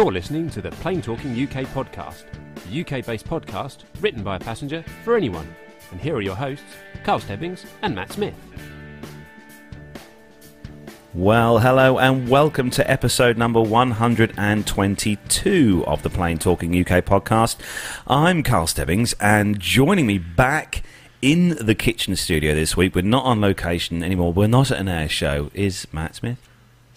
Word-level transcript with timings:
You're 0.00 0.12
listening 0.12 0.48
to 0.52 0.62
the 0.62 0.70
Plane 0.70 1.02
Talking 1.02 1.32
UK 1.32 1.66
podcast, 1.74 2.24
the 2.64 2.80
UK 2.80 3.04
based 3.04 3.26
podcast 3.26 3.80
written 4.00 4.22
by 4.22 4.36
a 4.36 4.40
passenger 4.40 4.82
for 5.04 5.14
anyone. 5.14 5.54
And 5.90 6.00
here 6.00 6.16
are 6.16 6.22
your 6.22 6.36
hosts, 6.36 6.64
Carl 7.04 7.20
Stebbings 7.20 7.66
and 7.82 7.94
Matt 7.94 8.10
Smith. 8.10 8.32
Well, 11.12 11.58
hello 11.58 11.98
and 11.98 12.30
welcome 12.30 12.70
to 12.70 12.90
episode 12.90 13.36
number 13.36 13.60
122 13.60 15.84
of 15.86 16.02
the 16.02 16.08
Plane 16.08 16.38
Talking 16.38 16.80
UK 16.80 17.04
podcast. 17.04 17.58
I'm 18.06 18.42
Carl 18.42 18.68
Stebbings, 18.68 19.12
and 19.20 19.60
joining 19.60 20.06
me 20.06 20.16
back 20.16 20.82
in 21.20 21.58
the 21.60 21.74
kitchen 21.74 22.16
studio 22.16 22.54
this 22.54 22.74
week, 22.74 22.94
we're 22.94 23.02
not 23.02 23.26
on 23.26 23.42
location 23.42 24.02
anymore, 24.02 24.32
we're 24.32 24.46
not 24.46 24.70
at 24.70 24.78
an 24.78 24.88
air 24.88 25.10
show, 25.10 25.50
is 25.52 25.86
Matt 25.92 26.14
Smith. 26.14 26.49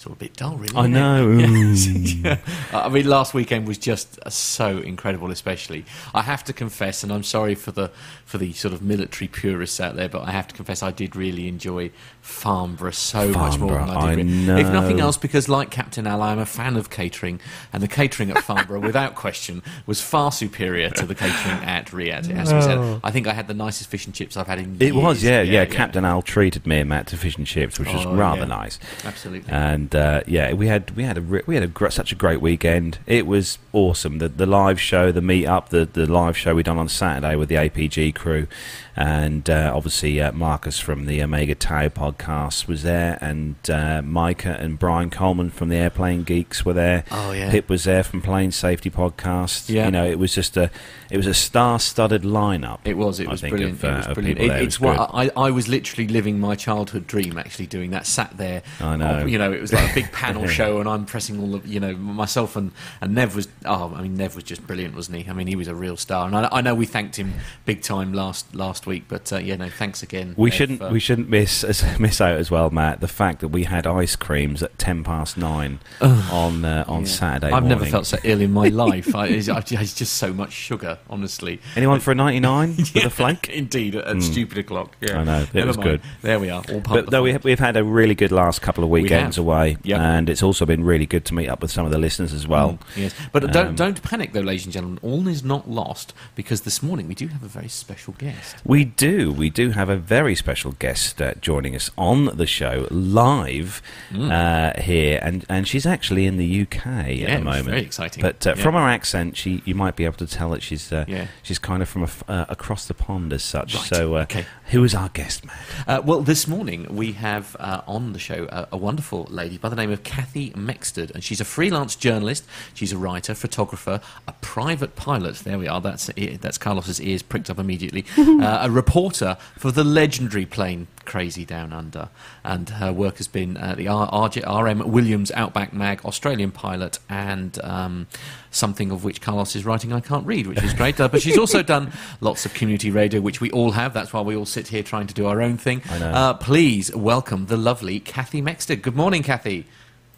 It's 0.04 0.08
all 0.10 0.14
a 0.14 0.18
bit 0.18 0.34
dull, 0.36 0.58
really. 0.58 0.76
I 0.76 0.88
know. 0.88 1.28
Mm. 1.54 2.24
Yeah. 2.24 2.38
I 2.74 2.90
mean, 2.90 3.08
last 3.08 3.34
weekend 3.34 3.68
was 3.68 3.78
just 3.78 4.20
so 4.32 4.78
incredible. 4.80 5.32
Especially, 5.32 5.86
I 6.14 6.22
have 6.22 6.44
to 6.46 6.54
confess, 6.54 7.04
and 7.04 7.12
I'm 7.12 7.24
sorry 7.24 7.56
for 7.56 7.72
the 7.72 7.90
for 8.26 8.38
the 8.38 8.52
sort 8.54 8.74
of 8.74 8.82
military 8.82 9.28
purists 9.30 9.80
out 9.80 9.96
there, 9.96 10.10
but 10.10 10.24
I 10.28 10.32
have 10.32 10.48
to 10.50 10.56
confess, 10.56 10.82
I 10.84 10.92
did 10.92 11.16
really 11.16 11.48
enjoy 11.48 11.92
Farnborough 12.22 12.92
so 12.92 13.30
much 13.30 13.60
more 13.60 13.72
than 13.72 13.88
Farnborough, 13.88 14.02
I 14.08 14.12
I 14.12 14.16
did. 14.16 14.28
If 14.60 14.72
nothing 14.72 15.00
else, 15.00 15.18
because 15.18 15.48
like 15.50 15.70
Captain 15.72 16.06
Al, 16.08 16.22
I'm 16.22 16.40
a 16.40 16.46
fan 16.46 16.76
of 16.78 16.90
catering, 16.90 17.40
and 17.72 17.82
the 17.84 17.88
catering 17.88 18.32
at 18.32 18.40
Farnborough, 18.44 18.80
without 18.92 19.16
question, 19.16 19.62
was 19.86 20.02
far 20.02 20.32
superior 20.32 20.90
to 20.92 21.06
the 21.06 21.16
catering 21.16 21.64
at 21.64 21.94
RIAT. 21.94 22.30
As 22.30 22.52
we 22.54 22.62
said, 22.62 23.00
I 23.04 23.12
think 23.12 23.28
I 23.28 23.34
had 23.34 23.48
the 23.48 23.54
nicest 23.54 23.90
fish 23.90 24.06
and 24.06 24.14
chips 24.16 24.36
I've 24.38 24.48
had 24.48 24.60
in. 24.60 24.76
Years 24.80 24.92
It 24.92 24.96
was, 24.96 25.24
years. 25.24 25.48
yeah, 25.48 25.62
yeah. 25.62 25.66
Captain 25.66 26.04
Al 26.06 26.22
treated 26.22 26.66
me 26.68 26.80
and 26.80 26.90
Matt 26.90 27.08
to 27.08 27.18
fish 27.18 27.38
and 27.38 27.46
chips, 27.48 27.80
which 27.80 27.92
was 27.94 28.06
Oh, 28.06 28.16
rather 28.16 28.42
yeah. 28.42 28.48
nice. 28.48 28.80
Absolutely. 29.06 29.52
And 29.52 29.93
uh, 29.96 30.22
yeah, 30.28 30.54
we 30.54 30.68
had 30.68 30.92
we 30.92 31.04
had 31.04 31.18
a 31.18 31.22
we 31.22 31.56
had 31.56 31.64
a 31.64 31.92
such 31.92 32.12
a 32.12 32.16
great 32.16 32.42
weekend. 32.42 33.00
It 33.06 33.28
was 33.28 33.58
awesome. 33.72 34.20
The 34.20 34.30
the 34.30 34.46
live 34.46 34.80
show, 34.80 35.12
the 35.12 35.22
meet 35.22 35.46
up, 35.46 35.70
the 35.70 35.86
the 35.86 36.06
live 36.06 36.38
show 36.38 36.56
we 36.56 36.64
done 36.64 36.78
on 36.78 36.90
Saturday 36.90 37.36
with 37.36 37.50
the 37.50 37.56
APG 37.56 38.16
crew, 38.16 38.48
and 38.96 39.50
uh, 39.50 39.72
obviously 39.76 40.22
uh, 40.22 40.32
Marcus 40.32 40.80
from 40.80 41.06
the 41.06 41.22
Omega 41.24 41.56
Tau 41.56 41.88
podcast 41.90 42.68
was 42.68 42.84
there, 42.84 43.18
and 43.22 43.56
uh, 43.70 44.02
Micah 44.04 44.58
and 44.60 44.78
Brian 44.78 45.10
Coleman 45.10 45.50
from 45.50 45.70
the 45.70 45.76
Airplane 45.78 46.24
Geeks 46.24 46.64
were 46.64 46.74
there. 46.74 47.04
Oh, 47.12 47.32
yeah. 47.32 47.50
Pip 47.52 47.70
was 47.70 47.84
there 47.86 48.04
from 48.04 48.22
Plane 48.22 48.52
Safety 48.52 48.90
Podcast. 48.90 49.70
Yeah. 49.70 49.86
you 49.86 49.92
know, 49.92 50.06
it 50.06 50.20
was 50.20 50.34
just 50.34 50.58
a 50.58 50.70
it 51.10 51.18
was 51.18 51.28
a 51.28 51.34
star-studded 51.34 52.24
lineup. 52.24 52.80
It 52.86 52.98
was. 52.98 53.20
It 53.20 53.28
was 53.28 53.42
think, 53.42 53.52
brilliant. 53.52 53.84
of, 53.84 53.86
uh, 53.86 53.88
it 53.88 53.96
was 53.98 54.14
brilliant. 54.16 54.40
It- 54.40 54.52
it's 54.64 54.80
was 54.80 54.98
what 54.98 55.10
I, 55.14 55.30
I 55.36 55.52
was 55.52 55.68
literally 55.68 56.08
living 56.08 56.40
my 56.40 56.56
childhood 56.56 57.08
dream. 57.08 57.38
Actually, 57.38 57.68
doing 57.68 57.92
that, 57.92 58.06
sat 58.06 58.38
there. 58.38 58.64
I 58.80 58.96
know. 58.96 59.26
You 59.26 59.38
know, 59.38 59.52
it 59.52 59.62
was 59.62 59.74
like 59.74 59.92
a 59.92 59.94
big 59.94 60.12
panel 60.12 60.48
show, 60.60 60.80
and 60.80 60.88
I'm 60.88 61.06
pressing 61.06 61.40
all 61.42 61.56
of 61.56 61.66
you 61.68 61.80
know 61.80 61.96
myself 61.96 62.56
and 62.56 62.72
and 63.02 63.16
Nev 63.16 63.36
was. 63.36 63.48
Oh, 63.66 63.94
I 63.96 64.02
mean, 64.02 64.16
Nev 64.16 64.36
was 64.36 64.44
just 64.44 64.66
brilliant, 64.66 64.96
wasn't 64.96 65.18
he? 65.18 65.30
I 65.30 65.34
mean, 65.34 65.48
he 65.48 65.56
was 65.56 65.68
a 65.68 65.76
real 65.76 65.98
star, 65.98 66.28
and 66.28 66.36
I, 66.36 66.50
I 66.52 66.62
know 66.62 66.76
we 66.76 66.86
thanked 66.86 67.16
him 67.18 67.34
big 67.66 67.82
time 67.82 68.14
last 68.14 68.54
last 68.56 68.83
week, 68.86 69.04
but 69.08 69.32
uh, 69.34 69.38
yeah, 69.38 69.56
no, 69.56 69.70
thanks 69.70 70.04
again. 70.04 70.34
We 70.38 70.50
Nev, 70.50 70.58
shouldn't 70.58 70.82
uh, 70.82 70.90
we 70.92 71.00
shouldn't 71.00 71.30
miss 71.30 71.64
miss 72.00 72.22
out 72.22 72.38
as 72.38 72.50
well, 72.52 72.70
Matt. 72.70 73.02
The 73.02 73.08
fact 73.08 73.40
that 73.42 73.50
we 73.50 73.64
had 73.64 73.86
ice 73.88 74.16
creams 74.16 74.62
at 74.64 74.78
ten 74.78 75.04
past 75.04 75.38
nine 75.38 75.80
on 76.02 76.66
uh, 76.66 76.86
on 76.88 77.02
yeah. 77.02 77.08
Saturday. 77.08 77.52
I've 77.54 77.66
never 77.66 77.86
felt 77.86 78.06
so 78.06 78.18
ill 78.24 78.42
in 78.42 78.52
my 78.52 78.68
life. 78.70 79.16
I, 79.16 79.28
it's, 79.28 79.48
it's 79.48 79.94
just 79.94 80.14
so 80.16 80.34
much 80.34 80.52
sugar, 80.52 81.00
honestly. 81.10 81.60
Anyone 81.76 82.00
for 82.00 82.12
a 82.12 82.16
ninety 82.16 82.40
nine 82.40 82.76
with 82.78 82.96
a 83.06 83.10
flank? 83.10 83.50
Indeed, 83.50 83.96
at 83.96 84.22
stupid 84.22 84.58
o'clock. 84.58 84.96
Yeah, 85.02 85.20
I 85.20 85.24
know, 85.24 85.42
it 85.42 85.54
Never 85.54 85.68
was 85.68 85.78
mind. 85.78 85.90
good. 85.90 86.02
There 86.22 86.40
we 86.40 86.50
are. 86.50 86.64
All 86.72 86.80
But 86.82 87.12
no, 87.12 87.22
we 87.22 87.32
have, 87.34 87.44
we've 87.44 87.60
had 87.60 87.78
a 87.78 87.84
really 87.84 88.16
good 88.16 88.32
last 88.32 88.62
couple 88.62 88.84
of 88.84 88.90
weekends 88.90 89.36
have. 89.38 89.46
away, 89.46 89.78
Yep. 89.84 90.00
and 90.00 90.30
it's 90.30 90.44
also 90.44 90.66
been 90.66 90.84
really 90.84 91.06
good 91.06 91.26
to 91.26 91.34
meet 91.34 91.48
up 91.50 91.62
with 91.62 91.72
some 91.72 91.86
of 91.86 91.92
the 91.92 91.98
listeners 91.98 92.34
as 92.34 92.48
well. 92.48 92.74
Mm, 92.74 92.98
yes, 92.98 93.16
but 93.32 93.52
don't 93.52 93.68
Um, 93.68 93.76
don't 93.76 94.02
panic 94.04 94.34
though, 94.34 94.42
ladies 94.42 94.66
and 94.66 94.74
gentlemen. 94.74 95.00
All 95.02 95.28
is 95.28 95.44
not 95.44 95.70
lost 95.70 96.14
because 96.36 96.62
this 96.62 96.82
morning 96.82 97.08
we 97.08 97.16
do 97.16 97.28
have 97.28 97.44
a 97.44 97.48
very 97.48 97.68
special 97.70 98.14
guest. 98.18 98.56
We 98.66 98.73
do. 98.84 99.32
We 99.32 99.50
do 99.50 99.70
have 99.72 99.90
a 99.90 99.96
very 99.96 100.36
special 100.36 100.72
guest 100.74 101.22
uh, 101.22 101.34
joining 101.42 101.76
us 101.76 101.92
on 101.98 102.26
the 102.38 102.48
show 102.48 102.88
live 102.90 103.82
Mm. 104.12 104.32
uh, 104.32 104.82
here, 104.82 105.20
and, 105.22 105.46
and 105.50 105.68
she's 105.68 105.86
actually 105.86 106.26
in 106.26 106.38
the 106.38 106.62
UK 106.62 106.86
Yeah, 106.86 107.32
at 107.32 107.40
the 107.40 107.44
moment. 107.46 107.66
very 107.66 107.82
exciting. 107.82 108.22
But 108.22 108.46
uh, 108.48 108.54
Yeah. 108.56 108.64
from 108.64 108.74
her 108.76 108.88
accent, 108.88 109.36
she 109.38 109.62
you 109.66 109.76
might 109.76 109.96
be 109.96 110.06
able 110.06 110.18
to 110.18 110.28
tell 110.28 110.50
that 110.52 110.62
she's 110.64 110.92
uh, 110.92 111.06
Yeah. 111.08 111.28
she's 111.42 111.60
kind 111.60 111.82
of 111.82 111.90
from 111.90 112.04
a 112.04 112.10
uh, 112.28 112.46
across 112.50 112.86
the 112.88 112.94
pond 112.94 113.34
as 113.34 113.44
such. 113.44 113.76
Right, 113.76 113.84
So, 113.86 114.16
uh, 114.16 114.22
okay. 114.24 114.46
who 114.72 114.84
is 114.84 114.94
our 114.96 115.10
guest, 115.10 115.46
man? 115.46 115.56
Uh, 115.88 116.02
well, 116.04 116.22
this 116.22 116.48
morning 116.48 116.88
we 116.96 117.14
have 117.14 117.56
uh, 117.60 117.82
on 117.88 118.14
the 118.14 118.20
show 118.20 118.48
a, 118.52 118.68
a 118.72 118.78
wonderful 118.78 119.28
lady 119.30 119.58
by 119.58 119.70
the 119.70 119.76
name 119.76 119.92
of 119.92 120.04
Kathy 120.04 120.52
Mexted, 120.56 121.12
and 121.12 121.24
she's 121.24 121.42
a 121.42 121.46
freelance 121.46 121.96
journalist. 121.96 122.46
She's 122.74 122.92
a 122.94 122.98
writer, 122.98 123.34
photographer, 123.36 124.00
a 124.28 124.34
private 124.42 124.96
pilot. 124.96 125.36
There 125.38 125.58
we 125.60 125.68
are. 125.68 125.82
That's 125.82 126.10
that's 126.42 126.58
Carlos's 126.58 127.02
ears 127.02 127.22
pricked 127.24 127.50
up 127.50 127.60
immediately. 127.60 128.06
a 128.64 128.72
reporter 128.72 129.38
for 129.58 129.72
the 129.72 129.84
legendary 129.84 130.46
plane 130.46 130.88
Crazy 131.06 131.44
Down 131.46 131.74
Under, 131.74 132.10
and 132.44 132.70
her 132.70 132.94
work 132.94 133.18
has 133.18 133.28
been 133.28 133.58
uh, 133.58 133.76
the 133.76 133.88
RM 133.88 134.90
Williams 134.92 135.32
Outback 135.32 135.74
Mag 135.74 136.04
Australian 136.06 136.52
pilot 136.52 137.00
and. 137.10 137.64
Um, 137.64 138.08
Something 138.54 138.92
of 138.92 139.04
which 139.04 139.20
Carlos 139.20 139.56
is 139.56 139.66
writing, 139.66 139.92
I 139.94 140.00
can't 140.00 140.28
read, 140.28 140.46
which 140.46 140.62
is 140.62 140.76
great. 140.76 141.00
Uh, 141.00 141.08
but 141.08 141.24
she's 141.24 141.40
also 141.40 141.64
done 141.64 141.92
lots 142.22 142.46
of 142.46 142.54
community 142.54 142.92
radio, 142.92 143.20
which 143.20 143.42
we 143.42 143.50
all 143.50 143.72
have. 143.72 143.96
That's 143.96 144.14
why 144.14 144.22
we 144.22 144.36
all 144.36 144.46
sit 144.46 144.68
here 144.68 144.84
trying 144.84 145.08
to 145.08 145.14
do 145.16 145.26
our 145.26 145.42
own 145.42 145.58
thing. 145.58 145.82
I 145.90 145.98
know. 145.98 146.12
Uh, 146.12 146.34
please 146.36 146.96
welcome 146.96 147.48
the 147.48 147.58
lovely 147.58 148.00
Kathy 148.00 148.44
Mexted. 148.44 148.84
Good 148.84 148.96
morning, 148.96 149.24
Kathy. 149.24 149.66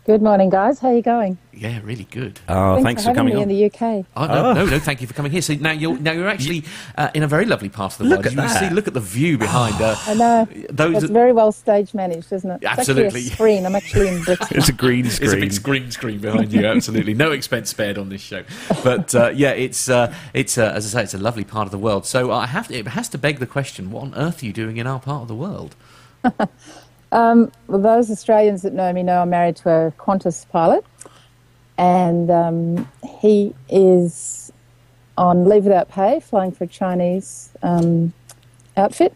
Good 0.06 0.22
morning, 0.22 0.52
guys. 0.52 0.78
How 0.78 0.90
are 0.90 0.94
you 0.94 1.02
going? 1.02 1.40
Yeah, 1.52 1.80
really 1.84 2.04
good. 2.04 2.40
Oh, 2.48 2.84
thanks, 2.84 3.04
for, 3.04 3.10
for, 3.10 3.16
coming 3.16 3.34
me 3.34 3.42
on. 3.42 3.50
in 3.50 3.50
the 3.50 3.66
UK. 3.66 4.06
Oh, 4.16 4.28
no, 4.28 4.54
no, 4.54 4.66
no, 4.66 4.78
thank 4.78 5.02
you 5.02 5.08
for 5.08 5.16
coming 5.16 5.32
here. 5.32 5.42
So 5.42 5.56
now 5.56 5.72
you're 5.72 5.98
now 5.98 6.12
you're 6.12 6.28
actually 6.28 6.64
uh, 6.96 7.10
in 7.16 7.24
a 7.24 7.28
very 7.28 7.48
lovely 7.48 7.70
part 7.70 7.94
of 7.94 7.98
the 7.98 8.04
Look 8.04 8.18
world. 8.18 8.26
at 8.28 8.32
you 8.34 8.38
that. 8.38 8.60
see, 8.60 8.70
look 8.70 8.88
at 8.88 8.94
the 8.94 9.00
view 9.00 9.40
behind. 9.40 9.82
Uh, 9.82 9.96
I 10.06 10.14
know. 10.14 10.48
those 10.70 11.02
It's 11.02 11.12
very 11.12 11.34
well 11.34 11.52
stage 11.52 11.96
managed, 11.96 12.32
isn't 12.32 12.52
it? 12.52 12.64
Absolutely. 12.64 13.06
It's 13.06 13.16
actually 13.16 13.32
a 13.32 13.36
screen. 13.36 13.66
I'm 13.66 13.74
actually 13.74 14.10
in 14.10 14.22
Brixton. 14.22 14.58
it's 14.60 14.70
a 14.70 14.74
green 14.74 15.10
screen. 15.10 15.26
It's 15.26 15.34
a 15.34 15.38
screen. 15.38 15.50
big 15.50 15.64
green 15.64 15.92
screen 15.92 16.20
behind 16.20 16.54
you. 16.54 16.68
Absolutely, 16.68 17.16
no 17.16 17.32
expense 17.32 17.72
spared 17.72 17.98
on 17.98 18.10
this 18.10 18.22
show. 18.22 18.44
But 18.84 19.16
uh, 19.16 19.32
yeah, 19.34 19.54
it's 19.54 19.90
uh, 19.90 20.14
it's 20.36 20.60
uh, 20.60 20.72
as 20.76 20.86
I 20.94 21.00
say, 21.00 21.04
it's 21.06 21.16
a 21.16 21.18
lovely 21.18 21.46
part 21.46 21.66
of 21.66 21.72
the 21.72 21.80
world. 21.80 22.06
So 22.06 22.32
I 22.32 22.46
have 22.46 22.68
to, 22.68 22.76
it 22.76 22.90
has 22.90 23.10
to 23.10 23.18
beg 23.18 23.40
the 23.40 23.48
question: 23.48 23.90
What 23.90 24.04
on 24.04 24.14
earth 24.14 24.44
are 24.44 24.46
you 24.46 24.54
doing 24.54 24.78
in 24.78 24.86
our 24.86 25.00
part 25.00 25.24
of 25.24 25.30
the 25.30 25.36
world? 25.36 25.76
Well, 27.12 27.52
those 27.68 28.12
Australians 28.12 28.62
that 28.64 28.74
know 28.74 28.92
me 28.94 29.04
know 29.04 29.22
I'm 29.22 29.30
married 29.30 29.56
to 29.58 29.70
a 29.70 29.92
Qantas 29.92 30.48
pilot, 30.50 30.86
and 31.78 32.30
um, 32.32 32.90
he 33.22 33.54
is 33.70 34.52
on 35.18 35.46
leave 35.46 35.64
without 35.64 35.90
pay, 35.90 36.20
flying 36.20 36.52
for 36.52 36.66
a 36.66 36.68
Chinese 36.68 37.50
um, 37.64 38.14
outfit, 38.78 39.14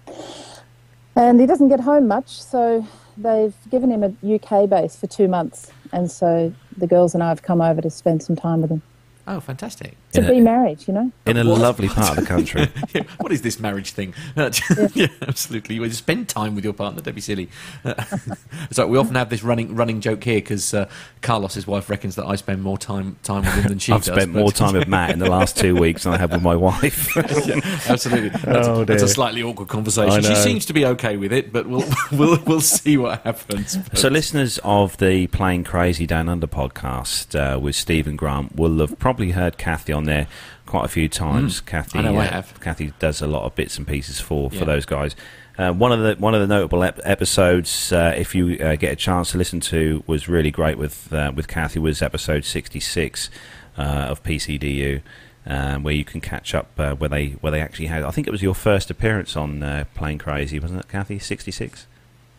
and 1.16 1.40
he 1.40 1.46
doesn't 1.46 1.70
get 1.70 1.82
home 1.82 2.08
much. 2.08 2.42
So 2.42 2.86
they've 3.18 3.56
given 3.70 3.92
him 3.92 4.04
a 4.04 4.36
UK 4.36 4.70
base 4.70 4.96
for 4.96 5.08
two 5.08 5.28
months, 5.28 5.72
and 5.92 6.10
so 6.10 6.54
the 6.78 6.88
girls 6.88 7.14
and 7.14 7.24
I 7.24 7.30
have 7.30 7.44
come 7.44 7.62
over 7.62 7.82
to 7.82 7.90
spend 7.90 8.24
some 8.24 8.36
time 8.36 8.62
with 8.62 8.72
him 8.72 8.82
Oh, 9.30 9.40
fantastic! 9.40 9.96
To 10.14 10.22
In 10.22 10.25
a- 10.25 10.30
be 10.31 10.40
married. 10.42 10.88
You 10.88 10.94
know. 10.96 11.12
in 11.28 11.38
a 11.38 11.46
What? 11.46 11.62
lovely 11.62 11.88
part 11.88 12.18
of 12.18 12.24
the 12.24 12.25
country. 12.28 12.68
Yeah, 12.96 13.03
what 13.20 13.31
is 13.31 13.44
this 13.44 13.59
marriage 13.59 13.92
thing? 13.92 14.16
yeah, 14.36 15.08
absolutely. 15.22 15.75
You 15.75 15.88
spend 15.92 16.28
time 16.28 16.56
with 16.56 16.64
your 16.64 16.74
partner. 16.74 17.02
Don't 17.02 17.14
be 17.14 17.22
silly. 17.22 17.50
Uh, 17.86 17.94
so 18.72 18.88
we 18.88 18.98
often 18.98 19.13
have 19.16 19.30
this 19.30 19.44
running 19.44 19.75
running 19.75 20.01
joke 20.01 20.24
here 20.24 20.38
because 20.39 20.74
uh, 20.74 20.89
Carlos's 21.22 21.68
wife 21.68 21.89
reckons 21.89 22.16
that 22.16 22.25
I 22.25 22.36
spend 22.36 22.63
more 22.63 22.78
time 22.80 23.18
time 23.22 23.44
with 23.44 23.54
him 23.54 23.63
than 23.68 23.78
she 23.80 23.92
I've 23.92 24.04
does. 24.04 24.16
spent 24.16 24.34
but- 24.34 24.39
more 24.39 24.51
time 24.51 24.74
with 24.74 24.88
Matt 24.88 25.12
in 25.12 25.19
the 25.19 25.30
last 25.30 25.57
two 25.57 25.75
weeks 25.75 26.04
than 26.04 26.13
I 26.13 26.18
have 26.18 26.31
with 26.31 26.42
my 26.42 26.56
wife. 26.56 27.16
yeah, 27.16 27.60
absolutely. 27.88 28.30
That's, 28.30 28.68
Oh, 28.68 28.84
that's 28.86 29.04
a 29.04 29.07
slightly 29.07 29.44
awkward 29.44 29.68
conversation. 29.68 30.24
She 30.24 30.36
seems 30.36 30.66
to 30.68 30.74
be 30.74 30.86
okay 30.86 31.18
with 31.18 31.31
it, 31.31 31.54
but 31.54 31.68
we'll 31.68 31.86
we'll 32.12 32.39
we'll 32.48 32.62
see 32.62 32.98
what 32.98 33.22
happens. 33.24 33.78
So, 33.94 34.07
listeners 34.10 34.60
of 34.63 34.98
the 34.98 35.28
Plane 35.28 35.63
Crazy 35.63 36.06
Down 36.07 36.28
Under 36.30 36.48
podcast 36.48 37.36
uh, 37.39 37.60
with 37.60 37.75
Stephen 37.75 38.16
Grant 38.16 38.56
will 38.56 38.80
have 38.80 38.98
probably 39.00 39.31
heard 39.31 39.57
Kathy 39.57 39.94
on 39.94 39.99
there 40.06 40.28
quite 40.66 40.86
a 40.86 40.90
few 40.90 41.10
times. 41.10 41.62
Kathy, 41.62 41.98
Mm. 41.98 42.00
I 42.00 42.04
know 42.04 42.18
I 42.19 42.28
uh, 42.28 42.31
have. 42.31 42.60
Kathy 42.62 42.94
does 43.00 43.22
a 43.22 43.28
lot 43.28 43.44
of 43.46 43.56
bits 43.56 43.78
and 43.78 43.88
pieces 43.88 44.19
for, 44.19 44.50
for 44.51 44.66
those 44.66 44.86
guys. 44.86 45.16
Uh, 45.57 45.74
one 45.74 45.92
of 45.92 46.00
the 46.00 46.16
one 46.24 46.34
of 46.34 46.40
the 46.42 46.48
notable 46.48 46.84
ep- 46.84 47.00
episodes, 47.04 47.92
uh, 47.92 48.13
if 48.16 48.34
you 48.34 48.57
uh, 48.63 48.75
get 48.75 48.94
a 48.94 48.96
chance 48.96 49.31
to 49.31 49.38
listen 49.38 49.60
to, 49.60 50.04
was 50.07 50.30
really 50.30 50.51
great 50.51 50.78
with 50.78 51.12
uh, 51.12 51.31
with 51.36 51.48
Kathy. 51.48 51.80
Was 51.80 52.01
episode 52.01 52.46
sixty 52.46 52.80
six 52.80 53.30
uh, 53.78 53.81
of 54.10 54.24
PCDU. 54.24 55.01
Um, 55.46 55.84
where 55.84 55.94
you 55.96 56.06
can 56.06 56.22
catch 56.22 56.54
up 56.54 56.68
uh, 56.78 56.94
where 56.96 57.10
they 57.10 57.30
where 57.42 57.50
they 57.51 57.62
actually 57.62 57.88
had. 57.88 58.04
I 58.04 58.12
think 58.12 58.28
it 58.28 58.31
was 58.31 58.44
your 58.44 58.54
first 58.54 58.92
appearance 58.92 59.36
on 59.36 59.63
uh, 59.63 59.86
Plane 59.96 60.18
Crazy, 60.19 60.60
wasn't 60.60 60.81
it, 60.81 60.88
Kathy? 60.90 61.18
Sixty 61.18 61.50
six. 61.51 61.88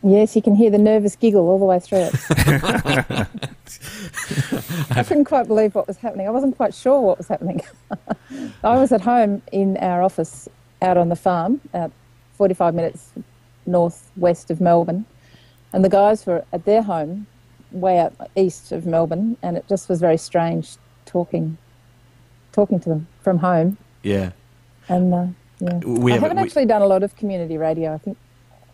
Yes, 0.03 0.35
you 0.35 0.41
can 0.43 0.55
hear 0.55 0.71
the 0.71 0.79
nervous 0.79 1.15
giggle 1.17 1.49
all 1.49 1.59
the 1.59 1.65
way 1.67 1.79
through 1.79 2.09
it. 2.11 2.15
I 4.91 5.03
couldn't 5.05 5.27
quite 5.27 5.47
believe 5.47 5.75
what 5.75 5.87
was 5.87 5.99
happening. 5.99 6.27
I 6.27 6.31
wasn't 6.31 6.57
quite 6.57 6.75
sure 6.75 7.01
what 7.01 7.19
was 7.19 7.29
happening. 7.29 7.61
I 8.65 8.77
was 8.79 8.93
at 8.93 9.03
home 9.03 9.43
in 9.53 9.77
our 9.79 10.03
office 10.03 10.49
out 10.83 10.97
on 10.97 11.09
the 11.11 11.17
farm, 11.17 11.61
out 11.75 11.93
45 12.39 12.75
minutes 12.75 13.13
northwest 13.67 14.51
of 14.51 14.61
Melbourne, 14.61 15.05
and 15.73 15.85
the 15.85 15.89
guys 15.91 16.27
were 16.27 16.45
at 16.53 16.65
their 16.65 16.83
home 16.83 17.27
way 17.71 17.99
out 17.99 18.15
east 18.37 18.73
of 18.73 18.87
Melbourne, 18.87 19.37
and 19.43 19.57
it 19.57 19.69
just 19.69 19.89
was 19.89 20.01
very 20.01 20.17
strange 20.17 20.77
talking, 21.05 21.59
talking 22.53 22.81
to 22.81 22.89
them 22.89 23.07
from 23.21 23.39
home. 23.39 23.77
Yeah. 24.03 24.33
And 24.89 25.15
uh, 25.15 25.27
yeah, 25.61 25.79
We 25.85 26.13
I 26.13 26.15
haven't- 26.15 26.31
haven't 26.31 26.37
we- 26.39 26.43
actually 26.43 26.67
done 26.67 26.83
a 26.83 26.87
lot 26.87 27.03
of 27.03 27.15
community 27.17 27.59
radio. 27.59 27.95
I 27.95 27.99
think 27.99 28.17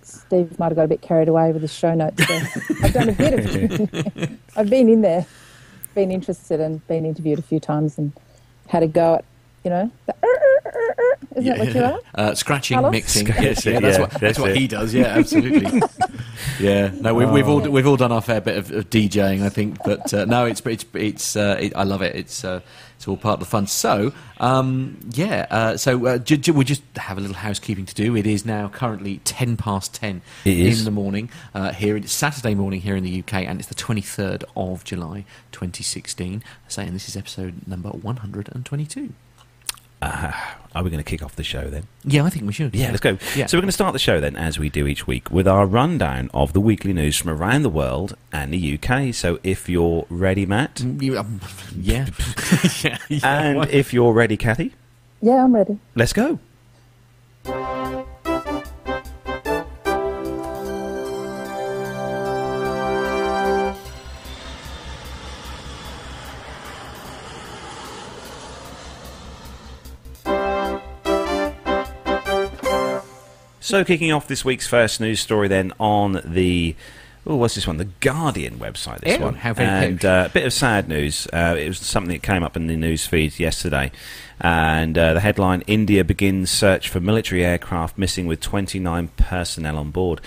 Steve 0.06 0.58
might 0.58 0.66
have 0.66 0.76
got 0.76 0.84
a 0.84 0.88
bit 0.88 1.00
carried 1.02 1.28
away 1.28 1.52
with 1.52 1.62
his 1.62 1.72
show 1.74 1.94
notes. 1.94 2.24
There. 2.26 2.48
I've 2.82 2.92
done 2.92 3.08
a 3.08 3.12
bit 3.12 3.34
of. 3.80 4.38
I've 4.56 4.70
been 4.70 4.88
in 4.88 5.02
there, 5.02 5.26
been 5.94 6.10
interested, 6.12 6.60
and 6.60 6.86
been 6.86 7.04
interviewed 7.04 7.38
a 7.38 7.42
few 7.42 7.58
times, 7.60 7.98
and 7.98 8.12
had 8.68 8.82
a 8.82 8.86
go 8.88 9.16
at, 9.16 9.24
you 9.64 9.70
know, 9.70 9.90
the, 10.06 10.14
isn't 11.36 11.44
that 11.44 11.58
what 11.58 11.74
you 11.74 11.82
are? 11.82 12.00
Uh, 12.14 12.34
scratching, 12.34 12.76
Carlos? 12.76 12.92
mixing. 12.92 13.26
Scratch 13.26 13.42
Yes, 13.42 13.66
yeah, 13.66 13.80
that's 13.80 13.96
yeah, 13.96 14.00
what, 14.00 14.10
that's 14.12 14.20
that's 14.20 14.38
what 14.38 14.56
he 14.56 14.66
does. 14.66 14.94
Yeah, 14.94 15.04
absolutely. 15.06 15.82
yeah, 16.60 16.90
no, 17.00 17.12
we, 17.14 17.26
we've 17.26 17.46
Oh. 17.48 17.60
all 17.60 17.68
we've 17.68 17.86
all 17.86 17.96
done 17.96 18.12
our 18.12 18.22
fair 18.22 18.40
bit 18.40 18.56
of, 18.56 18.70
of 18.70 18.88
DJing, 18.88 19.42
I 19.42 19.48
think, 19.50 19.78
but 19.84 20.14
uh, 20.14 20.24
no, 20.24 20.46
it's 20.46 20.60
it's 20.64 20.84
it's 20.94 21.36
uh, 21.36 21.58
it, 21.60 21.76
I 21.76 21.82
love 21.82 22.00
it. 22.02 22.14
It's 22.16 22.44
uh, 22.44 22.60
it's 22.96 23.06
all 23.06 23.16
part 23.16 23.34
of 23.34 23.40
the 23.40 23.46
fun. 23.46 23.66
So, 23.66 24.12
um, 24.38 24.98
yeah, 25.12 25.46
uh, 25.50 25.76
so 25.76 26.06
uh, 26.06 26.18
j- 26.18 26.38
j- 26.38 26.52
we 26.52 26.64
just 26.64 26.82
have 26.96 27.18
a 27.18 27.20
little 27.20 27.36
housekeeping 27.36 27.84
to 27.86 27.94
do. 27.94 28.16
It 28.16 28.26
is 28.26 28.46
now 28.46 28.68
currently 28.68 29.20
10 29.24 29.56
past 29.58 29.92
10 29.94 30.22
it 30.44 30.50
in 30.58 30.66
is. 30.66 30.84
the 30.84 30.90
morning 30.90 31.28
uh, 31.54 31.72
here. 31.72 31.96
It's 31.96 32.12
Saturday 32.12 32.54
morning 32.54 32.80
here 32.80 32.96
in 32.96 33.04
the 33.04 33.18
UK, 33.20 33.34
and 33.34 33.58
it's 33.60 33.68
the 33.68 33.74
23rd 33.74 34.44
of 34.56 34.82
July 34.84 35.24
2016. 35.52 36.42
Saying 36.68 36.92
this 36.94 37.08
is 37.08 37.16
episode 37.16 37.66
number 37.66 37.90
122. 37.90 39.12
Uh, 40.02 40.32
are 40.74 40.82
we 40.84 40.90
going 40.90 41.02
to 41.02 41.08
kick 41.08 41.22
off 41.22 41.34
the 41.36 41.42
show 41.42 41.68
then? 41.70 41.84
Yeah, 42.04 42.24
I 42.24 42.30
think 42.30 42.46
we 42.46 42.52
should. 42.52 42.74
Yeah, 42.74 42.88
let's 42.88 43.00
go. 43.00 43.16
Yeah. 43.34 43.46
So 43.46 43.56
we're 43.56 43.62
going 43.62 43.68
to 43.68 43.72
start 43.72 43.94
the 43.94 43.98
show 43.98 44.20
then, 44.20 44.36
as 44.36 44.58
we 44.58 44.68
do 44.68 44.86
each 44.86 45.06
week, 45.06 45.30
with 45.30 45.48
our 45.48 45.64
rundown 45.66 46.30
of 46.34 46.52
the 46.52 46.60
weekly 46.60 46.92
news 46.92 47.16
from 47.16 47.30
around 47.30 47.62
the 47.62 47.70
world 47.70 48.14
and 48.30 48.52
the 48.52 48.78
UK. 48.78 49.14
So 49.14 49.38
if 49.42 49.68
you're 49.70 50.04
ready, 50.10 50.44
Matt, 50.44 50.80
You- 50.80 51.18
um, 51.18 51.40
yeah. 51.80 52.08
yeah, 52.84 52.98
yeah. 53.08 53.20
and 53.40 53.70
if 53.70 53.94
you're 53.94 54.12
ready, 54.12 54.36
Kathy, 54.36 54.74
Yeah, 55.22 55.44
I'm 55.44 55.54
ready. 55.54 55.78
let's 55.94 56.12
go. 56.12 56.38
So, 73.66 73.84
kicking 73.84 74.12
off 74.12 74.28
this 74.28 74.44
week's 74.44 74.68
first 74.68 75.00
news 75.00 75.18
story, 75.18 75.48
then 75.48 75.72
on 75.80 76.22
the 76.24 76.76
oh, 77.26 77.34
what's 77.34 77.56
this 77.56 77.66
one? 77.66 77.78
The 77.78 77.88
Guardian 77.98 78.60
website. 78.60 79.00
This 79.00 79.18
Oh, 79.20 79.24
one, 79.24 79.34
and 79.56 80.00
posh. 80.00 80.04
uh, 80.04 80.26
a 80.26 80.32
bit 80.32 80.46
of 80.46 80.52
sad 80.52 80.88
news. 80.88 81.26
Uh, 81.32 81.56
it 81.58 81.66
was 81.66 81.78
something 81.80 82.12
that 82.12 82.22
came 82.22 82.44
up 82.44 82.56
in 82.56 82.68
the 82.68 82.76
news 82.76 83.08
feed 83.08 83.40
yesterday, 83.40 83.90
and 84.40 84.96
uh, 84.96 85.14
the 85.14 85.20
headline: 85.20 85.64
India 85.66 86.04
begins 86.04 86.48
search 86.48 86.88
for 86.88 87.00
military 87.00 87.44
aircraft 87.44 87.98
missing 87.98 88.28
with 88.28 88.38
29 88.40 89.08
personnel 89.16 89.78
on 89.78 89.90
board. 89.90 90.20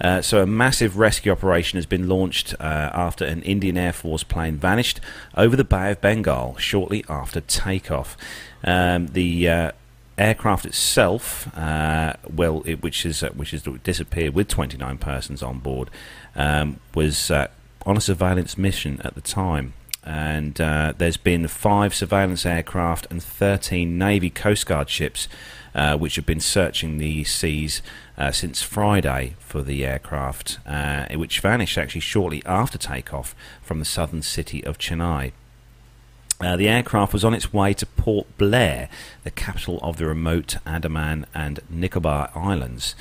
Uh, 0.00 0.22
so, 0.22 0.40
a 0.40 0.46
massive 0.46 0.96
rescue 0.96 1.32
operation 1.32 1.78
has 1.78 1.86
been 1.86 2.08
launched 2.08 2.54
uh, 2.60 2.90
after 2.94 3.24
an 3.24 3.42
Indian 3.42 3.76
Air 3.76 3.92
Force 3.92 4.22
plane 4.22 4.56
vanished 4.56 5.00
over 5.36 5.56
the 5.56 5.64
Bay 5.64 5.90
of 5.90 6.00
Bengal 6.00 6.56
shortly 6.58 7.04
after 7.08 7.40
takeoff. 7.40 8.16
Um, 8.62 9.08
the 9.08 9.48
uh, 9.48 9.72
aircraft 10.18 10.64
itself, 10.66 11.56
uh, 11.56 12.14
well, 12.32 12.62
it, 12.64 12.82
which 12.82 13.04
is 13.04 13.22
uh, 13.22 13.30
which 13.30 13.52
is 13.52 13.62
disappeared 13.82 14.34
with 14.34 14.48
29 14.48 14.98
persons 14.98 15.42
on 15.42 15.58
board, 15.58 15.90
um, 16.36 16.80
was 16.94 17.30
uh, 17.30 17.48
on 17.84 17.96
a 17.96 18.00
surveillance 18.00 18.56
mission 18.56 19.00
at 19.02 19.14
the 19.14 19.20
time. 19.20 19.74
And 20.06 20.60
uh, 20.60 20.92
there's 20.98 21.16
been 21.16 21.48
five 21.48 21.94
surveillance 21.94 22.44
aircraft 22.44 23.06
and 23.10 23.22
13 23.22 23.96
Navy 23.96 24.28
Coast 24.28 24.66
Guard 24.66 24.90
ships, 24.90 25.28
uh, 25.74 25.96
which 25.96 26.16
have 26.16 26.26
been 26.26 26.40
searching 26.40 26.98
the 26.98 27.24
seas 27.24 27.80
uh, 28.18 28.30
since 28.30 28.60
Friday 28.60 29.34
for 29.38 29.62
the 29.62 29.86
aircraft, 29.86 30.58
which 31.14 31.40
vanished 31.40 31.78
actually 31.78 32.02
shortly 32.02 32.42
after 32.44 32.76
takeoff 32.76 33.34
from 33.62 33.78
the 33.78 33.86
southern 33.86 34.20
city 34.20 34.62
of 34.62 34.76
Chennai. 34.76 35.32
Uh, 36.40 36.56
the 36.56 36.68
aircraft 36.68 37.12
was 37.12 37.24
on 37.24 37.34
its 37.34 37.52
way 37.52 37.72
to 37.74 37.86
Port 37.86 38.26
Blair, 38.36 38.88
the 39.22 39.30
capital 39.30 39.78
of 39.82 39.96
the 39.96 40.06
remote 40.06 40.56
Andaman 40.66 41.26
and 41.34 41.60
Nicobar 41.70 42.30
Islands. 42.34 42.94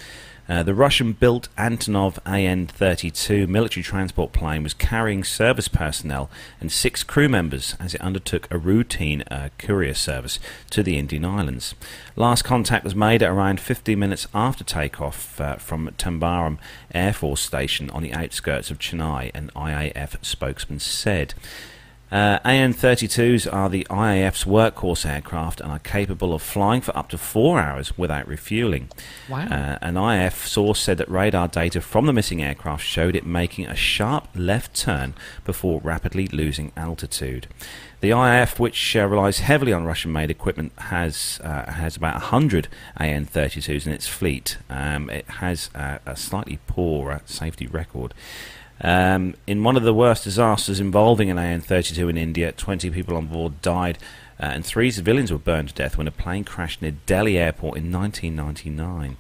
Uh, 0.47 0.61
the 0.61 0.73
Russian 0.73 1.13
built 1.13 1.47
Antonov 1.57 2.19
AN 2.25 2.67
32 2.67 3.47
military 3.47 3.81
transport 3.83 4.33
plane 4.33 4.61
was 4.61 4.73
carrying 4.73 5.23
service 5.23 5.69
personnel 5.69 6.29
and 6.59 6.69
six 6.69 7.01
crew 7.03 7.29
members 7.29 7.77
as 7.79 7.93
it 7.93 8.01
undertook 8.01 8.47
a 8.51 8.57
routine 8.57 9.21
uh, 9.31 9.49
courier 9.57 9.93
service 9.93 10.39
to 10.69 10.83
the 10.83 10.97
Indian 10.97 11.23
Islands. 11.23 11.75
Last 12.17 12.41
contact 12.41 12.83
was 12.83 12.93
made 12.93 13.23
at 13.23 13.31
around 13.31 13.61
15 13.61 13.97
minutes 13.97 14.27
after 14.33 14.65
takeoff 14.65 15.39
uh, 15.39 15.55
from 15.55 15.89
Tambaram 15.97 16.57
Air 16.93 17.13
Force 17.13 17.41
Station 17.41 17.89
on 17.91 18.03
the 18.03 18.13
outskirts 18.13 18.69
of 18.69 18.79
Chennai, 18.79 19.31
an 19.33 19.49
IAF 19.55 20.23
spokesman 20.25 20.79
said. 20.79 21.33
Uh, 22.11 22.37
AN-32s 22.45 23.51
are 23.51 23.69
the 23.69 23.87
IAF's 23.89 24.43
workhorse 24.43 25.03
aircraft 25.03 25.59
and 25.59 25.71
are 25.71 25.79
capable 25.79 26.33
of 26.33 26.43
flying 26.43 26.79
for 26.79 26.95
up 26.95 27.09
to 27.09 27.17
four 27.17 27.59
hours 27.59 27.97
without 27.97 28.27
refueling. 28.27 28.89
Wow. 29.27 29.47
Uh, 29.47 29.79
an 29.81 29.95
IAF 29.95 30.45
source 30.45 30.79
said 30.79 30.99
that 30.99 31.09
radar 31.09 31.47
data 31.47 31.81
from 31.81 32.05
the 32.05 32.13
missing 32.13 32.43
aircraft 32.43 32.83
showed 32.85 33.15
it 33.15 33.25
making 33.25 33.65
a 33.65 33.75
sharp 33.75 34.27
left 34.35 34.75
turn 34.75 35.15
before 35.43 35.81
rapidly 35.81 36.27
losing 36.27 36.71
altitude. 36.77 37.47
The 38.01 38.09
IAF, 38.09 38.59
which 38.59 38.95
uh, 38.97 39.07
relies 39.07 39.39
heavily 39.39 39.71
on 39.71 39.85
Russian-made 39.85 40.29
equipment, 40.29 40.73
has 40.77 41.39
uh, 41.41 41.71
has 41.71 41.95
about 41.95 42.15
100 42.15 42.67
AN-32s 42.97 43.87
in 43.87 43.93
its 43.93 44.07
fleet. 44.07 44.57
Um, 44.69 45.09
it 45.09 45.25
has 45.25 45.69
uh, 45.73 45.99
a 46.05 46.17
slightly 46.17 46.59
poor 46.67 47.13
uh, 47.13 47.19
safety 47.23 47.65
record. 47.65 48.13
Um, 48.81 49.35
in 49.47 49.63
one 49.63 49.77
of 49.77 49.83
the 49.83 49.93
worst 49.93 50.23
disasters 50.23 50.79
involving 50.79 51.29
an 51.29 51.37
AN-32 51.37 52.09
in 52.09 52.17
India, 52.17 52.51
20 52.51 52.89
people 52.89 53.15
on 53.15 53.27
board 53.27 53.61
died, 53.61 53.97
uh, 54.39 54.47
and 54.47 54.65
three 54.65 54.91
civilians 54.91 55.31
were 55.31 55.37
burned 55.37 55.69
to 55.69 55.75
death 55.75 55.97
when 55.97 56.07
a 56.07 56.11
plane 56.11 56.43
crashed 56.43 56.81
near 56.81 56.95
Delhi 57.05 57.37
airport 57.37 57.77
in 57.77 57.91
1999. 57.91 59.17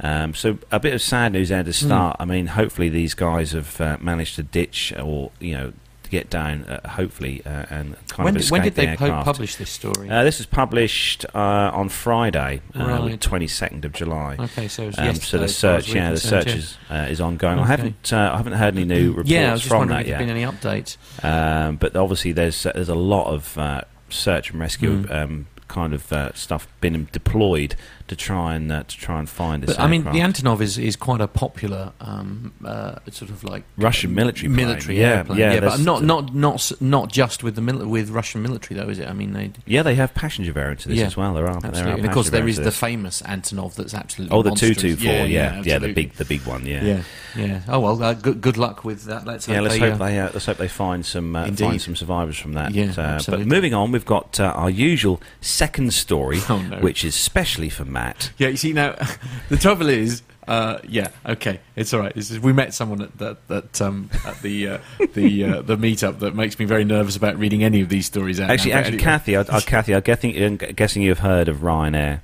Um, 0.00 0.34
so 0.34 0.58
a 0.70 0.78
bit 0.78 0.94
of 0.94 1.02
sad 1.02 1.32
news 1.32 1.48
there 1.48 1.62
to 1.62 1.72
start. 1.72 2.16
I 2.20 2.24
mean, 2.26 2.48
hopefully 2.48 2.88
these 2.88 3.14
guys 3.14 3.52
have 3.52 3.80
uh, 3.80 3.96
managed 4.00 4.36
to 4.36 4.42
ditch 4.42 4.92
or 4.96 5.30
you 5.40 5.52
know 5.52 5.72
to 6.06 6.10
get 6.10 6.30
down, 6.30 6.64
uh, 6.64 6.88
hopefully, 6.88 7.42
uh, 7.44 7.66
and 7.70 7.96
kind 8.08 8.24
when, 8.24 8.36
of 8.36 8.42
did- 8.42 8.50
when 8.50 8.62
did 8.62 8.74
the 8.74 8.82
they 8.82 8.88
aircraft. 8.88 9.24
publish 9.26 9.56
this 9.56 9.70
story? 9.70 10.08
Uh, 10.08 10.24
this 10.24 10.38
was 10.38 10.46
published 10.46 11.26
uh, 11.34 11.38
on 11.74 11.88
Friday, 11.88 12.62
uh, 12.74 13.08
twenty 13.20 13.46
second 13.46 13.84
of 13.84 13.92
July. 13.92 14.36
okay, 14.38 14.68
so 14.68 14.86
Um, 14.96 15.14
so 15.16 15.38
the 15.38 15.44
as 15.44 15.60
far 15.60 15.74
as 15.76 15.84
search, 15.84 15.94
yeah, 15.94 16.10
the 16.10 16.16
search 16.18 16.46
is, 16.54 16.78
uh, 16.90 17.06
is 17.10 17.20
ongoing. 17.20 17.58
I 17.58 17.66
haven't, 17.66 18.12
uh, 18.12 18.30
I 18.32 18.36
haven't 18.38 18.54
heard 18.54 18.74
any 18.76 18.84
new 18.86 19.08
reports 19.10 19.28
Yeah, 19.30 19.50
I 19.50 19.52
was 19.52 19.60
just 19.60 19.70
from 19.70 19.88
that 19.88 20.06
yet. 20.06 20.18
been 20.18 20.30
any 20.30 20.42
updates. 20.42 20.96
Um, 21.24 21.76
but 21.76 21.94
obviously, 21.96 22.32
there's 22.32 22.64
uh, 22.64 22.72
there's 22.74 22.88
a 22.88 22.94
lot 22.94 23.26
of 23.32 23.58
uh, 23.58 23.82
search 24.08 24.50
and 24.50 24.60
rescue 24.60 25.02
Mm. 25.02 25.10
um, 25.14 25.46
kind 25.68 25.92
of 25.92 26.12
uh, 26.12 26.32
stuff 26.32 26.68
been 26.80 27.08
deployed 27.12 27.74
to 28.08 28.16
try 28.16 28.54
and 28.54 28.70
uh, 28.70 28.82
to 28.84 28.96
try 28.96 29.18
and 29.18 29.28
find 29.28 29.62
this. 29.62 29.76
But, 29.76 29.82
I 29.82 29.88
mean, 29.88 30.04
the. 30.04 30.10
Antonov 30.20 30.60
is, 30.60 30.78
is 30.78 30.94
quite 30.96 31.20
a 31.20 31.26
popular 31.26 31.92
um, 32.00 32.52
uh, 32.64 32.96
sort 33.10 33.30
of 33.30 33.42
like 33.44 33.64
Russian 33.76 34.14
military 34.14 34.48
plane. 34.48 34.66
military 34.68 35.00
Yeah, 35.00 35.08
airplane. 35.18 35.38
yeah, 35.38 35.60
but 35.60 35.80
not 35.80 36.02
not 36.04 36.34
not 36.34 36.72
not 36.80 37.10
just 37.10 37.42
with 37.42 37.54
the 37.56 37.60
mil- 37.62 37.86
with 37.88 38.10
Russian 38.10 38.42
military 38.42 38.78
though, 38.78 38.88
is 38.88 38.98
it? 38.98 39.08
I 39.08 39.12
mean, 39.12 39.32
they 39.32 39.50
yeah, 39.66 39.82
they 39.82 39.94
have 39.96 40.14
passenger 40.14 40.52
variants 40.52 40.84
of 40.84 40.90
this 40.90 41.00
Yeah, 41.00 41.06
as 41.06 41.16
well. 41.16 41.34
There 41.34 41.46
are, 41.48 41.60
there 41.60 41.70
are 41.70 41.74
absolutely. 41.74 41.92
And 42.00 42.06
of 42.06 42.12
course, 42.14 42.30
there 42.30 42.46
is 42.48 42.56
the 42.58 42.70
famous 42.70 43.22
Antonov 43.22 43.74
that's 43.74 43.94
absolutely 43.94 44.36
oh 44.36 44.42
the 44.42 44.52
two 44.52 44.74
two 44.74 44.96
four. 44.96 45.06
Yeah, 45.26 45.62
yeah, 45.64 45.78
the 45.78 45.92
big 45.92 46.12
the 46.14 46.24
big 46.24 46.42
one. 46.46 46.64
Yeah. 46.66 46.84
Yeah, 46.84 47.02
yeah. 47.36 47.60
Oh 47.68 47.80
well, 47.80 48.02
uh, 48.02 48.14
good 48.14 48.40
good 48.40 48.56
luck 48.56 48.84
with 48.84 49.04
that. 49.04 49.26
Let's 49.26 49.48
Yeah, 49.48 49.56
hope 49.56 49.62
let's 49.64 49.74
they, 49.74 49.90
hope 49.90 50.00
uh, 50.00 50.04
they 50.06 50.18
uh, 50.20 50.30
let's 50.32 50.46
hope 50.46 50.56
they 50.58 50.68
find 50.68 51.04
some 51.04 51.34
uh, 51.34 51.50
find 51.52 51.80
some 51.82 51.96
survivors 51.96 52.38
from 52.38 52.52
that. 52.54 52.72
Yeah, 52.72 52.92
uh, 52.96 53.20
but 53.28 53.46
moving 53.46 53.74
on, 53.74 53.92
we've 53.92 54.04
got 54.06 54.38
uh, 54.38 54.44
our 54.54 54.70
usual 54.70 55.20
second 55.40 55.92
story, 55.92 56.38
Oh, 56.48 56.58
no. 56.62 56.78
which 56.78 57.04
is 57.04 57.14
specially 57.14 57.68
for 57.68 57.84
Matt. 57.96 58.30
Yeah, 58.36 58.48
you 58.48 58.58
see 58.58 58.74
now, 58.74 58.94
the 59.48 59.56
trouble 59.56 59.88
is, 59.88 60.20
uh, 60.46 60.80
yeah, 60.86 61.08
okay, 61.24 61.60
it's 61.76 61.94
all 61.94 62.00
right. 62.00 62.12
It's 62.14 62.28
just, 62.28 62.42
we 62.42 62.52
met 62.52 62.74
someone 62.74 63.00
at 63.00 63.16
that, 63.16 63.48
that 63.48 63.80
um, 63.80 64.10
at 64.26 64.42
the 64.42 64.68
uh, 64.68 64.78
the 65.14 65.44
uh, 65.44 65.62
the 65.62 65.78
meetup 65.78 66.18
that 66.18 66.34
makes 66.34 66.58
me 66.58 66.66
very 66.66 66.84
nervous 66.84 67.16
about 67.16 67.38
reading 67.38 67.64
any 67.64 67.80
of 67.80 67.88
these 67.88 68.04
stories 68.04 68.38
out. 68.38 68.50
Actually, 68.50 68.72
now, 68.72 68.76
but 68.76 68.80
actually, 68.80 68.98
anyway. 68.98 69.04
Kathy, 69.04 69.36
I, 69.38 69.40
I, 69.40 69.60
Kathy, 69.60 69.94
I'm 69.94 70.02
guessing, 70.02 70.42
I'm 70.42 70.56
guessing 70.56 71.02
you've 71.02 71.20
heard 71.20 71.48
of 71.48 71.58
Ryanair. 71.58 72.20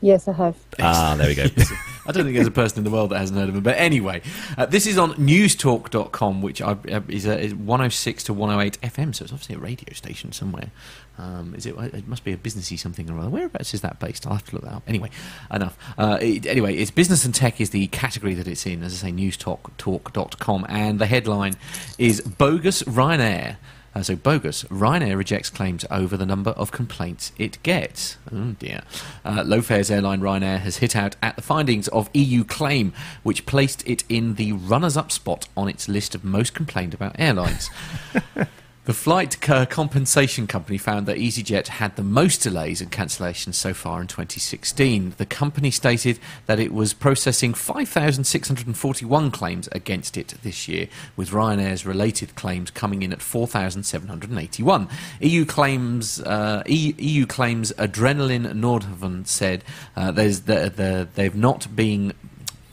Yes, 0.00 0.26
I 0.26 0.32
have. 0.32 0.56
Ah, 0.80 1.14
there 1.16 1.28
we 1.28 1.36
go. 1.36 1.46
I 2.06 2.12
don't 2.12 2.24
think 2.24 2.34
there's 2.34 2.46
a 2.46 2.50
person 2.50 2.78
in 2.78 2.84
the 2.84 2.90
world 2.90 3.10
that 3.10 3.18
hasn't 3.18 3.38
heard 3.38 3.48
of 3.48 3.54
him. 3.54 3.62
But 3.62 3.76
anyway, 3.76 4.22
uh, 4.58 4.66
this 4.66 4.86
is 4.86 4.98
on 4.98 5.14
newstalk.com, 5.14 6.42
which 6.42 6.60
I, 6.60 6.72
uh, 6.72 7.00
is, 7.08 7.26
uh, 7.26 7.32
is 7.32 7.54
106 7.54 8.24
to 8.24 8.32
108 8.32 8.80
FM, 8.82 9.14
so 9.14 9.24
it's 9.24 9.32
obviously 9.32 9.54
a 9.54 9.58
radio 9.58 9.92
station 9.94 10.32
somewhere. 10.32 10.70
Um, 11.18 11.54
is 11.54 11.66
it? 11.66 11.76
It 11.76 12.08
must 12.08 12.24
be 12.24 12.32
a 12.32 12.36
businessy 12.36 12.78
something 12.78 13.08
or 13.10 13.18
other. 13.18 13.28
Whereabouts 13.28 13.74
is 13.74 13.82
that 13.82 14.00
based? 14.00 14.26
I'll 14.26 14.32
have 14.32 14.46
to 14.46 14.56
look 14.56 14.64
that 14.64 14.72
up. 14.72 14.82
Anyway, 14.88 15.10
enough. 15.52 15.78
Uh, 15.98 16.18
it, 16.20 16.46
anyway, 16.46 16.74
it's 16.74 16.90
business 16.90 17.24
and 17.24 17.34
tech 17.34 17.60
is 17.60 17.70
the 17.70 17.86
category 17.88 18.34
that 18.34 18.48
it's 18.48 18.66
in. 18.66 18.82
As 18.82 19.04
I 19.04 19.08
say, 19.08 19.12
newstalk.com, 19.12 20.66
and 20.68 20.98
the 20.98 21.06
headline 21.06 21.54
is 21.98 22.20
bogus 22.20 22.82
Ryanair. 22.84 23.56
Uh, 23.94 24.02
so 24.02 24.16
bogus. 24.16 24.64
Ryanair 24.64 25.16
rejects 25.16 25.50
claims 25.50 25.84
over 25.90 26.16
the 26.16 26.26
number 26.26 26.50
of 26.52 26.72
complaints 26.72 27.32
it 27.38 27.62
gets. 27.62 28.16
Oh 28.32 28.54
dear. 28.58 28.82
Uh, 29.24 29.42
low 29.44 29.62
fares 29.62 29.90
airline 29.90 30.20
Ryanair 30.20 30.60
has 30.60 30.78
hit 30.78 30.96
out 30.96 31.16
at 31.22 31.36
the 31.36 31.42
findings 31.42 31.88
of 31.88 32.10
EU 32.14 32.44
claim, 32.44 32.92
which 33.22 33.46
placed 33.46 33.86
it 33.86 34.04
in 34.08 34.34
the 34.34 34.52
runners-up 34.52 35.12
spot 35.12 35.48
on 35.56 35.68
its 35.68 35.88
list 35.88 36.14
of 36.14 36.24
most 36.24 36.54
complained 36.54 36.94
about 36.94 37.16
airlines. 37.18 37.70
The 38.84 38.92
flight 38.92 39.40
compensation 39.40 40.48
company 40.48 40.76
found 40.76 41.06
that 41.06 41.16
EasyJet 41.16 41.68
had 41.68 41.94
the 41.94 42.02
most 42.02 42.42
delays 42.42 42.80
and 42.80 42.90
cancellations 42.90 43.54
so 43.54 43.72
far 43.72 44.00
in 44.00 44.08
2016. 44.08 45.14
The 45.18 45.26
company 45.26 45.70
stated 45.70 46.18
that 46.46 46.58
it 46.58 46.74
was 46.74 46.92
processing 46.92 47.54
5,641 47.54 49.30
claims 49.30 49.68
against 49.70 50.16
it 50.16 50.34
this 50.42 50.66
year, 50.66 50.88
with 51.14 51.30
Ryanair's 51.30 51.86
related 51.86 52.34
claims 52.34 52.72
coming 52.72 53.04
in 53.04 53.12
at 53.12 53.22
4,781. 53.22 54.88
EU 55.20 55.44
claims, 55.44 56.20
uh, 56.20 56.64
EU 56.66 57.24
claims 57.26 57.72
Adrenaline 57.78 58.52
Nordhaven 58.52 59.28
said 59.28 59.62
uh, 59.94 60.10
there's 60.10 60.40
the, 60.40 60.72
the, 60.74 61.08
they've 61.14 61.36
not 61.36 61.76
been 61.76 62.14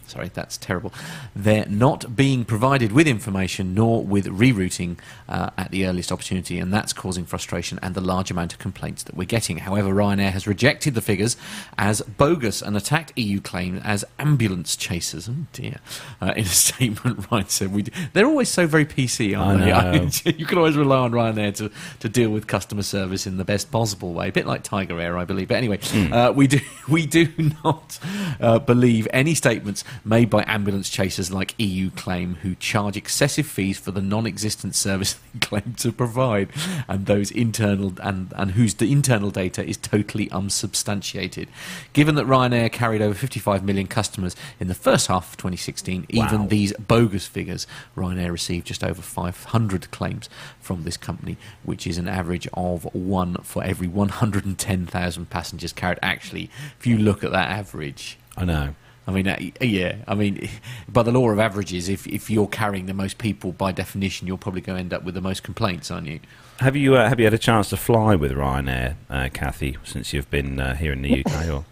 sorry, 0.09 0.29
that's 0.33 0.57
terrible. 0.57 0.93
They're 1.35 1.65
not 1.67 2.15
being 2.15 2.45
provided 2.45 2.91
with 2.91 3.07
information 3.07 3.73
nor 3.73 4.03
with 4.03 4.25
rerouting 4.25 4.97
uh, 5.27 5.49
at 5.57 5.71
the 5.71 5.85
earliest 5.85 6.11
opportunity, 6.11 6.59
and 6.59 6.73
that's 6.73 6.93
causing 6.93 7.25
frustration 7.25 7.79
and 7.81 7.95
the 7.95 8.01
large 8.01 8.31
amount 8.31 8.53
of 8.53 8.59
complaints 8.59 9.03
that 9.03 9.15
we're 9.15 9.25
getting. 9.25 9.57
However, 9.57 9.93
Ryanair 9.93 10.31
has 10.31 10.47
rejected 10.47 10.95
the 10.95 11.01
figures 11.01 11.37
as 11.77 12.01
bogus 12.01 12.61
and 12.61 12.75
attacked 12.75 13.13
EU 13.15 13.39
claims 13.39 13.81
as 13.83 14.05
ambulance 14.17 14.75
chasers. 14.75 15.29
Oh 15.29 15.45
dear! 15.53 15.77
Uh, 16.21 16.33
in 16.35 16.43
a 16.43 16.47
statement, 16.49 17.31
Ryan 17.31 17.47
said, 17.47 17.73
"We 17.73 17.83
do. 17.83 17.91
they're 18.13 18.25
always 18.25 18.49
so 18.49 18.67
very 18.67 18.85
PC, 18.85 19.37
aren't 19.37 19.61
I 19.61 19.91
they? 19.91 19.99
know. 19.99 20.37
you 20.37 20.45
can 20.45 20.57
always 20.57 20.75
rely 20.75 20.97
on 20.97 21.11
Ryanair 21.11 21.55
to, 21.57 21.71
to 21.99 22.09
deal 22.09 22.29
with 22.29 22.47
customer 22.47 22.83
service 22.83 23.27
in 23.27 23.37
the 23.37 23.45
best 23.45 23.71
possible 23.71 24.13
way, 24.13 24.29
a 24.29 24.31
bit 24.31 24.45
like 24.45 24.63
Tiger 24.63 24.99
Air, 24.99 25.17
I 25.17 25.25
believe. 25.25 25.47
But 25.49 25.57
anyway, 25.57 25.79
uh, 26.11 26.31
we 26.31 26.47
do 26.47 26.59
we 26.89 27.05
do 27.05 27.27
not 27.63 27.99
uh, 28.39 28.59
believe 28.59 29.07
any 29.13 29.35
statements 29.35 29.83
made 30.03 30.29
by 30.29 30.43
ambulance 30.47 30.89
chasers 30.89 31.31
like 31.31 31.55
EU 31.57 31.89
claim, 31.91 32.35
who 32.41 32.55
charge 32.55 32.97
excessive 32.97 33.45
fees 33.45 33.77
for 33.77 33.91
the 33.91 34.01
non-existent 34.01 34.75
service 34.75 35.13
they 35.33 35.39
claim 35.39 35.73
to 35.77 35.91
provide, 35.91 36.49
and 36.87 37.05
those 37.05 37.31
internal 37.31 37.93
and 38.01 38.33
and 38.35 38.51
whose 38.51 38.75
the 38.75 38.91
internal 38.91 39.31
data 39.31 39.65
is 39.65 39.77
totally 39.77 40.29
unsubstantiated. 40.31 41.47
Given 41.93 42.15
that 42.15 42.25
Ryanair 42.25 42.71
carried 42.71 43.01
over 43.01 43.13
55 43.13 43.63
million 43.63 43.87
customers 43.87 44.35
in 44.59 44.67
the 44.67 44.75
first 44.75 45.07
half 45.07 45.31
of 45.31 45.37
2016, 45.37 46.05
even 46.09 46.47
these 46.47 46.73
bogus 46.73 47.27
figures, 47.27 47.67
Ryanair 47.95 48.31
received 48.31 48.67
just 48.67 48.83
over 48.83 49.01
500 49.01 49.91
claims 49.91 50.29
from 50.59 50.83
this 50.83 50.97
company, 50.97 51.37
which 51.63 51.85
is 51.87 51.97
an 51.97 52.07
average 52.07 52.47
of 52.53 52.83
one 52.93 53.35
for 53.43 53.63
every 53.63 53.87
110,000 53.87 55.29
passengers 55.29 55.73
carried. 55.73 55.99
Actually, 56.01 56.49
if 56.79 56.85
you 56.85 56.97
look 56.97 57.23
at 57.23 57.31
that 57.31 57.49
average, 57.49 58.17
I 58.37 58.45
know. 58.45 58.75
I 59.09 59.11
mean, 59.11 59.27
uh, 59.27 59.37
yeah, 59.59 59.95
I 60.07 60.13
mean, 60.13 60.47
by 60.87 61.01
the 61.01 61.11
law 61.11 61.31
of 61.31 61.39
averages, 61.39 61.89
if, 61.89 62.05
if 62.05 62.29
you're 62.29 62.47
carrying 62.47 62.85
the 62.85 62.93
most 62.93 63.17
people, 63.17 63.51
by 63.51 63.71
definition, 63.71 64.27
you're 64.27 64.37
probably 64.37 64.61
going 64.61 64.75
to 64.77 64.79
end 64.81 64.93
up 64.93 65.03
with 65.03 65.15
the 65.15 65.21
most 65.21 65.41
complaints, 65.41 65.89
aren't 65.89 66.05
you? 66.05 66.19
Have 66.59 66.75
you 66.75 66.95
uh, 66.95 67.09
have 67.09 67.19
you 67.19 67.25
had 67.25 67.33
a 67.33 67.39
chance 67.39 67.69
to 67.69 67.77
fly 67.77 68.15
with 68.15 68.33
Ryanair, 68.33 68.95
uh, 69.09 69.29
Kathy, 69.33 69.77
since 69.83 70.13
you've 70.13 70.29
been 70.29 70.59
uh, 70.59 70.75
here 70.75 70.93
in 70.93 71.01
the 71.01 71.25
UK? 71.25 71.47
Or 71.47 71.65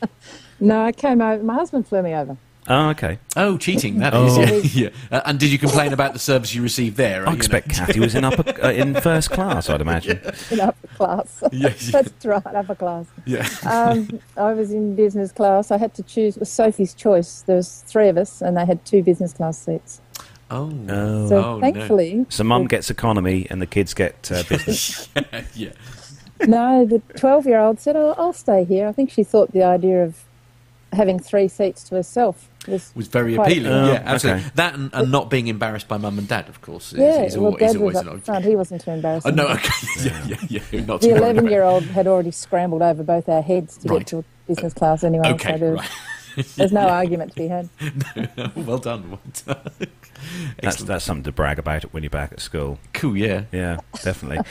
No, 0.60 0.84
I 0.84 0.92
came 0.92 1.20
over. 1.20 1.42
My 1.42 1.54
husband 1.54 1.86
flew 1.86 2.02
me 2.02 2.14
over. 2.14 2.36
Oh, 2.70 2.88
okay. 2.90 3.18
Oh, 3.36 3.58
cheating! 3.58 3.98
That 3.98 4.14
Oh. 4.14 4.26
is, 4.40 4.74
yeah. 4.74 4.88
yeah. 5.10 5.18
Uh, 5.18 5.20
and 5.26 5.38
did 5.38 5.50
you 5.52 5.58
complain 5.58 5.92
about 5.92 6.14
the 6.14 6.18
service 6.18 6.54
you 6.54 6.62
received 6.62 6.96
there? 6.96 7.16
I 7.16 7.24
You 7.24 7.26
know? 7.26 7.36
expect 7.36 7.68
Kathy 7.68 8.00
was 8.00 8.14
in 8.14 8.24
upper 8.24 8.44
uh, 8.64 8.70
in 8.72 8.94
first 8.94 9.30
class. 9.30 9.68
I'd 9.68 9.82
imagine. 9.82 10.18
in 10.50 10.60
upper 10.60 10.86
class. 10.96 11.42
Yes. 11.52 11.90
That's 11.92 12.24
right, 12.24 12.46
upper 12.46 12.74
class. 12.74 13.06
Yeah. 13.26 13.46
Um, 13.68 14.20
I 14.38 14.54
was 14.54 14.72
in 14.72 14.94
business 14.96 15.32
class. 15.32 15.70
I 15.70 15.76
had 15.76 15.92
to 15.94 16.02
choose. 16.02 16.36
It 16.36 16.40
was 16.40 16.50
Sophie's 16.50 16.94
choice. 16.94 17.42
There 17.42 17.56
was 17.56 17.82
three 17.86 18.08
of 18.08 18.16
us, 18.16 18.40
and 18.40 18.56
they 18.56 18.64
had 18.64 18.82
two 18.86 19.02
business 19.02 19.32
class 19.34 19.58
seats. 19.58 20.00
Oh. 20.50 20.72
Oh. 20.88 21.28
So 21.28 21.44
Oh, 21.44 21.54
no. 21.56 21.60
thankfully, 21.60 22.26
So 22.28 22.42
mum 22.44 22.66
gets 22.66 22.90
economy 22.90 23.46
and 23.50 23.62
the 23.62 23.66
kids 23.66 23.94
get 23.94 24.30
uh, 24.32 24.42
business. 24.48 25.08
yeah. 25.54 25.70
no, 26.46 26.84
the 26.86 27.00
twelve-year-old 27.16 27.78
said, 27.80 27.94
oh, 27.96 28.14
"I'll 28.18 28.32
stay 28.32 28.64
here." 28.64 28.88
I 28.88 28.92
think 28.92 29.10
she 29.10 29.22
thought 29.22 29.52
the 29.52 29.62
idea 29.62 30.02
of 30.04 30.24
having 30.92 31.20
three 31.20 31.46
seats 31.46 31.84
to 31.84 31.94
herself 31.94 32.48
was 32.68 32.92
was 32.94 33.08
very 33.08 33.34
appealing. 33.34 33.64
Yeah, 33.86 34.02
absolutely. 34.04 34.42
okay. 34.42 34.50
That 34.56 34.74
and, 34.74 34.90
and 34.92 35.10
not 35.10 35.30
being 35.30 35.48
embarrassed 35.48 35.88
by 35.88 35.96
mum 35.98 36.18
and 36.18 36.28
dad, 36.28 36.48
of 36.48 36.60
course, 36.60 36.92
is, 36.92 36.98
yeah. 36.98 37.22
is, 37.22 37.38
well, 37.38 37.52
al- 37.52 37.56
is 37.56 37.72
Dad 37.72 37.80
always 37.80 37.94
was 37.96 38.28
an 38.28 38.34
up 38.36 38.42
He 38.42 38.56
wasn't 38.56 38.80
too 38.82 38.90
embarrassed. 38.90 39.26
Oh, 39.26 39.30
no, 39.30 39.48
okay. 39.48 39.86
yeah, 40.04 40.26
yeah, 40.48 40.60
yeah. 40.70 40.80
Not 40.84 41.00
The 41.00 41.08
to 41.08 41.12
worry 41.14 41.18
about- 41.18 41.22
eleven-year-old 41.32 41.84
had 41.84 42.06
already 42.06 42.30
scrambled 42.30 42.82
over 42.82 43.02
both 43.02 43.28
our 43.28 43.42
heads 43.42 43.76
to 43.78 43.88
Right. 43.88 43.98
get 44.00 44.06
to 44.08 44.24
business 44.46 44.74
class 44.74 45.04
anyway. 45.04 45.28
Okay, 45.32 45.52
so 45.52 45.58
there, 45.58 45.74
right. 45.74 45.90
there's 46.56 46.72
no 46.72 46.88
argument 46.88 47.32
to 47.32 47.36
be 47.36 47.48
had. 47.48 47.68
No, 48.36 48.50
well 48.56 48.78
done. 48.78 49.10
Well 49.10 49.20
done. 49.46 49.70
That's 50.62 50.82
that's 50.82 51.04
something 51.04 51.24
to 51.24 51.32
brag 51.32 51.58
about 51.58 51.84
when 51.94 52.02
you're 52.02 52.10
back 52.10 52.32
at 52.32 52.40
school. 52.40 52.78
cool, 52.92 53.16
yeah. 53.16 53.44
Yeah, 53.52 53.78
definitely. 54.02 54.44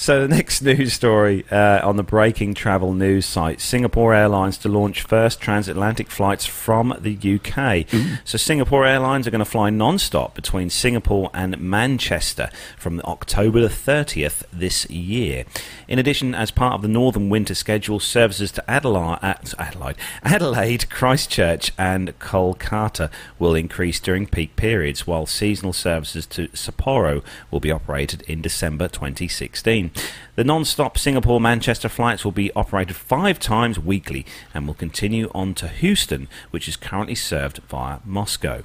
So 0.00 0.24
the 0.24 0.28
next 0.36 0.62
news 0.62 0.92
story 0.92 1.44
uh, 1.50 1.80
on 1.82 1.96
the 1.96 2.04
Breaking 2.04 2.54
Travel 2.54 2.94
news 2.94 3.26
site: 3.26 3.60
Singapore 3.60 4.14
Airlines 4.14 4.56
to 4.58 4.68
launch 4.68 5.02
first 5.02 5.40
transatlantic 5.40 6.08
flights 6.08 6.46
from 6.46 6.96
the 7.00 7.16
UK. 7.16 7.84
So 8.24 8.38
Singapore 8.38 8.86
Airlines 8.86 9.26
are 9.26 9.32
going 9.32 9.40
to 9.40 9.44
fly 9.44 9.70
non-stop 9.70 10.36
between 10.36 10.70
Singapore 10.70 11.30
and 11.34 11.58
Manchester 11.58 12.48
from 12.76 13.00
October 13.00 13.60
the 13.60 13.66
30th 13.66 14.44
this 14.52 14.88
year. 14.88 15.44
In 15.88 15.98
addition, 15.98 16.32
as 16.32 16.52
part 16.52 16.74
of 16.74 16.82
the 16.82 16.88
Northern 16.88 17.28
Winter 17.28 17.56
schedule, 17.56 17.98
services 17.98 18.52
to 18.52 18.70
Adelaide, 18.70 19.18
Adelaide, 19.58 19.96
Adelaide, 20.22 20.88
Christchurch, 20.90 21.72
and 21.76 22.16
Kolkata 22.20 23.10
will 23.40 23.56
increase 23.56 23.98
during 23.98 24.28
peak 24.28 24.54
periods, 24.54 25.08
while 25.08 25.26
seasonal 25.26 25.72
services 25.72 26.24
to 26.26 26.46
Sapporo 26.48 27.24
will 27.50 27.58
be 27.58 27.72
operated 27.72 28.22
in 28.28 28.40
December 28.40 28.86
2016. 28.86 29.87
The 30.36 30.44
non-stop 30.44 30.98
Singapore-Manchester 30.98 31.88
flights 31.88 32.24
will 32.24 32.32
be 32.32 32.52
operated 32.52 32.96
five 32.96 33.38
times 33.38 33.78
weekly 33.78 34.24
and 34.54 34.66
will 34.66 34.74
continue 34.74 35.30
on 35.34 35.54
to 35.54 35.68
Houston, 35.68 36.28
which 36.50 36.68
is 36.68 36.76
currently 36.76 37.14
served 37.14 37.58
via 37.68 37.98
Moscow. 38.04 38.62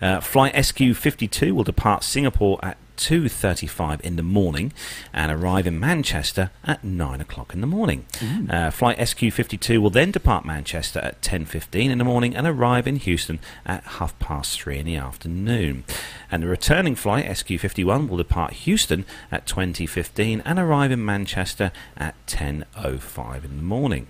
Uh, 0.00 0.20
flight 0.20 0.54
SQ52 0.54 1.52
will 1.52 1.64
depart 1.64 2.04
Singapore 2.04 2.58
at 2.62 2.76
2.35 2.96 4.00
in 4.00 4.16
the 4.16 4.22
morning 4.22 4.72
and 5.12 5.30
arrive 5.30 5.66
in 5.66 5.78
Manchester 5.78 6.50
at 6.64 6.82
9 6.84 7.20
o'clock 7.20 7.52
in 7.54 7.60
the 7.60 7.66
morning. 7.66 8.04
Uh, 8.50 8.70
flight 8.70 8.98
SQ52 8.98 9.78
will 9.78 9.90
then 9.90 10.10
depart 10.10 10.44
Manchester 10.44 11.00
at 11.00 11.20
10.15 11.22 11.90
in 11.90 11.98
the 11.98 12.04
morning 12.04 12.34
and 12.34 12.46
arrive 12.46 12.86
in 12.86 12.96
Houston 12.96 13.38
at 13.64 13.84
half 13.84 14.18
past 14.18 14.60
3 14.60 14.78
in 14.78 14.86
the 14.86 14.96
afternoon. 14.96 15.84
And 16.30 16.42
the 16.42 16.48
returning 16.48 16.94
flight 16.94 17.26
SQ51 17.26 18.08
will 18.08 18.16
depart 18.16 18.52
Houston 18.54 19.04
at 19.30 19.46
20.15 19.46 20.42
and 20.44 20.58
arrive 20.58 20.90
in 20.90 21.04
Manchester 21.04 21.72
at 21.96 22.14
10.05 22.26 23.44
in 23.44 23.56
the 23.56 23.62
morning. 23.62 24.06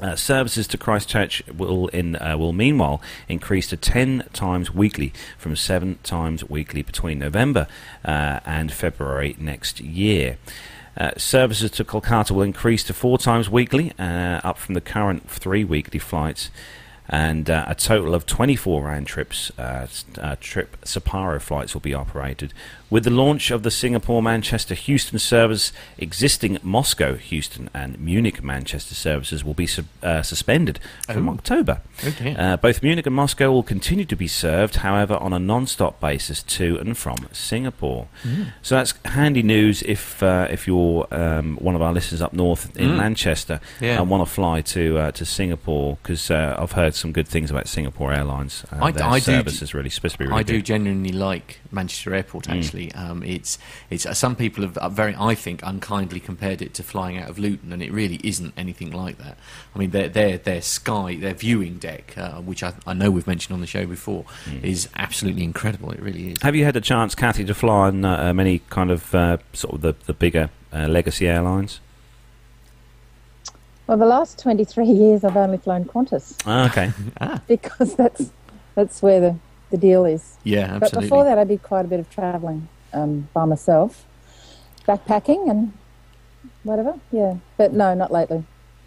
Uh, 0.00 0.16
services 0.16 0.66
to 0.66 0.78
Christchurch 0.78 1.42
will 1.54 1.88
in 1.88 2.16
uh, 2.16 2.36
will 2.38 2.54
meanwhile 2.54 3.02
increase 3.28 3.68
to 3.68 3.76
ten 3.76 4.26
times 4.32 4.72
weekly 4.72 5.12
from 5.36 5.54
seven 5.54 5.98
times 6.02 6.48
weekly 6.48 6.80
between 6.80 7.18
November 7.18 7.66
uh, 8.02 8.40
and 8.46 8.72
February 8.72 9.36
next 9.38 9.80
year. 9.80 10.38
Uh, 10.96 11.10
services 11.18 11.70
to 11.72 11.84
Kolkata 11.84 12.30
will 12.30 12.42
increase 12.42 12.84
to 12.84 12.94
four 12.94 13.18
times 13.18 13.50
weekly, 13.50 13.92
uh, 13.98 14.40
up 14.42 14.56
from 14.56 14.74
the 14.74 14.80
current 14.80 15.28
three 15.28 15.62
weekly 15.62 15.98
flights, 15.98 16.50
and 17.06 17.50
uh, 17.50 17.66
a 17.68 17.74
total 17.74 18.14
of 18.14 18.24
24 18.24 18.84
round 18.84 19.06
trips, 19.06 19.52
trip 20.40 20.80
Sapporo 20.84 21.40
flights 21.40 21.74
will 21.74 21.80
be 21.82 21.92
operated. 21.94 22.54
With 22.92 23.04
the 23.04 23.10
launch 23.24 23.50
of 23.50 23.62
the 23.62 23.70
Singapore 23.70 24.22
Manchester 24.22 24.74
Houston 24.74 25.18
service, 25.18 25.72
existing 25.96 26.58
Moscow 26.62 27.14
Houston 27.14 27.70
and 27.72 27.98
Munich 27.98 28.44
Manchester 28.44 28.94
services 28.94 29.42
will 29.42 29.54
be 29.54 29.66
su- 29.66 29.86
uh, 30.02 30.20
suspended 30.20 30.78
from 31.10 31.26
Oh. 31.26 31.32
October. 31.32 31.80
Okay. 32.06 32.36
Uh, 32.36 32.58
both 32.58 32.82
Munich 32.82 33.06
and 33.06 33.16
Moscow 33.16 33.50
will 33.50 33.62
continue 33.62 34.04
to 34.04 34.14
be 34.14 34.28
served, 34.28 34.76
however, 34.76 35.14
on 35.16 35.32
a 35.32 35.38
non 35.38 35.66
stop 35.66 36.00
basis 36.00 36.42
to 36.58 36.76
and 36.80 36.94
from 36.98 37.16
Singapore. 37.32 38.08
So 38.60 38.74
that's 38.76 38.92
handy 39.06 39.42
news 39.42 39.80
if 39.82 40.22
uh, 40.22 40.48
if 40.50 40.66
you're 40.66 41.06
um, 41.14 41.56
one 41.62 41.74
of 41.74 41.80
our 41.80 41.94
listeners 41.94 42.20
up 42.20 42.34
north 42.34 42.76
in 42.76 42.90
Mm. 42.90 42.96
Manchester 42.98 43.58
Yeah. 43.80 44.00
and 44.02 44.10
want 44.10 44.20
to 44.28 44.30
fly 44.30 44.60
to 44.60 44.98
uh, 44.98 45.10
to 45.12 45.24
Singapore, 45.24 45.96
because 46.02 46.30
uh, 46.30 46.56
I've 46.58 46.72
heard 46.72 46.94
some 46.94 47.10
good 47.12 47.26
things 47.26 47.50
about 47.50 47.68
Singapore 47.68 48.12
Airlines. 48.12 48.64
Uh, 48.70 48.84
I- 48.84 48.90
their 48.90 49.06
I 49.06 49.18
do- 49.18 49.24
service 49.32 49.62
is 49.62 49.72
really 49.72 49.88
supposed 49.88 50.16
to 50.16 50.18
be 50.18 50.26
really 50.26 50.40
I 50.40 50.42
do 50.42 50.60
genuinely 50.60 51.12
like 51.12 51.60
Manchester 51.70 52.14
Airport. 52.14 52.48
Mm. 52.48 52.56
Actually, 52.90 53.10
um, 53.10 53.22
it's 53.22 53.58
it's 53.90 54.06
uh, 54.06 54.14
some 54.14 54.34
people 54.36 54.62
have 54.64 54.76
uh, 54.78 54.88
very, 54.88 55.14
I 55.18 55.34
think, 55.34 55.60
unkindly 55.62 56.20
compared 56.20 56.62
it 56.62 56.74
to 56.74 56.82
flying 56.82 57.18
out 57.18 57.28
of 57.28 57.38
Luton, 57.38 57.72
and 57.72 57.82
it 57.82 57.92
really 57.92 58.20
isn't 58.24 58.54
anything 58.56 58.90
like 58.90 59.18
that. 59.18 59.36
I 59.74 59.78
mean, 59.78 59.90
their 59.90 60.08
their 60.08 60.38
their 60.38 60.62
sky, 60.62 61.16
their 61.16 61.34
viewing 61.34 61.78
deck, 61.78 62.14
uh, 62.16 62.40
which 62.40 62.62
I, 62.62 62.72
I 62.86 62.94
know 62.94 63.10
we've 63.10 63.26
mentioned 63.26 63.54
on 63.54 63.60
the 63.60 63.66
show 63.66 63.86
before, 63.86 64.24
Mm. 64.46 64.64
is 64.64 64.88
absolutely 64.96 65.44
incredible. 65.44 65.90
It 65.92 66.00
really 66.00 66.32
is. 66.32 66.42
Have 66.42 66.56
you 66.56 66.64
had 66.64 66.76
a 66.76 66.80
chance, 66.80 67.14
Kathy, 67.14 67.44
to 67.44 67.54
fly 67.54 67.88
on 67.88 68.04
uh, 68.04 68.16
uh, 68.16 68.32
many 68.32 68.60
kind 68.70 68.90
of 68.90 69.14
uh, 69.14 69.38
sort 69.52 69.74
of 69.74 69.80
the, 69.82 69.94
the 70.06 70.12
bigger 70.14 70.50
uh, 70.72 70.86
legacy 70.88 71.28
airlines? 71.28 71.80
Well, 73.86 73.98
the 73.98 74.06
last 74.06 74.38
23 74.38 74.86
years 75.02 75.24
I've 75.24 75.36
only 75.36 75.58
flown 75.58 75.84
Qantas 75.84 76.34
Ah, 76.46 76.66
okay. 76.66 76.92
Ah, 77.20 77.40
because 77.46 77.94
that's 77.94 78.30
that's 78.74 79.02
where 79.02 79.20
the, 79.20 79.36
the 79.70 79.76
deal 79.76 80.04
is. 80.06 80.36
yeah, 80.44 80.60
absolutely. 80.74 80.88
But 80.96 81.00
before 81.02 81.24
that, 81.24 81.38
I 81.38 81.44
did 81.44 81.62
quite 81.62 81.84
a 81.84 81.88
bit 81.88 82.00
of 82.00 82.08
travelling 82.10 82.68
um, 82.92 83.28
by 83.34 83.44
myself, 83.44 84.04
backpacking 84.86 85.50
and 85.50 85.72
whatever. 86.64 86.98
Yeah, 87.10 87.36
but 87.56 87.72
no, 87.72 87.94
not 87.94 88.10
lately. 88.12 88.44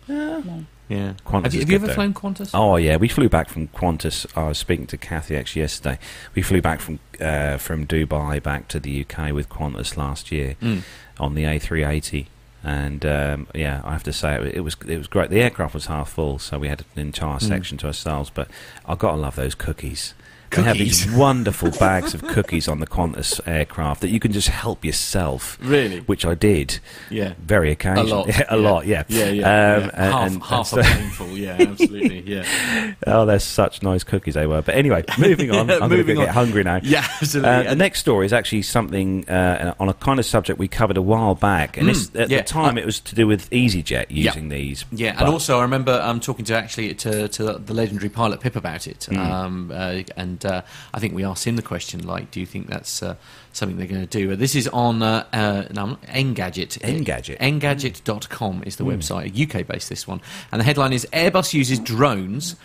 No. 0.08 0.66
yeah. 0.88 1.14
Qantas 1.26 1.44
Have 1.46 1.54
you, 1.56 1.60
have 1.62 1.70
you 1.70 1.76
ever 1.76 1.88
though. 1.88 1.94
flown 1.94 2.14
Qantas? 2.14 2.52
Oh 2.54 2.76
yeah, 2.76 2.98
we 2.98 3.08
flew 3.08 3.28
back 3.30 3.50
from 3.50 3.68
Qantas. 3.70 4.26
I 4.38 4.48
was 4.50 4.58
speaking 4.58 4.88
to 4.88 4.98
Kathy 4.98 5.36
actually 5.36 5.64
yesterday. 5.64 5.98
We 6.36 6.42
flew 6.42 6.62
back 6.62 6.80
from 6.80 7.00
uh, 7.20 7.58
from 7.58 7.88
Dubai 7.88 8.42
back 8.42 8.68
to 8.70 8.80
the 8.80 9.02
UK 9.06 9.32
with 9.32 9.50
Qantas 9.50 9.98
last 9.98 10.32
year 10.32 10.56
Mm. 10.62 10.84
on 11.20 11.34
the 11.34 11.44
A380, 11.44 12.28
and 12.64 13.04
um, 13.06 13.48
yeah, 13.56 13.82
I 13.84 13.94
have 13.94 14.04
to 14.04 14.14
say 14.14 14.36
it, 14.36 14.56
it 14.58 14.62
was 14.62 14.76
it 14.88 14.98
was 14.98 15.08
great. 15.08 15.30
The 15.32 15.42
aircraft 15.42 15.74
was 15.74 15.88
half 15.88 16.10
full, 16.10 16.38
so 16.38 16.60
we 16.60 16.68
had 16.68 16.82
an 16.96 17.02
entire 17.02 17.38
Mm. 17.40 17.48
section 17.48 17.78
to 17.80 17.88
ourselves. 17.88 18.30
But 18.30 18.48
I've 18.86 19.00
got 19.00 19.12
to 19.12 19.18
love 19.18 19.36
those 19.36 19.56
cookies. 19.56 20.14
They 20.52 20.62
have 20.64 20.78
these 20.78 21.10
wonderful 21.12 21.72
bags 21.72 22.14
of 22.14 22.22
cookies 22.28 22.68
on 22.68 22.80
the 22.80 22.88
Qantas 22.88 23.40
aircraft 23.48 24.02
that 24.02 24.10
you 24.10 24.20
can 24.20 24.32
just 24.32 24.48
help 24.48 24.86
yourself, 24.86 25.58
Really? 25.62 26.00
which 26.02 26.26
I 26.26 26.34
did 26.36 26.80
Yeah. 27.10 27.34
very 27.40 27.70
A 27.70 27.74
occasionally. 27.74 28.12
lot. 28.12 28.30
a 28.30 28.46
yeah. 28.50 28.56
lot, 28.56 28.86
yeah. 28.88 29.04
Yeah, 29.08 29.30
yeah. 29.30 29.76
Um, 29.76 29.84
yeah. 29.84 29.90
and- 29.94 29.94
half 29.94 30.28
and- 30.32 30.44
half 30.44 30.74
and 30.74 30.82
a 30.82 30.84
painful. 30.84 31.28
Yeah, 31.36 31.58
absolutely. 31.60 32.22
Yeah. 32.22 32.94
Oh, 33.06 33.26
they're 33.26 33.40
such 33.40 33.84
nice 33.84 34.04
cookies 34.04 34.36
they 34.36 34.48
were. 34.48 34.62
But 34.62 34.76
anyway, 34.76 35.04
moving 35.20 35.52
on. 35.52 35.70
I'm 35.70 35.90
going 35.90 36.06
to 36.06 36.14
get 36.16 36.30
hungry 36.30 36.64
now. 36.64 36.80
Yeah, 36.82 37.06
absolutely. 37.22 37.50
Uh, 37.50 37.64
the 37.72 37.76
next 37.76 38.00
story 38.00 38.26
is 38.26 38.34
actually 38.34 38.62
something 38.62 39.28
uh, 39.30 39.74
on 39.80 39.90
a 39.90 39.94
kind 39.94 40.20
of 40.20 40.26
subject 40.26 40.58
we 40.60 40.68
covered 40.68 40.98
a 40.98 41.02
while 41.02 41.36
back, 41.36 41.78
and 41.78 41.90
Mm, 41.90 42.20
at 42.20 42.30
yeah. 42.30 42.38
the 42.38 42.44
time 42.44 42.78
I- 42.78 42.82
it 42.82 42.86
was 42.86 43.00
to 43.02 43.16
do 43.16 43.28
with 43.28 43.50
EasyJet 43.50 44.06
Yeah. 44.10 44.32
using 44.32 44.50
these. 44.50 44.86
Yeah, 44.92 45.16
and 45.20 45.28
also 45.30 45.60
I 45.60 45.64
remember 45.64 46.00
um, 46.02 46.20
talking 46.20 46.46
to 46.46 46.56
actually 46.58 46.94
to, 46.96 47.28
to 47.28 47.44
the 47.60 47.74
legendary 47.74 48.10
pilot 48.10 48.40
Pip 48.40 48.56
about 48.56 48.88
it, 48.88 49.08
Mm. 49.12 49.18
um, 49.18 49.72
uh, 49.74 50.02
and 50.18 50.35
uh, 50.44 50.64
I 50.94 51.00
think 51.00 51.14
we 51.14 51.24
asked 51.24 51.46
him 51.46 51.56
the 51.56 51.62
question 51.62 52.06
like, 52.06 52.32
"Do 52.32 52.40
you 52.40 52.46
think 52.46 52.68
that's 52.68 53.04
uh, 53.04 53.16
something 53.54 53.78
they're 53.78 53.88
going 53.88 54.02
to 54.02 54.08
do?" 54.08 54.36
This 54.36 54.56
is 54.56 54.68
on 54.70 55.04
uh, 55.04 55.26
uh, 55.32 55.66
no, 55.72 55.98
Engadget. 56.08 56.80
Engadget. 56.80 57.38
Engadget.com 57.38 58.64
is 58.66 58.78
the 58.78 58.84
website, 58.86 59.40
UK 59.40 59.68
based 59.68 59.90
this 59.90 60.08
one, 60.08 60.20
and 60.52 60.60
the 60.60 60.66
headline 60.66 60.94
is 60.94 61.08
Airbus 61.14 61.54
uses 61.54 61.80
drones. 61.80 62.56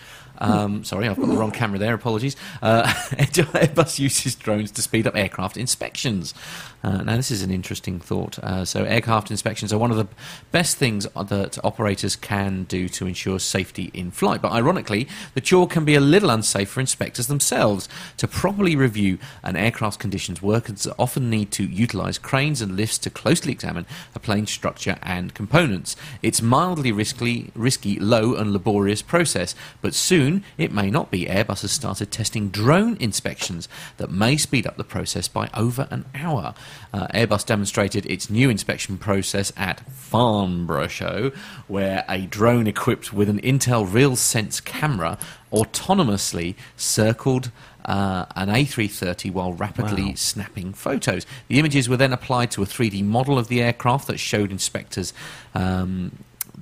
Um, 0.41 0.85
sorry, 0.85 1.09
I've 1.09 1.19
got 1.19 1.29
the 1.29 1.37
wrong 1.37 1.51
camera 1.51 1.79
there. 1.79 1.95
Apologies. 1.95 2.37
Uh, 2.63 2.85
Airbus 3.13 3.99
uses 3.99 4.35
drones 4.35 4.71
to 4.73 4.83
speed 4.83 5.07
up 5.07 5.17
aircraft 5.17 5.57
inspections. 5.57 6.35
Uh, 6.83 7.03
now, 7.03 7.17
this 7.17 7.31
is 7.31 7.43
an 7.43 7.51
interesting 7.51 8.01
thought. 8.01 8.39
Uh, 8.39 8.65
so, 8.65 8.85
aircraft 8.85 9.31
inspections 9.31 9.73
are 9.73 9.79
one 9.79 9.91
of 9.91 9.99
the 9.99 10.09
best 10.51 10.79
things 10.79 11.07
that 11.15 11.59
operators 11.63 12.17
can 12.17 12.65
do 12.65 12.89
to 12.89 13.07
ensure 13.07 13.39
safety 13.39 13.91
in 13.93 14.11
flight. 14.11 14.41
But 14.41 14.53
ironically, 14.53 15.07
the 15.35 15.43
chore 15.43 15.67
can 15.69 15.85
be 15.85 15.95
a 15.95 16.01
little 16.01 16.31
unsafe 16.31 16.71
for 16.71 16.81
inspectors 16.81 17.27
themselves. 17.27 17.89
To 18.17 18.27
properly 18.27 18.77
review 18.77 19.19
an 19.43 19.57
aircraft's 19.57 19.99
conditions, 19.99 20.41
workers 20.41 20.87
often 20.99 21.29
need 21.29 21.51
to 21.53 21.65
utilise 21.65 22.17
cranes 22.17 22.63
and 22.63 22.77
lifts 22.77 22.99
to 22.99 23.11
closely 23.11 23.53
examine 23.53 23.85
a 24.15 24.19
plane's 24.19 24.51
structure 24.51 24.97
and 25.03 25.35
components. 25.35 25.97
It's 26.23 26.41
mildly 26.41 26.93
risky, 26.93 27.51
risky, 27.55 27.99
low 27.99 28.35
and 28.35 28.53
laborious 28.53 29.03
process, 29.03 29.55
but 29.83 29.95
soon 30.31 30.45
it 30.59 30.73
may 30.73 30.91
not 30.91 31.11
be. 31.11 31.27
Airbus 31.27 31.63
has 31.63 31.71
started 31.73 32.11
testing 32.11 32.49
drone 32.49 32.97
inspections 32.99 33.69
that 33.97 34.11
may 34.11 34.37
speed 34.37 34.67
up 34.67 34.77
the 34.77 34.85
process 34.85 35.29
by 35.29 35.49
over 35.55 35.89
an 35.91 36.05
hour. 36.15 36.55
Uh, 36.93 37.07
Airbus 37.09 37.45
demonstrated 37.47 38.07
its 38.07 38.31
new 38.31 38.49
inspection 38.51 38.97
process 38.99 39.53
at 39.57 39.81
Farnborough 39.91 40.89
Show, 40.89 41.33
where 41.69 42.05
a 42.09 42.27
drone 42.27 42.67
equipped 42.67 43.13
with 43.13 43.29
an 43.29 43.41
Intel 43.41 43.87
RealSense 43.87 44.65
camera 44.65 45.19
autonomously 45.53 46.55
circled 46.77 47.51
uh, 47.85 48.27
an 48.37 48.49
A330 48.49 49.33
while 49.33 49.53
rapidly 49.55 50.05
Wow. 50.11 50.13
snapping 50.15 50.73
photos. 50.75 51.27
The 51.49 51.59
images 51.59 51.89
were 51.89 51.97
then 51.97 52.13
applied 52.13 52.51
to 52.53 52.63
a 52.63 52.67
3D 52.67 53.03
model 53.05 53.39
of 53.39 53.49
the 53.49 53.61
aircraft 53.63 54.07
that 54.09 54.19
showed 54.21 54.53
inspectors. 54.53 55.13
Um, 55.55 56.13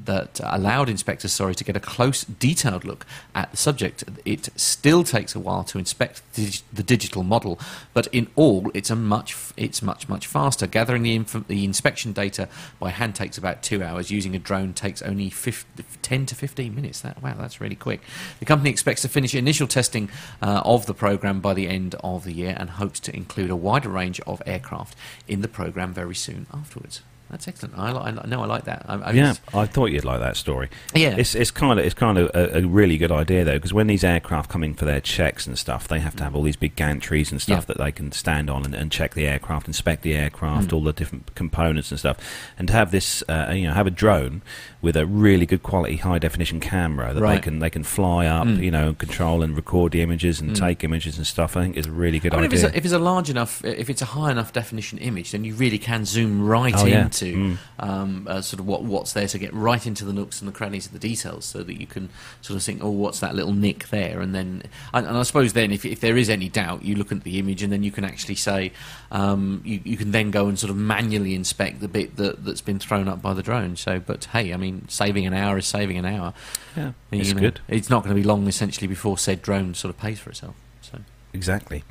that 0.05 0.41
allowed 0.43 0.89
inspectors, 0.89 1.33
sorry, 1.33 1.55
to 1.55 1.65
get 1.65 1.77
a 1.77 1.81
close, 1.81 2.25
detailed 2.25 2.85
look 2.85 3.07
at 3.35 3.51
the 3.51 3.57
subject. 3.57 4.05
It 4.25 4.49
still 4.57 5.05
takes 5.05 5.35
a 5.35 5.41
while 5.41 5.65
to 5.65 5.79
inspect 5.79 6.23
the 6.35 6.83
digital 6.83 7.23
model, 7.23 7.59
but 7.95 8.07
in 8.09 8.29
all, 8.37 8.71
it's 8.75 8.91
a 8.91 8.97
much, 8.97 9.37
it's 9.57 9.83
much, 9.83 10.09
much 10.09 10.27
faster. 10.27 10.67
Gathering 10.67 11.03
the, 11.03 11.15
inf- 11.15 11.47
the 11.49 11.65
inspection 11.65 12.13
data 12.13 12.49
by 12.79 12.91
hand 12.91 13.15
takes 13.15 13.39
about 13.39 13.63
two 13.63 13.83
hours. 13.83 14.11
Using 14.11 14.35
a 14.35 14.39
drone 14.39 14.73
takes 14.73 15.03
only 15.03 15.31
50, 15.31 15.85
10 16.03 16.27
to 16.27 16.35
15 16.35 16.75
minutes. 16.75 17.01
That 17.01 17.23
wow, 17.23 17.35
that's 17.39 17.61
really 17.61 17.77
quick. 17.77 18.01
The 18.41 18.47
company 18.47 18.71
expects 18.71 19.03
to 19.03 19.09
finish 19.09 19.35
initial 19.35 19.67
testing 19.67 20.11
uh, 20.43 20.63
of 20.65 20.87
the 20.87 20.95
program 20.95 21.41
by 21.41 21.55
the 21.55 21.69
end 21.69 21.95
of 22.03 22.25
the 22.25 22.33
year 22.33 22.55
and 22.59 22.71
hopes 22.71 23.01
to 23.01 23.15
include 23.15 23.51
a 23.51 23.57
wider 23.57 23.89
range 23.89 24.21
of 24.21 24.43
aircraft 24.47 24.97
in 25.27 25.41
the 25.41 25.49
program 25.49 25.93
very 25.93 26.15
soon 26.15 26.47
afterwards. 26.53 27.03
That's 27.31 27.47
excellent. 27.47 27.79
I, 27.79 27.91
I 27.93 28.27
no, 28.27 28.43
I 28.43 28.47
like 28.47 28.65
that. 28.65 28.87
I, 28.89 28.95
I 28.95 29.13
Yeah, 29.13 29.27
just- 29.29 29.55
I 29.55 29.67
thought 29.67 29.87
you'd 29.91 30.05
like 30.05 30.21
that 30.21 30.37
story. 30.37 30.71
Yeah. 30.95 31.15
it's 31.19 31.35
it's 31.35 31.51
kind 31.51 31.79
of 31.79 31.85
it's 31.85 31.95
kind 31.95 32.17
of 32.17 32.31
a, 32.35 32.59
a 32.59 32.67
really 32.67 32.97
good 32.97 33.13
idea 33.13 33.45
though, 33.45 33.55
because 33.55 33.75
when 33.75 33.87
these 33.87 34.03
aircraft 34.03 34.49
come 34.51 34.65
in 34.65 34.75
for 34.75 34.87
their 34.87 35.01
checks 35.01 35.47
and 35.47 35.59
stuff, 35.59 35.89
they 35.89 36.01
have 36.01 36.17
to 36.17 36.25
have 36.25 36.35
all 36.35 36.43
these 36.43 36.57
big 36.57 36.75
gantries 36.75 37.31
and 37.31 37.41
stuff 37.43 37.65
Yeah. 37.69 37.75
that 37.75 37.79
they 37.79 37.93
can 37.93 38.13
stand 38.13 38.49
on 38.49 38.65
and, 38.65 38.75
and 38.75 38.91
check 38.91 39.15
the 39.15 39.27
aircraft, 39.27 39.67
inspect 39.67 40.03
the 40.03 40.15
aircraft, 40.15 40.69
Mm. 40.69 40.73
all 40.73 40.83
the 40.83 40.93
different 40.93 41.35
components 41.35 41.91
and 41.91 41.99
stuff, 42.01 42.17
and 42.59 42.67
to 42.69 42.75
have 42.75 42.91
this, 42.93 43.23
uh, 43.29 43.53
you 43.55 43.67
know, 43.67 43.75
have 43.75 43.87
a 43.87 43.91
drone 43.91 44.41
with 44.81 44.97
a 44.97 45.05
really 45.05 45.45
good 45.45 45.63
quality 45.63 45.97
high 45.97 46.19
definition 46.19 46.61
camera 46.61 47.13
that 47.13 47.21
they 47.21 47.39
can 47.41 47.59
they 47.59 47.69
can 47.71 47.83
fly 47.85 48.27
up, 48.27 48.47
Mm. 48.47 48.63
you 48.63 48.71
know, 48.71 48.95
control 48.95 49.43
and 49.43 49.55
record 49.55 49.93
the 49.93 50.01
images 50.01 50.41
and 50.41 50.53
Mm. 50.53 50.59
take 50.59 50.83
images 50.85 51.19
and 51.19 51.27
stuff. 51.27 51.57
I 51.57 51.63
think 51.65 51.77
is 51.77 51.87
a 51.87 51.91
really 51.93 52.19
good 52.21 52.33
I 52.33 52.37
mean, 52.37 52.47
if 52.47 52.53
it's, 52.55 52.65
idea. 52.65 52.75
a, 52.75 52.79
if 52.79 52.85
it's 52.87 52.95
a 52.95 52.99
large 52.99 53.29
enough, 53.29 53.63
if 53.65 53.91
it's 53.91 54.01
a 54.01 54.07
high 54.07 54.31
enough 54.31 54.53
definition 54.53 54.99
image, 54.99 55.33
then 55.33 55.45
you 55.45 55.55
really 55.55 55.79
can 55.79 56.05
zoom 56.07 56.41
right 56.47 56.73
Oh, 56.77 56.87
yeah. 56.87 57.09
Into 57.23 57.37
Mm. 57.39 57.59
um, 57.79 58.27
uh, 58.29 58.41
sort 58.41 58.61
of 58.61 58.67
what 58.67 58.83
what's 58.85 59.13
there 59.13 59.27
to 59.29 59.39
get 59.39 59.53
right 59.55 59.87
into 59.87 60.05
the 60.05 60.13
nooks 60.13 60.41
and 60.41 60.49
the 60.49 60.53
crannies 60.53 60.87
of 60.87 60.93
the 60.93 60.99
details, 60.99 61.45
so 61.45 61.63
that 61.63 61.81
you 61.81 61.87
can 61.87 62.09
sort 62.41 62.57
of 62.57 62.63
think, 62.63 62.83
oh, 62.83 62.91
what's 62.91 63.21
that 63.21 63.35
little 63.35 63.53
nick 63.53 63.89
there? 63.89 64.21
And 64.21 64.35
then, 64.35 64.63
and, 64.93 65.07
and 65.07 65.17
I 65.17 65.23
suppose 65.23 65.53
then, 65.53 65.73
if 65.73 65.85
if 65.85 66.01
there 66.01 66.17
is 66.17 66.29
any 66.31 66.49
doubt, 66.49 66.85
you 66.85 66.95
look 66.95 67.13
at 67.13 67.25
the 67.25 67.39
image, 67.39 67.63
and 67.63 67.73
then 67.73 67.83
you 67.83 67.91
can 67.91 68.05
actually 68.05 68.35
say, 68.37 68.73
um, 69.11 69.61
you 69.65 69.81
you 69.85 69.97
can 69.97 70.11
then 70.13 70.31
go 70.31 70.49
and 70.49 70.59
sort 70.59 70.71
of 70.71 70.77
manually 70.77 71.35
inspect 71.35 71.81
the 71.81 71.89
bit 71.89 72.17
that 72.17 72.45
that's 72.45 72.61
been 72.61 72.79
thrown 72.79 73.09
up 73.09 73.21
by 73.23 73.35
the 73.35 73.43
drone. 73.43 73.77
So, 73.77 73.99
but 74.01 74.25
hey, 74.27 74.53
I 74.53 74.57
mean, 74.57 74.87
saving 74.89 75.27
an 75.27 75.35
hour 75.35 75.59
is 75.59 75.67
saving 75.67 75.99
an 75.99 76.05
hour. 76.07 76.35
yeah, 76.77 76.93
You 77.11 77.21
it's 77.21 77.35
know, 77.35 77.41
good. 77.41 77.61
It's 77.69 77.91
not 77.91 78.05
going 78.05 78.15
to 78.15 78.21
be 78.21 78.27
long, 78.27 78.47
essentially, 78.47 78.87
before 78.87 79.19
said 79.19 79.43
drone 79.43 79.75
sort 79.75 79.91
of 79.95 79.99
pays 80.01 80.19
for 80.21 80.31
itself. 80.31 80.55
So. 80.83 80.99
Exactly. 81.33 81.85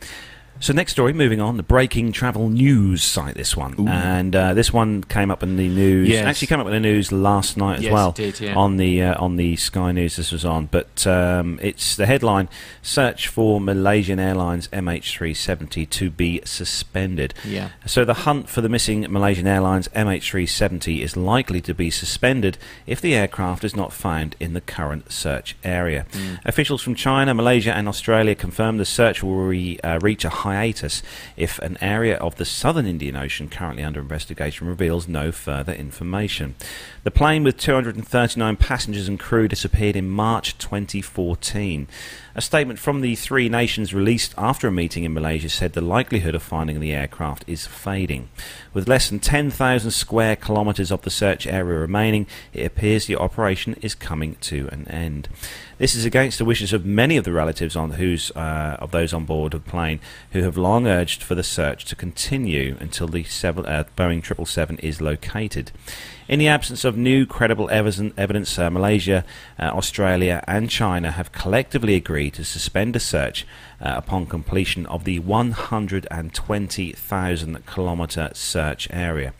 So 0.59 0.73
next 0.73 0.91
story, 0.93 1.13
moving 1.13 1.39
on, 1.39 1.57
the 1.57 1.63
breaking 1.63 2.11
travel 2.11 2.49
news 2.49 3.03
site. 3.03 3.35
This 3.35 3.55
one, 3.55 3.75
Ooh. 3.79 3.87
and 3.87 4.35
uh, 4.35 4.53
this 4.53 4.73
one 4.73 5.03
came 5.03 5.29
up 5.29 5.43
in 5.43 5.55
the 5.55 5.67
news. 5.67 6.09
Yes. 6.09 6.25
Actually, 6.25 6.47
came 6.47 6.59
up 6.59 6.67
in 6.67 6.73
the 6.73 6.79
news 6.79 7.11
last 7.11 7.57
night 7.57 7.77
as 7.77 7.83
Yes, 7.83 7.93
well 7.93 8.09
it 8.09 8.15
did, 8.15 8.39
yeah. 8.39 8.55
on 8.55 8.77
the 8.77 9.03
uh, 9.03 9.23
on 9.23 9.35
the 9.35 9.55
Sky 9.55 9.91
News. 9.91 10.15
This 10.15 10.31
was 10.31 10.43
on, 10.45 10.65
but 10.65 11.05
um, 11.05 11.59
it's 11.61 11.95
the 11.95 12.05
headline: 12.07 12.49
Search 12.81 13.27
for 13.27 13.61
Malaysian 13.61 14.19
Airlines 14.19 14.67
MH370 14.69 15.89
to 15.89 16.09
be 16.09 16.41
suspended. 16.43 17.33
Yeah. 17.45 17.69
So 17.85 18.03
the 18.03 18.13
hunt 18.13 18.49
for 18.49 18.61
the 18.61 18.69
missing 18.69 19.01
Malaysian 19.09 19.47
Airlines 19.47 19.87
MH370 19.89 21.01
is 21.01 21.15
likely 21.15 21.61
to 21.61 21.73
be 21.73 21.89
suspended 21.89 22.57
if 22.85 22.99
the 22.99 23.15
aircraft 23.15 23.63
is 23.63 23.75
not 23.75 23.93
found 23.93 24.35
in 24.39 24.53
the 24.53 24.61
current 24.61 25.11
search 25.11 25.55
area. 25.63 26.05
Mm. 26.11 26.39
Officials 26.45 26.81
from 26.81 26.95
China, 26.95 27.33
Malaysia, 27.33 27.73
and 27.73 27.87
Australia 27.87 28.35
confirmed 28.35 28.79
the 28.79 28.85
search 28.85 29.21
will 29.23 29.35
re, 29.35 29.79
uh, 29.83 29.99
reach 30.01 30.25
a 30.25 30.29
hiatus 30.53 31.03
if 31.35 31.59
an 31.59 31.77
area 31.81 32.17
of 32.17 32.35
the 32.35 32.45
southern 32.45 32.85
Indian 32.85 33.15
Ocean 33.15 33.49
currently 33.49 33.83
under 33.83 33.99
investigation 33.99 34.67
reveals 34.67 35.07
no 35.07 35.31
further 35.31 35.73
information. 35.73 36.55
The 37.03 37.11
plane 37.11 37.43
with 37.43 37.57
239 37.57 38.55
passengers 38.57 39.07
and 39.07 39.19
crew 39.19 39.47
disappeared 39.47 39.95
in 39.95 40.09
March 40.09 40.57
2014. 40.57 41.87
A 42.35 42.41
statement 42.41 42.77
from 42.77 43.01
the 43.01 43.15
three 43.15 43.49
nations 43.49 43.93
released 43.93 44.35
after 44.37 44.67
a 44.67 44.71
meeting 44.71 45.03
in 45.03 45.13
Malaysia 45.13 45.49
said 45.49 45.73
the 45.73 45.81
likelihood 45.81 46.35
of 46.35 46.43
finding 46.43 46.79
the 46.79 46.93
aircraft 46.93 47.43
is 47.47 47.65
fading. 47.65 48.29
With 48.73 48.87
less 48.87 49.09
than 49.09 49.19
10,000 49.19 49.89
square 49.89 50.35
kilometres 50.35 50.91
of 50.91 51.01
the 51.01 51.09
search 51.09 51.47
area 51.47 51.79
remaining, 51.79 52.27
it 52.53 52.65
appears 52.65 53.05
the 53.05 53.15
operation 53.15 53.75
is 53.81 53.95
coming 53.95 54.35
to 54.41 54.69
an 54.71 54.87
end. 54.87 55.29
This 55.77 55.93
is 55.93 56.05
against 56.05 56.39
the 56.39 56.45
wishes 56.45 56.73
of 56.73 56.87
many 56.87 57.17
of 57.17 57.23
the 57.23 57.31
relatives 57.31 57.75
on 57.75 57.91
uh, 58.35 58.77
of 58.79 58.89
those 58.89 59.13
on 59.13 59.25
board 59.25 59.53
the 59.53 59.59
plane 59.59 59.99
who 60.31 60.41
have 60.41 60.57
long 60.57 60.87
urged 60.87 61.21
for 61.21 61.35
the 61.35 61.43
search 61.43 61.85
to 61.85 61.95
continue 61.95 62.75
until 62.79 63.07
the 63.07 63.21
uh, 63.21 63.83
Boeing 63.95 64.25
777 64.25 64.79
is 64.79 65.01
located. 65.01 65.71
In 66.27 66.39
the 66.39 66.47
absence 66.47 66.83
of 66.83 66.97
new 66.97 67.27
credible 67.27 67.69
evidence, 67.69 68.57
uh, 68.59 68.71
Malaysia, 68.71 69.23
uh, 69.59 69.65
Australia, 69.65 70.43
and 70.47 70.67
China 70.69 71.11
have 71.11 71.31
collectively 71.31 71.95
agreed 71.95 72.33
to 72.33 72.43
suspend 72.43 72.97
a 72.97 72.99
search 72.99 73.45
uh, 73.79 73.93
upon 73.95 74.25
completion 74.25 74.85
of 74.87 75.03
the 75.05 75.19
120,000 75.19 77.65
kilometre 77.65 78.29
search 78.33 78.89
area. 78.91 79.33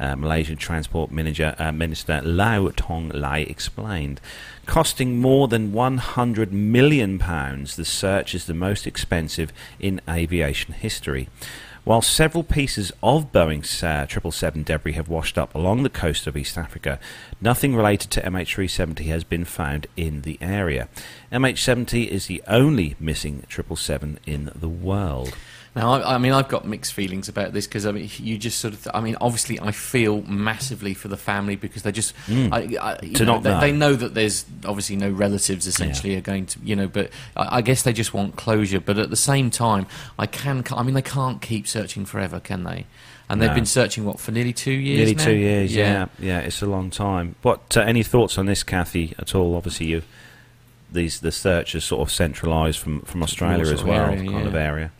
Uh, 0.00 0.16
Malaysian 0.16 0.56
Transport 0.56 1.12
uh, 1.12 1.70
Minister 1.70 2.22
Liow 2.24 2.72
Tiong 2.72 3.14
Lai 3.14 3.40
explained. 3.40 4.20
Costing 4.66 5.18
more 5.20 5.48
than 5.48 5.72
£100 5.72 6.52
million, 6.52 7.18
the 7.18 7.84
search 7.84 8.34
is 8.34 8.46
the 8.46 8.54
most 8.54 8.86
expensive 8.86 9.52
in 9.80 10.00
aviation 10.08 10.72
history. 10.74 11.28
While 11.84 12.00
several 12.00 12.44
pieces 12.44 12.92
of 13.02 13.32
Boeing's 13.32 13.82
uh, 13.82 14.06
777 14.06 14.62
debris 14.62 14.92
have 14.92 15.08
washed 15.08 15.36
up 15.36 15.52
along 15.52 15.82
the 15.82 15.90
coast 15.90 16.28
of 16.28 16.36
East 16.36 16.56
Africa, 16.56 17.00
nothing 17.40 17.74
related 17.74 18.12
to 18.12 18.20
MH370 18.20 19.06
has 19.06 19.24
been 19.24 19.44
found 19.44 19.88
in 19.96 20.22
the 20.22 20.38
area. 20.40 20.88
MH70 21.32 22.06
is 22.06 22.26
the 22.26 22.40
only 22.46 22.94
missing 23.00 23.44
777 23.50 24.20
in 24.26 24.52
the 24.54 24.68
world. 24.68 25.34
Now, 25.74 25.94
I, 25.94 26.16
I, 26.16 26.18
mean, 26.18 26.32
I've 26.32 26.48
got 26.48 26.66
mixed 26.66 26.92
feelings 26.92 27.30
about 27.30 27.54
this 27.54 27.66
because 27.66 27.86
I 27.86 27.92
mean, 27.92 28.10
you 28.18 28.36
just 28.36 28.58
sort 28.58 28.74
of. 28.74 28.86
I 28.92 29.00
mean, 29.00 29.16
obviously, 29.22 29.58
I 29.58 29.70
feel 29.70 30.20
massively 30.22 30.92
for 30.92 31.08
the 31.08 31.16
family 31.16 31.56
because 31.56 31.82
they 31.82 31.92
just. 31.92 32.14
Mm. 32.26 32.52
I, 32.52 32.90
I, 32.90 32.96
to 32.96 33.24
know, 33.24 33.34
not 33.34 33.42
they, 33.42 33.50
know. 33.50 33.60
they, 33.60 33.72
know 33.72 33.94
that 33.94 34.12
there's 34.12 34.44
obviously 34.66 34.96
no 34.96 35.10
relatives 35.10 35.66
essentially 35.66 36.12
yeah. 36.12 36.18
are 36.18 36.22
going 36.22 36.44
to, 36.46 36.58
you 36.62 36.76
know, 36.76 36.88
but 36.88 37.10
I, 37.36 37.62
guess 37.62 37.84
they 37.84 37.94
just 37.94 38.12
want 38.12 38.36
closure. 38.36 38.80
But 38.80 38.98
at 38.98 39.08
the 39.08 39.16
same 39.16 39.50
time, 39.50 39.86
I 40.18 40.26
can. 40.26 40.62
I 40.72 40.82
mean, 40.82 40.94
they 40.94 41.02
can't 41.02 41.40
keep 41.40 41.66
searching 41.66 42.04
forever, 42.04 42.38
can 42.38 42.64
they? 42.64 42.84
And 43.30 43.40
they've 43.40 43.48
no. 43.48 43.54
been 43.54 43.66
searching 43.66 44.04
what 44.04 44.20
for 44.20 44.30
nearly 44.30 44.52
two 44.52 44.72
years. 44.72 44.98
Nearly 44.98 45.14
now? 45.14 45.24
two 45.24 45.36
years. 45.36 45.74
Yeah. 45.74 46.06
yeah, 46.18 46.26
yeah. 46.26 46.38
It's 46.40 46.60
a 46.60 46.66
long 46.66 46.90
time. 46.90 47.34
What? 47.40 47.74
Uh, 47.74 47.80
any 47.80 48.02
thoughts 48.02 48.36
on 48.36 48.44
this, 48.44 48.62
Kathy? 48.62 49.14
At 49.18 49.34
all? 49.34 49.56
Obviously, 49.56 49.86
you 49.86 50.02
these 50.90 51.20
the 51.20 51.32
search 51.32 51.74
is 51.74 51.82
sort 51.82 52.02
of 52.02 52.12
centralised 52.12 52.78
from 52.78 53.00
from 53.00 53.22
Australia 53.22 53.72
as 53.72 53.82
well, 53.82 54.10
area, 54.10 54.18
kind 54.18 54.40
yeah. 54.42 54.46
of 54.46 54.54
area. 54.54 54.92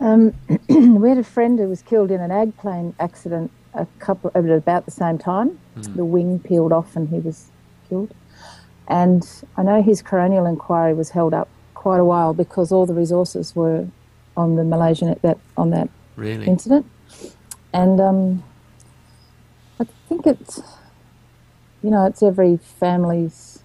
Um, 0.00 0.34
we 0.68 1.08
had 1.08 1.18
a 1.18 1.24
friend 1.24 1.58
who 1.58 1.68
was 1.68 1.82
killed 1.82 2.10
in 2.10 2.20
an 2.20 2.30
ag 2.30 2.56
plane 2.56 2.94
accident 3.00 3.50
a 3.74 3.86
couple 3.98 4.30
at 4.34 4.44
about 4.44 4.84
the 4.84 4.90
same 4.90 5.18
time. 5.18 5.58
Mm. 5.76 5.96
The 5.96 6.04
wing 6.04 6.38
peeled 6.38 6.72
off 6.72 6.96
and 6.96 7.08
he 7.08 7.18
was 7.18 7.50
killed. 7.88 8.14
And 8.88 9.28
I 9.56 9.62
know 9.62 9.82
his 9.82 10.02
coronial 10.02 10.48
inquiry 10.48 10.94
was 10.94 11.10
held 11.10 11.34
up 11.34 11.48
quite 11.74 12.00
a 12.00 12.04
while 12.04 12.32
because 12.32 12.72
all 12.72 12.86
the 12.86 12.94
resources 12.94 13.54
were 13.54 13.86
on 14.36 14.56
the 14.56 14.64
Malaysian 14.64 15.08
at 15.08 15.20
that 15.22 15.38
on 15.56 15.70
that 15.70 15.88
really? 16.16 16.46
incident. 16.46 16.86
And 17.72 18.00
um, 18.00 18.44
I 19.78 19.86
think 20.08 20.26
it's 20.26 20.60
you 21.82 21.90
know 21.90 22.06
it's 22.06 22.22
every 22.22 22.56
family's 22.56 23.62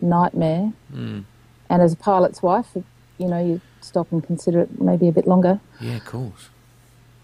nightmare. 0.00 0.72
Mm. 0.92 1.24
And 1.68 1.82
as 1.82 1.92
a 1.92 1.96
pilot's 1.96 2.42
wife, 2.42 2.76
you 3.20 3.28
know 3.28 3.44
you 3.44 3.60
stop 3.80 4.10
and 4.12 4.24
consider 4.24 4.60
it 4.60 4.80
maybe 4.80 5.06
a 5.08 5.12
bit 5.12 5.26
longer. 5.26 5.60
Yeah, 5.80 5.96
of 5.96 6.04
course. 6.06 6.48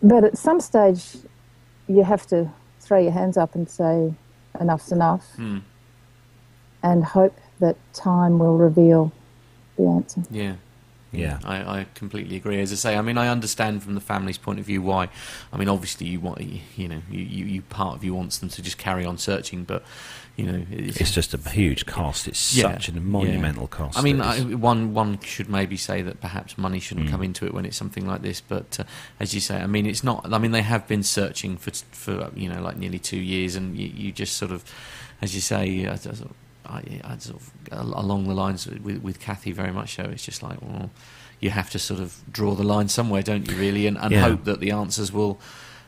But 0.03 0.25
at 0.25 0.37
some 0.37 0.61
stage, 0.61 1.17
you 1.89 2.03
have 2.05 2.27
to 2.29 2.51
throw 2.81 2.99
your 2.99 3.13
hands 3.13 3.37
up 3.37 3.55
and 3.55 3.69
say, 3.69 4.15
enough's 4.61 4.93
enough, 4.93 5.27
Mm. 5.39 5.63
and 6.83 7.05
hope 7.05 7.37
that 7.61 7.77
time 7.95 8.39
will 8.39 8.57
reveal 8.59 9.11
the 9.77 9.85
answer. 9.87 10.23
Yeah. 10.31 10.57
Yeah. 11.13 11.39
I, 11.45 11.57
I 11.81 11.87
completely 11.95 12.37
agree. 12.37 12.61
As 12.61 12.73
I 12.73 12.75
say, 12.75 12.97
I 12.97 13.01
mean, 13.01 13.17
I 13.17 13.29
understand 13.29 13.83
from 13.83 13.95
the 13.95 14.01
family's 14.03 14.37
point 14.37 14.59
of 14.59 14.67
view 14.67 14.83
why. 14.83 15.09
I 15.53 15.57
mean, 15.57 15.69
obviously, 15.69 16.07
you 16.07 16.21
want, 16.21 16.43
you 16.43 16.89
know, 16.89 17.01
you, 17.11 17.21
you, 17.25 17.45
you 17.47 17.63
part 17.63 17.97
of 17.97 18.05
you 18.05 18.15
wants 18.15 18.37
them 18.39 18.51
to 18.51 18.61
just 18.61 18.77
carry 18.77 19.07
on 19.07 19.17
searching, 19.17 19.65
but 19.65 19.83
you 20.37 20.45
know, 20.47 20.67
it's, 20.71 20.99
It's 21.01 21.13
just 21.13 21.33
a 21.33 21.39
huge 21.51 21.87
cost. 21.87 22.29
It's 22.29 22.55
Yeah, 22.55 22.73
such 22.73 22.89
a 22.91 23.01
monumental 23.01 23.67
cost. 23.67 23.99
I 23.99 24.03
mean, 24.03 24.21
I, 24.21 24.41
one 24.41 24.93
one 24.93 25.19
should 25.21 25.49
maybe 25.49 25.77
say 25.79 26.03
that 26.03 26.21
perhaps 26.21 26.59
money 26.59 26.79
shouldn't 26.79 27.07
Mm. 27.09 27.11
come 27.11 27.23
into 27.23 27.47
it 27.47 27.55
when 27.55 27.65
it's 27.65 27.77
something 27.77 28.07
like 28.07 28.21
this. 28.23 28.43
But 28.43 28.79
uh, 28.81 28.85
as 29.19 29.33
you 29.35 29.41
say, 29.41 29.57
I 29.57 29.67
mean, 29.67 29.87
it's 29.87 30.05
not. 30.05 30.31
I 30.33 30.39
mean, 30.39 30.51
they 30.53 30.63
have 30.63 30.87
been 30.87 31.03
searching 31.03 31.57
for 31.57 31.71
for 31.93 32.31
you 32.35 32.49
know 32.51 32.61
like 32.61 32.77
nearly 32.77 32.99
two 32.99 33.19
years, 33.19 33.57
and 33.57 33.77
you, 33.79 33.89
you 33.89 34.13
just 34.13 34.37
sort 34.37 34.53
of, 34.53 34.63
as 35.23 35.35
you 35.35 35.41
say, 35.41 35.85
of- 35.87 36.35
I, 36.69 36.83
I 37.05 37.17
sort 37.19 37.41
of 37.41 37.51
along 37.73 38.27
the 38.29 38.35
lines 38.35 38.67
with, 38.67 39.01
with 39.03 39.21
Kathy 39.21 39.53
very 39.53 39.73
much 39.73 39.95
so. 39.95 40.03
It's 40.03 40.25
just 40.25 40.43
like 40.43 40.61
well, 40.61 40.91
you 41.41 41.51
have 41.51 41.71
to 41.71 41.79
sort 41.79 42.01
of 42.01 42.21
draw 42.31 42.55
the 42.55 42.65
line 42.65 42.89
somewhere, 42.89 43.23
don't 43.23 43.49
you? 43.51 43.57
Really, 43.57 43.87
and, 43.87 43.97
and 43.97 44.11
Yeah. 44.13 44.23
hope 44.29 44.45
that 44.45 44.61
the 44.61 44.73
answers 44.73 45.13
will 45.13 45.39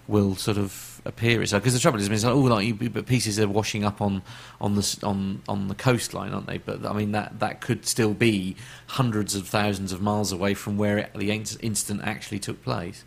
will 0.07 0.37
sort 0.37 0.57
of 0.57 0.88
appear. 1.09 1.43
It's 1.43 1.53
because 1.53 1.73
the 1.73 1.81
trouble 1.81 1.99
is, 1.99 2.07
I 2.07 2.11
mean, 2.11 2.15
it's 2.15 2.25
like, 2.25 2.35
oh, 2.35 2.41
like 2.41 2.67
you, 2.67 2.75
but 2.91 3.07
pieces 3.07 3.41
are 3.41 3.49
washing 3.49 3.85
up 3.85 4.01
on 4.01 4.23
on 4.61 4.77
the 4.77 4.99
on 5.03 5.43
on 5.49 5.67
the 5.67 5.75
coastline, 5.75 6.33
aren't 6.33 6.47
they? 6.47 6.59
But 6.59 6.87
I 6.87 6.93
mean, 6.93 7.13
that 7.13 7.41
that 7.41 7.61
could 7.61 7.87
still 7.87 8.15
be 8.15 8.55
hundreds 8.89 9.35
of 9.35 9.49
thousands 9.49 9.91
of 9.93 10.01
miles 10.01 10.31
away 10.31 10.55
from 10.55 10.77
where 10.77 10.99
it, 10.99 11.13
the 11.15 11.31
incident 11.33 12.03
actually 12.05 12.39
took 12.39 12.63
place. 12.63 13.05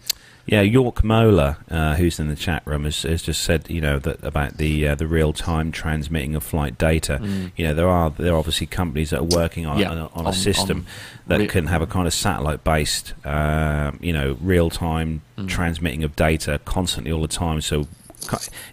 Yeah, 0.51 0.61
York 0.61 1.01
Mola, 1.01 1.57
uh, 1.71 1.95
who's 1.95 2.19
in 2.19 2.27
the 2.27 2.35
chat 2.35 2.61
room, 2.65 2.83
has, 2.83 3.03
has 3.03 3.21
just 3.23 3.41
said, 3.41 3.69
you 3.69 3.79
know, 3.79 3.99
that 3.99 4.21
about 4.21 4.57
the 4.57 4.85
uh, 4.89 4.95
the 4.95 5.07
real 5.07 5.31
time 5.31 5.71
transmitting 5.71 6.35
of 6.35 6.43
flight 6.43 6.77
data. 6.77 7.19
Mm. 7.23 7.53
You 7.55 7.67
know, 7.69 7.73
there 7.73 7.87
are 7.87 8.09
there 8.09 8.33
are 8.33 8.37
obviously 8.37 8.67
companies 8.67 9.11
that 9.11 9.19
are 9.21 9.23
working 9.23 9.65
on 9.65 9.79
Yeah, 9.79 9.89
on, 9.91 9.97
a, 9.97 10.05
on 10.07 10.11
on- 10.25 10.27
a 10.27 10.33
system 10.33 10.79
on 10.79 10.85
that 11.27 11.39
re- 11.39 11.47
can 11.47 11.67
have 11.67 11.81
a 11.81 11.87
kind 11.87 12.05
of 12.05 12.13
satellite 12.13 12.65
based, 12.65 13.13
um, 13.25 13.97
you 14.01 14.11
know, 14.11 14.37
real 14.41 14.69
time 14.69 15.21
Mm. 15.37 15.47
transmitting 15.47 16.03
of 16.03 16.17
data 16.17 16.59
constantly 16.65 17.13
all 17.13 17.21
the 17.21 17.27
time. 17.29 17.61
So 17.61 17.87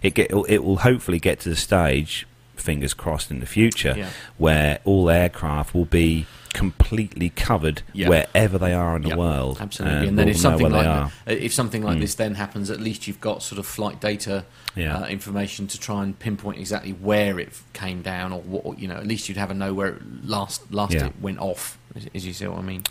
it 0.03 0.13
get 0.15 0.31
it 0.49 0.63
will 0.65 0.77
hopefully 0.79 1.19
get 1.19 1.39
to 1.39 1.49
the 1.49 1.55
stage, 1.55 2.27
fingers 2.57 2.93
crossed, 2.93 3.31
in 3.31 3.39
the 3.39 3.45
future 3.45 3.93
Yeah. 3.97 4.09
where 4.37 4.79
all 4.83 5.09
aircraft 5.09 5.73
will 5.73 5.85
be 5.85 6.25
completely 6.53 7.29
covered 7.29 7.81
Yeah. 7.93 8.09
wherever 8.09 8.57
they 8.57 8.73
are 8.73 8.95
in 8.95 9.03
the 9.03 9.09
Yeah, 9.09 9.15
world. 9.15 9.57
Absolutely, 9.61 9.99
and 9.99 10.07
and 10.09 10.19
then 10.19 10.27
if 10.29 10.37
something 10.37 10.71
like 10.71 11.11
if 11.27 11.53
something 11.53 11.83
like 11.83 11.97
Mm. 11.97 12.01
this 12.01 12.15
then 12.15 12.35
happens, 12.35 12.69
at 12.69 12.79
least 12.79 13.07
you've 13.07 13.21
got 13.21 13.41
sort 13.43 13.59
of 13.59 13.65
flight 13.65 13.99
data 14.01 14.45
Yeah. 14.75 14.97
uh, 14.99 15.05
information 15.07 15.67
to 15.67 15.79
try 15.79 16.03
and 16.03 16.17
pinpoint 16.17 16.59
exactly 16.59 16.91
where 16.91 17.39
it 17.39 17.49
came 17.73 18.01
down, 18.01 18.31
or 18.33 18.41
what 18.41 18.79
you 18.79 18.87
know. 18.87 18.95
At 18.95 19.07
least 19.07 19.29
you'd 19.29 19.37
have 19.37 19.51
a 19.51 19.53
know 19.53 19.73
where 19.73 19.87
it 19.87 20.01
last 20.25 20.71
last 20.71 20.93
it 20.93 21.13
went 21.21 21.39
off. 21.39 21.77
As, 21.95 22.07
as 22.13 22.25
you 22.25 22.33
see 22.33 22.47
what 22.47 22.59
I 22.59 22.61
mean? 22.61 22.83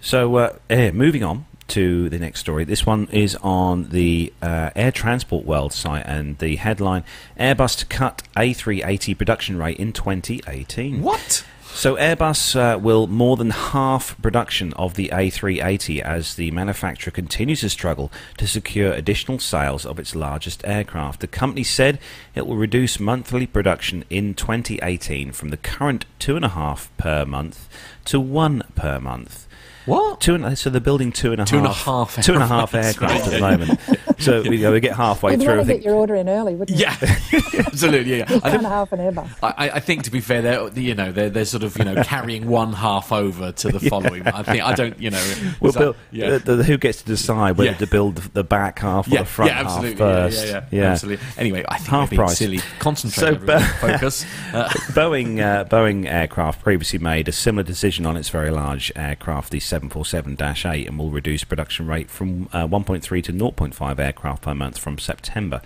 So, 0.00 0.36
uh, 0.36 0.52
eh, 0.70 0.90
moving 0.92 1.22
on 1.22 1.46
to 1.68 2.08
the 2.08 2.18
next 2.18 2.40
story. 2.40 2.64
This 2.64 2.84
one 2.86 3.06
is 3.12 3.36
on 3.42 3.90
the 3.90 4.32
uh, 4.42 4.70
Air 4.74 4.90
Transport 4.90 5.44
World 5.44 5.72
site, 5.72 6.04
and 6.06 6.36
the 6.38 6.56
headline 6.56 7.04
Airbus 7.38 7.78
to 7.78 7.86
cut 7.86 8.22
A380 8.36 9.16
production 9.16 9.56
rate 9.56 9.76
in 9.78 9.92
2018. 9.92 11.00
What? 11.02 11.44
So, 11.72 11.96
Airbus 11.96 12.56
uh, 12.56 12.78
will 12.78 13.06
more 13.06 13.38
than 13.38 13.50
half 13.50 14.20
production 14.20 14.74
of 14.74 14.94
the 14.94 15.08
A380 15.14 16.02
as 16.02 16.34
the 16.34 16.50
manufacturer 16.50 17.10
continues 17.10 17.60
to 17.60 17.70
struggle 17.70 18.12
to 18.36 18.46
secure 18.46 18.92
additional 18.92 19.38
sales 19.38 19.86
of 19.86 19.98
its 19.98 20.14
largest 20.14 20.62
aircraft. 20.66 21.20
The 21.20 21.26
company 21.26 21.62
said 21.62 21.98
it 22.34 22.46
will 22.46 22.56
reduce 22.56 23.00
monthly 23.00 23.46
production 23.46 24.04
in 24.10 24.34
2018 24.34 25.32
from 25.32 25.48
the 25.48 25.56
current 25.56 26.04
two 26.18 26.36
and 26.36 26.44
a 26.44 26.50
half 26.50 26.90
per 26.98 27.24
month 27.24 27.68
to 28.06 28.20
one 28.20 28.62
per 28.74 29.00
month. 29.00 29.46
What? 29.86 30.20
Two 30.20 30.34
and, 30.34 30.58
so 30.58 30.70
they're 30.70 30.80
building 30.80 31.10
two 31.12 31.32
and 31.32 31.40
a 31.40 31.44
half, 31.44 31.50
Two 31.50 31.58
and 31.58 31.66
a 31.66 31.72
half 31.72 32.22
two 32.22 32.34
and 32.34 32.42
a 32.42 32.46
half 32.46 32.74
aircraft. 32.74 33.26
aircraft 33.26 33.26
at 33.26 33.32
the 33.32 33.40
moment. 34.06 34.20
So 34.20 34.42
we, 34.42 34.66
we 34.68 34.80
get 34.80 34.94
halfway 34.94 35.32
You'd 35.32 35.40
through. 35.42 35.52
I 35.52 35.56
want 35.56 35.66
think 35.68 35.80
get 35.82 35.86
your 35.88 35.94
order 35.96 36.14
in 36.14 36.28
early, 36.28 36.54
wouldn't 36.54 36.78
you? 36.78 36.84
Yeah, 36.84 36.96
absolutely. 37.66 38.18
Yeah, 38.18 38.24
Two 38.26 38.40
I, 38.44 38.50
and 38.50 38.66
half 38.66 38.92
an 38.92 38.98
Airbus. 39.00 39.28
I, 39.42 39.70
I 39.70 39.80
think 39.80 40.04
to 40.04 40.10
be 40.10 40.20
fair, 40.20 40.42
they're 40.42 40.68
you 40.78 40.94
know 40.94 41.10
they're 41.12 41.30
they're 41.30 41.44
sort 41.44 41.62
of 41.62 41.76
you 41.78 41.84
know 41.84 42.02
carrying 42.04 42.46
one 42.48 42.72
half 42.72 43.12
over 43.12 43.52
to 43.52 43.68
the 43.72 43.80
following. 43.80 44.26
I 44.26 44.42
think 44.42 44.62
I 44.62 44.74
don't 44.74 45.00
you 45.00 45.10
know. 45.10 45.34
We'll 45.60 45.70
is 45.70 45.74
that- 45.74 45.80
build, 45.80 45.96
yeah. 46.12 46.38
the, 46.38 46.56
the, 46.56 46.64
who 46.64 46.76
gets 46.76 46.98
to 46.98 47.06
decide 47.06 47.56
whether 47.56 47.70
Yeah. 47.70 47.76
to 47.78 47.86
build 47.86 48.16
the 48.16 48.44
back 48.44 48.80
half 48.80 49.06
or 49.08 49.10
yeah, 49.10 49.20
the 49.20 49.26
front 49.26 49.50
yeah, 49.50 49.56
half 49.56 49.66
absolutely. 49.66 49.96
first? 49.96 50.46
Yeah, 50.46 50.52
yeah, 50.52 50.66
yeah, 50.70 50.90
absolutely. 50.92 51.26
Anyway, 51.38 51.64
I 51.68 51.76
think 51.78 51.88
Half 51.88 52.00
half 52.00 52.10
being 52.10 52.18
price. 52.20 52.38
silly. 52.38 52.60
Concentrate, 52.78 53.20
So, 53.20 53.26
everyone. 53.28 53.46
but- 53.46 53.62
focus. 53.80 54.26
Uh, 54.52 54.68
Boeing 54.92 55.40
uh, 55.40 55.64
Boeing 55.64 56.06
aircraft 56.10 56.62
previously 56.62 56.98
made 56.98 57.28
a 57.28 57.32
similar 57.32 57.62
decision 57.62 58.04
on 58.06 58.16
its 58.16 58.28
very 58.28 58.50
large 58.50 58.92
aircraft, 58.96 59.50
the 59.50 59.60
747-8, 59.70 60.88
and 60.88 60.98
will 60.98 61.10
reduce 61.10 61.44
production 61.44 61.86
rate 61.86 62.10
from 62.10 62.48
uh, 62.52 62.66
1.3 62.66 63.22
to 63.24 63.32
0.5 63.32 63.98
aircraft 63.98 64.42
per 64.42 64.54
month 64.54 64.78
from 64.78 64.98
September. 64.98 65.60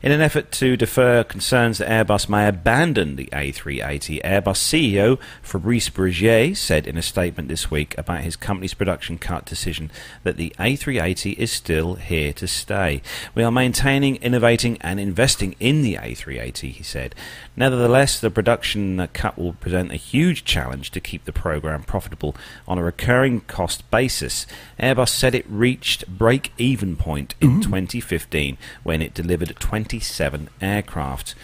In 0.00 0.12
an 0.12 0.20
effort 0.20 0.52
to 0.52 0.76
defer 0.76 1.24
concerns 1.24 1.78
that 1.78 1.88
Airbus 1.88 2.28
may 2.28 2.46
abandon 2.46 3.16
the 3.16 3.28
A380, 3.32 4.22
Airbus 4.22 4.56
CEO 4.56 5.18
Fabrice 5.42 5.90
Bregier 5.90 6.56
said 6.56 6.86
in 6.86 6.96
a 6.96 7.02
statement 7.02 7.48
this 7.48 7.68
week 7.68 7.98
about 7.98 8.20
his 8.20 8.36
company's 8.36 8.74
production 8.74 9.18
cut 9.18 9.44
decision 9.44 9.90
that 10.22 10.36
the 10.36 10.54
A380 10.56 11.36
is 11.36 11.50
still 11.50 11.96
here 11.96 12.32
to 12.34 12.46
stay. 12.46 13.02
We 13.34 13.42
are 13.42 13.50
maintaining, 13.50 14.16
innovating, 14.16 14.78
and 14.82 15.00
investing 15.00 15.56
in 15.58 15.82
the 15.82 15.96
A380, 15.96 16.74
he 16.74 16.84
said. 16.84 17.16
Nevertheless, 17.56 18.20
the 18.20 18.30
production 18.30 19.04
cut 19.12 19.36
will 19.36 19.54
present 19.54 19.90
a 19.90 19.96
huge 19.96 20.44
challenge 20.44 20.92
to 20.92 21.00
keep 21.00 21.24
the 21.24 21.32
program 21.32 21.82
profitable 21.82 22.36
on 22.68 22.78
a 22.78 22.84
recurring 22.84 23.40
cost 23.40 23.90
basis. 23.90 24.46
Airbus 24.78 25.08
said 25.08 25.34
it 25.34 25.44
reached 25.48 26.06
break 26.06 26.52
even 26.56 26.94
point 26.94 27.34
in 27.40 27.60
2015 27.60 28.56
when 28.84 29.02
it 29.02 29.12
delivered 29.12 29.48
27 29.88 30.48
aircraft. 30.60 31.34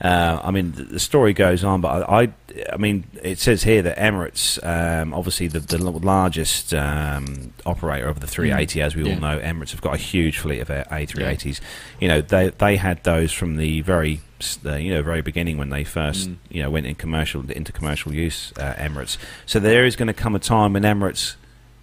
Uh, 0.00 0.40
I 0.42 0.50
mean, 0.50 0.72
the, 0.72 0.98
story 0.98 1.32
goes 1.32 1.62
on, 1.62 1.80
but 1.80 2.08
I, 2.08 2.22
I, 2.22 2.32
I 2.72 2.76
mean, 2.76 3.04
it 3.22 3.38
says 3.38 3.62
here 3.62 3.82
that 3.82 3.96
Emirates, 3.98 4.58
um, 4.66 5.14
obviously 5.14 5.46
the, 5.46 5.60
the 5.60 5.78
largest 5.78 6.74
um, 6.74 7.52
operator 7.64 8.08
of 8.08 8.18
the 8.18 8.26
380, 8.26 8.82
as 8.82 8.96
we 8.96 9.04
Yeah. 9.04 9.14
all 9.14 9.20
know, 9.20 9.38
Emirates 9.38 9.70
have 9.70 9.80
got 9.80 9.94
a 9.94 9.98
huge 9.98 10.38
fleet 10.38 10.58
of 10.58 10.70
A- 10.70 10.86
A380s. 10.90 11.60
You 12.00 12.08
know, 12.08 12.20
they 12.20 12.48
they 12.48 12.76
had 12.78 13.04
those 13.04 13.30
from 13.32 13.56
the 13.58 13.82
very, 13.82 14.20
you 14.64 14.90
know, 14.92 15.02
very 15.02 15.22
beginning 15.22 15.56
when 15.56 15.68
they 15.70 15.84
first, 15.84 16.28
Mm. 16.30 16.36
you 16.50 16.62
know, 16.64 16.70
went 16.70 16.86
in 16.86 16.96
commercial 16.96 17.48
into 17.48 17.70
commercial 17.70 18.12
use. 18.12 18.52
Uh, 18.58 18.72
Emirates. 18.74 19.18
So 19.46 19.60
there 19.60 19.84
is 19.86 19.94
going 19.94 20.08
to 20.08 20.14
come 20.14 20.34
a 20.34 20.40
time 20.40 20.72
when 20.72 20.82
Emirates 20.82 21.36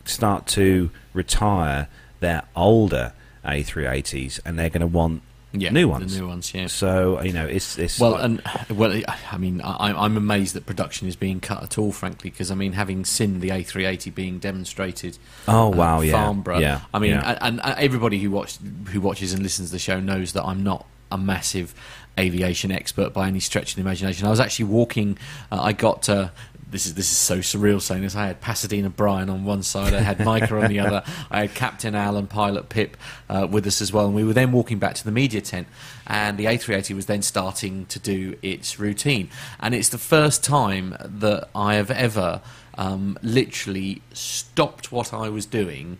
start 0.03 0.45
to 0.47 0.89
retire 1.13 1.87
their 2.19 2.43
older 2.53 3.13
A380s, 3.45 4.41
and 4.45 4.59
they're 4.59 4.69
going 4.69 4.81
to 4.81 4.87
want 4.87 5.21
Yeah, 5.51 5.71
new 5.71 5.87
ones. 5.87 6.13
the 6.13 6.19
new 6.21 6.27
ones, 6.27 6.53
yeah. 6.53 6.67
So 6.67 7.21
you 7.23 7.33
know, 7.33 7.45
it's 7.47 7.77
it's 7.79 7.99
Well, 7.99 8.11
like- 8.11 8.23
and 8.23 8.41
well, 8.69 9.01
I 9.31 9.37
mean, 9.37 9.61
I, 9.61 9.93
I'm 9.93 10.15
amazed 10.15 10.53
that 10.55 10.65
production 10.65 11.07
is 11.07 11.15
being 11.15 11.39
cut 11.39 11.63
at 11.63 11.77
all, 11.77 11.91
frankly, 11.91 12.29
because 12.29 12.51
I 12.51 12.55
mean, 12.55 12.73
having 12.73 13.03
seen 13.05 13.39
the 13.39 13.49
A380 13.49 14.13
being 14.13 14.37
demonstrated, 14.39 15.17
oh 15.47 15.69
wow, 15.69 16.01
yeah, 16.01 16.11
Farnborough. 16.11 16.59
yeah. 16.59 16.81
I 16.93 16.99
mean, 16.99 17.11
yeah. 17.11 17.37
and, 17.41 17.59
and 17.63 17.75
everybody 17.79 18.19
who 18.19 18.29
watched, 18.31 18.59
who 18.89 19.01
watches 19.01 19.33
and 19.33 19.41
listens 19.41 19.69
to 19.69 19.73
the 19.73 19.79
show 19.79 19.99
knows 19.99 20.33
that 20.33 20.43
I'm 20.43 20.63
not 20.63 20.85
a 21.11 21.17
massive 21.17 21.73
aviation 22.19 22.71
expert 22.71 23.13
by 23.13 23.27
any 23.27 23.39
stretch 23.39 23.71
of 23.71 23.75
the 23.77 23.81
imagination. 23.81 24.27
I 24.27 24.29
was 24.29 24.39
actually 24.39 24.65
walking. 24.65 25.17
Uh, 25.51 25.61
I 25.61 25.73
got. 25.73 26.07
Uh, 26.09 26.29
this 26.69 26.85
is 26.85 26.93
this 26.93 27.11
is 27.11 27.17
so 27.17 27.39
surreal 27.39 27.81
saying 27.81 28.03
this. 28.03 28.15
I 28.15 28.27
had 28.27 28.41
Pasadena 28.41 28.89
Brian 28.89 29.29
on 29.29 29.43
one 29.43 29.63
side, 29.63 29.93
I 29.93 30.01
had 30.01 30.23
Micah 30.23 30.59
on 30.59 30.69
the 30.69 30.79
other, 30.85 31.03
I 31.31 31.41
had 31.41 31.53
Captain 31.53 31.95
Al 31.95 32.17
and 32.17 32.29
Pilot 32.29 32.69
Pip 32.69 32.97
uh, 33.29 33.47
with 33.49 33.65
us 33.65 33.81
as 33.81 33.91
well, 33.91 34.05
and 34.05 34.15
we 34.15 34.23
were 34.23 34.33
then 34.33 34.51
walking 34.51 34.79
back 34.79 34.95
to 34.95 35.03
the 35.03 35.11
media 35.11 35.41
tent, 35.41 35.67
and 36.07 36.37
the 36.37 36.45
A380 36.45 36.95
was 36.95 37.05
then 37.07 37.21
starting 37.21 37.85
to 37.87 37.99
do 37.99 38.37
its 38.41 38.79
routine, 38.79 39.29
and 39.59 39.73
it's 39.73 39.89
the 39.89 39.97
first 39.97 40.43
time 40.43 40.95
that 40.99 41.49
I 41.55 41.75
have 41.75 41.91
ever 41.91 42.41
um, 42.77 43.17
literally 43.21 44.01
stopped 44.13 44.91
what 44.91 45.13
I 45.13 45.29
was 45.29 45.45
doing 45.45 45.97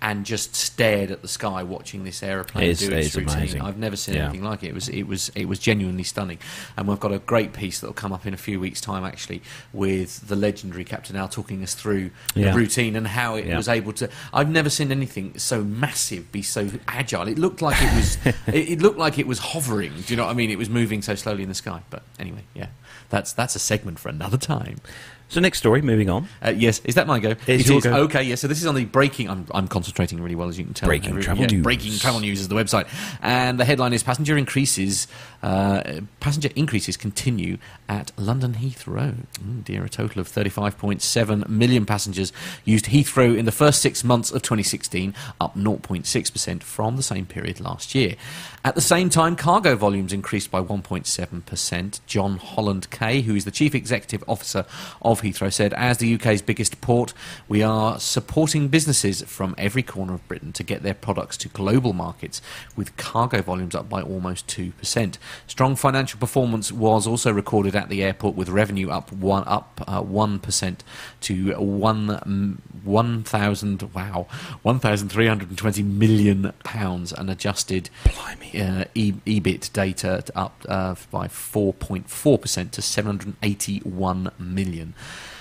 and 0.00 0.24
just 0.24 0.54
stared 0.54 1.10
at 1.10 1.22
the 1.22 1.28
sky 1.28 1.62
watching 1.64 2.04
this 2.04 2.22
aeroplane 2.22 2.64
It 2.64 2.70
is- 2.70 2.78
do 2.78 2.92
its 2.92 3.08
is 3.08 3.16
routine. 3.16 3.36
amazing. 3.36 3.62
I've 3.62 3.78
never 3.78 3.96
seen 3.96 4.14
Yeah. 4.14 4.24
anything 4.24 4.44
like 4.44 4.62
it. 4.62 4.68
It 4.68 4.74
was 4.74 4.88
it 4.88 5.02
was 5.04 5.30
it 5.34 5.46
was 5.48 5.58
genuinely 5.58 6.04
stunning. 6.04 6.38
And 6.76 6.86
we've 6.86 7.00
got 7.00 7.12
a 7.12 7.18
great 7.18 7.52
piece 7.52 7.80
that 7.80 7.86
will 7.88 7.94
come 7.94 8.12
up 8.12 8.24
in 8.24 8.32
a 8.32 8.36
few 8.36 8.60
weeks' 8.60 8.80
time 8.80 9.04
actually 9.04 9.42
with 9.72 10.28
the 10.28 10.36
legendary 10.36 10.84
Captain 10.84 11.16
Al 11.16 11.26
talking 11.28 11.62
us 11.62 11.74
through 11.74 12.10
Yeah. 12.34 12.52
the 12.52 12.56
routine 12.58 12.94
and 12.94 13.08
how 13.08 13.34
it 13.34 13.46
Yeah. 13.46 13.56
was 13.56 13.68
able 13.68 13.92
to 13.94 14.08
I've 14.32 14.48
never 14.50 14.70
seen 14.70 14.92
anything 14.92 15.36
so 15.36 15.62
massive 15.64 16.30
be 16.30 16.42
so 16.42 16.70
agile. 16.86 17.26
It 17.26 17.38
looked 17.38 17.60
like 17.60 17.76
it 17.82 17.92
was 17.94 18.18
it, 18.46 18.68
it 18.72 18.80
looked 18.80 18.98
like 18.98 19.18
it 19.18 19.26
was 19.26 19.38
hovering. 19.40 19.92
Do 20.06 20.12
you 20.12 20.16
know 20.16 20.24
what 20.26 20.30
I 20.30 20.34
mean? 20.34 20.50
It 20.50 20.58
was 20.58 20.70
moving 20.70 21.02
so 21.02 21.16
slowly 21.16 21.42
in 21.42 21.48
the 21.48 21.54
sky. 21.56 21.80
But 21.90 22.02
anyway, 22.20 22.44
yeah. 22.54 22.66
That's 23.10 23.32
that's 23.32 23.56
a 23.56 23.58
segment 23.58 23.98
for 23.98 24.10
another 24.10 24.36
time. 24.36 24.76
So 25.28 25.40
next 25.40 25.58
story, 25.58 25.82
moving 25.82 26.08
on. 26.08 26.28
Uh, 26.42 26.54
yes, 26.56 26.80
is 26.84 26.94
that 26.94 27.06
my 27.06 27.18
go? 27.18 27.30
It's 27.46 27.46
It 27.46 27.66
your 27.68 27.78
is. 27.78 27.84
go. 27.84 27.94
Okay, 28.04 28.22
yeah. 28.22 28.34
So 28.34 28.48
this 28.48 28.60
is 28.60 28.66
on 28.66 28.74
the 28.74 28.86
breaking. 28.86 29.28
I'm, 29.28 29.46
I'm 29.52 29.68
concentrating 29.68 30.22
really 30.22 30.34
well, 30.34 30.48
as 30.48 30.58
you 30.58 30.64
can 30.64 30.74
tell. 30.74 30.88
Breaking 30.88 31.20
travel 31.20 31.42
yeah, 31.42 31.50
news. 31.50 31.62
Breaking 31.62 31.98
travel 31.98 32.20
news 32.20 32.40
is 32.40 32.48
the 32.48 32.54
website, 32.54 32.88
and 33.20 33.60
the 33.60 33.64
headline 33.64 33.92
is 33.92 34.02
passenger 34.02 34.36
increases. 34.38 35.06
Uh, 35.42 36.00
passenger 36.20 36.48
increases 36.56 36.96
continue 36.96 37.58
at 37.88 38.10
London 38.16 38.54
Heathrow. 38.54 39.14
Oh 39.40 39.60
dear, 39.64 39.84
a 39.84 39.88
total 39.88 40.20
of 40.20 40.28
35.7 40.28 41.48
million 41.48 41.86
passengers 41.86 42.32
used 42.64 42.86
Heathrow 42.86 43.36
in 43.36 43.44
the 43.44 43.52
first 43.52 43.82
six 43.82 44.02
months 44.02 44.30
of 44.30 44.42
2016, 44.42 45.14
up 45.40 45.54
0.6 45.56 46.32
percent 46.32 46.62
from 46.64 46.96
the 46.96 47.02
same 47.02 47.26
period 47.26 47.60
last 47.60 47.94
year. 47.94 48.14
At 48.64 48.74
the 48.74 48.80
same 48.80 49.08
time, 49.08 49.36
cargo 49.36 49.76
volumes 49.76 50.12
increased 50.12 50.50
by 50.50 50.60
1.7 50.60 51.44
percent. 51.46 52.00
John 52.06 52.38
Holland-Kaye, 52.38 53.22
who 53.22 53.36
is 53.36 53.44
the 53.44 53.52
chief 53.52 53.72
executive 53.72 54.24
officer 54.26 54.66
of 55.00 55.20
Heathrow, 55.20 55.52
said, 55.52 55.72
"As 55.74 55.98
the 55.98 56.12
UK's 56.14 56.42
biggest 56.42 56.80
port, 56.80 57.14
we 57.46 57.62
are 57.62 58.00
supporting 58.00 58.66
businesses 58.66 59.22
from 59.22 59.54
every 59.56 59.84
corner 59.84 60.14
of 60.14 60.26
Britain 60.26 60.52
to 60.54 60.64
get 60.64 60.82
their 60.82 60.94
products 60.94 61.36
to 61.38 61.48
global 61.48 61.92
markets, 61.92 62.42
with 62.74 62.96
cargo 62.96 63.42
volumes 63.42 63.76
up 63.76 63.88
by 63.88 64.02
almost 64.02 64.48
two 64.48 64.72
percent. 64.72 65.18
Strong 65.46 65.76
financial 65.76 66.18
performance 66.18 66.72
was 66.72 67.06
also 67.06 67.32
recorded 67.32 67.76
at 67.76 67.88
the 67.88 68.02
airport, 68.02 68.34
with 68.34 68.48
revenue 68.48 68.90
up 68.90 69.12
one 69.12 69.44
up 69.46 69.84
uh, 69.86 70.02
one 70.02 70.40
percent 70.40 70.82
to 71.20 71.52
one 71.60 72.08
mm, 72.08 72.56
one 72.84 73.22
thousand 73.22 73.82
wow 73.94 74.26
one 74.62 74.80
thousand 74.80 75.10
three 75.10 75.28
hundred 75.28 75.48
and 75.48 75.58
twenty 75.58 75.84
million 75.84 76.52
pounds, 76.64 77.12
and 77.12 77.30
adjusted 77.30 77.88
Blimey. 78.02 78.47
Uh, 78.54 78.84
EBITDA 78.94 80.30
up 80.34 80.64
uh, 80.68 80.94
by 81.10 81.28
4.4% 81.28 82.70
to 82.70 82.82
781 82.82 84.30
million. 84.38 84.94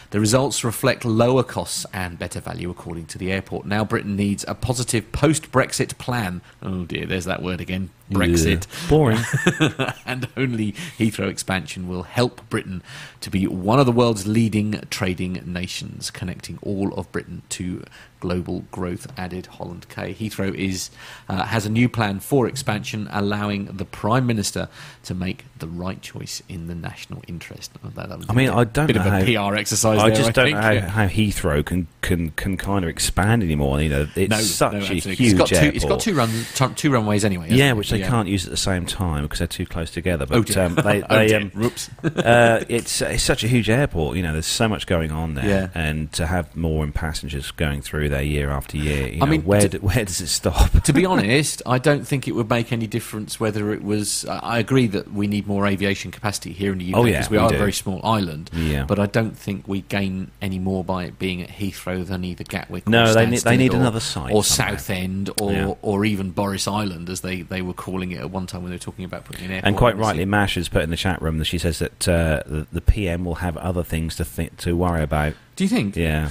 The 0.09 0.19
results 0.21 0.63
reflect 0.63 1.03
lower 1.03 1.43
costs 1.43 1.85
and 1.93 2.17
better 2.17 2.39
value, 2.39 2.69
according 2.69 3.07
to 3.07 3.17
the 3.17 3.31
airport. 3.31 3.65
Now, 3.65 3.83
Britain 3.83 4.15
needs 4.15 4.45
a 4.47 4.55
positive 4.55 5.11
post 5.11 5.51
Brexit 5.51 5.97
plan. 5.97 6.41
Oh 6.61 6.85
dear, 6.85 7.05
there's 7.05 7.25
that 7.25 7.43
word 7.43 7.59
again 7.59 7.89
Brexit. 8.11 8.65
Yeah. 8.83 8.89
Boring. 8.89 9.93
and 10.05 10.27
only 10.37 10.71
Heathrow 10.97 11.29
expansion 11.29 11.87
will 11.87 12.03
help 12.03 12.47
Britain 12.49 12.81
to 13.21 13.29
be 13.29 13.47
one 13.47 13.79
of 13.79 13.85
the 13.85 13.91
world's 13.91 14.27
leading 14.27 14.79
trading 14.89 15.41
nations, 15.45 16.09
connecting 16.11 16.59
all 16.61 16.93
of 16.93 17.11
Britain 17.11 17.41
to 17.49 17.83
global 18.19 18.61
growth. 18.71 19.07
Added 19.17 19.45
Holland-Kaye. 19.47 20.13
Heathrow 20.13 20.53
is 20.53 20.89
uh, 21.29 21.43
has 21.43 21.65
a 21.65 21.69
new 21.69 21.89
plan 21.89 22.19
for 22.19 22.47
expansion, 22.47 23.07
allowing 23.11 23.65
the 23.65 23.85
Prime 23.85 24.25
Minister 24.25 24.69
to 25.03 25.13
make 25.13 25.45
the 25.59 25.67
right 25.67 26.01
choice 26.01 26.41
in 26.47 26.67
the 26.67 26.75
national 26.75 27.23
interest. 27.27 27.71
That- 27.83 27.95
that 28.09 28.17
was 28.17 28.25
I 28.29 28.33
mean, 28.33 28.47
bit- 28.47 28.55
I 28.55 28.63
don't 28.63 28.87
bit 28.87 28.95
know 28.95 29.01
of 29.01 29.07
a 29.07 29.35
how- 29.35 29.49
PR 29.51 29.55
exercise. 29.55 29.99
I 29.99 30.07
there, 30.09 30.17
just 30.17 30.33
don't 30.33 30.45
think. 30.45 30.55
know 30.55 30.61
how, 30.61 30.71
Yeah. 30.71 30.87
how 30.89 31.07
Heathrow 31.07 31.65
can, 31.65 31.87
can 32.01 32.29
can 32.31 32.57
kind 32.57 32.85
of 32.85 32.89
expand 32.89 33.43
anymore. 33.43 33.81
You 33.81 33.89
know, 33.89 34.07
it's 34.15 34.29
No, 34.29 34.37
such 34.37 34.73
no, 34.73 34.79
a 34.79 34.81
huge 34.83 35.05
it's 35.19 35.33
got 35.33 35.47
two, 35.49 35.55
airport. 35.55 35.75
It's 35.75 35.85
got 35.85 35.99
two 35.99 36.13
run 36.13 36.29
two, 36.55 36.69
two 36.75 36.91
runways 36.91 37.25
anyway. 37.25 37.47
yeah, 37.51 37.71
it? 37.71 37.77
which 37.77 37.91
they 38.03 38.07
can't 38.07 38.27
use 38.27 38.43
it 38.43 38.47
at 38.47 38.51
the 38.51 38.57
same 38.57 38.85
time 38.85 39.23
because 39.23 39.39
they're 39.39 39.47
too 39.47 39.65
close 39.65 39.91
together. 39.91 40.25
Oh, 40.29 40.39
But 40.41 40.47
dear. 40.47 40.63
um, 40.63 40.75
they, 40.75 41.03
Oh, 41.09 41.15
they 41.17 41.27
dear. 41.27 41.37
um, 41.41 41.51
uh, 42.03 42.63
it's 42.69 43.01
it's 43.01 43.23
such 43.23 43.43
a 43.43 43.47
huge 43.47 43.69
airport. 43.69 44.17
You 44.17 44.23
know, 44.23 44.33
there's 44.33 44.45
so 44.45 44.67
much 44.67 44.87
going 44.87 45.11
on 45.11 45.35
there, 45.35 45.45
Yeah. 45.45 45.67
and 45.73 46.11
to 46.13 46.25
have 46.27 46.55
more 46.55 46.83
in 46.83 46.91
passengers 46.91 47.51
going 47.51 47.81
through 47.81 48.09
there 48.09 48.21
year 48.21 48.49
after 48.49 48.77
year. 48.77 49.07
You 49.07 49.15
I 49.21 49.25
know, 49.25 49.25
mean, 49.27 49.43
where 49.43 49.61
to- 49.61 49.69
do, 49.69 49.77
where 49.79 50.05
does 50.05 50.21
it 50.21 50.27
stop? 50.27 50.71
to 50.83 50.93
be 50.93 51.05
honest, 51.13 51.61
I 51.65 51.77
don't 51.77 52.05
think 52.07 52.27
it 52.27 52.31
would 52.33 52.49
make 52.49 52.71
any 52.71 52.87
difference 52.87 53.39
whether 53.39 53.73
it 53.73 53.83
was. 53.83 54.25
I 54.25 54.57
I 54.57 54.59
agree 54.59 54.87
that 54.87 55.13
we 55.13 55.27
need 55.27 55.45
more 55.45 55.67
aviation 55.67 56.09
capacity 56.09 56.51
here 56.53 56.71
in 56.71 56.79
the 56.79 56.93
UK 56.93 56.97
Oh, 56.99 57.05
yeah, 57.05 57.11
because 57.17 57.29
we, 57.29 57.37
we 57.37 57.43
are 57.43 57.49
do. 57.49 57.55
a 57.55 57.57
very 57.59 57.73
small 57.73 57.99
island. 58.03 58.49
Yeah. 58.53 58.85
But 58.85 58.97
I 58.97 59.05
don't 59.05 59.37
think 59.37 59.67
we 59.67 59.81
gain 59.81 60.31
any 60.41 60.57
more 60.57 60.83
by 60.83 61.03
it 61.03 61.19
being 61.19 61.41
at 61.43 61.49
Heathrow 61.49 62.05
than 62.07 62.23
either 62.23 62.43
Gatwick. 62.43 62.87
No, 62.87 63.03
or 63.11 63.13
they 63.13 63.25
need- 63.27 63.41
they 63.41 63.57
need 63.57 63.73
or, 63.73 63.77
another 63.77 63.99
site 63.99 64.33
or 64.33 64.43
somewhere. 64.43 64.77
Southend, 64.79 65.29
or 65.41 65.51
Yeah. 65.51 65.73
or 65.81 66.05
even 66.05 66.31
Boris 66.31 66.67
Island, 66.67 67.09
as 67.09 67.21
they, 67.21 67.41
they 67.43 67.61
were 67.61 67.73
calling 67.87 68.11
it 68.11 68.19
at 68.19 68.29
one 68.29 68.45
time 68.45 68.63
when 68.63 68.71
they 68.71 68.75
were 68.75 68.79
talking 68.79 69.05
about 69.05 69.23
putting 69.23 69.45
an 69.45 69.51
airport. 69.51 69.67
And 69.67 69.77
quite 69.77 69.95
rightly. 69.97 70.25
Mash 70.25 70.55
has 70.55 70.67
put 70.67 70.81
in 70.83 70.89
the 70.89 70.97
chat 70.97 71.21
room 71.21 71.37
that 71.37 71.45
she 71.45 71.57
says 71.57 71.79
that 71.79 72.05
uh, 72.05 72.43
the, 72.45 72.67
the 72.73 72.81
PM 72.81 73.23
will 73.23 73.35
have 73.35 73.55
other 73.55 73.81
things 73.83 74.17
to 74.17 74.25
think 74.25 74.57
to 74.57 74.75
worry 74.75 75.01
about. 75.01 75.33
Do 75.55 75.63
you 75.63 75.69
think? 75.69 75.95
Yeah, 75.95 76.29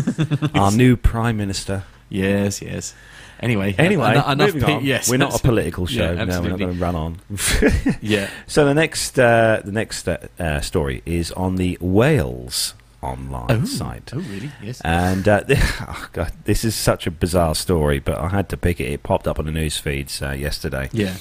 our 0.54 0.70
new 0.70 0.96
prime 0.96 1.36
minister. 1.36 1.82
Yes, 2.08 2.62
yes. 2.62 2.94
Anyway, 3.40 3.74
Anyway, 3.76 4.14
en- 4.14 4.40
enough 4.40 4.54
pe-. 4.54 4.82
Yes, 4.82 5.10
we're 5.10 5.16
not 5.16 5.34
a 5.34 5.42
political 5.42 5.86
show. 5.96 6.12
Yeah, 6.12 6.24
no, 6.24 6.40
we're 6.40 6.50
not 6.50 6.58
going 6.60 6.74
to 6.74 6.80
run 6.80 6.94
on. 6.94 7.18
Yeah. 8.00 8.30
so 8.46 8.64
the 8.64 8.74
next, 8.74 9.18
uh, 9.18 9.62
the 9.64 9.72
next 9.72 10.08
uh, 10.08 10.18
uh, 10.38 10.60
story 10.60 11.02
is 11.04 11.32
on 11.32 11.56
the 11.56 11.76
Wales 11.80 12.74
online 13.02 13.46
Oh, 13.50 13.64
site. 13.64 14.10
oh, 14.14 14.18
really? 14.18 14.50
Yes. 14.62 14.80
And 14.84 15.26
uh, 15.28 15.42
oh 15.48 16.08
God, 16.12 16.32
this 16.44 16.64
is 16.64 16.74
such 16.74 17.06
a 17.06 17.10
bizarre 17.10 17.54
story, 17.54 17.98
but 17.98 18.16
I 18.18 18.28
had 18.28 18.48
to 18.50 18.56
pick 18.56 18.80
it. 18.80 18.84
It 18.90 19.02
popped 19.02 19.26
up 19.28 19.38
on 19.38 19.46
the 19.46 19.52
news 19.52 19.76
feeds 19.78 20.22
uh, 20.22 20.30
yesterday. 20.30 20.88
yeah. 20.92 21.14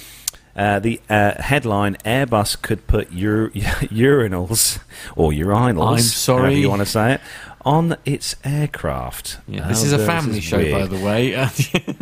Uh, 0.54 0.80
the 0.80 1.00
uh, 1.10 1.42
headline: 1.42 1.96
Airbus 2.04 2.62
could 2.62 2.86
put 2.86 3.08
ur- 3.14 3.50
urinals 3.90 4.80
or 5.16 5.32
urinals. 5.32 5.92
I'm 5.94 6.00
sorry. 6.00 6.56
you 6.56 6.70
want 6.70 6.82
to 6.82 6.86
say 6.86 7.14
it. 7.14 7.22
On 7.64 7.96
its 8.06 8.36
aircraft. 8.44 9.38
Yeah, 9.48 9.62
Oh, 9.66 9.68
this 9.70 9.84
is 9.84 9.94
a 9.94 10.04
family 10.06 10.40
is 10.40 10.44
show, 10.44 10.58
weird. 10.58 10.90
by 10.90 10.98
the 10.98 11.04
way. 11.06 11.32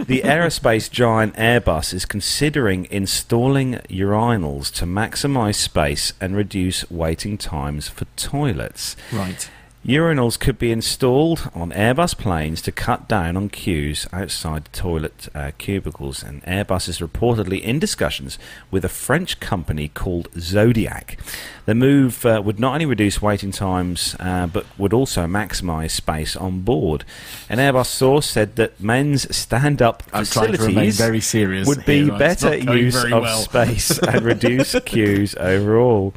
The 0.10 0.22
aerospace 0.22 0.90
giant 0.90 1.36
Airbus 1.36 1.94
is 1.94 2.06
considering 2.06 2.88
installing 2.90 3.74
urinals 3.90 4.74
to 4.76 4.86
maximise 4.86 5.56
space 5.56 6.14
and 6.22 6.36
reduce 6.36 6.90
waiting 6.90 7.38
times 7.38 7.88
for 7.90 8.06
toilets. 8.16 8.96
right. 9.12 9.48
Urinals 9.90 10.40
could 10.40 10.60
be 10.60 10.72
installed 10.72 11.50
on 11.56 11.72
Airbus 11.72 12.16
planes 12.16 12.62
to 12.62 12.72
cut 12.72 13.08
down 13.08 13.36
on 13.36 13.50
queues 13.50 14.06
outside 14.14 14.72
toilet 14.72 15.30
uh, 15.34 15.50
cubicles, 15.58 16.22
and 16.22 16.44
Airbus 16.44 16.88
is 16.88 17.00
reportedly 17.00 17.60
in 17.60 17.80
discussions 17.80 18.38
with 18.70 18.86
a 18.86 18.90
French 18.90 19.40
company 19.40 19.88
called 19.88 20.28
Zodiac. 20.38 21.18
The 21.66 21.74
move 21.74 22.24
uh, 22.24 22.40
would 22.46 22.60
not 22.60 22.74
only 22.74 22.86
reduce 22.86 23.20
waiting 23.20 23.52
times, 23.52 24.16
uh, 24.20 24.46
but 24.46 24.68
would 24.78 24.94
also 24.94 25.26
maximise 25.26 25.92
space 25.92 26.36
on 26.36 26.62
board. 26.62 27.04
An 27.50 27.58
Airbus 27.58 27.88
source 27.88 28.30
said 28.30 28.58
that 28.58 28.80
men's 28.80 29.36
stand-up 29.36 30.04
I'm 30.14 30.26
facilities 30.26 31.00
very 31.00 31.20
serious. 31.20 31.68
would 31.68 31.86
be 31.86 32.04
here, 32.04 32.18
better 32.20 32.56
use 32.56 33.04
of 33.06 33.24
well. 33.24 33.40
space 33.40 33.98
and 34.08 34.22
reduce 34.24 34.80
queues 34.86 35.34
overall. 35.36 36.14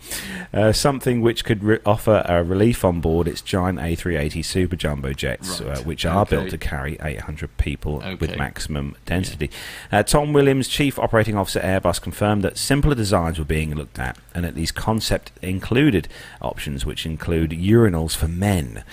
Uh, 0.52 0.72
something 0.72 1.22
which 1.22 1.46
could 1.46 1.64
re- 1.64 1.78
offer 1.86 2.22
a 2.26 2.44
relief 2.44 2.84
on 2.84 3.00
board 3.00 3.26
its 3.26 3.40
giant 3.40 3.61
A380 3.62 4.44
Super 4.44 4.76
Jumbo 4.76 5.12
jets, 5.12 5.60
Right. 5.60 5.78
uh, 5.78 5.82
which 5.82 6.04
are 6.04 6.22
Okay. 6.22 6.36
built 6.36 6.50
to 6.50 6.58
carry 6.58 6.96
800 7.02 7.56
people 7.58 8.02
with 8.20 8.36
maximum 8.36 8.96
density. 9.06 9.50
Uh, 9.90 10.02
Tom 10.02 10.32
Williams, 10.32 10.68
Chief 10.68 10.98
Operating 10.98 11.36
Officer 11.36 11.60
at 11.60 11.82
Airbus, 11.82 12.00
confirmed 12.00 12.42
that 12.42 12.58
simpler 12.58 12.94
designs 12.94 13.38
were 13.38 13.44
being 13.44 13.74
looked 13.74 13.98
at, 13.98 14.16
and 14.34 14.44
that 14.44 14.54
these 14.54 14.72
concept 14.72 15.32
included 15.42 16.08
options 16.40 16.84
which 16.86 17.06
include 17.06 17.50
urinals 17.50 18.14
for 18.16 18.28
men. 18.28 18.84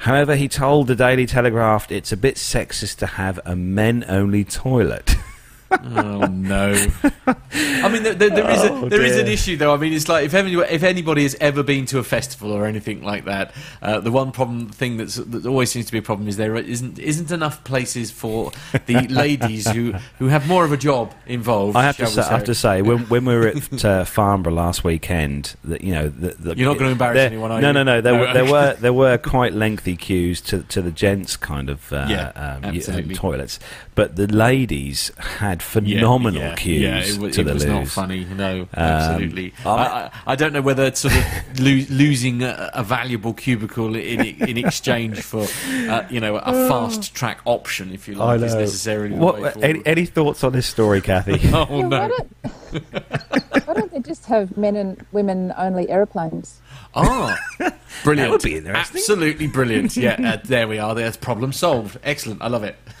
However, 0.00 0.36
he 0.36 0.48
told 0.48 0.86
the 0.88 0.94
Daily 0.96 1.26
Telegraph 1.26 1.90
it's 1.90 2.12
a 2.12 2.16
bit 2.16 2.34
sexist 2.36 2.96
to 2.98 3.06
have 3.06 3.40
a 3.46 3.56
men-only 3.56 4.44
toilet. 4.44 5.14
Oh 5.70 6.26
no! 6.26 6.86
I 7.26 7.88
mean, 7.88 8.02
there, 8.04 8.14
there, 8.14 8.30
there 8.30 8.50
is 8.50 8.62
a, 8.62 8.72
Oh, 8.72 8.88
there 8.88 9.02
is 9.04 9.16
an 9.16 9.26
issue 9.26 9.56
though. 9.56 9.74
I 9.74 9.76
mean, 9.76 9.92
it's 9.92 10.08
like 10.08 10.24
if 10.24 10.34
anybody, 10.34 10.72
if 10.72 10.82
anybody 10.82 11.22
has 11.24 11.34
ever 11.40 11.62
been 11.62 11.86
to 11.86 11.98
a 11.98 12.04
festival 12.04 12.52
or 12.52 12.66
anything 12.66 13.02
like 13.02 13.24
that, 13.24 13.52
uh, 13.82 13.98
the 14.00 14.12
one 14.12 14.30
problem 14.32 14.68
thing 14.68 14.96
that's 14.96 15.16
that 15.16 15.44
always 15.46 15.70
seems 15.72 15.86
to 15.86 15.92
be 15.92 15.98
a 15.98 16.02
problem 16.02 16.28
is 16.28 16.36
there 16.36 16.54
isn't 16.56 16.98
isn't 16.98 17.30
enough 17.32 17.64
places 17.64 18.10
for 18.10 18.52
the 18.86 19.08
ladies 19.08 19.68
who 19.68 19.92
who 20.18 20.28
have 20.28 20.46
more 20.46 20.64
of 20.64 20.70
a 20.72 20.76
job 20.76 21.12
involved. 21.26 21.76
I 21.76 21.82
have 21.82 21.96
to 21.96 22.06
say, 22.06 22.22
I 22.22 22.28
have 22.30 22.44
to 22.44 22.54
say 22.54 22.82
when, 22.82 22.98
when 23.08 23.24
we 23.24 23.34
were 23.34 23.48
at 23.48 23.84
uh, 23.84 24.04
Farnborough 24.04 24.52
last 24.54 24.84
weekend, 24.84 25.56
that 25.64 25.80
you 25.80 25.92
know, 25.92 26.08
the, 26.08 26.28
the, 26.38 26.56
You're 26.56 26.68
not 26.68 26.78
gonna 26.78 26.90
embarrass 26.92 27.16
there- 27.16 27.26
anyone, 27.26 27.50
are 27.50 27.60
no, 27.60 27.68
you? 27.68 27.74
no, 27.74 27.82
no. 27.82 28.00
There, 28.00 28.12
No, 28.12 28.20
were, 28.20 28.32
there 28.32 28.42
okay. 28.44 28.52
were 28.52 28.74
there 28.74 28.92
were 28.92 29.18
quite 29.18 29.52
lengthy 29.52 29.96
queues 29.96 30.40
to 30.42 30.62
to 30.64 30.80
the 30.80 30.92
gents 30.92 31.36
kind 31.36 31.68
of 31.68 31.92
uh, 31.92 32.06
Yeah, 32.08 32.28
um, 32.36 32.64
um, 32.64 32.76
absolutely. 32.76 33.14
toilets, 33.16 33.58
but 33.96 34.14
the 34.14 34.28
ladies 34.28 35.10
had 35.18 35.60
phenomenal 35.62 36.40
yeah, 36.40 36.54
queues 36.54 36.80
Yeah, 36.82 36.98
it, 37.00 37.18
wa- 37.18 37.28
to 37.30 37.40
it 37.40 37.44
the 37.44 37.54
was 37.54 37.64
not 37.64 37.88
funny. 37.88 38.24
No, 38.26 38.60
Um, 38.62 38.68
absolutely. 38.74 39.52
I- 39.64 39.68
I, 39.70 39.84
I, 40.04 40.10
I 40.28 40.36
don't 40.36 40.52
know 40.52 40.62
whether 40.62 40.84
it's 40.84 41.00
sort 41.00 41.14
of 41.16 41.24
lo- 41.60 41.86
losing 41.90 42.42
a, 42.44 42.70
a 42.74 42.84
valuable 42.84 43.34
cubicle 43.34 43.96
in 43.96 44.20
in 44.20 44.56
exchange 44.58 45.20
for 45.22 45.46
uh, 45.90 46.04
you 46.08 46.20
know 46.20 46.36
a 46.36 46.52
fast 46.68 47.12
track 47.14 47.40
option, 47.44 47.90
if 47.92 48.06
you 48.06 48.14
like, 48.14 48.40
is 48.42 48.54
necessarily 48.54 49.08
the 49.10 49.16
way 49.16 49.20
What, 49.40 49.52
forward. 49.54 49.64
any, 49.68 49.82
any 49.84 50.06
thoughts 50.06 50.44
on 50.44 50.52
this 50.52 50.66
story, 50.68 51.00
Kathy? 51.00 51.40
Oh 51.52 51.66
Yeah, 51.80 51.88
no! 51.88 51.98
why, 51.98 52.08
don't, 52.08 52.30
why 53.66 53.74
don't 53.74 53.90
they 53.92 54.00
just 54.00 54.26
have 54.26 54.56
men 54.56 54.76
and 54.76 55.04
women 55.12 55.52
only 55.56 55.88
airplanes? 55.88 56.60
Ah, 56.94 57.36
brilliant! 58.04 58.28
That 58.28 58.30
would 58.30 58.42
be 58.42 58.56
interesting. 58.56 58.96
Absolutely 59.00 59.46
brilliant. 59.48 59.96
Yeah, 59.96 60.16
uh, 60.34 60.40
there 60.44 60.66
we 60.68 60.78
are. 60.78 60.94
There's 60.94 61.16
problem 61.16 61.52
solved. 61.52 61.98
Excellent. 62.02 62.40
I 62.42 62.48
love 62.48 62.64
it. 62.64 62.76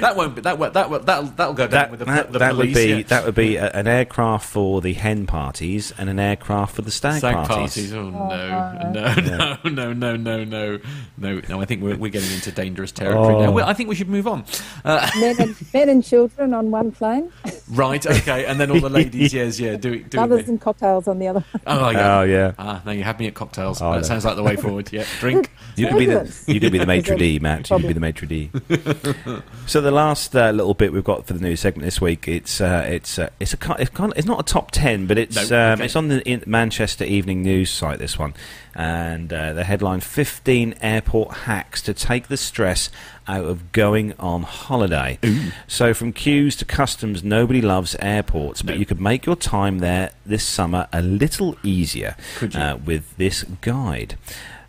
that 0.00 0.14
won't. 0.16 0.34
Be, 0.34 0.40
that 0.42 0.58
won't- 0.58 0.74
that 0.74 0.90
will- 0.90 1.00
that'll 1.00 1.24
that'll 1.30 1.54
go 1.54 1.66
down 1.66 1.70
that, 1.70 1.90
with 1.90 2.00
the, 2.00 2.04
that, 2.06 2.32
the 2.32 2.38
that 2.40 2.52
police. 2.54 2.74
would 2.74 2.74
be 2.74 2.88
yeah. 2.96 3.02
that 3.08 3.24
would 3.24 3.34
be 3.34 3.56
a, 3.56 3.70
an 3.70 3.86
aircraft 3.86 4.46
for 4.48 4.80
the 4.80 4.92
hen 4.92 5.26
parties 5.26 5.92
and 5.98 6.10
an 6.10 6.18
aircraft 6.18 6.74
for 6.74 6.82
the 6.82 6.90
stag, 6.90 7.18
Stag 7.18 7.34
parties. 7.46 7.56
parties. 7.56 7.94
Oh 7.94 8.10
no, 8.10 8.90
no, 8.92 9.14
no, 9.14 9.56
no, 9.64 9.92
no, 9.92 10.16
no, 10.16 10.44
no, 10.44 10.78
no, 11.18 11.40
no! 11.48 11.60
I 11.60 11.64
think 11.64 11.82
we're 11.82 11.96
we're 11.96 12.10
getting 12.10 12.32
into 12.32 12.50
dangerous 12.52 12.92
territory 12.92 13.34
Oh. 13.36 13.44
now. 13.46 13.50
Well, 13.52 13.68
I 13.68 13.72
think 13.72 13.88
we 13.88 13.94
should 13.94 14.08
move 14.08 14.26
on. 14.26 14.44
Uh, 14.84 15.08
Men 15.18 15.36
and, 15.40 15.56
men 15.72 15.88
and 15.88 16.04
children 16.04 16.52
on 16.54 16.70
one 16.70 16.90
plane, 16.92 17.32
right? 17.70 18.04
Okay, 18.04 18.44
and 18.46 18.58
then 18.60 18.70
all 18.70 18.80
the 18.80 18.88
ladies, 18.90 19.32
yes, 19.32 19.58
yeah, 19.60 19.76
do 19.76 19.92
it, 19.94 20.10
do 20.10 20.18
mothers 20.18 20.40
it. 20.40 20.48
and 20.48 20.60
cocktails 20.60 21.06
on 21.08 21.18
the 21.18 21.28
other. 21.28 21.44
Oh 21.66 21.90
yeah. 21.96 22.18
Oh 22.18 22.22
yeah. 22.22 22.52
Ah, 22.58 22.82
now 22.84 22.92
you 22.92 23.02
have 23.04 23.18
me 23.18 23.26
at 23.26 23.34
cocktails. 23.34 23.80
Oh, 23.82 23.92
that 23.92 23.98
no. 23.98 24.02
sounds 24.02 24.24
like 24.24 24.36
the 24.36 24.42
way 24.42 24.56
forward. 24.56 24.92
Yeah, 24.92 25.04
drink. 25.20 25.50
You 25.76 25.88
could 25.88 25.98
be 25.98 26.06
the 26.06 26.44
you 26.46 26.58
could 26.58 26.72
be 26.72 26.78
the 26.78 26.86
maitre 26.86 27.18
d, 27.18 27.38
Matt. 27.38 27.68
You 27.68 27.76
could 27.76 27.88
be 27.88 27.92
the 27.92 28.00
maitre 28.00 28.26
d. 28.26 28.50
so 29.66 29.82
the 29.82 29.90
last 29.90 30.34
uh, 30.34 30.50
little 30.50 30.72
bit 30.72 30.90
we've 30.90 31.04
got 31.04 31.26
for 31.26 31.34
the 31.34 31.38
news 31.38 31.60
segment 31.60 31.84
this 31.84 32.00
week, 32.00 32.26
it's 32.28 32.62
uh, 32.62 32.86
it's 32.88 33.18
uh, 33.18 33.28
it's 33.40 33.52
a 33.52 33.76
it's, 33.78 33.90
kind 33.90 34.10
of, 34.10 34.16
it's 34.16 34.26
not 34.26 34.40
a 34.40 34.42
top 34.42 34.70
ten, 34.70 35.06
but 35.06 35.18
it's 35.18 35.50
No, 35.50 35.72
um, 35.72 35.72
okay. 35.74 35.84
it's 35.84 35.94
on 35.94 36.08
the 36.08 36.42
Manchester 36.46 37.04
Evening 37.04 37.42
News 37.42 37.70
site. 37.70 37.98
This 37.98 38.18
one, 38.18 38.32
and 38.78 39.32
uh, 39.32 39.54
the 39.54 39.64
headline: 39.64 40.00
Fifteen 40.00 40.74
airport 40.82 41.32
hacks 41.38 41.80
to 41.82 41.94
take 41.94 42.28
the 42.28 42.36
stress 42.36 42.90
out 43.26 43.44
of 43.46 43.72
going 43.72 44.12
on 44.18 44.42
holiday. 44.42 45.18
So 45.66 45.92
from 45.94 46.12
queues 46.12 46.54
to 46.56 46.64
customs, 46.64 47.24
nobody 47.24 47.60
loves 47.62 47.96
airports, 48.00 48.62
but 48.62 48.74
No. 48.74 48.78
you 48.78 48.86
could 48.86 49.00
make 49.00 49.26
your 49.26 49.34
time 49.34 49.78
there 49.78 50.10
this 50.24 50.44
summer 50.44 50.86
a 50.92 51.02
little 51.02 51.56
easier 51.64 52.14
uh, 52.54 52.76
with 52.84 53.16
this 53.16 53.42
guide. 53.62 54.16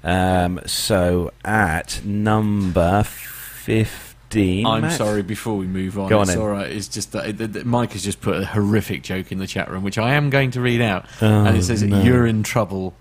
Um, 0.04 0.62
so 0.66 1.32
at 1.44 2.02
number 2.06 3.04
15. 3.04 4.66
I'm 4.66 4.82
Matt? 4.82 4.94
sorry. 4.98 5.22
Before 5.22 5.58
we 5.58 5.66
move 5.68 6.00
on, 6.00 6.10
Go 6.10 6.18
on 6.18 6.24
it's 6.24 6.32
then. 6.32 6.40
all 6.40 6.48
right. 6.48 6.72
It's 6.72 6.88
just 6.88 7.12
that 7.12 7.38
that- 7.38 7.54
that 7.54 7.66
Mike 7.66 7.92
has 7.94 8.04
just 8.04 8.22
put 8.22 8.38
a 8.42 8.46
horrific 8.46 9.04
joke 9.04 9.32
in 9.32 9.38
the 9.40 9.48
chat 9.48 9.70
room, 9.70 9.84
which 9.84 9.98
I 9.98 10.14
am 10.16 10.30
going 10.30 10.52
to 10.52 10.62
read 10.62 10.82
out, 10.82 11.06
Oh, 11.22 11.46
and 11.46 11.58
it 11.58 11.64
says, 11.64 11.84
no. 11.84 12.02
"You're 12.02 12.26
in 12.26 12.44
trouble." 12.44 12.94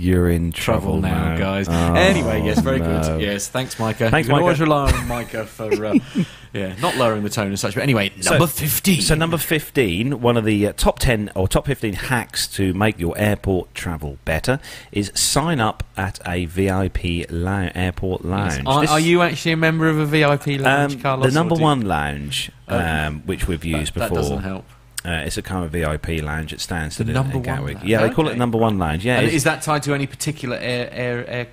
You're 0.00 0.30
in 0.30 0.52
trouble, 0.52 1.00
trouble, 1.00 1.00
now, 1.02 1.36
guys. 1.36 1.66
Oh, 1.68 1.94
anyway, 1.94 2.42
yes, 2.44 2.60
very 2.60 2.78
no. 2.78 3.02
good. 3.02 3.20
Yes, 3.20 3.48
thanks, 3.48 3.80
Micah. 3.80 4.10
Thanks, 4.10 4.28
you 4.28 4.32
Micah. 4.32 4.42
always 4.44 4.60
rely 4.60 4.92
on 4.92 5.08
Micah 5.08 5.44
for, 5.44 5.84
uh, 5.86 5.98
yeah, 6.52 6.76
not 6.80 6.96
lowering 6.96 7.24
the 7.24 7.28
tone 7.30 7.48
and 7.48 7.58
such. 7.58 7.74
But 7.74 7.82
anyway, 7.82 8.12
So- 8.20 8.30
number 8.30 8.46
fifteen. 8.46 9.00
So 9.02 9.16
number 9.16 9.38
15, 9.38 10.20
one 10.20 10.36
of 10.36 10.44
the 10.44 10.68
uh, 10.68 10.72
top 10.76 11.00
10 11.00 11.32
or 11.34 11.48
top 11.48 11.66
15 11.66 11.94
hacks 11.94 12.46
to 12.48 12.72
make 12.74 13.00
your 13.00 13.18
airport 13.18 13.74
travel 13.74 14.18
better 14.24 14.60
is 14.92 15.10
sign 15.16 15.58
up 15.58 15.82
at 15.96 16.20
a 16.24 16.44
VIP 16.46 17.28
lou- 17.28 17.70
airport 17.74 18.24
lounge. 18.24 18.62
Are, 18.66 18.82
This- 18.82 18.90
are 18.90 19.00
you 19.00 19.20
actually 19.22 19.50
a 19.52 19.56
member 19.56 19.88
of 19.88 19.98
a 19.98 20.06
VIP 20.06 20.60
lounge, 20.60 20.94
um, 20.94 21.00
Carlos? 21.00 21.26
the 21.26 21.32
number 21.34 21.56
one 21.56 21.80
lounge, 21.80 22.52
Oh. 22.68 22.78
um, 22.78 23.22
which 23.26 23.48
we've 23.48 23.64
used 23.64 23.94
that, 23.94 23.98
that 24.00 24.08
before. 24.10 24.22
doesn't 24.22 24.42
help. 24.42 24.64
Uh, 25.04 25.22
it's 25.24 25.36
a 25.38 25.42
kind 25.42 25.64
of 25.64 25.70
VIP 25.70 26.22
lounge 26.22 26.52
at 26.52 26.58
Stansted 26.58 26.96
The 26.98 27.02
in- 27.04 27.12
number 27.12 27.30
in 27.32 27.36
one 27.38 27.42
Gatwick. 27.44 27.78
Yeah, 27.84 28.02
they 28.02 28.10
call 28.10 28.28
it 28.28 28.36
number 28.36 28.58
one 28.58 28.78
lounge. 28.78 29.04
Yeah, 29.04 29.20
and 29.20 29.28
is 29.30 29.44
that 29.44 29.62
tied 29.62 29.82
to 29.84 29.94
any 29.94 30.06
particular 30.06 30.56
air 30.56 30.88
air 30.92 31.28
air? 31.28 31.46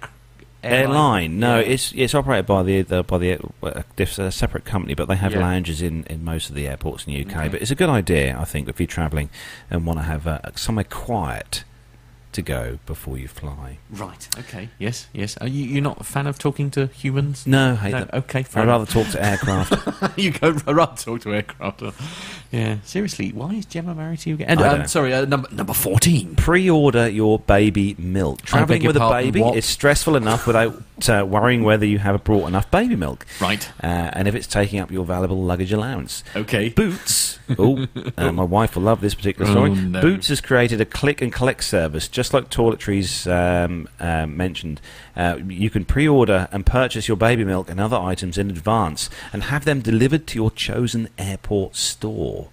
Airline. 0.63 1.39
No, 1.39 1.59
Yeah. 1.59 1.67
it's 1.73 1.91
it's 1.95 2.15
operated 2.15 2.47
by 2.47 2.63
the, 2.63 2.81
the 2.81 3.03
by 3.03 3.19
the 3.19 3.37
uh, 3.61 3.83
a 3.99 4.31
separate 4.31 4.65
company, 4.65 4.95
but 4.95 5.07
they 5.07 5.15
have 5.15 5.31
Yeah. 5.33 5.41
lounges 5.41 5.79
in, 5.81 6.05
in 6.05 6.23
most 6.25 6.49
of 6.49 6.55
the 6.55 6.67
airports 6.67 7.05
in 7.05 7.13
the 7.13 7.21
UK. 7.23 7.37
Okay. 7.37 7.47
But 7.49 7.61
it's 7.61 7.69
a 7.69 7.75
good 7.75 7.89
idea, 7.89 8.35
I 8.39 8.45
think, 8.45 8.67
if 8.67 8.79
you're 8.79 8.87
travelling 8.87 9.29
and 9.69 9.85
want 9.85 9.99
to 9.99 10.03
have 10.05 10.25
uh, 10.25 10.39
somewhere 10.55 10.85
quiet 10.85 11.63
to 12.35 12.41
go 12.41 12.79
before 12.85 13.17
you 13.17 13.27
fly. 13.27 13.77
right. 13.91 14.27
Okay. 14.39 14.69
Yes. 14.79 15.07
Yes. 15.13 15.35
Are 15.37 15.47
you 15.47 15.65
you're 15.65 15.81
not 15.83 15.99
a 15.99 16.03
fan 16.03 16.27
of 16.27 16.37
talking 16.37 16.69
to 16.71 16.87
humans? 16.87 17.45
No, 17.47 17.71
I 17.71 17.75
hate 17.75 17.91
No, 17.91 17.99
them. 17.99 18.09
okay, 18.13 18.39
I'd 18.39 18.53
enough. 18.63 18.67
rather 18.67 18.85
talk 18.85 19.07
to 19.13 19.25
aircraft. 19.25 20.17
you 20.19 20.31
go 20.31 20.55
I 20.67 20.71
rather 20.71 20.95
talk 20.95 21.21
to 21.21 21.33
aircraft. 21.33 21.81
Yeah, 22.51 22.77
seriously, 22.83 23.31
why 23.31 23.55
is 23.55 23.65
Gemma 23.65 23.93
married 23.95 24.19
to 24.19 24.29
you 24.29 24.35
again? 24.35 24.47
And, 24.49 24.61
um, 24.61 24.87
sorry, 24.87 25.13
uh, 25.13 25.25
number 25.25 25.49
number 25.51 25.73
fourteen. 25.73 26.35
Pre-order 26.35 27.09
your 27.09 27.39
baby 27.39 27.95
milk. 27.97 28.41
Travelling 28.43 28.85
with 28.85 28.95
a 28.97 29.09
baby 29.09 29.41
what? 29.41 29.57
is 29.57 29.65
stressful 29.65 30.15
enough 30.15 30.47
without 30.47 30.81
uh, 31.09 31.25
worrying 31.25 31.63
whether 31.63 31.85
you 31.85 31.97
have 31.99 32.23
brought 32.23 32.47
enough 32.47 32.69
baby 32.71 32.95
milk, 32.95 33.25
Right. 33.41 33.67
uh, 33.83 33.87
and 34.13 34.27
if 34.27 34.35
it's 34.35 34.47
taking 34.47 34.79
up 34.79 34.91
your 34.91 35.03
valuable 35.05 35.41
luggage 35.43 35.73
allowance. 35.73 36.23
Okay. 36.35 36.69
Boots. 36.69 37.39
oh, 37.59 37.85
uh, 38.17 38.31
my 38.31 38.43
wife 38.43 38.75
will 38.75 38.83
love 38.83 39.01
this 39.01 39.13
particular 39.13 39.49
Oh, 39.51 39.53
story. 39.53 39.71
no. 39.71 40.01
Boots 40.01 40.29
has 40.29 40.39
created 40.41 40.79
a 40.81 40.85
click 40.85 41.21
and 41.21 41.31
collect 41.33 41.63
service, 41.63 42.07
just 42.07 42.24
like 42.33 42.49
toiletries 42.49 43.29
um, 43.31 43.87
um, 43.99 44.35
mentioned. 44.35 44.81
Uh, 45.15 45.37
you 45.47 45.69
can 45.69 45.85
pre-order 45.85 46.47
and 46.51 46.65
purchase 46.65 47.07
your 47.07 47.17
baby 47.17 47.43
milk 47.43 47.69
and 47.69 47.79
other 47.79 47.97
items 47.97 48.37
in 48.37 48.49
advance, 48.49 49.09
and 49.31 49.43
have 49.43 49.65
them 49.65 49.81
delivered 49.81 50.27
to 50.27 50.35
your 50.35 50.51
chosen 50.51 51.09
airport 51.17 51.75
store. 51.75 52.49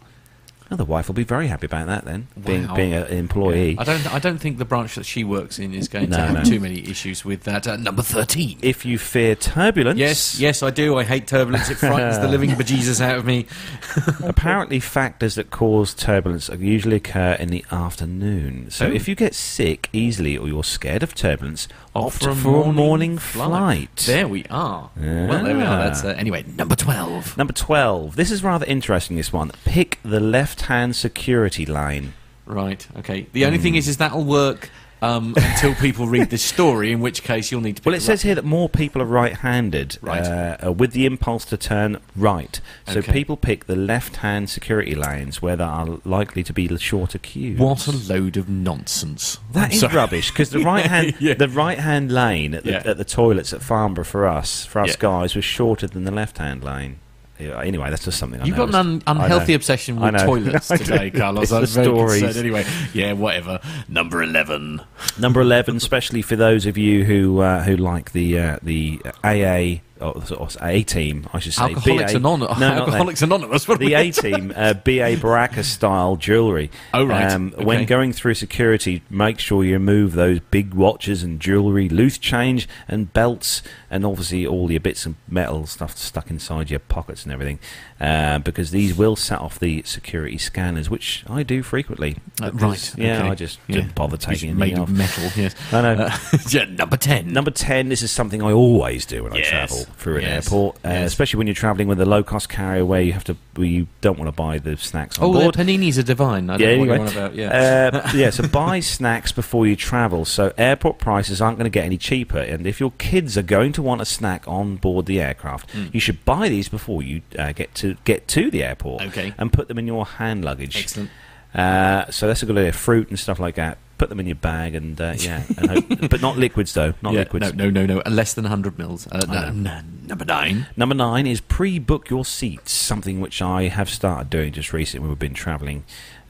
Oh, 0.72 0.76
the 0.76 0.85
wife 0.87 1.06
will 1.06 1.14
be 1.14 1.22
very 1.24 1.48
happy 1.48 1.66
about 1.66 1.87
that 1.88 2.06
then, 2.06 2.28
being 2.42 2.66
Wow. 2.66 2.74
being 2.74 2.94
an 2.94 3.06
employee. 3.08 3.76
I 3.78 3.85
don't. 3.85 4.14
I 4.14 4.18
don't 4.18 4.38
think 4.38 4.56
the 4.56 4.64
branch 4.64 4.94
that 4.94 5.05
she 5.05 5.22
works 5.22 5.59
in 5.59 5.74
is 5.74 5.86
going 5.86 6.09
No, 6.11 6.16
to 6.16 6.22
have 6.22 6.34
no. 6.34 6.42
too 6.44 6.61
many 6.61 6.88
issues 6.88 7.24
with 7.24 7.42
that. 7.44 7.66
Uh, 7.68 7.76
number 7.76 8.01
thirteen. 8.03 8.59
If 8.62 8.86
you 8.86 8.97
fear 8.99 9.34
turbulence, 9.34 9.99
Yes, 9.99 10.40
yes, 10.40 10.62
I 10.62 10.70
do. 10.70 10.97
I 10.99 11.05
hate 11.05 11.26
turbulence. 11.26 11.68
It 11.68 11.76
frightens 11.76 12.18
the 12.18 12.28
living 12.28 12.51
bejesus 12.51 13.01
out 13.03 13.18
of 13.18 13.26
me. 13.26 13.47
Apparently, 14.24 14.80
factors 14.80 15.34
that 15.34 15.51
cause 15.51 15.94
turbulence 15.94 16.49
usually 16.59 16.97
occur 16.97 17.32
in 17.38 17.51
the 17.51 17.64
afternoon. 17.70 18.70
So, 18.70 18.86
Oh. 18.86 18.90
if 18.90 19.09
you 19.09 19.14
get 19.14 19.34
sick 19.34 19.88
easily 19.92 20.36
or 20.38 20.49
you're 20.49 20.64
scared 20.64 21.03
of 21.03 21.14
turbulence, 21.14 21.68
opt 21.95 22.26
Opt 22.26 22.38
for 22.38 22.64
a 22.68 22.72
morning 22.72 23.18
flight. 23.18 23.97
There 24.07 24.26
we 24.28 24.45
are. 24.51 24.90
Well, 24.97 25.45
there 25.45 25.57
we 25.57 25.62
are. 25.62 25.84
That's 25.84 26.05
uh, 26.05 26.09
anyway. 26.09 26.45
Number 26.57 26.74
twelve. 26.76 27.36
Number 27.36 27.53
12. 27.53 28.16
This 28.16 28.30
is 28.30 28.43
rather 28.43 28.64
interesting, 28.66 29.16
this 29.16 29.32
one. 29.32 29.51
Pick 29.64 29.99
the 30.03 30.20
left 30.20 30.62
hand 30.62 30.97
security 30.97 31.66
line. 31.66 32.14
Right. 32.47 32.86
Okay. 32.99 33.26
The 33.32 33.45
only 33.45 33.59
Hmm. 33.59 33.62
thing 33.62 33.74
is, 33.76 33.88
is 33.88 33.99
that'll 33.99 34.24
work 34.24 34.70
um, 35.03 35.34
until 35.36 35.74
people 35.74 36.07
read 36.07 36.30
this 36.30 36.42
story. 36.42 36.92
In 36.92 37.00
which 37.00 37.22
case, 37.22 37.50
you'll 37.53 37.61
need 37.61 37.76
to. 37.76 37.82
Pick 37.82 37.86
Well, 37.86 37.94
it 37.94 38.00
says 38.03 38.22
here 38.22 38.34
that 38.34 38.44
more 38.44 38.68
people 38.68 39.03
are 39.03 39.07
right 39.07 39.34
handed 39.38 39.98
Right. 40.00 40.22
uh, 40.24 40.57
uh, 40.68 40.72
with 40.72 40.92
the 40.92 41.05
impulse 41.05 41.44
to 41.46 41.57
turn 41.57 41.98
right. 42.16 42.61
So, 42.86 43.00
Okay. 43.00 43.12
people 43.12 43.36
pick 43.36 43.66
the 43.66 43.76
left 43.76 44.16
hand 44.16 44.48
security 44.48 44.94
lanes 44.94 45.42
where 45.42 45.57
there 45.57 45.66
are 45.66 45.98
likely 46.05 46.42
to 46.44 46.53
be 46.53 46.66
the 46.66 46.78
shorter 46.78 47.18
queues. 47.18 47.59
What 47.59 47.86
a 47.86 47.92
load 47.92 48.36
of 48.36 48.48
nonsense! 48.48 49.38
That 49.53 49.66
I'm 49.66 49.70
is 49.72 49.80
sorry. 49.80 49.94
rubbish 49.96 50.30
because 50.30 50.50
the 50.50 50.61
right 50.72 50.86
hand 50.86 51.14
Yeah. 51.18 51.34
the 51.34 51.48
right 51.48 51.78
hand 51.78 52.11
lane 52.12 52.55
at 52.55 52.64
the, 52.64 52.70
Yeah. 52.70 52.82
at 52.84 52.96
the 52.96 53.05
toilets 53.05 53.53
at 53.53 53.62
Farnborough 53.62 54.05
for 54.05 54.26
us 54.26 54.64
for 54.64 54.80
us 54.80 54.90
Yeah. 54.90 54.96
guys 55.00 55.34
was 55.34 55.44
shorter 55.44 55.86
than 55.88 56.05
the 56.05 56.11
left 56.12 56.38
hand 56.38 56.62
lane. 56.62 56.96
Yeah, 57.39 57.61
Anyway, 57.61 57.91
that's 57.91 58.05
just 58.05 58.18
something 58.18 58.41
I 58.41 58.45
You've 58.45 58.57
got 58.57 58.68
an 58.68 58.74
un- 58.74 59.03
unhealthy 59.07 59.55
obsession 59.55 59.99
with 59.99 60.14
toilets 60.24 60.68
today. 60.68 61.11
Carlos. 61.11 61.45
It's 61.45 61.53
I'm 61.53 61.66
very 61.66 61.87
stories. 61.87 62.22
concerned. 62.22 62.37
Anyway, 62.47 62.66
yeah, 62.95 63.12
whatever. 63.14 63.59
Number 63.89 64.22
eleven. 64.22 64.80
Number 65.18 65.41
eleven, 65.41 65.76
especially 65.76 66.22
for 66.22 66.37
those 66.37 66.66
of 66.66 66.78
you 66.78 67.05
who 67.05 67.41
uh, 67.41 67.64
who 67.64 67.76
like 67.76 68.12
the 68.12 68.39
uh, 68.39 68.59
the 68.62 69.01
AA 69.24 69.80
or, 70.03 70.22
or 70.36 70.48
A 70.61 70.82
team, 70.82 71.28
I 71.32 71.38
should 71.38 71.55
say. 71.55 71.62
Alcoholics 71.62 72.12
BA 72.12 72.18
Anonymous. 72.18 72.59
No, 72.59 72.68
not 72.68 72.78
Alcoholics 72.88 73.22
Anonymous. 73.22 73.68
What 73.68 73.78
the 73.78 73.94
A 73.94 74.11
team, 74.11 74.53
uh, 74.57 74.74
BA 74.74 75.16
Baracus 75.16 75.64
style 75.64 76.16
jewellery. 76.16 76.70
Oh, 76.92 77.05
right. 77.05 77.30
Um, 77.30 77.53
Okay. 77.55 77.64
When 77.64 77.84
going 77.86 78.12
through 78.12 78.34
security, 78.34 79.03
make 79.11 79.38
sure 79.38 79.62
you 79.64 79.74
remove 79.74 80.12
those 80.14 80.40
big 80.50 80.74
watches 80.74 81.22
and 81.22 81.38
jewellery, 81.38 81.88
loose 81.88 82.18
change 82.18 82.68
and 82.88 83.12
belts, 83.12 83.62
and 83.90 84.05
obviously 84.07 84.46
all 84.46 84.70
your 84.70 84.80
bits 84.80 85.07
and 85.07 85.16
metal 85.28 85.66
stuff 85.66 85.96
stuck 85.96 86.30
inside 86.30 86.70
your 86.70 86.80
pockets 86.80 87.24
and 87.24 87.32
everything, 87.32 87.59
uh, 88.03 88.38
because 88.40 88.70
these 88.72 88.94
will 88.94 89.16
set 89.16 89.38
off 89.38 89.59
the 89.59 89.82
security 89.84 90.36
scanners, 90.36 90.90
which 90.90 91.24
I 91.28 91.42
do 91.44 91.62
frequently. 91.62 92.16
Uh, 92.42 92.50
right. 92.53 92.94
Yeah, 92.98 93.20
okay. 93.20 93.28
I 93.28 93.34
just 93.36 93.59
Yeah. 93.68 93.76
didn't 93.76 93.94
bother 93.94 94.16
taking 94.16 94.59
made 94.59 94.74
of 94.74 94.80
off. 94.80 94.88
metal. 94.90 95.30
Yes. 95.36 95.55
I 95.72 95.80
know. 95.80 95.92
Uh, 96.05 96.16
yeah, 96.50 96.64
number 96.64 96.96
ten. 96.96 97.32
Number 97.32 97.50
10, 97.53 97.88
this 97.88 98.03
is 98.03 98.11
something 98.11 98.42
I 98.42 98.53
always 98.53 99.07
do 99.07 99.22
when 99.24 99.32
I 99.32 99.40
travel 99.42 99.84
through 99.96 100.16
an 100.16 100.22
Yes. 100.22 100.46
airport, 100.46 100.76
uh, 100.84 100.88
Yes. 100.88 101.07
especially 101.12 101.38
when 101.38 101.46
you're 101.46 101.55
travelling 101.55 101.88
with 101.88 102.00
a 102.00 102.05
low 102.07 102.22
cost 102.22 102.48
carrier 102.48 102.84
where 102.84 103.00
you 103.00 103.12
have 103.12 103.24
to 103.24 103.36
where 103.55 103.66
you 103.66 103.86
don't 104.00 104.18
want 104.18 104.28
to 104.28 104.32
buy 104.32 104.59
the 104.59 104.76
snacks 104.78 105.18
on 105.18 105.26
Oh, 105.26 105.32
board. 105.34 105.55
the 105.55 105.62
paninis 105.62 105.98
are 105.98 106.03
divine. 106.03 106.48
I 106.48 106.57
don't 106.57 106.61
Yeah, 106.68 106.74
know 106.76 106.80
what 106.80 106.88
anyway. 106.88 106.96
you're 106.96 107.07
on 107.07 107.26
about. 107.26 107.34
Yeah. 107.36 107.90
Uh, 107.92 108.11
yeah, 108.14 108.30
so 108.30 108.48
buy 108.48 108.80
snacks 108.80 109.30
before 109.30 109.66
you 109.66 109.76
travel. 109.76 110.24
So 110.24 110.53
airport 110.57 110.98
prices 110.98 111.40
aren't 111.42 111.59
going 111.59 111.70
to 111.70 111.70
get 111.70 111.84
any 111.84 111.98
cheaper, 111.98 112.38
and 112.38 112.66
if 112.66 112.80
your 112.80 112.92
kids 112.98 113.36
are 113.36 113.42
going 113.42 113.72
to 113.74 113.82
want 113.82 114.00
a 114.00 114.07
snack 114.07 114.48
on 114.48 114.76
board 114.76 115.05
the 115.07 115.20
aircraft, 115.20 115.70
Hmm. 115.72 115.84
you 115.92 116.00
should 116.00 116.24
buy 116.24 116.48
these 116.48 116.68
before 116.70 117.03
you 117.03 117.20
uh, 117.38 117.53
get 117.53 117.74
to 117.76 117.91
get 118.05 118.28
to 118.28 118.51
the 118.51 118.62
airport. 118.62 119.03
Okay. 119.07 119.34
and 119.38 119.53
put 119.53 119.68
them 119.68 119.78
in 119.78 119.86
your 119.86 120.05
hand 120.07 120.45
luggage. 120.45 120.76
Excellent. 120.76 121.11
Uh, 121.55 122.11
so 122.11 122.26
that's 122.26 122.43
a 122.43 122.47
good 122.47 122.57
idea. 122.57 122.72
Fruit 122.72 123.09
and 123.09 123.18
stuff 123.18 123.38
like 123.38 123.57
that. 123.57 123.78
Put 123.99 124.09
them 124.09 124.18
in 124.18 124.26
your 124.26 124.36
bag, 124.36 124.74
and 124.74 125.01
uh, 125.01 125.14
yeah, 125.16 125.45
and 125.57 125.70
hope, 125.70 125.84
but 126.11 126.20
not 126.20 126.36
liquids 126.36 126.72
though. 126.74 126.95
Not 127.03 127.12
Yeah, 127.12 127.20
liquids. 127.20 127.55
No, 127.55 127.70
no, 127.70 127.86
no, 127.86 128.01
no. 128.05 128.11
Less 128.11 128.34
than 128.34 128.43
100 128.45 128.76
mils. 128.76 129.07
Uh, 129.07 129.20
no, 129.28 129.51
no, 129.51 129.80
number 130.07 130.24
nine. 130.24 130.66
Number 130.76 130.95
nine 130.95 131.26
is 131.26 131.40
pre-book 131.40 132.11
your 132.11 132.24
seats. 132.24 132.72
Something 132.72 133.20
which 133.20 133.40
I 133.40 133.68
have 133.68 133.88
started 133.88 134.28
doing 134.28 134.53
just 134.53 134.72
recently 134.72 135.03
when 135.03 135.11
we've 135.11 135.18
been 135.20 135.34
travelling. 135.34 135.84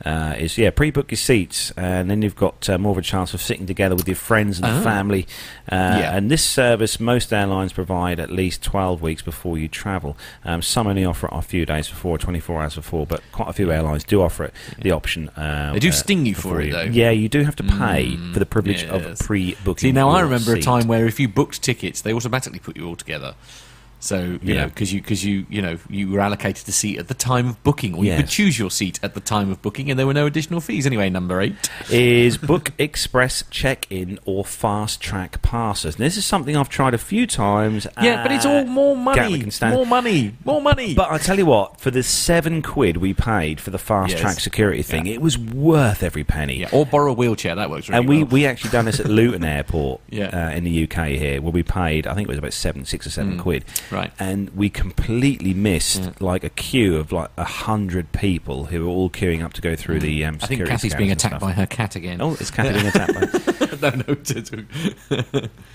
Uh, 0.04 0.34
is 0.36 0.58
yeah, 0.58 0.70
pre-book 0.70 1.10
your 1.10 1.16
seats, 1.16 1.70
and 1.76 2.10
then 2.10 2.22
you've 2.22 2.34
got 2.36 2.68
uh, 2.68 2.76
more 2.76 2.90
of 2.92 2.98
a 2.98 3.02
chance 3.02 3.34
of 3.34 3.40
sitting 3.40 3.66
together 3.66 3.94
with 3.94 4.08
your 4.08 4.16
friends 4.16 4.58
and 4.58 4.66
Ah. 4.66 4.80
family. 4.82 5.26
Uh, 5.70 5.98
Yeah. 6.00 6.16
And 6.16 6.30
this 6.30 6.42
service, 6.44 6.98
most 6.98 7.32
airlines 7.32 7.72
provide 7.72 8.18
at 8.18 8.30
least 8.30 8.62
12 8.62 9.00
weeks 9.00 9.22
before 9.22 9.58
you 9.58 9.68
travel. 9.68 10.16
Um, 10.44 10.60
some 10.62 10.86
only 10.88 11.04
offer 11.04 11.26
it 11.28 11.32
a 11.32 11.40
few 11.42 11.64
days 11.64 11.88
before, 11.88 12.18
24 12.18 12.62
hours 12.62 12.74
before, 12.74 13.06
but 13.06 13.22
quite 13.30 13.48
a 13.48 13.52
few 13.52 13.70
airlines 13.70 14.02
do 14.02 14.22
offer 14.22 14.44
it 14.44 14.54
the 14.80 14.90
option. 14.90 15.28
Uh, 15.30 15.72
They 15.74 15.78
do 15.78 15.90
uh, 15.90 15.92
sting 15.92 16.26
you 16.26 16.34
for 16.34 16.60
it, 16.60 16.72
though. 16.72 16.82
Yeah, 16.82 17.10
you 17.10 17.28
do 17.28 17.44
have 17.44 17.56
to 17.56 17.62
pay 17.62 18.16
Mm, 18.16 18.32
for 18.32 18.38
the 18.40 18.46
privilege 18.46 18.82
yes. 18.82 18.90
of 18.90 19.18
pre-booking. 19.26 19.88
See, 19.88 19.92
now 19.92 20.08
I 20.08 20.20
remember 20.22 20.52
a 20.54 20.60
time 20.60 20.88
where 20.88 21.06
if 21.06 21.20
you 21.20 21.28
booked 21.28 21.62
tickets, 21.62 22.00
they 22.00 22.12
automatically 22.12 22.58
put 22.58 22.76
you 22.76 22.88
all 22.88 22.96
together. 22.96 23.34
So 24.02 24.18
you 24.42 24.54
Yeah. 24.54 24.62
know, 24.62 24.66
because 24.66 24.92
you 24.92 25.00
because 25.00 25.24
you 25.24 25.46
you 25.48 25.62
know 25.62 25.78
you 25.88 26.10
were 26.10 26.18
allocated 26.18 26.68
a 26.68 26.72
seat 26.72 26.98
at 26.98 27.06
the 27.06 27.14
time 27.14 27.46
of 27.48 27.62
booking, 27.62 27.94
or 27.94 28.04
you 28.04 28.16
could 28.16 28.26
choose 28.28 28.58
your 28.58 28.68
seat 28.68 28.98
at 29.00 29.14
the 29.14 29.20
time 29.20 29.48
of 29.48 29.62
booking, 29.62 29.90
and 29.90 29.96
there 29.98 30.08
were 30.08 30.12
no 30.12 30.26
additional 30.26 30.60
fees. 30.60 30.86
Anyway, 30.86 31.08
number 31.08 31.40
eight. 31.40 31.54
is 31.88 32.36
Book 32.36 32.70
Express 32.78 33.44
check-in 33.48 34.18
or 34.24 34.44
fast 34.44 35.00
track 35.00 35.40
passes. 35.40 35.94
This 35.96 36.16
is 36.16 36.24
something 36.26 36.56
I've 36.56 36.68
tried 36.68 36.94
a 36.94 36.98
few 36.98 37.28
times. 37.28 37.86
Yeah, 38.02 38.24
but 38.24 38.32
it's 38.32 38.44
all 38.44 38.64
more 38.64 38.96
money, 38.96 39.20
Gatwick 39.20 39.42
and 39.44 39.52
Stansted. 39.52 39.72
more 39.72 39.86
money, 39.86 40.34
more 40.44 40.60
money. 40.60 40.94
But 40.94 41.12
I 41.12 41.18
tell 41.18 41.38
you 41.38 41.46
what, 41.46 41.80
for 41.80 41.92
the 41.92 42.02
seven 42.02 42.60
quid 42.60 42.96
we 42.96 43.14
paid 43.14 43.60
for 43.60 43.70
the 43.70 43.78
fast 43.78 44.12
Yes. 44.14 44.20
track 44.20 44.40
security 44.40 44.82
thing, 44.82 45.06
Yeah. 45.06 45.14
it 45.14 45.22
was 45.22 45.38
worth 45.38 46.02
every 46.02 46.24
penny. 46.24 46.58
yeah, 46.58 46.68
or 46.72 46.84
borrow 46.84 47.12
a 47.12 47.14
wheelchair. 47.14 47.54
That 47.54 47.70
works 47.70 47.88
really 47.88 48.00
and 48.00 48.08
we, 48.08 48.18
well. 48.24 48.32
we 48.32 48.46
actually 48.46 48.70
done 48.70 48.84
this 48.86 48.98
at 48.98 49.06
Luton 49.08 49.44
Airport 49.56 50.00
uh, 50.12 50.16
in 50.54 50.64
the 50.64 50.82
UK 50.90 51.10
here, 51.10 51.40
where 51.40 51.52
we 51.52 51.62
paid, 51.62 52.08
I 52.08 52.14
think 52.14 52.26
it 52.26 52.30
was 52.30 52.38
about 52.38 52.52
seven, 52.52 52.84
six 52.84 53.06
or 53.06 53.10
seven 53.10 53.36
Mm. 53.36 53.38
quid. 53.38 53.64
Right. 53.92 54.10
And 54.18 54.50
we 54.56 54.70
completely 54.70 55.52
missed 55.54 56.02
Yeah. 56.02 56.10
like 56.20 56.44
a 56.44 56.48
queue 56.48 56.96
of 56.96 57.12
like 57.12 57.30
a 57.36 57.44
hundred 57.44 58.12
people 58.12 58.64
who 58.66 58.84
were 58.86 58.90
all 58.90 59.10
queuing 59.10 59.44
up 59.44 59.52
to 59.54 59.60
go 59.60 59.76
through 59.76 60.00
the 60.00 60.24
um, 60.24 60.38
I 60.42 60.46
think 60.46 60.66
Kathy's 60.66 60.94
being 60.94 61.10
attacked 61.12 61.40
by 61.40 61.52
her 61.52 61.66
cat 61.66 61.94
again. 61.94 62.20
Oh, 62.20 62.32
it's 62.32 62.50
Kathy 62.50 62.72
being 62.72 62.86
attacked 62.86 63.14
by. 63.14 63.90
no, 63.90 64.02
no. 65.32 65.48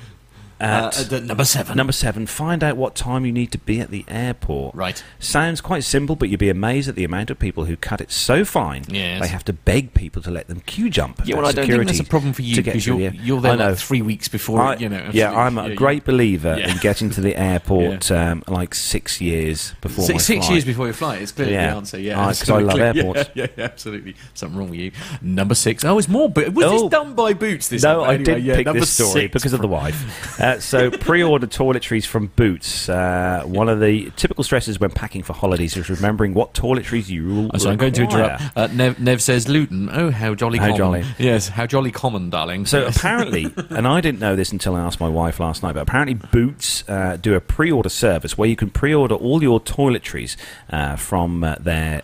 uh, 0.59 0.91
At 0.93 1.13
uh, 1.13 1.19
number 1.19 1.45
seven. 1.45 1.77
Number 1.77 1.93
seven, 1.93 2.25
find 2.25 2.63
out 2.63 2.77
what 2.77 2.95
time 2.95 3.25
you 3.25 3.31
need 3.31 3.51
to 3.51 3.57
be 3.57 3.79
at 3.79 3.91
the 3.91 4.05
airport. 4.07 4.73
Right. 4.75 5.03
Sounds 5.19 5.61
quite 5.61 5.83
simple, 5.83 6.15
but 6.15 6.29
you'd 6.29 6.39
be 6.39 6.49
amazed 6.49 6.89
at 6.89 6.95
the 6.95 7.03
amount 7.03 7.29
of 7.29 7.37
people 7.39 7.65
who 7.65 7.75
cut 7.77 8.01
it 8.01 8.11
so 8.11 8.43
fine 8.45 8.83
Yes. 8.87 9.21
they 9.21 9.27
have 9.27 9.45
to 9.45 9.53
beg 9.53 9.93
people 9.93 10.21
to 10.23 10.31
let 10.31 10.47
them 10.47 10.61
queue 10.61 10.89
jump. 10.89 11.21
Yeah, 11.25 11.35
well, 11.37 11.45
I 11.45 11.51
don't 11.51 11.67
think 11.67 11.85
that's 11.85 11.99
a 11.99 12.03
problem 12.03 12.33
for 12.33 12.41
you 12.41 12.55
to 12.55 12.61
get 12.61 12.71
because 12.73 12.87
you're, 12.87 13.11
the- 13.11 13.17
you're 13.17 13.41
there 13.41 13.55
like 13.55 13.77
three 13.77 14.01
weeks 14.01 14.27
before, 14.27 14.61
I- 14.61 14.75
you 14.77 14.89
know. 14.89 15.09
yeah. 15.13 15.31
I'm 15.33 15.57
a 15.57 15.69
Yeah, 15.69 15.75
great 15.75 16.05
believer 16.05 16.55
Yeah. 16.59 16.71
in 16.71 16.77
getting 16.77 17.09
to 17.11 17.21
the 17.21 17.35
airport 17.39 18.11
um, 18.11 18.43
like 18.47 18.73
six 18.73 19.21
years 19.21 19.73
before 19.81 20.05
Six, 20.05 20.25
six 20.25 20.49
years 20.49 20.65
before 20.65 20.85
your 20.85 20.93
flight 20.93 21.21
is 21.21 21.31
clearly 21.31 21.53
Yeah. 21.53 21.71
the 21.71 21.77
answer. 21.77 21.99
Yeah, 21.99 22.19
Ah, 22.19 22.25
'cause 22.27 22.49
I 22.49 22.59
love 22.59 22.79
airports. 22.95 23.29
Yeah, 23.33 23.43
yeah, 23.45 23.47
yeah, 23.57 23.63
absolutely. 23.65 24.15
Something 24.33 24.57
wrong 24.57 24.69
with 24.69 24.79
you. 24.79 24.91
Number 25.21 25.55
six. 25.55 25.83
Oh, 25.85 25.97
it's 25.97 26.07
more. 26.07 26.29
But 26.29 26.53
was 26.53 26.65
Oh. 26.65 26.71
this 26.83 26.89
done 26.89 27.13
by 27.13 27.33
Boots? 27.33 27.67
This 27.67 27.83
No, 27.83 27.99
one? 28.01 28.09
I 28.09 28.17
did 28.17 28.43
yeah, 28.43 28.55
pick 28.55 28.67
this 28.73 28.89
story 28.89 29.27
because 29.27 29.53
of 29.53 29.61
the 29.61 29.67
wife. 29.67 30.39
Uh, 30.47 30.59
so, 30.61 30.89
pre-order 30.89 31.45
toiletries 31.45 32.05
from 32.05 32.27
Boots. 32.37 32.87
Uh, 32.87 33.43
one 33.45 33.67
of 33.67 33.81
the 33.81 34.09
typical 34.15 34.43
stresses 34.45 34.79
when 34.79 34.89
packing 34.91 35.21
for 35.21 35.33
holidays 35.33 35.75
is 35.75 35.89
remembering 35.89 36.33
what 36.33 36.53
toiletries 36.53 37.09
you 37.09 37.27
will 37.27 37.51
Oh, 37.53 37.57
so 37.57 37.69
I'm 37.69 37.77
going 37.77 37.91
to 37.93 38.03
interrupt. 38.03 38.43
Uh, 38.55 38.67
Nev, 38.67 38.97
Nev 38.99 39.21
says 39.21 39.49
Luton. 39.49 39.89
Oh, 39.91 40.09
how 40.09 40.35
jolly 40.35 40.57
How 40.57 40.65
common. 40.67 40.77
jolly. 40.77 41.05
Yes, 41.19 41.49
how 41.49 41.65
jolly 41.65 41.91
common, 41.91 42.29
darling. 42.29 42.65
So 42.65 42.83
Yes. 42.83 42.95
apparently, 42.97 43.53
and 43.69 43.85
I 43.85 43.99
didn't 43.99 44.19
know 44.19 44.35
this 44.37 44.51
until 44.53 44.75
I 44.75 44.79
asked 44.81 45.01
my 45.01 45.09
wife 45.09 45.39
last 45.41 45.63
night, 45.63 45.73
but 45.73 45.81
apparently 45.81 46.13
Boots 46.13 46.83
uh, 46.87 47.17
do 47.21 47.33
a 47.35 47.41
pre-order 47.41 47.89
service 47.89 48.37
where 48.37 48.47
you 48.47 48.55
can 48.55 48.69
pre-order 48.69 49.15
all 49.15 49.41
your 49.43 49.59
toiletries 49.59 50.37
uh, 50.69 50.95
from 50.95 51.43
uh, 51.43 51.55
their 51.59 52.03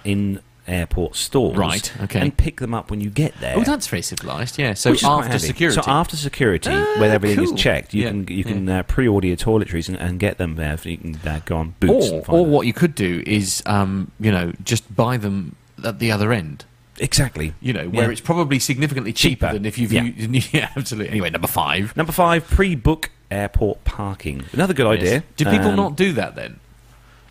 in-airport 0.67 1.15
stores, 1.15 1.57
Right, 1.57 1.93
okay. 2.01 2.19
and 2.21 2.35
pick 2.35 2.59
them 2.59 2.73
up 2.73 2.89
when 2.91 3.01
you 3.01 3.09
get 3.09 3.33
there. 3.39 3.55
Oh, 3.57 3.63
that's 3.63 3.87
very 3.87 4.01
civilised. 4.01 4.57
Yeah. 4.57 4.73
So 4.73 4.91
after 5.03 5.39
security. 5.39 5.81
So 5.81 5.89
after 5.89 6.15
security, 6.15 6.69
Ah, 6.71 6.95
when 6.99 7.11
everything 7.11 7.45
cool. 7.45 7.53
is 7.55 7.61
checked, 7.61 7.93
you 7.93 8.03
Yeah, 8.03 8.09
can 8.09 8.27
you 8.27 8.35
yeah. 8.37 8.43
can 8.43 8.69
uh, 8.69 8.83
pre-order 8.83 9.27
your 9.27 9.37
toiletries 9.37 9.87
and, 9.89 9.97
and 9.97 10.19
get 10.19 10.37
them 10.37 10.55
there. 10.55 10.77
You 10.83 10.97
can 10.97 11.15
uh, 11.25 11.41
go 11.45 11.57
on 11.57 11.75
Boots. 11.79 12.09
or, 12.09 12.23
or 12.29 12.45
what 12.45 12.67
you 12.67 12.73
could 12.73 12.95
do 12.95 13.23
is, 13.25 13.61
um, 13.65 14.11
you 14.19 14.31
know, 14.31 14.53
just 14.63 14.93
buy 14.95 15.17
them 15.17 15.55
at 15.83 15.99
the 15.99 16.11
other 16.11 16.31
end. 16.31 16.65
exactly? 16.99 17.53
You 17.59 17.73
know, 17.73 17.89
where 17.89 18.05
Yeah. 18.05 18.11
it's 18.11 18.21
probably 18.21 18.59
significantly 18.59 19.11
cheaper, 19.13 19.47
Cheaper. 19.47 19.53
than 19.53 19.65
if 19.65 19.77
you've 19.79 19.91
Yeah. 19.91 20.03
used. 20.03 20.53
Yeah, 20.53 20.69
absolutely. 20.77 21.09
Anyway, 21.11 21.29
number 21.31 21.47
five. 21.47 21.95
Number 21.97 22.11
five, 22.11 22.47
pre-book 22.47 23.09
airport 23.31 23.83
parking. 23.83 24.43
Another 24.53 24.75
good 24.75 24.85
idea. 24.85 25.23
Do 25.35 25.45
people 25.45 25.69
Um, 25.69 25.75
not 25.75 25.95
do 25.97 26.13
that 26.13 26.35
then? 26.35 26.59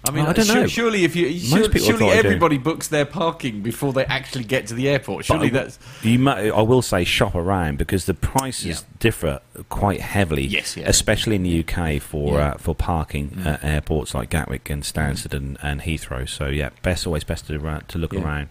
I 0.05 0.11
mean, 0.11 0.22
Well, 0.24 0.30
I 0.30 0.32
don't 0.32 0.44
su- 0.46 0.55
know. 0.55 0.66
surely 0.66 1.05
if 1.05 1.14
you 1.14 1.26
Most 1.28 1.48
surely, 1.48 1.68
people 1.68 1.78
surely 1.86 1.98
thought 2.07 2.12
do. 2.22 2.26
everybody 2.28 2.59
books 2.59 2.88
their 2.88 3.05
parking 3.05 3.62
before 3.62 3.92
they 3.92 4.05
actually 4.07 4.42
get 4.42 4.66
to 4.66 4.74
the 4.74 4.88
airport. 4.88 5.24
Surely 5.24 5.48
But 5.48 5.64
that's 5.64 5.78
You 6.03 6.18
mu 6.18 6.30
I 6.32 6.61
will 6.62 6.82
say 6.82 7.05
shop 7.05 7.36
around 7.36 7.78
because 7.78 8.07
the 8.07 8.14
prices 8.14 8.66
Yeah. 8.80 8.96
differ 8.98 9.40
quite 9.68 10.00
heavily. 10.00 10.44
Yes, 10.44 10.76
yeah. 10.76 10.88
especially 10.88 11.36
in 11.36 11.44
the 11.44 11.50
UK 11.64 12.00
for 12.00 12.34
Yeah. 12.38 12.48
uh, 12.48 12.59
for 12.59 12.74
parking 12.74 13.28
Mm. 13.30 13.46
at 13.46 13.64
airports 13.64 14.12
like 14.12 14.28
Gatwick 14.28 14.68
and 14.70 14.82
Stansted 14.82 15.34
and, 15.34 15.57
and 15.62 15.82
Heathrow. 15.82 16.28
So 16.28 16.46
yeah, 16.48 16.70
best 16.82 17.07
always 17.07 17.22
best 17.22 17.46
to 17.46 17.64
uh, 17.64 17.80
to 17.86 17.98
look 17.98 18.12
around. 18.12 18.48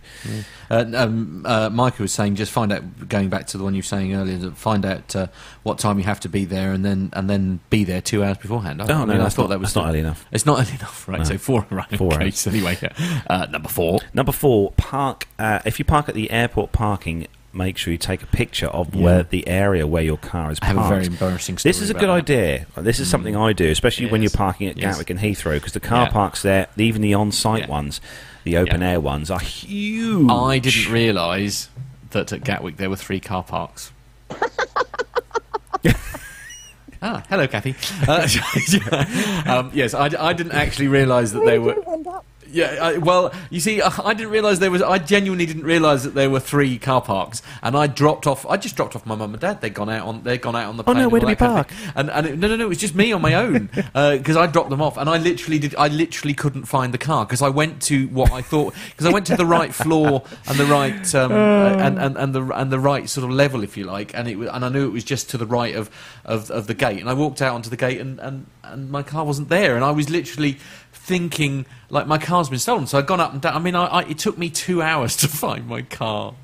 Uh, 0.71 0.85
um, 0.95 1.45
uh, 1.45 1.69
Micah 1.69 2.01
was 2.01 2.13
saying, 2.13 2.35
just 2.35 2.51
find 2.51 2.71
out. 2.71 3.09
Going 3.09 3.27
back 3.29 3.45
to 3.47 3.57
the 3.57 3.63
one 3.65 3.73
you 3.73 3.79
were 3.79 3.83
saying 3.83 4.13
earlier, 4.15 4.37
that 4.37 4.55
find 4.55 4.85
out 4.85 5.13
uh, 5.15 5.27
what 5.63 5.79
time 5.79 5.97
you 5.97 6.05
have 6.05 6.21
to 6.21 6.29
be 6.29 6.45
there, 6.45 6.71
and 6.71 6.85
then 6.85 7.09
and 7.13 7.29
then 7.29 7.59
be 7.69 7.83
there 7.83 7.99
two 7.99 8.23
hours 8.23 8.37
beforehand. 8.37 8.81
I, 8.81 8.85
Oh 8.85 8.93
I 9.01 9.05
no, 9.05 9.05
mean, 9.13 9.21
I 9.21 9.27
thought 9.29 9.43
not, 9.43 9.49
that 9.49 9.59
was 9.59 9.75
not 9.75 9.89
early 9.89 9.99
enough. 9.99 10.25
It's 10.31 10.45
not 10.45 10.59
early 10.65 10.75
enough, 10.77 11.07
right? 11.09 11.19
No. 11.19 11.23
So 11.25 11.37
four, 11.37 11.67
right? 11.69 11.97
Four 11.97 12.13
okay. 12.13 12.25
hours. 12.25 12.39
So 12.39 12.51
anyway, 12.51 12.77
yeah. 12.81 13.21
uh, 13.27 13.47
number 13.51 13.67
four. 13.67 13.99
Number 14.13 14.31
four, 14.31 14.71
park. 14.77 15.27
Uh, 15.37 15.59
if 15.65 15.77
you 15.77 15.83
park 15.83 16.07
at 16.07 16.15
the 16.15 16.31
airport 16.31 16.71
parking, 16.71 17.27
make 17.53 17.77
sure 17.77 17.91
you 17.91 17.97
take 17.97 18.23
a 18.23 18.27
picture 18.27 18.67
of 18.67 18.95
Yeah. 18.95 19.03
where 19.03 19.23
the 19.23 19.45
area 19.49 19.85
where 19.85 20.03
your 20.03 20.15
car 20.17 20.51
is 20.53 20.59
I 20.61 20.67
parked. 20.67 20.77
have 20.79 20.85
a 20.85 20.89
very 20.95 21.05
embarrassing. 21.07 21.57
This 21.61 21.81
is 21.81 21.89
a 21.89 21.93
good 21.93 22.03
that. 22.03 22.09
idea. 22.09 22.65
This 22.77 23.01
is 23.01 23.09
something 23.09 23.35
I 23.35 23.51
do, 23.51 23.69
especially 23.69 24.05
when 24.05 24.21
you're 24.21 24.31
parking 24.31 24.67
at 24.67 24.77
Yes. 24.77 24.93
Gatwick 24.95 25.09
and 25.09 25.19
Heathrow, 25.19 25.55
because 25.55 25.73
the 25.73 25.81
car 25.81 26.05
Yeah. 26.05 26.11
parks 26.11 26.43
there, 26.43 26.67
even 26.77 27.01
the 27.01 27.13
on-site 27.13 27.63
Yeah. 27.63 27.67
ones, 27.67 27.99
the 28.43 28.57
open 28.57 28.81
Yeah. 28.81 28.91
air 28.91 28.99
ones, 28.99 29.29
are 29.31 29.39
huge. 29.39 30.29
I 30.29 30.59
didn't 30.59 30.91
realise 30.91 31.69
that 32.11 32.31
at 32.33 32.43
Gatwick 32.43 32.77
there 32.77 32.89
were 32.89 32.95
three 32.95 33.19
car 33.19 33.43
parks. 33.43 33.91
ah, 37.01 37.23
hello, 37.29 37.47
Kathy. 37.47 37.75
Uh, 38.07 38.27
um, 39.47 39.71
yes, 39.73 39.93
I, 39.93 40.09
I 40.19 40.33
didn't 40.33 40.53
actually 40.53 40.87
realise 40.87 41.31
that 41.31 41.45
they 41.45 41.59
were. 41.59 41.75
Yeah, 42.51 42.77
I, 42.81 42.97
well, 42.97 43.33
you 43.49 43.59
see, 43.59 43.81
I, 43.81 43.91
I 44.03 44.13
didn't 44.13 44.31
realise 44.31 44.59
there 44.59 44.71
was. 44.71 44.81
I 44.81 44.97
genuinely 44.97 45.45
didn't 45.45 45.63
realise 45.63 46.03
that 46.03 46.13
there 46.13 46.29
were 46.29 46.39
three 46.39 46.77
car 46.77 47.01
parks, 47.01 47.41
and 47.61 47.75
I 47.75 47.87
dropped 47.87 48.27
off. 48.27 48.45
I 48.45 48.57
just 48.57 48.75
dropped 48.75 48.95
off 48.95 49.05
my 49.05 49.15
mum 49.15 49.33
and 49.33 49.41
dad. 49.41 49.61
They'd 49.61 49.73
gone 49.73 49.89
out 49.89 50.07
on. 50.07 50.23
They'd 50.23 50.41
gone 50.41 50.55
out 50.55 50.69
on 50.69 50.77
the. 50.77 50.83
Plane 50.83 50.97
Oh, 50.97 50.99
no, 51.01 51.09
where 51.09 51.19
did 51.19 51.27
we 51.27 51.33
that 51.33 51.39
kind 51.39 51.59
of 51.59 51.67
park? 51.67 51.93
And, 51.95 52.09
and 52.09 52.27
it, 52.27 52.37
no, 52.37 52.47
no, 52.47 52.55
no, 52.55 52.65
it 52.65 52.69
was 52.69 52.77
just 52.77 52.95
me 52.95 53.11
on 53.11 53.21
my 53.21 53.33
own 53.35 53.69
uh, 53.95 54.17
because 54.17 54.37
I 54.37 54.47
dropped 54.47 54.69
them 54.69 54.81
off, 54.81 54.97
and 54.97 55.09
I 55.09 55.17
literally 55.17 55.59
did. 55.59 55.75
I 55.75 55.87
literally 55.87 56.33
couldn't 56.33 56.65
find 56.65 56.93
the 56.93 56.97
car 56.97 57.25
because 57.25 57.41
I 57.41 57.49
went 57.49 57.81
to 57.83 58.07
what 58.09 58.31
I 58.31 58.41
thought 58.41 58.73
because 58.89 59.05
I 59.05 59.11
went 59.11 59.25
to 59.27 59.35
the 59.35 59.45
right 59.45 59.73
floor 59.73 60.23
and 60.47 60.57
the 60.57 60.65
right 60.65 61.15
um, 61.15 61.31
uh. 61.31 61.75
and, 61.77 61.99
and 61.99 62.17
and 62.17 62.35
the 62.35 62.45
and 62.53 62.71
the 62.71 62.79
right 62.79 63.09
sort 63.09 63.23
of 63.25 63.31
level, 63.31 63.63
if 63.63 63.77
you 63.77 63.85
like, 63.85 64.13
and 64.13 64.27
it 64.27 64.37
was, 64.37 64.49
and 64.49 64.65
I 64.65 64.69
knew 64.69 64.87
it 64.87 64.91
was 64.91 65.03
just 65.03 65.29
to 65.31 65.37
the 65.37 65.45
right 65.47 65.75
of 65.75 65.89
of, 66.25 66.51
of 66.51 66.67
the 66.67 66.73
gate, 66.73 66.99
and 66.99 67.09
I 67.09 67.13
walked 67.13 67.41
out 67.41 67.55
onto 67.55 67.69
the 67.69 67.77
gate, 67.77 67.99
and, 67.99 68.19
and 68.19 68.45
and 68.63 68.89
my 68.89 69.03
car 69.03 69.25
wasn't 69.25 69.49
there, 69.49 69.75
and 69.75 69.83
I 69.83 69.91
was 69.91 70.09
literally 70.09 70.57
thinking 71.11 71.65
like 71.89 72.07
my 72.07 72.17
car's 72.17 72.47
been 72.47 72.57
stolen. 72.57 72.87
So 72.87 72.97
I'd 72.97 73.05
gone 73.05 73.19
up 73.19 73.33
and 73.33 73.41
down. 73.41 73.53
I 73.53 73.59
mean, 73.59 73.75
I, 73.75 73.85
I, 73.85 74.01
it 74.03 74.17
took 74.17 74.37
me 74.37 74.49
two 74.49 74.81
hours 74.89 75.17
to 75.17 75.27
find 75.27 75.67
my 75.67 75.81
car. 75.81 76.35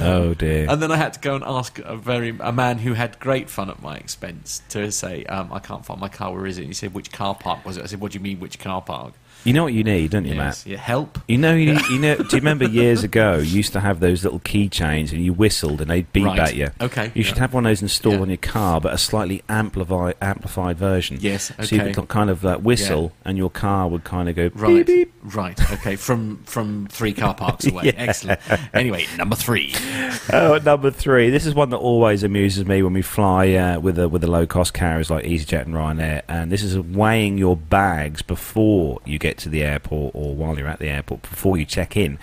Oh 0.00 0.34
dear. 0.34 0.68
And 0.68 0.82
then 0.82 0.90
I 0.90 0.96
had 0.96 1.12
to 1.12 1.20
go 1.20 1.36
and 1.36 1.44
ask 1.44 1.78
a 1.78 1.96
very 1.96 2.36
a 2.40 2.52
man 2.52 2.78
who 2.78 2.94
had 2.94 3.20
great 3.20 3.48
fun 3.48 3.70
at 3.70 3.80
my 3.80 3.96
expense 3.96 4.62
to 4.70 4.90
say, 4.90 5.24
um, 5.26 5.52
"I 5.52 5.60
can't 5.60 5.86
find 5.86 6.00
my 6.00 6.08
car. 6.08 6.32
Where 6.32 6.44
is 6.44 6.58
it?" 6.58 6.62
And 6.62 6.70
he 6.70 6.74
said, 6.74 6.92
"Which 6.92 7.12
car 7.12 7.36
park 7.36 7.64
was 7.64 7.76
it?" 7.76 7.84
I 7.84 7.86
said, 7.86 8.00
"What 8.00 8.10
do 8.10 8.18
you 8.18 8.22
mean, 8.22 8.40
which 8.40 8.58
car 8.58 8.82
park?" 8.82 9.14
You 9.44 9.52
know 9.52 9.64
what 9.64 9.72
you 9.72 9.84
need, 9.84 10.10
don't 10.10 10.24
you, 10.24 10.34
Yes, 10.34 10.64
Matt? 10.66 10.72
yeah, 10.72 10.78
help. 10.78 11.18
You 11.28 11.38
know, 11.38 11.54
you, 11.54 11.78
you 11.90 11.98
know. 11.98 12.16
Do 12.16 12.24
you 12.24 12.40
remember 12.40 12.64
years 12.66 13.02
ago? 13.04 13.36
You 13.38 13.56
used 13.56 13.72
to 13.72 13.80
have 13.80 14.00
those 14.00 14.22
little 14.24 14.40
keychains, 14.40 15.12
and 15.12 15.24
you 15.24 15.32
whistled, 15.32 15.80
and 15.80 15.90
they'd 15.90 16.12
beep 16.12 16.26
Right. 16.26 16.38
at 16.38 16.54
you. 16.56 16.68
Okay, 16.80 17.10
You 17.14 17.22
should 17.22 17.36
yeah. 17.36 17.42
have 17.42 17.54
one 17.54 17.64
of 17.66 17.70
those 17.70 17.82
installed 17.82 18.16
Yeah. 18.16 18.20
on 18.22 18.28
your 18.28 18.36
car, 18.38 18.80
but 18.80 18.92
a 18.92 18.98
slightly 18.98 19.42
amplified 19.48 20.14
amplified 20.20 20.76
version. 20.78 21.18
Yes, 21.20 21.50
Okay. 21.52 21.64
So 21.64 21.76
you 21.86 21.92
could 21.94 22.08
kind 22.08 22.30
of 22.30 22.44
uh, 22.44 22.58
whistle, 22.58 23.12
and 23.24 23.36
your 23.38 23.50
car 23.50 23.88
would 23.88 24.04
kind 24.04 24.28
of 24.28 24.36
go 24.36 24.50
Right, 24.54 24.86
beep 24.86 24.86
beep. 24.86 25.12
right, 25.34 25.72
okay. 25.72 25.96
From 25.96 26.40
from 26.44 26.86
three 26.90 27.12
car 27.12 27.34
parks 27.34 27.66
away. 27.66 27.84
Yeah. 27.90 27.92
Excellent. 27.96 28.40
Anyway, 28.74 29.06
number 29.16 29.36
three. 29.36 29.72
Oh, 30.32 30.58
number 30.64 30.90
three. 30.90 31.30
This 31.30 31.46
is 31.46 31.54
one 31.54 31.70
that 31.70 31.78
always 31.78 32.22
amuses 32.22 32.66
me 32.66 32.82
when 32.82 32.92
we 32.92 33.02
fly 33.02 33.52
uh, 33.54 33.80
with 33.80 33.96
the 33.96 34.08
with 34.08 34.20
the 34.22 34.30
low 34.30 34.46
cost 34.46 34.74
carriers 34.74 35.10
like 35.10 35.24
EasyJet 35.24 35.62
and 35.62 35.74
Ryanair. 35.74 36.22
And 36.28 36.52
this 36.52 36.62
is 36.62 36.78
weighing 36.78 37.38
your 37.38 37.56
bags 37.56 38.22
before 38.22 39.00
you 39.04 39.18
get 39.18 39.29
to 39.38 39.48
the 39.48 39.62
airport 39.62 40.14
or 40.14 40.34
while 40.34 40.58
you're 40.58 40.68
at 40.68 40.78
the 40.78 40.88
airport 40.88 41.22
before 41.22 41.56
you 41.56 41.64
check 41.64 41.96
in. 41.96 42.18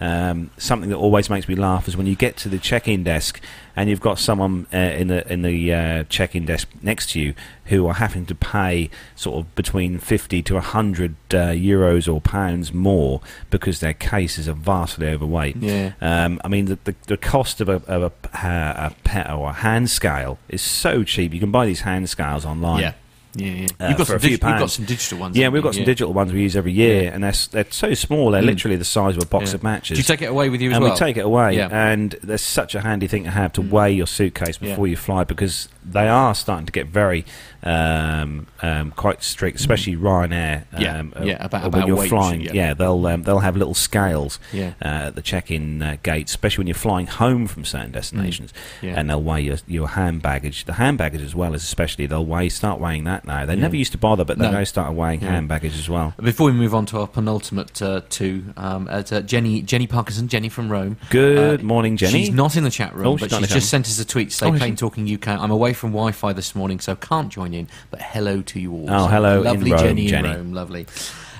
Um, 0.00 0.50
something 0.56 0.90
that 0.90 0.96
always 0.96 1.30
makes 1.30 1.46
me 1.46 1.54
laugh 1.54 1.86
is 1.86 1.96
when 1.96 2.06
you 2.06 2.16
get 2.16 2.36
to 2.38 2.48
the 2.48 2.58
check-in 2.58 3.04
desk 3.04 3.40
and 3.76 3.88
you've 3.88 4.00
got 4.00 4.18
someone 4.18 4.66
uh, 4.72 4.76
in 4.76 5.06
the 5.06 5.32
in 5.32 5.42
the 5.42 5.72
uh, 5.72 6.04
check-in 6.08 6.44
desk 6.44 6.68
next 6.82 7.10
to 7.10 7.20
you 7.20 7.34
who 7.66 7.86
are 7.86 7.94
having 7.94 8.26
to 8.26 8.34
pay 8.34 8.90
sort 9.14 9.38
of 9.38 9.54
between 9.54 9.98
50 9.98 10.42
to 10.42 10.54
100 10.54 11.14
uh, 11.30 11.36
euros 11.50 12.12
or 12.12 12.20
pounds 12.20 12.72
more 12.72 13.20
because 13.48 13.78
their 13.78 13.94
cases 13.94 14.48
are 14.48 14.54
vastly 14.54 15.06
overweight. 15.08 15.56
Yeah. 15.56 15.92
Um, 16.00 16.40
I 16.44 16.48
mean, 16.48 16.64
the, 16.64 16.78
the, 16.82 16.96
the 17.06 17.16
cost 17.16 17.60
of 17.60 17.68
a, 17.68 17.80
of 17.86 18.02
a, 18.02 18.46
uh, 18.46 18.90
a 18.90 18.94
pet 19.04 19.30
or 19.30 19.50
a 19.50 19.52
hand 19.52 19.88
scale 19.88 20.38
is 20.48 20.62
so 20.62 21.04
cheap. 21.04 21.32
You 21.32 21.38
can 21.38 21.52
buy 21.52 21.64
these 21.64 21.82
hand 21.82 22.10
scales 22.10 22.44
online. 22.44 22.80
Yeah. 22.80 22.94
Yeah, 23.34 23.46
yeah. 23.46 23.66
Uh, 23.80 23.88
you've, 23.88 23.98
got 23.98 24.06
some 24.08 24.16
a 24.16 24.18
few 24.18 24.30
dig- 24.36 24.42
you've 24.42 24.58
got 24.58 24.70
some 24.70 24.84
digital 24.84 25.18
ones. 25.18 25.36
Yeah, 25.36 25.48
we've 25.48 25.56
you? 25.60 25.62
got 25.62 25.74
some 25.74 25.80
Yeah. 25.80 25.86
digital 25.86 26.12
ones 26.12 26.32
we 26.32 26.42
use 26.42 26.54
every 26.54 26.72
year, 26.72 27.04
Yeah. 27.04 27.10
and 27.14 27.24
they're, 27.24 27.32
they're 27.50 27.66
so 27.70 27.94
small, 27.94 28.30
they're 28.30 28.42
Mm. 28.42 28.46
literally 28.46 28.76
the 28.76 28.84
size 28.84 29.16
of 29.16 29.22
a 29.22 29.26
box 29.26 29.50
Yeah. 29.50 29.54
of 29.56 29.62
matches. 29.62 29.96
Do 29.96 30.00
you 30.00 30.04
take 30.04 30.20
it 30.22 30.26
away 30.26 30.50
with 30.50 30.60
you 30.60 30.70
as 30.70 30.76
and 30.76 30.84
well? 30.84 30.92
we 30.92 30.98
take 30.98 31.16
it 31.16 31.24
away, 31.24 31.58
and 31.58 32.14
they're 32.22 32.36
such 32.36 32.74
a 32.74 32.80
handy 32.82 33.06
thing 33.06 33.24
to 33.24 33.30
have 33.30 33.52
to 33.54 33.62
Mm. 33.62 33.70
weigh 33.70 33.92
your 33.92 34.06
suitcase 34.06 34.58
before 34.58 34.86
you 34.86 34.96
fly 34.96 35.24
because 35.24 35.68
they 35.84 36.08
are 36.08 36.34
starting 36.34 36.66
to 36.66 36.72
get 36.72 36.86
very 36.88 37.24
um, 37.64 38.46
um, 38.60 38.90
quite 38.92 39.22
strict, 39.22 39.58
especially 39.60 39.96
Ryanair. 39.96 40.64
Yeah, 40.78 40.98
um, 40.98 41.14
yeah, 41.22 41.34
uh, 41.34 41.46
about- 41.46 41.72
when 41.72 41.86
you're 41.86 41.96
weight, 41.96 42.08
flying. 42.08 42.40
yeah. 42.42 42.74
they'll 42.74 43.06
um, 43.06 43.22
they'll 43.22 43.38
have 43.40 43.56
little 43.56 43.74
scales 43.74 44.38
Yeah. 44.52 44.72
uh, 44.82 45.08
at 45.08 45.14
the 45.14 45.22
check-in 45.22 45.82
uh, 45.82 45.96
gate, 46.02 46.28
especially 46.28 46.62
when 46.62 46.66
you're 46.66 46.74
flying 46.74 47.06
home 47.06 47.46
from 47.46 47.64
certain 47.64 47.92
destinations, 47.92 48.52
Mm. 48.52 48.86
Yeah. 48.88 48.94
and 48.98 49.08
they'll 49.10 49.22
weigh 49.22 49.42
your, 49.42 49.58
your 49.66 49.88
hand 49.88 50.22
baggage. 50.22 50.64
The 50.64 50.74
hand 50.74 50.98
baggage 50.98 51.22
as 51.22 51.34
well 51.34 51.54
as 51.54 51.62
especially 51.62 52.06
they'll 52.06 52.26
weigh 52.26 52.48
start 52.48 52.80
weighing 52.80 53.04
that 53.04 53.24
now. 53.24 53.46
They 53.46 53.54
Yeah. 53.54 53.60
never 53.62 53.76
used 53.76 53.92
to 53.92 53.98
bother, 53.98 54.24
but 54.24 54.38
they 54.38 54.46
No. 54.46 54.52
now 54.58 54.64
start 54.64 54.92
weighing 54.94 55.20
Yeah. 55.22 55.30
hand 55.30 55.48
baggage 55.48 55.78
as 55.78 55.88
well. 55.88 56.14
Before 56.20 56.46
we 56.46 56.52
move 56.52 56.74
on 56.74 56.86
to 56.86 56.98
our 57.00 57.06
penultimate 57.06 57.80
uh, 57.80 58.00
two, 58.10 58.52
um, 58.56 58.88
at, 58.90 59.12
uh, 59.12 59.20
Jenny 59.22 59.62
Jenny 59.62 59.86
Parkinson, 59.86 60.28
Jenny 60.28 60.48
from 60.48 60.68
Rome. 60.70 60.96
Good 61.10 61.60
Uh, 61.60 61.62
morning, 61.64 61.96
Jenny. 61.96 62.12
She's 62.24 62.30
not 62.30 62.56
in 62.56 62.64
the 62.64 62.70
chat 62.70 62.94
room, 62.94 63.06
Oh, 63.06 63.16
but 63.16 63.30
she's 63.30 63.48
just 63.52 63.68
sent 63.70 63.86
us 63.86 63.98
a 64.00 64.04
tweet 64.04 64.30
to 64.30 64.36
say 64.36 64.46
Oh, 64.46 64.52
Plane? 64.52 64.76
Talking 64.76 65.06
UK. 65.06 65.28
I'm 65.28 65.50
away 65.50 65.71
from 65.72 65.90
Wi 65.90 66.12
Fi 66.12 66.32
this 66.32 66.54
morning, 66.54 66.80
so 66.80 66.94
can't 66.96 67.28
join 67.28 67.54
in, 67.54 67.68
but 67.90 68.00
hello 68.00 68.42
to 68.42 68.60
you 68.60 68.72
all. 68.72 68.86
Oh, 68.90 69.06
hello 69.06 69.38
in 69.38 69.44
Lovely 69.44 69.72
Rome, 69.72 69.80
Jenny, 69.80 70.06
Jenny. 70.06 70.28
in 70.30 70.36
Rome, 70.36 70.52
lovely. 70.52 70.86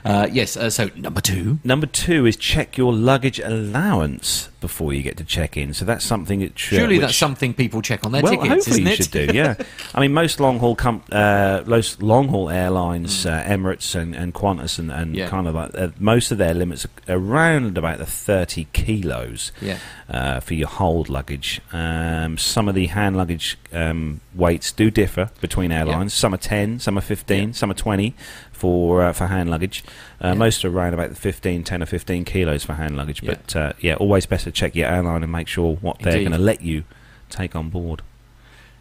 Uh, 0.05 0.27
yes, 0.33 0.57
uh, 0.57 0.69
so 0.71 0.91
number 0.97 1.21
two. 1.21 1.59
Number 1.65 1.87
two 1.87 2.27
is 2.27 2.37
check 2.37 2.77
your 2.77 2.93
luggage 2.93 3.39
allowance 3.39 4.49
before 4.61 4.93
you 4.93 5.03
get 5.03 5.17
to 5.17 5.25
check 5.25 5.57
in. 5.57 5.75
So 5.75 5.85
that's 5.85 6.05
something 6.05 6.41
that 6.41 6.57
should, 6.59 6.79
Surely 6.79 6.97
which- 6.99 7.07
that's 7.07 7.17
something 7.17 7.53
people 7.55 7.83
check 7.83 8.05
on 8.07 8.13
their 8.13 8.23
well, 8.23 8.33
tickets, 8.33 8.49
hopefully 8.67 8.83
isn't 8.83 8.87
you 8.87 8.93
it? 8.93 8.97
should 8.97 9.11
do. 9.11 9.33
Yeah, 9.33 9.55
I 9.95 10.01
mean 10.01 10.13
most 10.13 10.41
long 10.41 10.59
haul 10.59 10.77
com- 10.77 11.03
uh, 11.11 11.63
most 11.67 12.03
long 12.03 12.29
haul 12.29 12.51
airlines, 12.51 13.25
Mm. 13.25 13.31
uh, 13.31 13.45
Emirates 13.45 13.95
and, 13.95 14.15
and 14.15 14.35
Qantas, 14.35 14.79
and, 14.79 14.91
and 14.93 15.17
Yeah. 15.17 15.29
kind 15.29 15.47
of 15.49 15.55
like 15.55 15.71
uh, 15.75 15.89
most 15.99 16.31
of 16.33 16.39
their 16.39 16.55
limits 16.55 16.85
are 17.09 17.17
around 17.17 17.79
about 17.79 17.99
the 17.99 18.07
thirty 18.07 18.67
kilos 18.73 19.53
Yeah. 19.61 19.79
uh, 20.09 20.41
for 20.41 20.55
your 20.55 20.69
hold 20.69 21.09
luggage. 21.09 21.61
Um, 21.73 22.39
some 22.39 22.69
of 22.69 22.75
the 22.75 22.87
hand 22.87 23.17
luggage 23.17 23.59
um, 23.73 24.21
weights 24.35 24.71
do 24.73 24.91
differ 24.91 25.31
between 25.41 25.73
airlines. 25.73 26.13
Some 26.15 26.35
are 26.35 26.39
ten, 26.39 26.79
some 26.79 26.97
are 26.99 27.03
fifteen, 27.03 27.49
Yeah. 27.49 27.55
some 27.55 27.71
are 27.71 27.75
twenty 27.75 28.15
for 28.63 29.03
uh, 29.03 29.13
for 29.13 29.27
hand 29.27 29.51
luggage. 29.51 29.83
Uh, 30.23 30.29
Yeah. 30.29 30.35
Most 30.35 30.65
are 30.65 30.69
around 30.71 30.95
about 30.95 31.11
the 31.11 31.17
15, 31.17 31.65
10 31.65 31.83
or 31.83 31.87
fifteen 31.87 32.25
kilos 32.25 32.63
for 32.65 32.75
hand 32.75 32.97
luggage. 32.97 33.21
Yeah. 33.23 33.31
But 33.35 33.57
uh, 33.57 33.73
yeah, 33.81 33.95
always 33.97 34.25
best 34.27 34.45
to 34.45 34.53
check 34.53 34.77
your 34.77 34.89
airline 34.89 35.23
and 35.25 35.33
make 35.33 35.49
sure 35.49 35.75
what 35.81 35.99
they're 35.99 36.21
going 36.21 36.31
to 36.33 36.39
let 36.39 36.63
you 36.63 36.85
take 37.29 37.57
on 37.57 37.69
board. 37.71 38.03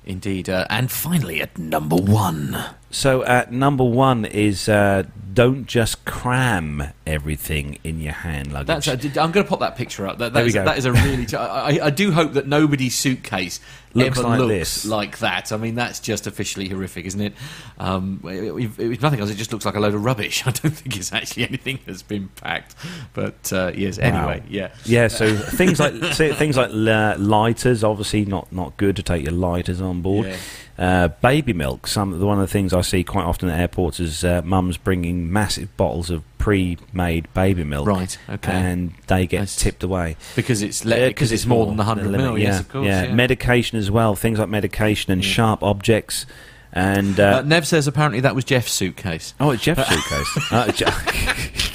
Indeed. 0.03 0.49
Uh, 0.49 0.65
and 0.69 0.89
finally, 0.91 1.41
at 1.41 1.57
number 1.57 1.95
one. 1.95 2.57
So 2.89 3.23
at 3.23 3.51
number 3.51 3.83
one 3.83 4.25
is 4.25 4.67
uh, 4.67 5.03
don't 5.33 5.65
just 5.67 6.03
cram 6.05 6.83
everything 7.05 7.77
in 7.83 7.99
your 8.01 8.13
hand 8.13 8.51
luggage. 8.51 8.85
That's, 8.85 9.05
uh, 9.17 9.21
I'm 9.21 9.31
going 9.31 9.45
to 9.45 9.49
pop 9.49 9.59
that 9.59 9.75
picture 9.77 10.07
up. 10.07 10.17
That, 10.17 10.33
There 10.33 10.41
that, 10.43 10.47
we 10.47 10.53
go. 10.53 10.65
that 10.65 10.77
is 10.79 10.85
a 10.85 10.91
really. 10.91 11.25
T- 11.27 11.37
I, 11.37 11.69
I- 11.77 11.85
I 11.85 11.89
do 11.91 12.11
hope 12.11 12.33
that 12.33 12.47
nobody's 12.47 12.95
suitcase 12.97 13.59
Looks 13.93 14.19
ever 14.19 14.27
like 14.27 14.39
looks 14.39 14.49
this. 14.49 14.85
like 14.85 15.19
that. 15.19 15.51
I 15.51 15.57
mean, 15.57 15.75
that's 15.75 15.99
just 15.99 16.27
officially 16.27 16.69
horrific, 16.69 17.05
isn't 17.05 17.21
it? 17.21 17.33
Um, 17.77 18.19
nothing 18.23 19.19
else, 19.19 19.29
it 19.29 19.35
just 19.35 19.51
looks 19.51 19.65
like 19.65 19.75
a 19.75 19.79
load 19.79 19.93
of 19.93 20.03
rubbish. 20.03 20.41
I 20.47 20.51
don't 20.51 20.71
think 20.71 20.97
it's 20.97 21.11
actually 21.11 21.47
anything 21.47 21.79
that's 21.85 22.03
been 22.03 22.29
packed. 22.29 22.75
But 23.13 23.51
uh, 23.51 23.71
yes, 23.75 23.97
anyway, 23.97 24.43
yeah. 24.47 24.71
yeah, 24.85 25.07
so 25.07 25.35
things 25.35 25.79
like 25.79 25.93
things 26.13 26.57
like 26.57 26.71
uh, 26.71 27.15
lighters, 27.19 27.83
obviously 27.83 28.25
not, 28.25 28.51
not 28.51 28.77
good 28.77 28.95
to 28.95 29.03
take 29.03 29.23
your 29.23 29.33
lighters 29.33 29.81
on 29.81 30.01
board. 30.01 30.27
Yeah. 30.27 30.37
Uh, 30.77 31.07
baby 31.09 31.53
milk. 31.53 31.85
Some 31.85 32.19
one 32.19 32.39
of 32.39 32.47
the 32.47 32.51
things 32.51 32.73
I 32.73 32.81
see 32.81 33.03
quite 33.03 33.25
often 33.25 33.49
at 33.49 33.59
airports 33.59 33.99
is 33.99 34.23
uh, 34.23 34.41
mums 34.43 34.77
bringing 34.77 35.31
massive 35.31 35.75
bottles 35.77 36.09
of 36.09 36.23
pre-made 36.41 37.33
baby 37.33 37.63
milk, 37.63 37.87
Right, 37.87 38.17
okay. 38.29 38.51
and 38.51 38.93
they 39.07 39.27
get 39.27 39.37
That's- 39.39 39.55
tipped 39.55 39.83
away. 39.83 40.15
Because 40.35 40.61
it's 40.61 40.83
le- 40.83 41.07
because 41.07 41.31
it's 41.31 41.45
more 41.45 41.65
than 41.65 41.77
the 41.77 41.83
hundred 41.83 42.07
limit, 42.07 42.19
mil. 42.27 42.37
Yeah, 42.37 42.49
Yes, 42.49 42.59
of 42.61 42.69
course. 42.69 42.85
yeah. 42.87 43.03
Yeah. 43.03 43.13
medication 43.13 43.77
as 43.77 43.89
well. 43.91 44.15
Things 44.15 44.39
like 44.39 44.49
medication 44.49 45.11
and 45.11 45.23
Yeah. 45.23 45.29
sharp 45.31 45.63
objects, 45.63 46.25
and 46.73 47.19
Uh, 47.19 47.37
uh, 47.39 47.41
Nev 47.45 47.67
says 47.67 47.87
apparently 47.87 48.19
that 48.21 48.33
was 48.35 48.43
Jeff's 48.43 48.71
suitcase. 48.71 49.33
oh, 49.39 49.51
it's 49.51 49.63
Jeff's 49.63 49.87
suitcase. 49.89 50.51
Uh, 50.51 50.71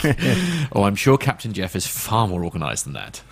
oh, 0.73 0.85
I'm 0.85 0.97
sure 0.97 1.17
Captain 1.19 1.53
Jeff 1.53 1.75
is 1.77 1.87
far 1.87 2.27
more 2.29 2.45
organised 2.45 2.85
than 2.85 2.93
that. 2.95 3.23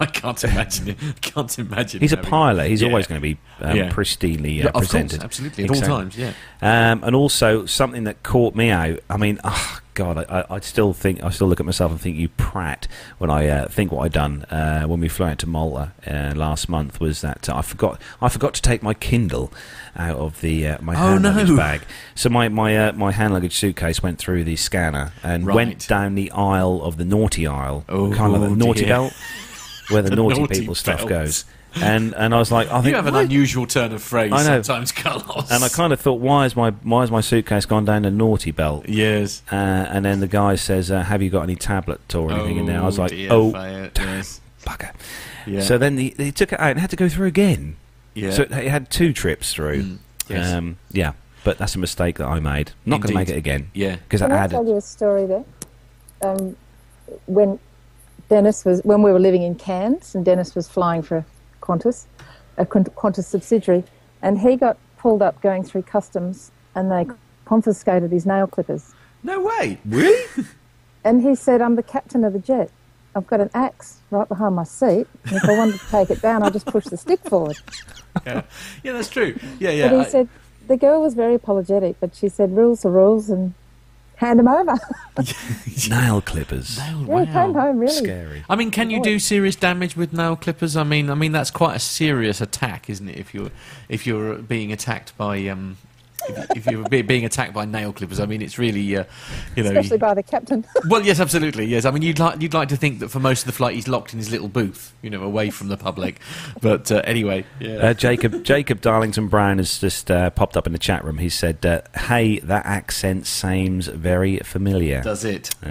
I 0.00 0.06
can't 0.06 0.42
imagine 0.44 0.88
it. 0.90 1.20
Can't 1.20 1.56
imagine. 1.58 2.00
He's 2.00 2.12
a 2.12 2.16
pilot. 2.16 2.68
He's 2.68 2.82
Yeah. 2.82 2.88
always 2.88 3.06
going 3.06 3.20
to 3.20 3.22
be 3.22 3.36
um, 3.60 3.76
Yeah. 3.76 3.88
pristinely 3.90 4.58
uh, 4.58 4.62
Yeah, 4.62 4.66
of 4.66 4.72
course, 4.74 4.86
presented. 4.88 5.22
absolutely, 5.22 5.64
at 5.64 5.70
Exactly. 5.70 5.92
all 5.92 5.98
times. 6.00 6.16
Yeah. 6.16 6.32
Um, 6.60 7.02
and 7.04 7.14
also 7.16 7.66
something 7.66 8.04
that 8.04 8.22
caught 8.22 8.54
me 8.54 8.70
out. 8.70 9.00
I 9.10 9.16
mean, 9.16 9.38
oh, 9.44 9.78
God, 9.94 10.24
I, 10.28 10.46
I, 10.48 10.60
still 10.60 10.94
think 10.94 11.22
I 11.22 11.28
still 11.28 11.48
look 11.48 11.60
at 11.60 11.66
myself 11.66 11.90
and 11.92 12.00
think 12.00 12.16
you 12.16 12.28
prat 12.30 12.88
when 13.18 13.28
I 13.28 13.46
uh, 13.48 13.68
think 13.68 13.92
what 13.92 14.02
I 14.02 14.08
done 14.08 14.44
uh, 14.44 14.84
when 14.84 15.00
we 15.00 15.08
flew 15.08 15.26
out 15.26 15.38
to 15.40 15.46
Malta 15.46 15.92
uh, 16.06 16.32
last 16.34 16.68
month 16.70 16.98
was 16.98 17.20
that 17.20 17.48
uh, 17.50 17.56
I 17.56 17.62
forgot 17.62 18.00
I 18.22 18.30
forgot 18.30 18.54
to 18.54 18.62
take 18.62 18.82
my 18.82 18.94
Kindle 18.94 19.52
out 19.94 20.16
of 20.16 20.40
the 20.40 20.66
uh, 20.66 20.78
my 20.80 20.94
Oh, 20.94 20.96
hand 20.96 21.22
no. 21.24 21.30
luggage 21.32 21.56
bag. 21.56 21.80
So 22.14 22.30
my 22.30 22.48
my 22.48 22.88
uh, 22.88 22.92
my 22.92 23.12
hand 23.12 23.34
luggage 23.34 23.54
suitcase 23.54 24.02
went 24.02 24.18
through 24.18 24.44
the 24.44 24.56
scanner 24.56 25.12
and 25.22 25.46
Right. 25.46 25.54
went 25.56 25.86
down 25.88 26.14
the 26.14 26.30
aisle 26.30 26.82
of 26.82 26.96
the 26.96 27.04
naughty 27.04 27.46
aisle, 27.46 27.84
Oh, 27.88 28.12
kind 28.12 28.34
of 28.34 28.40
like 28.40 28.50
the 28.50 28.56
naughty 28.56 28.80
dear. 28.80 28.88
belt 28.88 29.12
where 29.90 30.00
the, 30.00 30.08
The 30.10 30.16
naughty, 30.16 30.40
naughty 30.40 30.60
people 30.60 30.74
stuff 30.74 31.06
goes. 31.06 31.44
And 31.80 32.14
and 32.14 32.34
I 32.34 32.38
was 32.38 32.52
like, 32.52 32.68
I 32.70 32.82
think 32.82 32.88
You 32.88 32.96
have 32.96 33.06
an 33.06 33.14
why- 33.14 33.22
unusual 33.22 33.66
turn 33.66 33.92
of 33.92 34.02
phrase 34.02 34.30
I 34.32 34.38
know. 34.44 34.60
sometimes, 34.62 34.92
Carlos. 34.92 35.50
and 35.50 35.64
I 35.64 35.68
kind 35.68 35.92
of 35.92 36.00
thought, 36.00 36.20
why 36.20 36.44
is 36.44 36.54
my 36.54 36.70
why 36.82 37.00
has 37.00 37.10
my 37.10 37.20
suitcase 37.22 37.64
gone 37.64 37.84
down 37.86 38.02
the 38.02 38.10
naughty 38.10 38.50
belt? 38.50 38.88
Yes. 38.88 39.42
Uh, 39.50 39.54
and 39.54 40.04
then 40.04 40.20
the 40.20 40.26
guy 40.26 40.54
says, 40.56 40.90
uh, 40.90 41.02
"Have 41.02 41.22
you 41.22 41.30
got 41.30 41.42
any 41.42 41.56
tablet 41.56 42.14
or 42.14 42.30
anything 42.30 42.58
in 42.58 42.66
there?" 42.66 42.80
I 42.80 42.84
was 42.84 42.98
like, 42.98 43.10
dear 43.10 43.28
"Oh, 43.32 43.52
Fayette, 43.52 43.94
damn, 43.94 44.08
yes. 44.16 44.40
bugger!" 44.66 44.90
Yeah. 45.46 45.62
So 45.62 45.78
then 45.78 45.96
he, 45.96 46.14
he 46.18 46.30
took 46.30 46.52
it 46.52 46.60
out 46.60 46.70
and 46.72 46.80
had 46.80 46.90
to 46.90 46.96
go 46.96 47.08
through 47.08 47.26
again. 47.28 47.76
yeah. 48.14 48.30
So 48.32 48.42
it 48.42 48.52
it 48.52 48.68
had 48.70 48.90
two 48.90 49.12
trips 49.14 49.54
through. 49.54 49.82
Mm, 49.82 49.98
yes. 50.28 50.52
Um, 50.52 50.76
yeah, 50.90 51.12
but 51.42 51.56
that's 51.58 51.74
a 51.74 51.78
mistake 51.78 52.18
that 52.18 52.26
I 52.26 52.38
made. 52.38 52.72
Not 52.84 53.00
going 53.00 53.12
to 53.12 53.18
make 53.18 53.30
it 53.30 53.36
again 53.38 53.70
yeah. 53.72 53.96
because 53.96 54.20
I 54.20 54.26
Can 54.26 54.36
I 54.36 54.40
had 54.42 54.50
tell 54.50 54.66
you 54.66 54.76
a 54.76 54.80
story 54.82 55.24
there? 55.26 55.44
Um, 56.22 56.54
when 57.26 57.58
Dennis 58.28 58.64
was, 58.64 58.80
when 58.84 59.02
we 59.02 59.10
were 59.10 59.18
living 59.18 59.42
in 59.42 59.54
Cairns, 59.54 60.14
and 60.14 60.24
Dennis 60.24 60.54
was 60.54 60.68
flying 60.68 61.02
for 61.02 61.24
Qantas, 61.62 62.04
a 62.58 62.66
Qantas 62.66 63.24
subsidiary, 63.24 63.84
and 64.20 64.38
he 64.40 64.56
got 64.56 64.76
pulled 64.98 65.22
up 65.22 65.40
going 65.40 65.64
through 65.64 65.82
customs, 65.82 66.50
and 66.74 66.90
they 66.92 67.06
confiscated 67.46 68.10
his 68.12 68.26
nail 68.26 68.46
clippers. 68.46 68.94
No 69.22 69.40
way. 69.40 69.78
really. 69.86 70.24
And 71.04 71.20
he 71.22 71.34
said, 71.34 71.60
"I'm 71.60 71.74
the 71.74 71.82
captain 71.82 72.22
of 72.22 72.32
the 72.32 72.38
jet. 72.38 72.70
I've 73.16 73.26
got 73.26 73.40
an 73.40 73.50
axe 73.54 73.98
right 74.12 74.28
behind 74.28 74.54
my 74.54 74.62
seat, 74.62 75.08
and 75.24 75.36
if 75.36 75.44
I 75.48 75.56
wanted 75.58 75.80
to 75.80 75.86
take 75.90 76.10
it 76.10 76.22
down, 76.22 76.44
I 76.44 76.50
just 76.50 76.66
push 76.66 76.84
the 76.84 76.96
stick 76.96 77.20
forward." 77.28 77.56
Yeah. 78.26 78.42
yeah, 78.84 78.92
that's 78.92 79.08
true. 79.08 79.36
Yeah, 79.58 79.70
yeah. 79.70 79.88
but 79.88 79.94
he 79.96 80.00
I- 80.02 80.08
said 80.08 80.28
the 80.68 80.76
girl 80.76 81.00
was 81.02 81.14
very 81.14 81.34
apologetic, 81.34 81.96
but 81.98 82.14
she 82.14 82.28
said, 82.28 82.54
"Rules 82.56 82.84
are 82.84 82.90
rules," 82.92 83.30
and 83.30 83.54
hand 84.22 84.38
them 84.38 84.48
over. 84.48 84.78
Nail 85.88 86.20
clippers. 86.20 86.78
Oh, 86.80 87.06
yeah, 87.08 87.20
he 87.20 87.26
came 87.26 87.52
wow. 87.52 87.60
home 87.62 87.78
really. 87.80 87.92
Scary. 87.92 88.44
I 88.48 88.56
mean, 88.56 88.70
can 88.70 88.90
you 88.90 89.02
do 89.02 89.18
serious 89.18 89.56
damage 89.56 89.96
with 89.96 90.12
nail 90.12 90.36
clippers? 90.36 90.76
I 90.76 90.84
mean, 90.84 91.10
I 91.10 91.14
mean 91.14 91.32
that's 91.32 91.50
quite 91.50 91.76
a 91.76 91.80
serious 91.80 92.40
attack, 92.40 92.88
isn't 92.88 93.08
it? 93.08 93.18
If 93.18 93.34
you're 93.34 93.50
if 93.88 94.06
you're 94.06 94.36
being 94.36 94.72
attacked 94.72 95.16
by 95.16 95.46
um, 95.48 95.76
if, 96.28 96.56
if 96.56 96.66
you're 96.66 96.88
being 97.02 97.24
attacked 97.24 97.52
by 97.52 97.64
nail 97.64 97.92
clippers, 97.92 98.20
I 98.20 98.26
mean, 98.26 98.42
it's 98.42 98.58
really 98.58 98.96
uh, 98.96 99.04
you 99.56 99.62
know. 99.64 99.70
especially 99.70 99.98
by 99.98 100.14
the 100.14 100.22
captain. 100.22 100.64
well, 100.88 101.02
yes, 101.04 101.20
absolutely, 101.20 101.64
yes. 101.66 101.84
I 101.84 101.90
mean, 101.90 102.02
you'd 102.02 102.18
like 102.18 102.40
you'd 102.40 102.54
like 102.54 102.68
to 102.68 102.76
think 102.76 103.00
that 103.00 103.08
for 103.08 103.20
most 103.20 103.40
of 103.42 103.46
the 103.46 103.52
flight 103.52 103.74
he's 103.74 103.88
locked 103.88 104.12
in 104.12 104.18
his 104.18 104.30
little 104.30 104.48
booth, 104.48 104.94
you 105.02 105.10
know, 105.10 105.22
away 105.22 105.50
from 105.50 105.68
the 105.68 105.76
public. 105.76 106.20
But 106.60 106.90
uh, 106.92 107.02
anyway, 107.04 107.44
yeah. 107.60 107.76
Uh, 107.76 107.94
Jacob 107.94 108.44
Jacob 108.44 108.80
Darlington 108.80 109.28
Brown 109.28 109.58
has 109.58 109.78
just 109.78 110.10
uh, 110.10 110.30
popped 110.30 110.56
up 110.56 110.66
in 110.66 110.72
the 110.72 110.78
chat 110.78 111.04
room. 111.04 111.18
He 111.18 111.28
said, 111.28 111.64
uh, 111.64 111.82
"Hey, 111.98 112.38
that 112.40 112.66
accent 112.66 113.26
seems 113.26 113.86
very 113.86 114.38
familiar." 114.38 115.02
Does 115.02 115.24
it? 115.24 115.54
Uh, 115.64 115.70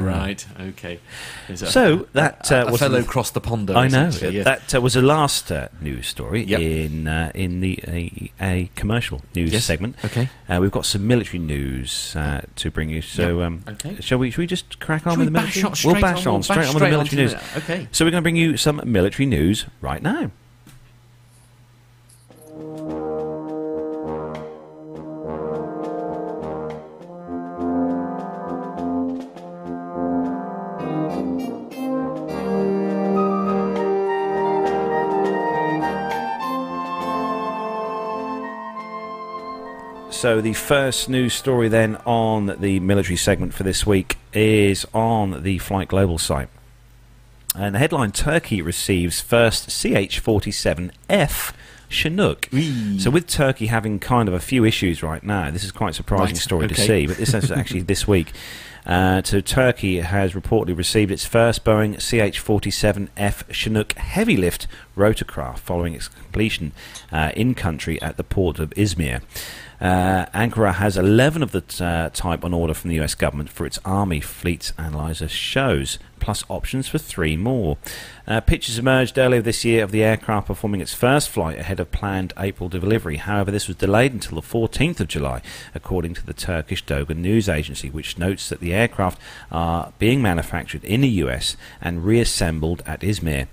right. 0.00 0.44
Okay. 0.60 1.00
A- 1.48 1.56
So 1.56 2.08
that 2.12 2.50
a, 2.50 2.60
uh, 2.62 2.68
a 2.68 2.70
was 2.72 2.80
fellow 2.80 3.00
the- 3.00 3.06
crossed 3.06 3.34
the 3.34 3.40
pond. 3.40 3.70
I 3.70 3.88
know 3.88 4.10
yeah. 4.22 4.42
that 4.44 4.74
uh, 4.74 4.80
was 4.80 4.94
the 4.94 5.02
last 5.02 5.50
uh, 5.52 5.68
news 5.80 6.06
story 6.06 6.42
Yep. 6.44 6.60
in 6.60 7.08
uh, 7.08 7.30
in 7.34 7.60
the 7.60 7.78
a, 7.86 8.30
a 8.40 8.70
commercial 8.74 9.22
news 9.34 9.52
Yes. 9.52 9.64
segment. 9.64 9.81
Okay. 10.04 10.28
Uh, 10.48 10.58
we've 10.60 10.70
got 10.70 10.86
some 10.86 11.06
military 11.06 11.38
news 11.38 12.14
uh, 12.16 12.42
to 12.56 12.70
bring 12.70 12.88
you. 12.90 13.02
So, 13.02 13.42
um, 13.42 13.64
Okay. 13.68 13.96
shall 14.00 14.18
we? 14.18 14.30
Shall 14.30 14.42
we 14.42 14.46
just 14.46 14.78
crack 14.80 15.06
on 15.06 15.12
Shall 15.14 15.18
with 15.18 15.26
the 15.28 15.32
bash 15.32 15.56
military? 15.56 15.64
on 15.70 15.74
straight 15.76 15.92
we'll 15.92 16.00
bash 16.02 16.26
on, 16.26 16.26
on, 16.28 16.34
we'll 16.34 16.42
straight 16.42 16.56
bash 16.56 16.68
on 16.68 16.74
with 16.74 16.82
the 16.82 16.90
military 16.90 17.22
news. 17.22 17.34
okay. 17.56 17.88
So 17.92 18.04
we're 18.04 18.10
going 18.10 18.22
to 18.22 18.24
bring 18.24 18.36
you 18.36 18.56
some 18.56 18.80
military 18.84 19.26
news 19.26 19.66
right 19.80 20.02
now. 20.02 20.30
So 40.22 40.40
the 40.40 40.52
first 40.52 41.08
news 41.08 41.34
story 41.34 41.66
then 41.66 41.96
on 42.06 42.46
the 42.60 42.78
military 42.78 43.16
segment 43.16 43.54
for 43.54 43.64
this 43.64 43.84
week 43.84 44.18
is 44.32 44.86
on 44.94 45.42
the 45.42 45.58
Flight 45.58 45.88
Global 45.88 46.16
site. 46.16 46.48
And 47.56 47.74
the 47.74 47.80
headline 47.80 48.12
Turkey 48.12 48.62
receives 48.62 49.20
first 49.20 49.64
CH-47F 49.64 51.54
Chinook. 51.88 52.48
So 53.00 53.10
with 53.10 53.26
Turkey 53.26 53.66
having 53.66 53.98
kind 53.98 54.28
of 54.28 54.34
a 54.34 54.38
few 54.38 54.64
issues 54.64 55.02
right 55.02 55.24
now, 55.24 55.50
this 55.50 55.64
is 55.64 55.72
quite 55.72 55.90
a 55.90 55.94
surprising 55.94 56.36
Right, 56.36 56.36
story 56.36 56.68
to 56.68 56.74
see, 56.76 57.08
but 57.08 57.16
this 57.16 57.34
is 57.34 57.50
actually 57.50 57.80
this 57.82 58.06
week. 58.06 58.30
Uh, 58.86 59.22
so 59.24 59.40
Turkey 59.40 60.00
has 60.00 60.34
reportedly 60.34 60.76
received 60.76 61.10
its 61.10 61.24
first 61.24 61.64
Boeing 61.64 61.94
CH-47F 61.96 63.52
Chinook 63.52 63.92
heavy 63.94 64.36
lift 64.36 64.68
rotorcraft 64.96 65.58
following 65.58 65.94
its 65.94 66.06
completion 66.06 66.72
uh, 67.10 67.32
in 67.34 67.54
country 67.54 68.00
at 68.00 68.16
the 68.16 68.24
port 68.24 68.60
of 68.60 68.70
Izmir. 68.70 69.22
Uh, 69.82 70.26
Ankara 70.26 70.74
has 70.74 70.96
11 70.96 71.42
of 71.42 71.50
the 71.50 71.60
t- 71.60 71.82
uh, 71.82 72.08
type 72.10 72.44
on 72.44 72.54
order 72.54 72.72
from 72.72 72.88
the 72.90 73.00
US 73.00 73.16
government 73.16 73.50
for 73.50 73.66
its 73.66 73.80
Army 73.84 74.20
Fleet 74.20 74.72
Analyzer 74.78 75.26
shows, 75.26 75.98
plus 76.20 76.44
options 76.48 76.86
for 76.86 76.98
three 76.98 77.36
more. 77.36 77.78
Uh, 78.24 78.40
pictures 78.40 78.78
emerged 78.78 79.18
earlier 79.18 79.42
this 79.42 79.64
year 79.64 79.82
of 79.82 79.90
the 79.90 80.04
aircraft 80.04 80.46
performing 80.46 80.80
its 80.80 80.94
first 80.94 81.28
flight 81.28 81.58
ahead 81.58 81.80
of 81.80 81.90
planned 81.90 82.32
April 82.38 82.68
delivery. 82.68 83.16
However, 83.16 83.50
this 83.50 83.66
was 83.66 83.76
delayed 83.76 84.12
until 84.12 84.40
the 84.40 84.46
14th 84.46 85.00
of 85.00 85.08
July, 85.08 85.42
according 85.74 86.14
to 86.14 86.24
the 86.24 86.32
Turkish 86.32 86.86
Dogan 86.86 87.20
news 87.20 87.48
agency, 87.48 87.90
which 87.90 88.16
notes 88.16 88.48
that 88.50 88.60
the 88.60 88.72
aircraft 88.72 89.20
are 89.50 89.92
being 89.98 90.22
manufactured 90.22 90.84
in 90.84 91.00
the 91.00 91.08
US 91.08 91.56
and 91.80 92.04
reassembled 92.04 92.84
at 92.86 93.00
Izmir. 93.00 93.48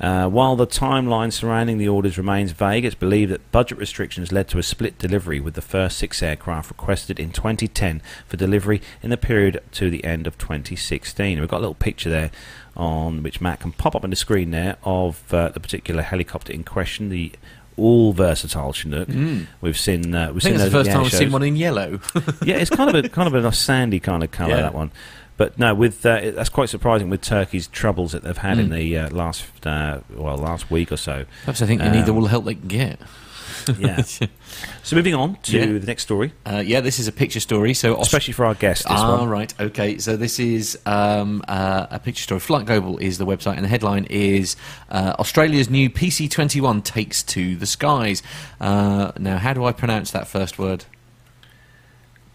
Uh, 0.00 0.28
while 0.28 0.56
the 0.56 0.66
timeline 0.66 1.32
surrounding 1.32 1.78
the 1.78 1.86
orders 1.88 2.18
remains 2.18 2.50
vague, 2.52 2.84
it's 2.84 2.94
believed 2.94 3.30
that 3.30 3.52
budget 3.52 3.78
restrictions 3.78 4.32
led 4.32 4.48
to 4.48 4.58
a 4.58 4.62
split 4.62 4.98
delivery, 4.98 5.38
with 5.38 5.54
the 5.54 5.62
first 5.62 5.96
six 5.98 6.22
aircraft 6.22 6.70
requested 6.70 7.20
in 7.20 7.30
2010 7.30 8.02
for 8.26 8.36
delivery 8.36 8.82
in 9.02 9.10
the 9.10 9.16
period 9.16 9.62
to 9.72 9.90
the 9.90 10.02
end 10.04 10.26
of 10.26 10.36
2016. 10.38 11.38
We've 11.38 11.48
got 11.48 11.58
a 11.58 11.60
little 11.60 11.74
picture 11.74 12.10
there 12.10 12.30
on 12.76 13.22
which 13.22 13.40
Matt 13.40 13.60
can 13.60 13.72
pop 13.72 13.94
up 13.94 14.02
on 14.02 14.10
the 14.10 14.16
screen 14.16 14.50
there 14.50 14.76
of 14.82 15.32
uh, 15.32 15.50
the 15.50 15.60
particular 15.60 16.02
helicopter 16.02 16.52
in 16.52 16.64
question, 16.64 17.08
the 17.08 17.32
all 17.76 18.12
versatile 18.12 18.72
Chinook. 18.72 19.08
Mm. 19.08 19.46
We've 19.60 19.78
seen 19.78 20.14
uh, 20.14 20.32
we've 20.32 20.44
I 20.44 20.48
seen 20.48 20.52
think 20.52 20.54
it's 20.54 20.62
those 20.64 20.72
the 20.72 20.78
first 20.78 20.90
time 20.90 21.04
I've 21.04 21.12
seen 21.12 21.32
one 21.32 21.42
in 21.42 21.56
yellow. 21.56 22.00
yeah, 22.42 22.56
it's 22.56 22.70
kind 22.70 22.94
of 22.94 23.04
a 23.04 23.08
kind 23.08 23.34
of 23.34 23.44
a 23.44 23.52
sandy 23.52 24.00
kind 24.00 24.22
of 24.22 24.30
colour 24.30 24.50
Yeah. 24.56 24.62
that 24.62 24.74
one. 24.74 24.90
But 25.42 25.58
no, 25.58 25.74
with 25.74 26.06
uh, 26.06 26.30
that's 26.36 26.48
quite 26.58 26.68
surprising 26.68 27.10
with 27.10 27.20
Turkey's 27.20 27.66
troubles 27.66 28.12
that 28.12 28.22
they've 28.22 28.36
had 28.48 28.58
in 28.60 28.68
Mm. 28.68 28.74
the 28.76 28.98
uh, 28.98 29.10
last 29.10 29.44
uh, 29.66 29.98
well 30.14 30.36
last 30.36 30.70
week 30.70 30.92
or 30.92 30.96
so. 30.96 31.24
Perhaps 31.44 31.60
I 31.62 31.66
think 31.66 31.80
they 31.80 31.90
need 31.90 32.08
Um, 32.08 32.14
all 32.16 32.22
the 32.22 32.28
help 32.28 32.44
they 32.44 32.54
can 32.54 32.68
get. 32.68 33.00
Yeah. 33.78 34.02
so 34.82 34.96
moving 34.96 35.14
on 35.14 35.36
to 35.42 35.52
Yeah. 35.58 35.66
the 35.78 35.86
next 35.86 36.02
story, 36.04 36.32
Uh, 36.44 36.62
yeah, 36.72 36.80
this 36.80 36.98
is 36.98 37.06
a 37.06 37.12
picture 37.12 37.38
story. 37.40 37.74
So 37.74 37.94
Aus- 37.96 38.06
especially 38.06 38.32
for 38.34 38.44
our 38.46 38.54
guest. 38.54 38.82
This 38.88 38.92
ah, 38.98 39.18
one. 39.18 39.28
right. 39.28 39.52
Okay. 39.60 39.98
So 39.98 40.16
this 40.16 40.38
is 40.40 40.78
um, 40.86 41.42
uh, 41.48 41.86
a 41.90 41.98
picture 41.98 42.22
story. 42.22 42.40
Flight 42.40 42.66
Global 42.66 42.98
is 42.98 43.18
the 43.18 43.26
website, 43.26 43.56
and 43.56 43.64
the 43.64 43.68
headline 43.76 44.06
is 44.10 44.56
uh, 44.90 45.14
Australia's 45.18 45.68
new 45.70 45.90
PC-21 45.90 46.82
takes 46.82 47.22
to 47.34 47.54
the 47.56 47.66
skies. 47.66 48.22
Uh, 48.60 49.12
now, 49.18 49.38
how 49.38 49.52
do 49.54 49.64
I 49.64 49.72
pronounce 49.72 50.10
that 50.12 50.26
first 50.28 50.58
word? 50.58 50.84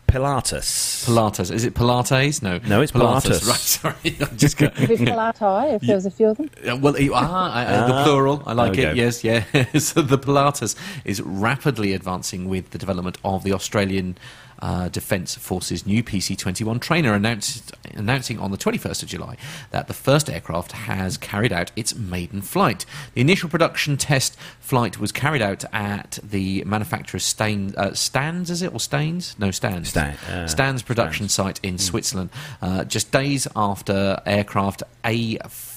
Pilatus. 0.07 1.05
Pilates. 1.05 1.51
Is 1.51 1.65
it 1.65 1.73
Pilates? 1.73 2.41
No. 2.41 2.59
No, 2.67 2.81
it's 2.81 2.91
Pilates. 2.91 3.47
Right. 3.47 3.57
Sorry. 3.57 4.15
I'm 4.21 4.37
just 4.37 4.57
going. 4.57 4.71
With 4.79 4.99
Pilatai, 5.01 5.75
if 5.75 5.81
there 5.81 5.95
was 5.95 6.05
a 6.05 6.11
few 6.11 6.27
of 6.27 6.37
them. 6.37 6.81
Well, 6.81 6.99
you- 6.99 7.13
ah, 7.13 7.53
I- 7.53 7.65
uh, 7.65 7.87
the 7.87 7.93
Ah, 7.93 8.03
plural. 8.05 8.43
I 8.45 8.53
like 8.53 8.71
it. 8.73 8.77
we 8.77 8.83
go. 8.83 8.91
Yes, 8.93 9.23
yeah. 9.23 9.43
so 9.77 10.01
the 10.01 10.17
Pilatus 10.17 10.75
is 11.05 11.21
rapidly 11.21 11.93
advancing 11.93 12.47
with 12.49 12.69
the 12.71 12.77
development 12.77 13.17
of 13.23 13.43
the 13.43 13.53
Australian 13.53 14.17
uh, 14.59 14.89
Defence 14.89 15.35
Force's 15.35 15.85
new 15.85 16.03
PC 16.03 16.37
21 16.37 16.79
trainer, 16.79 17.13
announced, 17.13 17.71
announcing 17.93 18.39
on 18.39 18.51
the 18.51 18.57
21st 18.57 19.03
of 19.03 19.09
July 19.09 19.37
that 19.71 19.87
the 19.87 19.93
first 19.93 20.29
aircraft 20.29 20.71
has 20.73 21.17
carried 21.17 21.51
out 21.53 21.71
its 21.75 21.95
maiden 21.95 22.41
flight. 22.41 22.85
The 23.13 23.21
initial 23.21 23.49
production 23.49 23.97
test 23.97 24.37
flight 24.59 24.99
was 24.99 25.11
carried 25.11 25.41
out 25.41 25.63
at 25.73 26.19
the 26.23 26.63
manufacturer's 26.65 27.23
Stain, 27.23 27.73
uh, 27.77 27.93
Stands, 27.93 28.49
is 28.49 28.61
it? 28.61 28.73
Or 28.73 28.79
Stains? 28.79 29.35
No, 29.39 29.51
Stands. 29.51 29.89
Stan- 29.89 30.17
uh, 30.29 30.47
Stands 30.47 30.81
production 30.81 31.29
site 31.29 31.59
in 31.63 31.77
Switzerland, 31.77 32.29
uh, 32.61 32.83
just 32.83 33.11
days 33.11 33.47
after 33.55 34.21
aircraft 34.25 34.83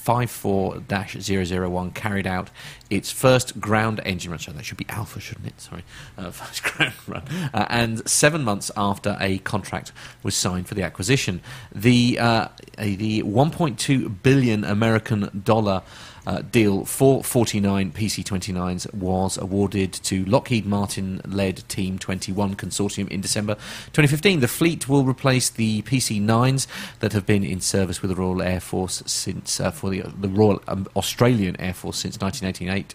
A54-001 0.05 1.95
carried 1.95 2.27
out 2.27 2.51
its 2.89 3.11
first 3.11 3.61
ground 3.61 4.01
engine 4.05 4.31
run. 4.33 4.41
That 4.57 4.65
should 4.65 4.79
be 4.79 4.87
Alpha, 4.89 5.21
shouldn't 5.21 5.47
it? 5.47 5.61
Sorry, 5.61 5.85
uh, 6.17 6.31
first 6.33 6.63
ground 6.63 6.95
run. 7.07 7.23
Uh, 7.53 7.67
and 7.69 8.09
seven 8.09 8.43
months 8.43 8.71
after 8.77 9.17
a 9.21 9.39
contract 9.39 9.93
was 10.23 10.35
signed 10.35 10.67
for 10.69 10.75
the 10.75 10.83
acquisition, 10.83 11.41
the 11.75 12.19
uh, 12.19 12.49
the 12.79 13.23
1.2 13.23 14.23
billion 14.23 14.65
American 14.65 15.43
dollar. 15.45 15.83
Uh, 16.27 16.43
deal 16.43 16.85
for 16.85 17.25
49 17.25 17.93
PC-29s 17.93 18.93
was 18.93 19.39
awarded 19.39 19.93
to 19.93 20.25
Lockheed 20.27 20.67
Martin-led 20.67 21.69
Team 21.69 21.99
21 21.99 22.57
consortium 22.57 23.09
in 23.09 23.21
December 23.21 23.55
2015. 23.93 24.41
The 24.41 24.49
fleet 24.49 24.89
will 24.89 25.05
replace 25.05 25.49
the 25.49 25.83
PC-9s 25.83 26.67
that 27.01 27.13
have 27.13 27.27
been 27.27 27.43
in 27.45 27.61
service 27.61 28.03
with 28.03 28.11
the 28.11 28.17
Royal 28.17 28.43
Air 28.43 28.61
Force 28.61 29.03
since 29.07 29.61
uh, 29.61 29.71
for 29.71 29.91
the, 29.91 30.03
the 30.03 30.29
Royal 30.29 30.63
um, 30.69 30.87
Australian 30.95 31.59
Air 31.61 31.75
Force 31.75 31.99
since 31.99 32.19
1988 32.21 32.95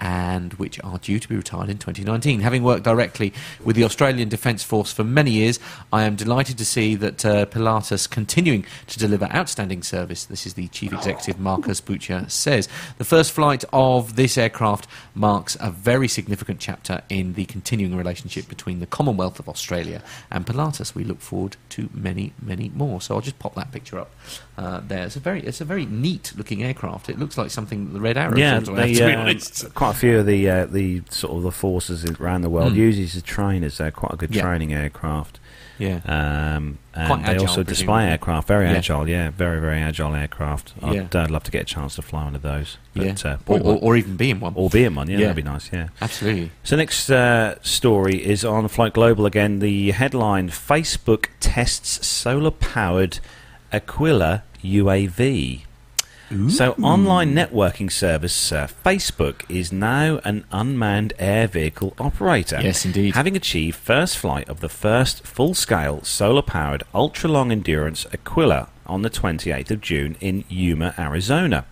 and 0.00 0.54
which 0.54 0.82
are 0.82 0.98
due 0.98 1.18
to 1.18 1.28
be 1.28 1.36
retired 1.36 1.68
in 1.68 1.78
2019. 1.78 2.40
Having 2.40 2.62
worked 2.62 2.84
directly 2.84 3.32
with 3.62 3.76
the 3.76 3.84
Australian 3.84 4.28
Defence 4.28 4.62
Force 4.62 4.92
for 4.92 5.04
many 5.04 5.32
years, 5.32 5.60
I 5.92 6.04
am 6.04 6.16
delighted 6.16 6.58
to 6.58 6.64
see 6.64 6.94
that 6.96 7.24
uh, 7.24 7.46
Pilatus 7.46 8.06
continuing 8.06 8.64
to 8.86 8.98
deliver 8.98 9.26
outstanding 9.26 9.82
service. 9.82 10.24
This 10.24 10.46
is 10.46 10.54
the 10.54 10.68
Chief 10.68 10.92
Executive 10.92 11.38
Marcus 11.38 11.80
Butcher 11.80 12.24
says. 12.28 12.68
The 12.98 13.04
first 13.04 13.32
flight 13.32 13.64
of 13.72 14.16
this 14.16 14.38
aircraft 14.38 14.86
marks 15.14 15.56
a 15.60 15.70
very 15.70 16.08
significant 16.08 16.60
chapter 16.60 17.02
in 17.08 17.34
the 17.34 17.44
continuing 17.44 17.96
relationship 17.96 18.48
between 18.48 18.80
the 18.80 18.86
Commonwealth 18.86 19.38
of 19.38 19.48
Australia 19.48 20.02
and 20.30 20.46
Pilatus. 20.46 20.94
We 20.94 21.04
look 21.04 21.20
forward 21.20 21.56
to 21.70 21.90
many, 21.92 22.32
many 22.40 22.70
more. 22.74 23.00
So 23.00 23.14
I'll 23.14 23.20
just 23.20 23.38
pop 23.38 23.54
that 23.54 23.72
picture 23.72 23.98
up 23.98 24.10
uh, 24.60 24.80
there. 24.86 25.04
It's 25.06 25.16
a 25.16 25.20
very, 25.20 25.40
it's 25.42 25.60
a 25.60 25.64
very 25.64 25.86
neat 25.86 26.32
looking 26.36 26.62
aircraft. 26.62 27.08
It 27.08 27.18
looks 27.18 27.36
like 27.38 27.50
something 27.50 27.92
the 27.94 28.00
Red 28.00 28.16
Arrow 28.18 28.36
Yeah, 28.36 28.52
films 28.60 28.68
have, 28.68 28.76
they, 28.76 28.94
to 28.94 29.14
uh, 29.16 29.20
honest. 29.22 29.74
quite 29.80 29.90
a 29.90 29.98
few 29.98 30.18
of 30.20 30.26
the 30.26 30.50
uh, 30.50 30.66
the 30.66 31.02
sort 31.08 31.36
of 31.36 31.42
the 31.42 31.52
forces 31.52 32.04
around 32.20 32.42
the 32.42 32.50
world 32.50 32.72
Mm. 32.74 32.76
use 32.76 32.96
these 32.96 33.16
as 33.16 33.22
trainers. 33.22 33.78
They're 33.78 33.90
quite 33.90 34.12
a 34.12 34.16
good 34.16 34.34
Yeah. 34.34 34.42
training 34.42 34.72
aircraft. 34.74 35.38
Yeah. 35.78 36.00
Um, 36.04 36.76
and 36.94 37.06
Quite 37.06 37.24
they 37.24 37.32
agile, 37.36 37.48
also 37.48 37.62
display 37.62 38.04
aircraft, 38.10 38.46
very 38.48 38.66
Yeah. 38.66 38.76
agile, 38.76 39.08
yeah, 39.08 39.30
very 39.30 39.60
very 39.62 39.78
agile 39.80 40.14
aircraft. 40.14 40.74
I'd 40.82 40.94
Yeah. 41.14 41.22
uh, 41.22 41.26
love 41.30 41.44
to 41.44 41.50
get 41.50 41.62
a 41.62 41.64
chance 41.64 41.94
to 41.96 42.02
fly 42.02 42.24
one 42.24 42.34
of 42.36 42.42
those, 42.42 42.76
but 42.94 43.06
yeah. 43.06 43.30
uh, 43.30 43.34
or, 43.34 43.38
probably 43.46 43.62
or, 43.62 43.72
won't. 43.72 43.82
or 43.84 43.96
even 43.96 44.16
being 44.16 44.40
one. 44.40 44.52
or 44.56 44.68
be 44.68 44.84
in 44.84 44.94
one, 44.94 45.08
yeah, 45.08 45.16
Yeah. 45.16 45.26
that'd 45.28 45.42
be 45.42 45.50
nice, 45.50 45.70
yeah. 45.72 45.88
Absolutely. 46.02 46.50
So 46.64 46.76
next 46.76 47.08
uh, 47.10 47.54
story 47.62 48.16
is 48.22 48.44
on 48.44 48.68
Flight 48.68 48.92
Global 48.92 49.24
again. 49.24 49.60
The 49.60 49.92
headline: 49.92 50.50
Facebook 50.50 51.28
tests 51.40 52.06
solar-powered 52.06 53.20
Aquila 53.72 54.42
UAV. 54.62 55.62
So, 56.48 56.76
online 56.80 57.34
networking 57.34 57.90
service 57.90 58.52
uh, 58.52 58.68
Facebook 58.84 59.42
is 59.48 59.72
now 59.72 60.20
an 60.22 60.44
unmanned 60.52 61.12
air 61.18 61.48
vehicle 61.48 61.92
operator. 61.98 62.60
Yes, 62.62 62.84
indeed. 62.84 63.16
Having 63.16 63.34
achieved 63.34 63.76
first 63.76 64.16
flight 64.16 64.48
of 64.48 64.60
the 64.60 64.68
first 64.68 65.26
full-scale 65.26 66.04
solar-powered 66.04 66.84
ultra-long 66.94 67.50
endurance 67.50 68.06
Aquila 68.12 68.68
on 68.86 69.02
the 69.02 69.10
28th 69.10 69.72
of 69.72 69.80
June 69.80 70.16
in 70.20 70.44
Yuma, 70.48 70.94
Arizona. 70.96 71.64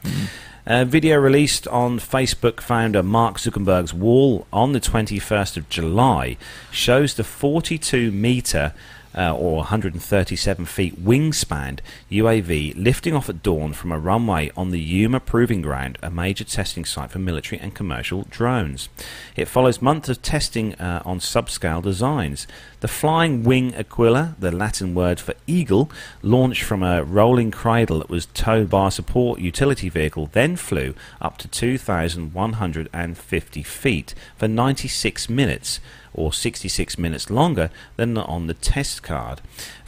A 0.67 0.85
video 0.85 1.17
released 1.19 1.69
on 1.69 2.01
Facebook 2.01 2.61
founder 2.61 3.03
Mark 3.05 3.37
Zuckerberg's 3.37 3.95
wall 3.95 4.47
on 4.53 4.73
the 4.73 4.81
21st 4.81 5.57
of 5.57 5.69
July 5.69 6.37
shows 6.73 7.15
the 7.15 7.25
42 7.25 8.11
meter 8.11 8.75
uh, 9.17 9.35
or 9.35 9.57
137 9.57 10.65
feet 10.65 11.03
wingspan 11.03 11.81
UAV 12.11 12.75
lifting 12.77 13.15
off 13.15 13.29
at 13.29 13.43
dawn 13.43 13.73
from 13.73 13.93
a 13.93 13.99
runway 13.99 14.51
on 14.57 14.71
the 14.71 14.81
Yuma 14.81 15.21
Proving 15.21 15.63
Ground, 15.63 15.99
a 16.03 16.11
major 16.11 16.45
testing 16.45 16.85
site 16.85 17.11
for 17.11 17.19
military 17.19 17.61
and 17.61 17.75
commercial 17.75 18.27
drones. 18.31 18.89
It 19.37 19.49
follows 19.49 19.83
months 19.83 20.09
of 20.09 20.23
testing 20.23 20.75
uh, 20.77 21.03
on 21.05 21.19
subscale 21.19 21.83
designs. 21.83 22.47
The 22.81 22.89
Flying 22.89 23.43
Wing 23.43 23.75
Aquila, 23.75 24.37
the 24.39 24.53
Latin 24.53 24.95
word 24.95 25.21
for 25.21 25.35
eagle, 25.47 25.91
launched 26.23 26.63
from 26.63 26.83
a 26.83 27.03
rolling 27.03 27.51
cradle 27.51 27.99
that 27.99 28.09
was 28.09 28.25
towed 28.27 28.71
by 28.71 28.89
a 28.89 28.93
support 28.93 29.41
utility 29.41 29.89
vehicle, 29.89 30.29
then 30.33 30.57
flew 30.57 30.95
up 31.21 31.39
to 31.39 31.49
2,150 31.49 33.63
feet 33.63 34.15
for 34.37 34.49
96 34.49 35.29
minutes 35.29 35.81
or 36.19 36.33
66 36.33 36.99
minutes 36.99 37.31
longer 37.31 37.71
than 37.97 38.19
on 38.19 38.47
the 38.47 38.55
test 38.55 39.03
card. 39.03 39.41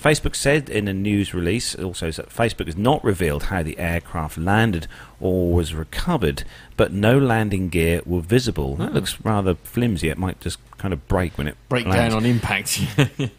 Facebook 0.03 0.35
said 0.35 0.71
in 0.71 0.89
a 0.89 0.93
news 0.95 1.35
release 1.35 1.75
also 1.75 2.11
that 2.11 2.31
Facebook 2.31 2.67
has 2.67 2.77
not 2.77 3.03
revealed 3.05 3.45
how 3.45 3.63
the 3.63 3.79
aircraft 3.79 4.39
landed 4.39 4.87
or 5.21 5.53
was 5.53 5.75
recovered, 5.75 6.45
but 6.77 6.93
no 6.93 7.19
landing 7.19 7.69
gear 7.69 8.01
were 8.07 8.21
visible. 8.23 8.77
That 8.77 8.91
Oh. 8.91 8.95
looks 8.95 9.21
rather 9.25 9.55
flimsy. 9.57 10.09
It 10.09 10.19
might 10.19 10.41
just 10.41 10.59
kind 10.79 10.95
of 10.95 11.07
break 11.09 11.37
when 11.37 11.49
it 11.49 11.57
Break 11.69 11.87
lands. 11.87 12.15
down 12.15 12.23
on 12.23 12.27
impact. 12.27 12.81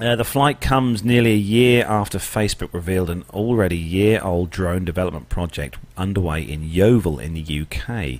Uh, 0.00 0.16
the 0.16 0.24
flight 0.24 0.62
comes 0.62 1.04
nearly 1.04 1.32
a 1.32 1.36
year 1.36 1.84
after 1.84 2.16
Facebook 2.18 2.72
revealed 2.72 3.10
an 3.10 3.22
already 3.34 3.76
year 3.76 4.18
old 4.22 4.48
drone 4.48 4.82
development 4.82 5.28
project 5.28 5.76
underway 5.94 6.40
in 6.40 6.62
Yeovil 6.66 7.18
in 7.18 7.34
the 7.34 7.42
UK. 7.60 8.18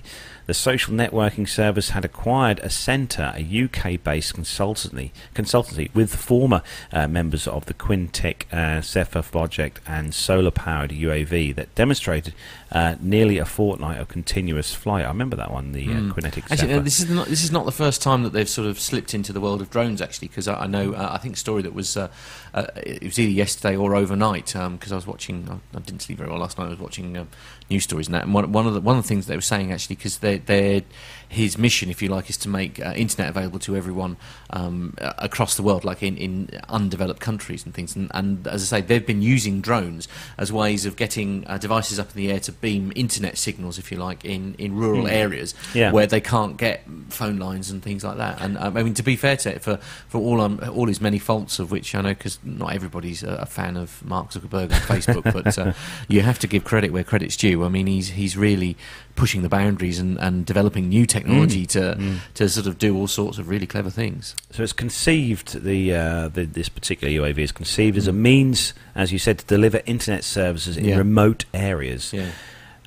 The 0.51 0.55
social 0.55 0.93
networking 0.93 1.47
service 1.47 1.91
had 1.91 2.03
acquired 2.03 2.57
Ascenta, 2.59 3.33
a 3.37 3.63
UK 3.63 4.03
based 4.03 4.35
consultancy, 4.35 5.11
consultancy 5.33 5.95
with 5.95 6.13
former 6.13 6.61
uh, 6.91 7.07
members 7.07 7.47
of 7.47 7.67
the 7.67 7.73
QinetiQ 7.73 8.51
uh, 8.51 8.81
Zephyr 8.81 9.21
project 9.21 9.79
and 9.87 10.13
solar 10.13 10.51
powered 10.51 10.91
UAV 10.91 11.55
that 11.55 11.73
demonstrated 11.73 12.33
uh, 12.71 12.95
nearly 12.99 13.37
a 13.37 13.45
fortnight 13.45 13.99
of 13.99 14.07
continuous 14.07 14.73
flight. 14.73 15.05
I 15.05 15.07
remember 15.07 15.35
that 15.37 15.51
one, 15.51 15.71
the 15.71 15.87
uh, 15.87 16.01
Mm. 16.01 16.13
Quinetics 16.13 16.51
Actually, 16.51 16.73
uh, 16.73 16.79
this 16.79 16.99
is 16.99 17.09
not 17.09 17.27
this 17.27 17.43
is 17.43 17.51
not 17.51 17.65
the 17.65 17.71
first 17.71 18.01
time 18.01 18.23
that 18.23 18.33
they've 18.33 18.49
sort 18.49 18.67
of 18.67 18.79
slipped 18.79 19.13
into 19.13 19.31
the 19.31 19.39
world 19.39 19.61
of 19.61 19.69
drones. 19.69 20.01
Actually, 20.01 20.29
because 20.29 20.47
I, 20.47 20.63
I 20.63 20.67
know 20.67 20.93
uh, 20.93 21.09
I 21.11 21.17
think 21.17 21.35
a 21.35 21.37
story 21.37 21.61
that 21.61 21.73
was 21.73 21.95
uh, 21.95 22.07
uh, 22.53 22.67
it 22.75 23.03
was 23.03 23.19
either 23.19 23.31
yesterday 23.31 23.75
or 23.75 23.95
overnight. 23.95 24.53
Because 24.53 24.91
I 24.91 24.95
was 24.95 25.05
watching, 25.05 25.47
I, 25.49 25.77
I 25.77 25.81
didn't 25.81 26.01
sleep 26.01 26.17
very 26.17 26.29
well 26.29 26.39
last 26.39 26.57
night. 26.57 26.65
I 26.65 26.69
was 26.69 26.79
watching 26.79 27.17
um, 27.17 27.27
news 27.69 27.83
stories 27.83 28.07
and 28.07 28.15
that. 28.15 28.23
And 28.23 28.33
one, 28.33 28.51
one 28.51 28.67
of 28.67 28.73
the 28.73 28.81
one 28.81 28.97
of 28.97 29.03
the 29.03 29.07
things 29.07 29.27
they 29.27 29.35
were 29.35 29.41
saying 29.41 29.71
actually, 29.71 29.97
because 29.97 30.19
they 30.19 30.37
they 30.45 30.83
his 31.31 31.57
mission, 31.57 31.89
if 31.89 32.01
you 32.01 32.09
like, 32.09 32.29
is 32.29 32.35
to 32.37 32.49
make 32.49 32.79
uh, 32.85 32.91
internet 32.95 33.29
available 33.29 33.57
to 33.59 33.75
everyone 33.77 34.17
um, 34.49 34.93
across 35.17 35.55
the 35.55 35.63
world, 35.63 35.85
like 35.85 36.03
in, 36.03 36.17
in 36.17 36.49
undeveloped 36.67 37.21
countries 37.21 37.63
and 37.65 37.73
things. 37.73 37.95
And, 37.95 38.11
and 38.13 38.45
as 38.47 38.61
I 38.73 38.79
say, 38.79 38.85
they've 38.85 39.05
been 39.05 39.21
using 39.21 39.61
drones 39.61 40.09
as 40.37 40.51
ways 40.51 40.85
of 40.85 40.97
getting 40.97 41.45
uh, 41.47 41.57
devices 41.57 41.99
up 41.99 42.09
in 42.11 42.17
the 42.17 42.31
air 42.31 42.39
to 42.41 42.51
beam 42.51 42.91
internet 42.95 43.37
signals, 43.37 43.77
if 43.79 43.91
you 43.91 43.97
like, 43.97 44.25
in, 44.25 44.55
in 44.57 44.75
rural 44.75 45.07
areas 45.07 45.55
Yeah. 45.73 45.91
where 45.93 46.05
they 46.05 46.19
can't 46.19 46.57
get 46.57 46.83
phone 47.07 47.37
lines 47.37 47.71
and 47.71 47.81
things 47.81 48.03
like 48.03 48.17
that. 48.17 48.41
And 48.41 48.57
um, 48.57 48.75
I 48.75 48.83
mean, 48.83 48.93
to 48.95 49.03
be 49.03 49.15
fair 49.15 49.37
to 49.37 49.55
it, 49.55 49.61
for 49.61 49.77
for 50.09 50.17
all 50.19 50.41
um, 50.41 50.59
all 50.75 50.87
his 50.87 50.99
many 50.99 51.17
faults 51.17 51.59
of 51.59 51.71
which 51.71 51.95
I 51.95 52.01
know, 52.01 52.09
because 52.09 52.39
not 52.43 52.73
everybody's 52.73 53.23
a, 53.23 53.35
a 53.35 53.45
fan 53.45 53.77
of 53.77 54.03
Mark 54.05 54.31
Zuckerberg 54.31 54.63
on 54.73 54.81
Facebook, 54.81 55.31
but 55.31 55.57
uh, 55.57 55.71
you 56.09 56.21
have 56.21 56.39
to 56.39 56.47
give 56.47 56.65
credit 56.65 56.91
where 56.91 57.05
credit's 57.05 57.37
due. 57.37 57.63
I 57.63 57.69
mean, 57.69 57.87
he's 57.87 58.09
he's 58.09 58.35
really 58.35 58.75
pushing 59.15 59.41
the 59.43 59.49
boundaries 59.49 59.99
and, 59.99 60.17
and 60.19 60.45
developing 60.45 60.89
new 60.89 61.05
technology 61.05 61.20
to 61.23 62.17
to 62.33 62.49
sort 62.49 62.67
of 62.67 62.77
do 62.77 62.95
all 62.95 63.07
sorts 63.07 63.37
of 63.37 63.49
really 63.49 63.67
clever 63.67 63.89
things. 63.89 64.35
So 64.51 64.63
it's 64.63 64.73
conceived 64.73 65.63
the, 65.63 65.93
uh, 65.95 66.27
the 66.29 66.45
this 66.45 66.69
particular 66.69 67.11
UAV 67.13 67.37
is 67.39 67.51
conceived 67.51 67.97
as 67.97 68.07
a 68.07 68.13
means, 68.13 68.73
as 68.95 69.11
you 69.11 69.19
said, 69.19 69.39
to 69.39 69.45
deliver 69.45 69.81
internet 69.85 70.23
services 70.23 70.77
in 70.77 70.85
Yeah. 70.85 70.97
remote 70.97 71.45
areas. 71.53 72.11
Yeah. 72.13 72.31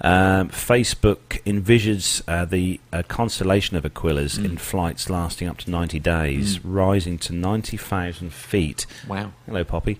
Um, 0.00 0.48
Facebook 0.48 1.40
envisions 1.46 2.20
uh, 2.26 2.44
the 2.44 2.80
uh, 2.92 3.02
constellation 3.06 3.76
of 3.76 3.84
Aquilas 3.84 4.38
Mm. 4.38 4.44
in 4.44 4.56
flights 4.58 5.08
lasting 5.08 5.46
up 5.48 5.58
to 5.58 5.70
90 5.70 6.00
days, 6.00 6.64
rising 6.64 7.16
to 7.18 7.32
90,000 7.32 8.32
feet. 8.32 8.86
Wow. 9.06 9.32
Hello, 9.46 9.62
Poppy. 9.62 9.98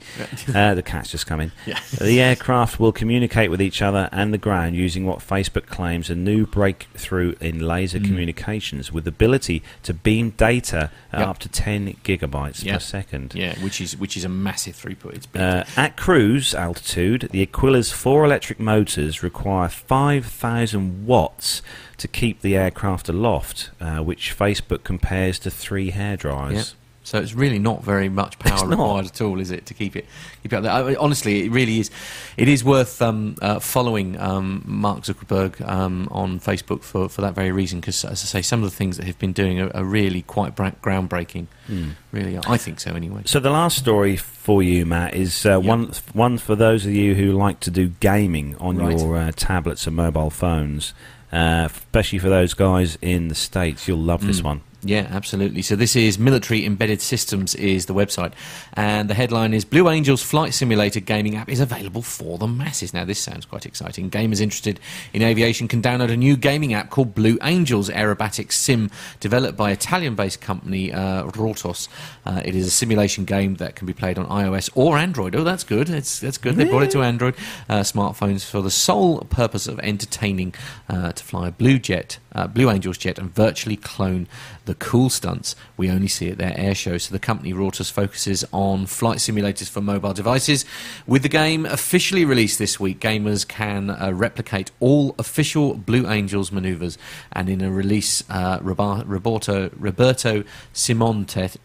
uh, 0.53 0.75
the 0.75 0.83
cat's 0.83 1.11
just 1.13 1.27
come 1.29 1.41
in. 1.41 1.53
Yeah. 1.67 1.79
The 2.01 2.21
aircraft 2.21 2.81
will 2.81 2.91
communicate 2.93 3.51
with 3.51 3.63
each 3.63 3.81
other 3.83 4.09
and 4.11 4.35
the 4.35 4.39
ground 4.39 4.75
using 4.75 5.07
what 5.07 5.21
Facebook 5.21 5.67
claims 5.67 6.11
a 6.11 6.15
new 6.17 6.45
breakthrough 6.45 7.35
in 7.41 7.61
laser 7.61 8.01
Mm. 8.01 8.07
communications 8.07 8.91
with 8.93 9.05
the 9.05 9.11
ability 9.11 9.63
to 9.85 9.95
beam 9.95 10.31
data 10.31 10.91
at 11.13 11.21
Yep. 11.21 11.29
up 11.29 11.39
to 11.39 11.49
10 11.49 11.97
gigabytes 12.03 12.65
Yeah. 12.65 12.75
per 12.75 12.81
second. 12.81 13.33
Yeah, 13.37 13.55
which 13.61 13.81
is 13.81 13.97
which 13.97 14.17
is 14.17 14.25
a 14.25 14.29
massive 14.29 14.75
throughput. 14.77 15.27
Uh, 15.37 15.63
at 15.77 15.97
cruise 15.97 16.53
altitude, 16.55 17.29
the 17.31 17.43
Aquila's 17.47 17.93
four 17.93 18.25
electric 18.25 18.59
motors 18.59 19.23
require 19.23 19.69
5,000 19.87 21.07
watts 21.07 21.63
to 21.99 22.09
keep 22.09 22.41
the 22.41 22.57
aircraft 22.57 23.09
aloft, 23.09 23.71
uh, 23.81 23.99
which 23.99 24.37
Facebook 24.37 24.85
compares 24.85 25.39
to 25.41 25.51
three 25.51 25.91
hair 25.91 26.17
hairdryers. 26.17 26.75
So 27.07 27.19
it's 27.19 27.35
really 27.35 27.59
not 27.59 27.85
very 27.85 28.09
much 28.09 28.39
power 28.39 28.67
required 28.67 29.05
at 29.05 29.21
all, 29.21 29.39
is 29.39 29.51
it, 29.51 29.67
to 29.67 29.75
keep 29.75 29.95
it 29.95 30.07
keep 30.43 30.55
it 30.55 30.57
up 30.57 30.63
there? 30.63 30.73
I 30.73 30.95
honestly, 30.95 31.45
it 31.45 31.51
really 31.51 31.79
is. 31.81 31.91
It 32.39 32.49
is 32.49 32.65
worth 32.65 33.03
um, 33.03 33.37
uh, 33.43 33.61
following 33.61 34.19
um, 34.19 34.63
Mark 34.65 35.03
Zuckerberg 35.03 35.61
um, 35.69 36.09
on 36.11 36.41
Facebook 36.41 36.83
for, 36.83 37.11
for 37.11 37.21
that 37.21 37.35
very 37.35 37.53
reason. 37.53 37.81
Because, 37.81 38.07
as 38.07 38.23
I 38.23 38.27
say, 38.27 38.41
some 38.43 38.65
of 38.65 38.71
the 38.71 38.75
things 38.75 38.97
that 38.97 39.05
he's 39.05 39.17
been 39.17 39.35
doing 39.35 39.61
are, 39.61 39.71
are 39.77 39.85
really 39.85 40.23
quite 40.23 40.57
bra- 40.57 40.71
groundbreaking. 40.83 41.47
Hmm. 41.67 41.91
Really. 42.11 42.39
I 42.47 42.57
think 42.57 42.81
so. 42.81 42.93
Anyway. 42.95 43.23
So 43.27 43.39
the 43.39 43.51
last 43.51 43.77
story 43.77 44.17
for 44.17 44.63
you, 44.63 44.87
Matt, 44.87 45.13
is 45.15 45.45
uh, 45.45 45.59
Yep. 45.59 45.65
one 45.65 45.93
one 46.15 46.39
for 46.39 46.57
those 46.57 46.87
of 46.87 46.93
you 46.93 47.15
who 47.15 47.33
like 47.33 47.61
to 47.61 47.71
do 47.71 47.89
gaming 48.01 48.57
on 48.57 48.79
Right. 48.79 48.99
your 48.99 49.19
uh, 49.19 49.33
tablets 49.37 49.87
and 49.87 49.95
mobile 49.95 50.31
phones, 50.31 50.95
uh, 51.33 51.69
especially 51.71 52.19
for 52.19 52.31
those 52.31 52.55
guys 52.55 52.97
in 53.03 53.29
the 53.29 53.35
states. 53.35 53.87
You'll 53.87 53.99
love 53.99 54.27
this 54.27 54.41
Mm. 54.41 54.45
one. 54.45 54.61
Yeah, 54.87 55.09
absolutely. 55.11 55.63
So 55.63 55.77
this 55.77 55.97
is 55.97 56.19
Military 56.19 56.67
Embedded 56.67 57.01
Systems 57.01 57.55
is 57.55 57.87
the 57.87 57.95
website, 57.95 58.33
and 58.75 59.09
the 59.09 59.15
headline 59.15 59.55
is 59.55 59.65
Blue 59.65 59.89
Angels 59.89 60.23
Flight 60.23 60.53
Simulator 60.53 61.01
gaming 61.01 61.37
app 61.37 61.49
is 61.49 61.59
available 61.59 62.03
for 62.03 62.37
the 62.37 62.47
masses. 62.47 62.93
Now 62.93 63.07
this 63.07 63.19
sounds 63.19 63.47
quite 63.47 63.65
exciting. 63.65 64.11
Gamers 64.11 64.43
interested 64.43 64.79
in 65.15 65.23
aviation 65.23 65.69
can 65.69 65.81
download 65.81 66.11
a 66.11 66.17
new 66.17 66.37
gaming 66.37 66.75
app 66.75 66.91
called 66.91 67.15
Blue 67.15 67.39
Angels 67.43 67.89
Aerobatic 67.89 68.53
Sim, 68.53 68.91
developed 69.21 69.57
by 69.57 69.71
Italian-based 69.71 70.43
company 70.43 70.93
uh, 70.93 71.25
Rortos. 71.29 71.89
Uh, 72.27 72.43
it 72.45 72.55
is 72.55 72.67
a 72.67 72.71
simulation 72.71 73.25
game 73.25 73.55
that 73.55 73.77
can 73.77 73.87
be 73.87 73.95
played 73.95 74.19
on 74.19 74.27
iOS 74.27 74.69
or 74.75 74.99
Android. 74.99 75.35
Oh, 75.35 75.45
that's 75.45 75.65
good. 75.65 75.89
It's 75.89 76.21
that's 76.21 76.39
good. 76.39 76.57
They 76.57 76.65
brought 76.65 76.83
it 76.83 76.91
to 76.91 77.03
Android 77.03 77.37
uh, 77.71 77.81
smartphones 77.81 78.45
for 78.45 78.61
the 78.61 78.71
sole 78.71 79.21
purpose 79.21 79.67
of 79.67 79.79
entertaining 79.81 80.55
uh, 80.91 81.13
to 81.13 81.25
fly 81.25 81.49
a 81.49 81.53
Blue 81.53 81.79
Jet, 81.79 82.19
uh, 82.35 82.47
Blue 82.47 82.71
Angels 82.71 82.99
jet, 82.99 83.19
and 83.19 83.35
virtually 83.35 83.77
clone 83.77 84.27
the 84.65 84.75
cool 84.75 85.11
stunts. 85.11 85.55
We 85.77 85.91
only 85.91 86.09
see 86.09 86.31
at 86.31 86.39
their 86.39 86.55
air 86.57 86.75
shows. 86.75 87.05
So 87.05 87.13
the 87.13 87.19
company 87.19 87.53
Rortos 87.53 87.91
focuses 87.91 88.45
on 88.53 88.87
flight 88.87 89.19
simulators 89.19 89.69
for 89.69 89.81
mobile 89.81 90.13
devices. 90.13 90.65
With 91.07 91.23
the 91.23 91.29
game 91.29 91.67
officially 91.67 92.25
released 92.25 92.59
this 92.59 92.81
week, 92.81 93.01
gamers 93.01 93.47
can 93.47 93.91
uh, 93.91 94.13
replicate 94.15 94.71
all 94.81 95.15
official 95.19 95.75
Blue 95.75 96.09
Angels 96.09 96.51
maneuvers. 96.51 96.99
And 97.33 97.49
in 97.49 97.61
a 97.61 97.71
release, 97.71 98.23
uh, 98.31 98.59
Roberto 98.63 99.71
Roberto 99.77 100.45
Simonte, 100.73 101.57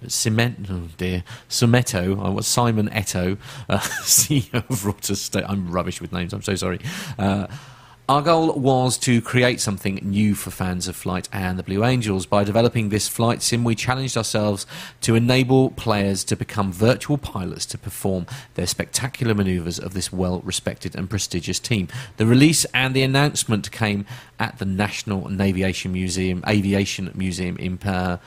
oh 0.70 0.90
dear, 0.98 1.24
Sumetto, 1.50 2.24
I 2.24 2.30
was 2.30 2.48
Simon 2.48 2.90
Eto, 2.90 3.38
uh, 3.70 3.78
CEO 4.04 4.54
of 4.54 4.84
Rortos. 4.84 5.44
I'm 5.48 5.72
rubbish 5.72 6.02
with 6.02 6.12
names. 6.12 6.34
I'm 6.34 6.42
so 6.42 6.56
sorry. 6.56 6.80
Our 8.10 8.24
goal 8.24 8.54
was 8.54 8.98
to 9.02 9.22
create 9.22 9.62
something 9.62 10.00
new 10.02 10.34
for 10.34 10.50
fans 10.50 10.88
of 10.88 10.96
flight 10.96 11.30
and 11.32 11.60
the 11.60 11.64
Blue 11.64 11.86
Angels. 11.86 12.26
By 12.26 12.44
developing 12.44 12.90
this 12.90 13.08
flight 13.08 13.44
sim, 13.44 13.64
we 13.64 13.76
challenged 13.76 14.18
ourselves 14.18 14.66
to 15.02 15.14
enable 15.14 15.70
players 15.70 16.24
to 16.24 16.36
become 16.36 16.72
virtual 16.72 17.20
pilots 17.20 17.68
to 17.68 17.78
perform 17.78 18.26
their 18.56 18.66
spectacular 18.66 19.36
maneuvers 19.36 19.78
of 19.78 19.94
this 19.94 20.12
well 20.12 20.40
respected 20.40 20.96
and 20.96 21.08
prestigious 21.08 21.60
team. 21.60 21.88
The 22.18 22.26
release 22.26 22.66
and 22.74 22.96
the 22.96 23.04
announcement 23.04 23.70
came 23.72 24.08
at 24.40 24.58
the 24.58 24.66
National 24.66 25.30
Aviation 25.40 25.92
Museum, 25.92 26.44
Aviation 26.48 27.12
Museum 27.14 27.58
in 27.58 27.78
uh, 27.86 28.18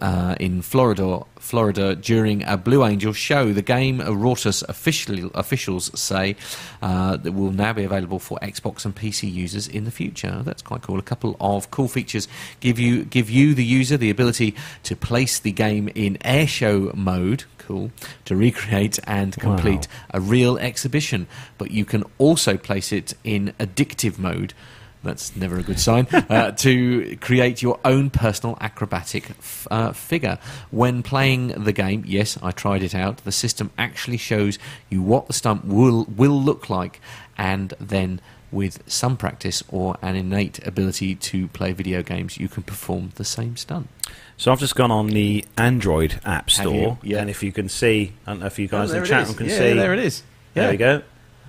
uh, 0.00 0.34
in 0.40 0.62
Florida, 0.62 1.20
Florida 1.38 1.94
during 1.96 2.42
a 2.44 2.56
Blue 2.56 2.84
Angel 2.84 3.12
show. 3.12 3.52
The 3.52 3.62
game, 3.62 4.00
uh, 4.00 4.06
Rortos 4.06 4.62
officially, 4.68 5.30
officials 5.34 5.90
say, 5.98 6.36
uh, 6.82 7.16
that 7.16 7.32
will 7.32 7.52
now 7.52 7.72
be 7.72 7.84
available 7.84 8.18
for 8.18 8.38
Xbox 8.40 8.84
and 8.84 8.94
PC 8.94 9.32
users 9.32 9.68
in 9.68 9.84
the 9.84 9.90
future. 9.90 10.42
That's 10.44 10.62
quite 10.62 10.82
cool. 10.82 10.98
A 10.98 11.02
couple 11.02 11.36
of 11.40 11.70
cool 11.70 11.88
features 11.88 12.28
give 12.60 12.78
you 12.78 13.04
give 13.04 13.30
you 13.30 13.54
the 13.54 13.64
user 13.64 13.96
the 13.96 14.10
ability 14.10 14.54
to 14.84 14.96
place 14.96 15.38
the 15.38 15.52
game 15.52 15.88
in 15.94 16.16
airshow 16.18 16.94
mode. 16.94 17.44
Cool 17.58 17.90
to 18.24 18.34
recreate 18.34 18.98
and 19.04 19.36
complete 19.36 19.86
a 20.10 20.20
real 20.20 20.58
exhibition, 20.58 21.28
but 21.56 21.70
you 21.70 21.84
can 21.84 22.02
also 22.18 22.56
place 22.56 22.90
it 22.92 23.14
in 23.22 23.54
addictive 23.60 24.18
mode. 24.18 24.54
That's 25.02 25.34
never 25.34 25.58
a 25.58 25.62
good 25.62 25.80
sign. 25.80 26.06
Uh, 26.30 26.50
to 26.52 27.16
create 27.20 27.60
your 27.62 27.78
own 27.84 28.10
personal 28.10 28.56
acrobatic 28.60 29.30
f- 29.30 29.66
uh, 29.70 29.92
figure. 29.92 30.38
When 30.70 31.02
playing 31.02 31.48
the 31.48 31.72
game, 31.72 32.04
yes, 32.06 32.38
I 32.42 32.50
tried 32.52 32.82
it 32.82 32.94
out. 32.94 33.18
The 33.18 33.32
system 33.32 33.70
actually 33.78 34.18
shows 34.18 34.58
you 34.90 35.02
what 35.02 35.26
the 35.26 35.32
stunt 35.32 35.64
will 35.64 36.04
will 36.04 36.40
look 36.40 36.68
like, 36.70 37.00
and 37.38 37.74
then 37.80 38.20
with 38.52 38.82
some 38.90 39.16
practice 39.16 39.62
or 39.68 39.96
an 40.02 40.16
innate 40.16 40.64
ability 40.66 41.14
to 41.14 41.48
play 41.48 41.72
video 41.72 42.02
games, 42.02 42.36
you 42.38 42.48
can 42.48 42.62
perform 42.62 43.10
the 43.14 43.24
same 43.24 43.56
stunt. 43.56 43.88
So 44.36 44.50
I've 44.52 44.58
just 44.60 44.74
gone 44.74 44.90
on 44.90 45.06
the 45.08 45.44
Android 45.56 46.20
App 46.24 46.50
Store, 46.50 46.98
you? 47.02 47.12
Yeah. 47.14 47.20
and 47.20 47.30
if 47.30 47.42
you 47.42 47.52
can 47.52 47.68
see, 47.68 48.12
I 48.26 48.32
don't 48.32 48.40
know 48.40 48.46
if 48.46 48.58
you 48.58 48.68
guys 48.68 48.90
in 48.92 49.00
the 49.02 49.08
chat 49.08 49.26
room 49.26 49.36
can 49.36 49.46
Yeah, 49.48 49.58
see. 49.58 49.72
there 49.74 49.92
it 49.94 50.00
is. 50.00 50.22
There 50.54 50.64
Yeah. 50.64 50.70
we 50.70 50.76
go. 50.76 51.02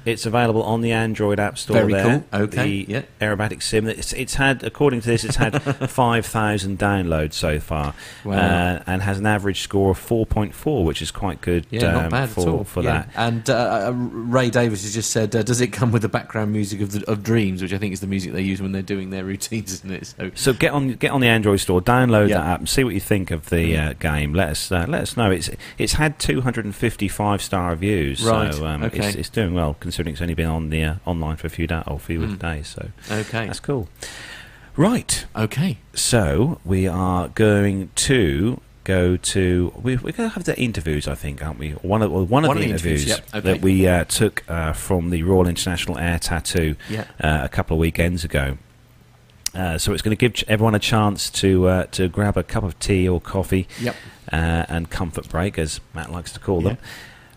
It's 0.06 0.26
available 0.26 0.64
on 0.64 0.82
the 0.82 0.92
Android 0.92 1.40
App 1.40 1.58
Store. 1.58 1.76
Very 1.78 1.94
there. 1.94 2.24
cool. 2.32 2.42
Okay, 2.42 2.86
The 2.86 2.92
yeah. 2.92 3.02
aerobatic 3.20 3.62
sim. 3.62 3.88
It's, 3.88 4.14
it's 4.14 4.34
had, 4.36 4.64
according 4.64 5.02
to 5.02 5.08
this, 5.08 5.24
it's 5.24 5.36
had 5.36 5.62
five 5.90 6.26
thousand 6.26 6.80
downloads 6.80 7.34
so 7.34 7.60
far, 7.60 7.94
Wow. 8.26 8.34
uh, 8.38 8.84
and 8.88 9.02
has 9.04 9.20
an 9.20 9.26
average 9.26 9.62
score 9.62 9.92
of 9.92 9.98
four 9.98 10.26
point 10.26 10.54
four, 10.54 10.84
which 10.86 11.02
is 11.02 11.12
quite 11.12 11.42
good. 11.42 11.68
Yeah, 11.70 11.88
um, 11.88 11.94
not 12.04 12.12
bad 12.12 12.30
for, 12.30 12.42
at 12.42 12.48
all 12.48 12.64
for 12.64 12.82
Yeah. 12.84 12.92
that. 13.04 13.10
And 13.16 13.50
uh, 13.50 13.88
uh, 13.88 13.92
Ray 13.94 14.50
Davis 14.50 14.84
has 14.84 14.94
just 14.94 15.12
said, 15.12 15.36
uh, 15.36 15.44
"Does 15.44 15.62
it 15.62 15.68
come 15.68 15.92
with 15.92 16.02
the 16.02 16.10
background 16.10 16.52
music 16.52 16.82
of 16.82 16.92
the, 16.92 17.10
of 17.10 17.22
Dreams, 17.24 17.62
which 17.62 17.74
I 17.74 17.78
think 17.78 17.94
is 17.94 18.00
the 18.00 18.08
music 18.08 18.34
they 18.34 18.42
use 18.42 18.62
when 18.62 18.72
they're 18.72 18.82
doing 18.82 19.10
their 19.12 19.24
routines, 19.24 19.72
isn't 19.74 19.92
it?" 19.92 20.06
So 20.18 20.32
So 20.36 20.54
get 20.54 20.72
on 20.72 20.94
get 20.94 21.12
on 21.12 21.22
the 21.22 21.28
Android 21.28 21.60
store, 21.60 21.82
download 21.82 22.30
Yeah. 22.30 22.38
that 22.40 22.48
app, 22.48 22.60
and 22.60 22.70
see 22.70 22.84
what 22.84 22.94
you 22.94 23.00
think 23.00 23.30
of 23.32 23.50
the 23.50 23.78
uh, 23.78 23.94
game. 23.94 24.34
Let 24.34 24.50
us 24.50 24.72
uh, 24.72 24.86
let 24.88 25.02
us 25.04 25.16
know. 25.16 25.30
It's 25.32 25.50
it's 25.78 25.94
had 25.94 26.18
255 26.20 27.42
star 27.42 27.70
reviews, 27.72 28.24
Right, 28.24 28.54
so 28.54 28.66
um, 28.66 28.84
okay. 28.84 29.08
it's, 29.08 29.16
it's 29.16 29.30
doing 29.30 29.54
well 29.54 29.76
considering 29.92 30.14
it's 30.14 30.22
only 30.22 30.34
been 30.34 30.48
on 30.48 30.70
the 30.70 30.84
uh, 30.84 30.96
online 31.06 31.36
for 31.36 31.48
a 31.48 31.50
few 31.50 31.68
da- 31.68 31.84
or 31.86 32.00
few 32.00 32.20
Mm. 32.22 32.40
days. 32.40 32.68
So 32.68 32.90
okay, 33.12 33.46
that's 33.48 33.60
cool. 33.60 33.90
Right, 34.78 35.26
okay, 35.36 35.78
so 35.94 36.60
we 36.64 36.88
are 36.88 37.28
going 37.28 37.90
to 37.96 38.62
go 38.86 39.18
to 39.18 39.74
we, 39.76 39.98
we're 39.98 40.14
going 40.14 40.30
to 40.30 40.34
have 40.36 40.46
the 40.46 40.58
interviews, 40.58 41.08
I 41.10 41.16
think, 41.16 41.44
aren't 41.46 41.60
we? 41.60 41.72
One 41.72 42.02
of 42.02 42.10
well, 42.12 42.26
one, 42.26 42.44
One 42.48 42.56
of 42.58 42.62
the 42.62 42.68
the 42.68 42.74
interviews, 42.74 43.04
interviews 43.06 43.32
yep, 43.34 43.36
okay. 43.44 43.52
that 43.54 43.62
we 43.62 43.86
uh, 43.88 44.06
took 44.06 44.50
uh, 44.50 44.72
from 44.74 45.10
the 45.10 45.24
Royal 45.24 45.48
International 45.48 45.98
Air 45.98 46.20
Tattoo 46.20 46.76
yeah, 46.90 47.06
uh, 47.20 47.42
a 47.44 47.50
couple 47.50 47.76
of 47.76 47.80
weekends 47.82 48.24
ago. 48.24 48.58
Uh, 49.54 49.78
so 49.78 49.92
it's 49.92 50.02
going 50.02 50.16
to 50.16 50.28
give 50.30 50.48
everyone 50.48 50.74
a 50.74 50.80
chance 50.80 51.30
to 51.30 51.68
uh, 51.68 51.84
to 51.88 52.08
grab 52.08 52.38
a 52.38 52.44
cup 52.44 52.64
of 52.64 52.80
tea 52.80 53.10
or 53.10 53.20
coffee 53.20 53.68
yep. 53.82 53.96
uh, 54.32 54.66
and 54.70 54.90
comfort 54.90 55.28
break, 55.28 55.60
as 55.60 55.82
Matt 55.94 56.10
likes 56.14 56.32
to 56.32 56.40
call 56.40 56.62
them. 56.62 56.78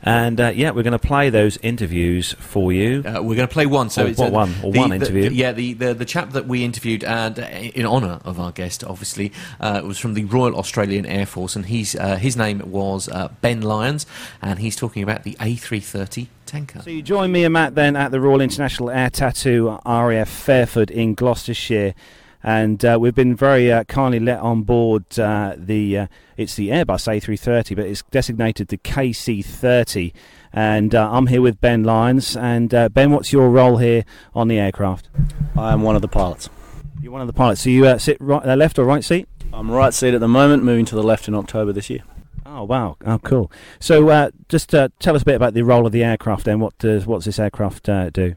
And 0.06 0.38
uh, 0.38 0.52
yeah, 0.54 0.70
we're 0.70 0.82
going 0.82 0.92
to 0.92 0.98
play 0.98 1.30
those 1.30 1.56
interviews 1.62 2.34
for 2.34 2.72
you. 2.74 3.02
Uh, 3.06 3.22
we're 3.22 3.36
going 3.36 3.48
to 3.48 3.52
play 3.52 3.64
one. 3.64 3.88
So 3.88 4.04
Or 4.04 4.08
it's 4.08 4.18
what 4.18 4.28
uh, 4.28 4.32
one? 4.32 4.54
Or 4.62 4.70
the- 4.70 4.78
one 4.78 4.90
the- 4.90 4.96
interview? 4.96 5.30
yeah, 5.30 5.52
the, 5.52 5.72
the 5.72 5.94
the 5.94 6.04
chap 6.04 6.30
that 6.32 6.46
we 6.46 6.62
interviewed, 6.62 7.02
and 7.04 7.38
uh, 7.38 7.42
in 7.46 7.86
honour 7.86 8.20
of 8.22 8.38
our 8.38 8.52
guest, 8.52 8.84
obviously, 8.84 9.32
uh, 9.60 9.80
was 9.82 9.98
from 9.98 10.12
the 10.12 10.24
Royal 10.24 10.56
Australian 10.56 11.06
Air 11.06 11.24
Force, 11.24 11.56
and 11.56 11.64
he's 11.66 11.96
uh, 11.96 12.16
his 12.16 12.36
name 12.36 12.60
was 12.70 13.08
uh, 13.08 13.28
Ben 13.40 13.62
Lyons, 13.62 14.04
and 14.42 14.58
he's 14.58 14.76
talking 14.76 15.02
about 15.02 15.22
the 15.22 15.34
A330 15.40 16.26
tanker. 16.44 16.82
So 16.82 16.90
you 16.90 17.00
join 17.00 17.32
me 17.32 17.44
and 17.44 17.54
Matt 17.54 17.74
then 17.74 17.96
at 17.96 18.10
the 18.10 18.20
Royal 18.20 18.42
International 18.42 18.90
Air 18.90 19.08
Tattoo 19.08 19.78
RAF 19.86 20.28
Fairford 20.28 20.90
in 20.90 21.14
Gloucestershire. 21.14 21.94
And 22.44 22.84
uh, 22.84 22.98
we've 23.00 23.14
been 23.14 23.34
very 23.34 23.72
uh, 23.72 23.84
kindly 23.84 24.20
let 24.20 24.38
on 24.40 24.64
board 24.64 25.18
uh, 25.18 25.54
the 25.56 25.98
uh, 25.98 26.06
it's 26.36 26.54
the 26.54 26.68
Airbus 26.68 27.08
A330, 27.08 27.74
but 27.74 27.86
it's 27.86 28.02
designated 28.10 28.68
the 28.68 28.76
KC30. 28.76 30.12
And 30.52 30.94
uh, 30.94 31.10
I'm 31.10 31.28
here 31.28 31.40
with 31.40 31.58
Ben 31.62 31.84
Lyons. 31.84 32.36
And 32.36 32.74
uh, 32.74 32.90
Ben, 32.90 33.10
what's 33.10 33.32
your 33.32 33.48
role 33.48 33.78
here 33.78 34.04
on 34.34 34.48
the 34.48 34.58
aircraft? 34.58 35.08
I 35.56 35.72
am 35.72 35.80
one 35.80 35.96
of 35.96 36.02
the 36.02 36.08
pilots. 36.08 36.50
You're 37.00 37.12
one 37.12 37.22
of 37.22 37.26
the 37.26 37.32
pilots. 37.32 37.62
So 37.62 37.70
you 37.70 37.86
uh, 37.86 37.96
sit 37.96 38.18
right, 38.20 38.44
uh, 38.44 38.56
left 38.56 38.78
or 38.78 38.84
right 38.84 39.02
seat? 39.02 39.26
I'm 39.50 39.70
right 39.70 39.94
seat 39.94 40.12
at 40.12 40.20
the 40.20 40.28
moment, 40.28 40.64
moving 40.64 40.84
to 40.86 40.94
the 40.94 41.02
left 41.02 41.28
in 41.28 41.34
October 41.34 41.72
this 41.72 41.88
year. 41.88 42.02
Oh 42.46 42.64
wow! 42.64 42.96
Oh 43.04 43.18
cool. 43.18 43.50
So 43.80 44.10
uh, 44.10 44.30
just 44.48 44.74
uh, 44.74 44.88
tell 45.00 45.16
us 45.16 45.22
a 45.22 45.24
bit 45.24 45.34
about 45.34 45.54
the 45.54 45.62
role 45.62 45.86
of 45.86 45.92
the 45.92 46.04
aircraft. 46.04 46.44
Then 46.44 46.60
what 46.60 46.76
does 46.78 47.06
what 47.06 47.18
does 47.18 47.24
this 47.24 47.38
aircraft 47.38 47.88
uh, 47.88 48.10
do? 48.10 48.36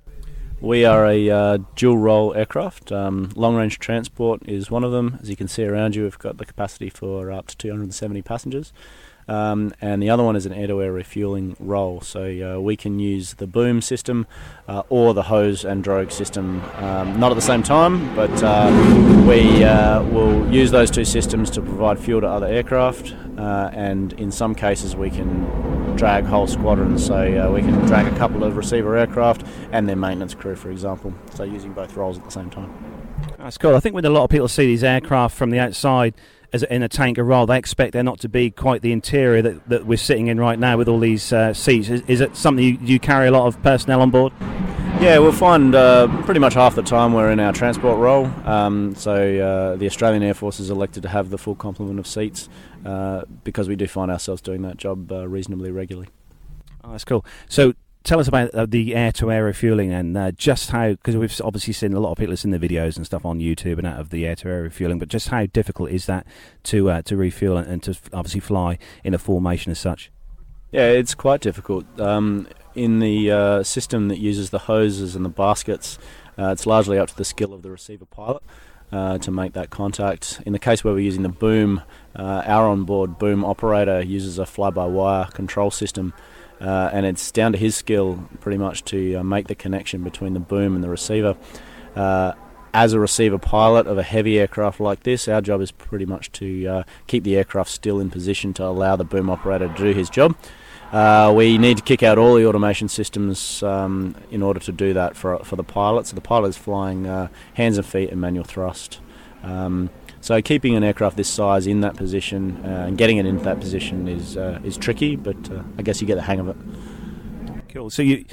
We 0.59 0.85
are 0.85 1.05
a 1.05 1.29
uh, 1.29 1.57
dual 1.75 1.99
role 1.99 2.33
aircraft. 2.33 2.91
Um, 2.91 3.29
long 3.35 3.55
range 3.55 3.77
transport 3.77 4.41
is 4.47 4.71
one 4.71 4.83
of 4.83 4.91
them. 4.91 5.19
As 5.21 5.29
you 5.29 5.35
can 5.35 5.47
see 5.47 5.63
around 5.63 5.95
you, 5.95 6.01
we've 6.01 6.17
got 6.17 6.37
the 6.37 6.47
capacity 6.47 6.89
for 6.89 7.31
up 7.31 7.45
to 7.47 7.57
270 7.57 8.23
passengers. 8.23 8.73
Um, 9.27 9.73
and 9.81 10.01
the 10.01 10.09
other 10.09 10.23
one 10.23 10.35
is 10.35 10.45
an 10.45 10.53
air 10.53 10.67
to 10.67 10.81
air 10.81 10.91
refueling 10.91 11.55
role. 11.59 12.01
So 12.01 12.55
uh, 12.57 12.61
we 12.61 12.75
can 12.75 12.99
use 12.99 13.35
the 13.35 13.47
boom 13.47 13.81
system 13.81 14.25
uh, 14.67 14.83
or 14.89 15.13
the 15.13 15.23
hose 15.23 15.65
and 15.65 15.83
drogue 15.83 16.11
system, 16.11 16.63
um, 16.75 17.19
not 17.19 17.31
at 17.31 17.35
the 17.35 17.41
same 17.41 17.63
time, 17.63 18.15
but 18.15 18.31
uh, 18.43 19.25
we 19.27 19.63
uh, 19.63 20.03
will 20.03 20.51
use 20.51 20.71
those 20.71 20.89
two 20.89 21.05
systems 21.05 21.49
to 21.51 21.61
provide 21.61 21.99
fuel 21.99 22.21
to 22.21 22.27
other 22.27 22.47
aircraft. 22.47 23.13
Uh, 23.37 23.69
and 23.73 24.13
in 24.13 24.31
some 24.31 24.55
cases, 24.55 24.95
we 24.95 25.09
can 25.09 25.95
drag 25.95 26.25
whole 26.25 26.47
squadrons. 26.47 27.05
So 27.05 27.51
we 27.51 27.61
can 27.61 27.73
drag 27.85 28.11
a 28.11 28.17
couple 28.17 28.43
of 28.43 28.55
receiver 28.55 28.95
aircraft 28.95 29.43
and 29.71 29.87
their 29.89 29.95
maintenance 29.95 30.33
crew, 30.33 30.55
for 30.55 30.71
example. 30.71 31.13
So 31.35 31.43
using 31.43 31.73
both 31.73 31.95
roles 31.95 32.17
at 32.17 32.23
the 32.23 32.31
same 32.31 32.49
time. 32.49 32.73
That's 33.37 33.57
cool. 33.57 33.75
I 33.75 33.79
think 33.79 33.95
when 33.95 34.05
a 34.05 34.09
lot 34.09 34.23
of 34.23 34.29
people 34.29 34.47
see 34.47 34.65
these 34.65 34.83
aircraft 34.83 35.35
from 35.35 35.49
the 35.49 35.59
outside 35.59 36.13
as 36.53 36.63
in 36.63 36.83
a 36.83 36.89
tanker 36.89 37.23
role, 37.23 37.45
they 37.45 37.57
expect 37.57 37.93
there 37.93 38.03
not 38.03 38.19
to 38.21 38.29
be 38.29 38.49
quite 38.49 38.81
the 38.81 38.91
interior 38.91 39.41
that, 39.41 39.69
that 39.69 39.85
we're 39.85 39.97
sitting 39.97 40.27
in 40.27 40.39
right 40.39 40.57
now 40.57 40.77
with 40.77 40.87
all 40.87 40.99
these 40.99 41.33
uh, 41.33 41.53
seats. 41.53 41.89
Is, 41.89 42.01
is, 42.07 42.21
it 42.21 42.35
something 42.35 42.63
you, 42.63 42.77
you, 42.81 42.99
carry 42.99 43.27
a 43.27 43.31
lot 43.31 43.47
of 43.47 43.61
personnel 43.61 44.01
on 44.01 44.11
board? 44.11 44.33
Yeah, 44.99 45.19
we'll 45.19 45.31
find 45.31 45.75
uh, 45.75 46.07
pretty 46.23 46.39
much 46.39 46.55
half 46.55 46.75
the 46.75 46.81
time 46.81 47.13
we're 47.13 47.31
in 47.31 47.39
our 47.39 47.53
transport 47.53 47.99
role. 47.99 48.25
Um, 48.45 48.95
so 48.95 49.13
uh, 49.13 49.75
the 49.75 49.85
Australian 49.85 50.23
Air 50.23 50.33
Force 50.33 50.59
is 50.59 50.69
elected 50.69 51.03
to 51.03 51.09
have 51.09 51.29
the 51.29 51.37
full 51.37 51.55
complement 51.55 51.99
of 51.99 52.07
seats 52.07 52.49
uh, 52.85 53.23
because 53.43 53.67
we 53.67 53.75
do 53.75 53.87
find 53.87 54.09
ourselves 54.09 54.41
doing 54.41 54.63
that 54.63 54.77
job 54.77 55.11
uh, 55.11 55.27
reasonably 55.27 55.71
regularly. 55.71 56.09
Oh, 56.83 56.91
that's 56.91 57.05
cool. 57.05 57.25
So 57.47 57.73
tell 58.03 58.19
us 58.19 58.27
about 58.27 58.49
uh, 58.51 58.65
the 58.65 58.95
air-to-air 58.95 59.43
refueling 59.43 59.91
and 59.91 60.15
uh, 60.17 60.31
just 60.31 60.71
how, 60.71 60.91
because 60.91 61.15
we've 61.15 61.41
obviously 61.43 61.73
seen 61.73 61.93
a 61.93 61.99
lot 61.99 62.11
of 62.11 62.17
people 62.17 62.31
have 62.31 62.39
seen 62.39 62.51
the 62.51 62.59
videos 62.59 62.97
and 62.97 63.05
stuff 63.05 63.25
on 63.25 63.39
YouTube 63.39 63.77
and 63.77 63.87
out 63.87 63.99
of 63.99 64.09
the 64.09 64.25
air-to-air 64.25 64.63
refueling, 64.63 64.99
but 64.99 65.09
just 65.09 65.29
how 65.29 65.45
difficult 65.45 65.89
is 65.91 66.05
that 66.05 66.25
to 66.63 66.89
uh, 66.89 67.01
to 67.03 67.17
refuel 67.17 67.57
and, 67.57 67.67
and, 67.67 67.83
to 67.83 67.97
obviously 68.13 68.39
fly 68.39 68.77
in 69.03 69.13
a 69.13 69.17
formation 69.17 69.71
as 69.71 69.79
such? 69.79 70.11
Yeah, 70.71 70.87
it's 70.89 71.15
quite 71.15 71.41
difficult. 71.41 71.85
Um, 71.99 72.47
in 72.75 72.99
the 72.99 73.31
uh, 73.31 73.63
system 73.63 74.07
that 74.09 74.19
uses 74.19 74.49
the 74.49 74.59
hoses 74.59 75.15
and 75.15 75.25
the 75.25 75.29
baskets, 75.29 75.97
uh, 76.37 76.51
it's 76.51 76.65
largely 76.65 76.97
up 76.97 77.09
to 77.09 77.17
the 77.17 77.25
skill 77.25 77.53
of 77.53 77.61
the 77.61 77.71
receiver 77.71 78.05
pilot. 78.05 78.43
Uh, 78.89 79.17
to 79.17 79.31
make 79.31 79.51
that 79.51 79.69
contact. 79.69 80.41
In 80.45 80.53
the 80.53 80.59
case 80.59 80.81
where 80.81 80.93
we're 80.93 81.01
using 81.01 81.21
the 81.21 81.27
boom, 81.27 81.81
uh, 82.15 82.41
our 82.45 82.69
onboard 82.69 83.17
boom 83.17 83.43
operator 83.43 84.01
uses 84.01 84.39
a 84.39 84.45
fly-by-wire 84.45 85.25
control 85.25 85.71
system, 85.71 86.13
uh, 86.59 86.89
and 86.93 87.05
it's 87.05 87.31
down 87.31 87.51
to 87.51 87.57
his 87.57 87.75
skill 87.75 88.27
pretty 88.39 88.57
much 88.57 88.83
to 88.85 89.15
uh, 89.15 89.23
make 89.23 89.47
the 89.47 89.55
connection 89.55 90.03
between 90.03 90.33
the 90.33 90.39
boom 90.39 90.75
and 90.75 90.83
the 90.83 90.89
receiver. 90.89 91.35
as 92.73 92.93
a 92.93 92.99
receiver 92.99 93.37
pilot 93.39 93.87
of 93.87 93.97
a 93.97 94.03
heavy 94.03 94.39
aircraft 94.39 94.79
like 94.79 95.03
this, 95.03 95.27
our 95.27 95.41
job 95.41 95.61
is 95.61 95.71
pretty 95.71 96.05
much 96.05 96.31
to 96.33 96.83
keep 97.07 97.23
the 97.23 97.35
aircraft 97.35 97.69
still 97.69 97.99
in 97.99 98.09
position 98.09 98.53
to 98.53 98.63
allow 98.63 98.95
the 98.95 99.05
boom 99.05 99.29
operator 99.29 99.67
to 99.67 99.73
do 99.73 99.93
his 99.93 100.09
job. 100.09 100.35
Uh, 100.91 101.33
we 101.35 101.57
need 101.57 101.77
to 101.77 101.83
kick 101.83 102.01
out 102.01 102.17
all 102.17 102.35
the 102.35 102.45
automation 102.45 102.87
systems 102.87 103.61
um, 103.61 104.15
in 104.31 104.41
order 104.41 104.59
to 104.59 104.71
do 104.71 104.93
that 104.93 105.17
for, 105.17 105.39
for 105.39 105.55
the 105.57 105.63
pilot. 105.63 106.07
So 106.07 106.15
the 106.15 106.21
pilot 106.21 106.49
is 106.49 106.57
flying 106.57 107.05
uh, 107.05 107.27
hands 107.55 107.77
and 107.77 107.85
feet 107.85 108.09
and 108.09 108.21
manual 108.21 108.45
thrust. 108.45 108.99
Um, 109.43 109.89
so 110.21 110.41
keeping 110.41 110.75
an 110.75 110.83
aircraft 110.83 111.17
this 111.17 111.29
size 111.29 111.67
in 111.67 111.81
that 111.81 111.95
position 111.95 112.63
uh, 112.65 112.85
and 112.87 112.97
getting 112.97 113.17
it 113.17 113.25
into 113.25 113.43
that 113.43 113.59
position 113.59 114.07
is 114.07 114.37
uh, 114.37 114.59
is 114.63 114.77
tricky, 114.77 115.15
but 115.15 115.51
uh, 115.51 115.63
I 115.77 115.81
guess 115.81 116.01
you 116.01 116.07
get 116.07 116.15
the 116.15 116.21
hang 116.21 116.39
of 116.39 116.49
it. 116.49 116.57
Cool. 117.69 117.89
So 117.89 118.01
you 118.01 118.25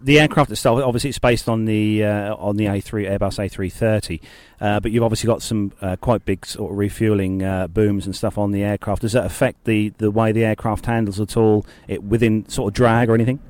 the 0.00 0.20
aircraft 0.20 0.50
itself, 0.50 0.82
obviously, 0.82 1.10
it's 1.10 1.18
based 1.18 1.48
on 1.48 1.64
the 1.64 2.04
uh, 2.04 2.34
on 2.36 2.56
the 2.56 2.66
A3 2.66 3.18
Airbus 3.18 3.38
A330, 3.38 4.20
uh, 4.60 4.80
but 4.80 4.90
you've 4.90 5.02
obviously 5.02 5.26
got 5.26 5.42
some 5.42 5.72
uh, 5.80 5.96
quite 5.96 6.24
big 6.24 6.44
sort 6.46 6.72
of 6.72 6.78
refueling 6.78 7.42
uh, 7.42 7.66
booms 7.68 8.06
and 8.06 8.14
stuff 8.14 8.38
on 8.38 8.50
the 8.50 8.62
aircraft. 8.62 9.02
Does 9.02 9.12
that 9.12 9.24
affect 9.24 9.64
the, 9.64 9.90
the 9.98 10.10
way 10.10 10.32
the 10.32 10.44
aircraft 10.44 10.86
handles 10.86 11.20
at 11.20 11.36
all, 11.36 11.66
it, 11.86 12.02
within 12.02 12.48
sort 12.48 12.70
of 12.70 12.74
drag 12.74 13.08
or 13.08 13.14
anything? 13.14 13.40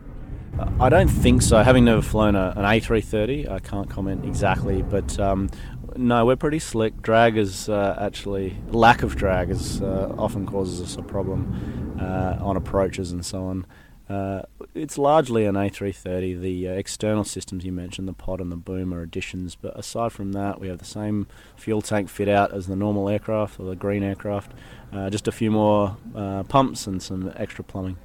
I 0.81 0.89
don't 0.89 1.09
think 1.09 1.43
so. 1.43 1.63
Having 1.63 1.85
never 1.85 2.03
flown 2.03 2.35
a, 2.35 2.53
an 2.57 2.65
A330, 2.65 3.49
I 3.49 3.61
can't 3.61 3.89
comment 3.89 4.25
exactly, 4.25 4.83
but 4.83 5.19
um, 5.21 5.51
no, 5.99 6.25
we're 6.25 6.37
pretty 6.37 6.59
slick. 6.59 7.03
Drag 7.03 7.37
is 7.37 7.69
uh, 7.69 7.97
actually 8.01 8.57
lack 8.69 9.03
of 9.03 9.17
drag 9.17 9.51
is 9.51 9.83
uh, 9.83 10.15
often 10.17 10.47
causes 10.47 10.81
us 10.81 10.97
a 10.97 11.03
problem 11.03 11.99
on 12.01 12.57
approaches 12.57 13.13
and 13.13 13.25
so 13.27 13.45
on. 13.45 13.67
Uh, 14.09 14.41
it's 14.75 14.97
largely 14.97 15.45
an 15.45 15.55
A330. 15.55 16.41
The 16.41 16.69
uh, 16.69 16.73
external 16.73 17.25
systems 17.25 17.65
you 17.65 17.73
mentioned, 17.73 18.09
the 18.09 18.15
pod 18.15 18.41
and 18.41 18.51
the 18.51 18.57
boom, 18.57 18.95
are 18.95 19.03
additions. 19.03 19.55
But 19.55 19.79
aside 19.79 20.13
from 20.13 20.33
that, 20.33 20.61
we 20.61 20.69
have 20.69 20.79
the 20.79 20.85
same 20.85 21.27
fuel 21.57 21.83
tank 21.83 22.09
fit 22.09 22.29
out 22.29 22.53
as 22.53 22.67
the 22.67 22.77
normal 22.77 23.09
aircraft 23.09 23.61
or 23.61 23.67
the 23.67 23.77
green 23.77 24.03
aircraft. 24.03 24.53
Uh, 24.93 25.11
just 25.11 25.29
a 25.29 25.33
few 25.33 25.51
more 25.51 25.99
uh, 26.15 26.43
pumps 26.45 26.87
and 26.87 27.03
some 27.03 27.33
extra 27.37 27.63
plumbing. 27.63 27.99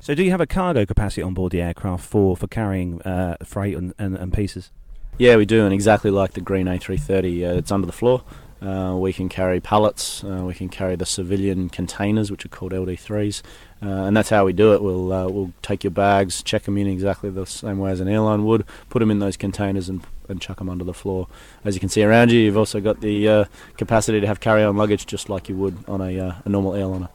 So, 0.00 0.14
do 0.14 0.22
you 0.22 0.30
have 0.30 0.40
a 0.40 0.46
cargo 0.46 0.84
capacity 0.84 1.22
on 1.22 1.34
board 1.34 1.52
the 1.52 1.62
aircraft 1.62 2.04
for 2.04 2.36
for 2.36 2.46
carrying 2.46 3.00
uh, 3.02 3.36
freight 3.42 3.76
and, 3.76 3.94
and, 3.98 4.16
and, 4.16 4.32
pieces? 4.32 4.70
Yeah, 5.18 5.34
we 5.34 5.46
do, 5.46 5.64
and 5.64 5.74
exactly 5.74 6.12
like 6.12 6.34
the 6.34 6.40
green 6.40 6.66
A330, 6.66 7.42
uh, 7.42 7.58
it's 7.58 7.72
under 7.72 7.86
the 7.86 7.92
floor. 7.92 8.22
Uh, 8.62 8.94
we 8.96 9.12
can 9.12 9.28
carry 9.28 9.58
pallets. 9.60 10.22
Uh, 10.22 10.44
we 10.44 10.54
can 10.54 10.68
carry 10.68 10.94
the 10.94 11.06
civilian 11.06 11.68
containers, 11.68 12.30
which 12.30 12.44
are 12.44 12.48
called 12.48 12.70
LD3s, 12.70 13.42
uh, 13.82 13.86
and 13.86 14.16
that's 14.16 14.30
how 14.30 14.44
we 14.44 14.52
do 14.52 14.74
it. 14.74 14.82
We'll 14.82 15.12
uh, 15.12 15.28
we'll 15.28 15.52
take 15.60 15.82
your 15.82 15.90
bags, 15.90 16.40
check 16.42 16.62
them 16.64 16.78
in 16.78 16.86
exactly 16.86 17.30
the 17.30 17.46
same 17.46 17.78
way 17.78 17.90
as 17.90 17.98
an 17.98 18.06
airline 18.06 18.44
would, 18.44 18.64
put 18.90 19.00
them 19.00 19.10
in 19.10 19.18
those 19.18 19.36
containers, 19.36 19.88
and 19.88 20.06
and 20.28 20.40
chuck 20.40 20.58
them 20.58 20.68
under 20.68 20.84
the 20.84 20.94
floor. 20.94 21.26
As 21.64 21.74
you 21.74 21.80
can 21.80 21.88
see 21.88 22.04
around 22.04 22.30
you, 22.30 22.38
you've 22.38 22.56
also 22.56 22.80
got 22.80 23.00
the 23.00 23.28
uh, 23.28 23.44
capacity 23.76 24.20
to 24.20 24.26
have 24.28 24.38
carry-on 24.38 24.76
luggage, 24.76 25.04
just 25.04 25.28
like 25.28 25.48
you 25.48 25.56
would 25.56 25.84
on 25.88 26.00
a, 26.00 26.18
uh, 26.18 26.34
a 26.44 26.48
normal 26.48 26.74
airliner. 26.74 27.08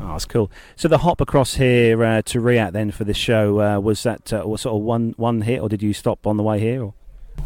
Oh, 0.00 0.08
that's 0.12 0.26
cool. 0.26 0.48
So 0.76 0.86
the 0.86 0.98
hop 0.98 1.20
across 1.20 1.54
here 1.54 1.96
to 1.96 2.40
Riyadh 2.40 2.72
then 2.72 2.92
for 2.92 3.02
this 3.02 3.16
show 3.16 3.80
was 3.80 4.02
that 4.04 4.28
sort 4.28 4.64
of 4.64 4.80
one 4.80 5.14
one 5.16 5.42
hit, 5.42 5.60
or 5.60 5.68
did 5.68 5.82
you 5.82 5.92
stop 5.92 6.24
on 6.24 6.36
the 6.36 6.44
way 6.44 6.60
here? 6.60 6.84
Or? 6.84 6.94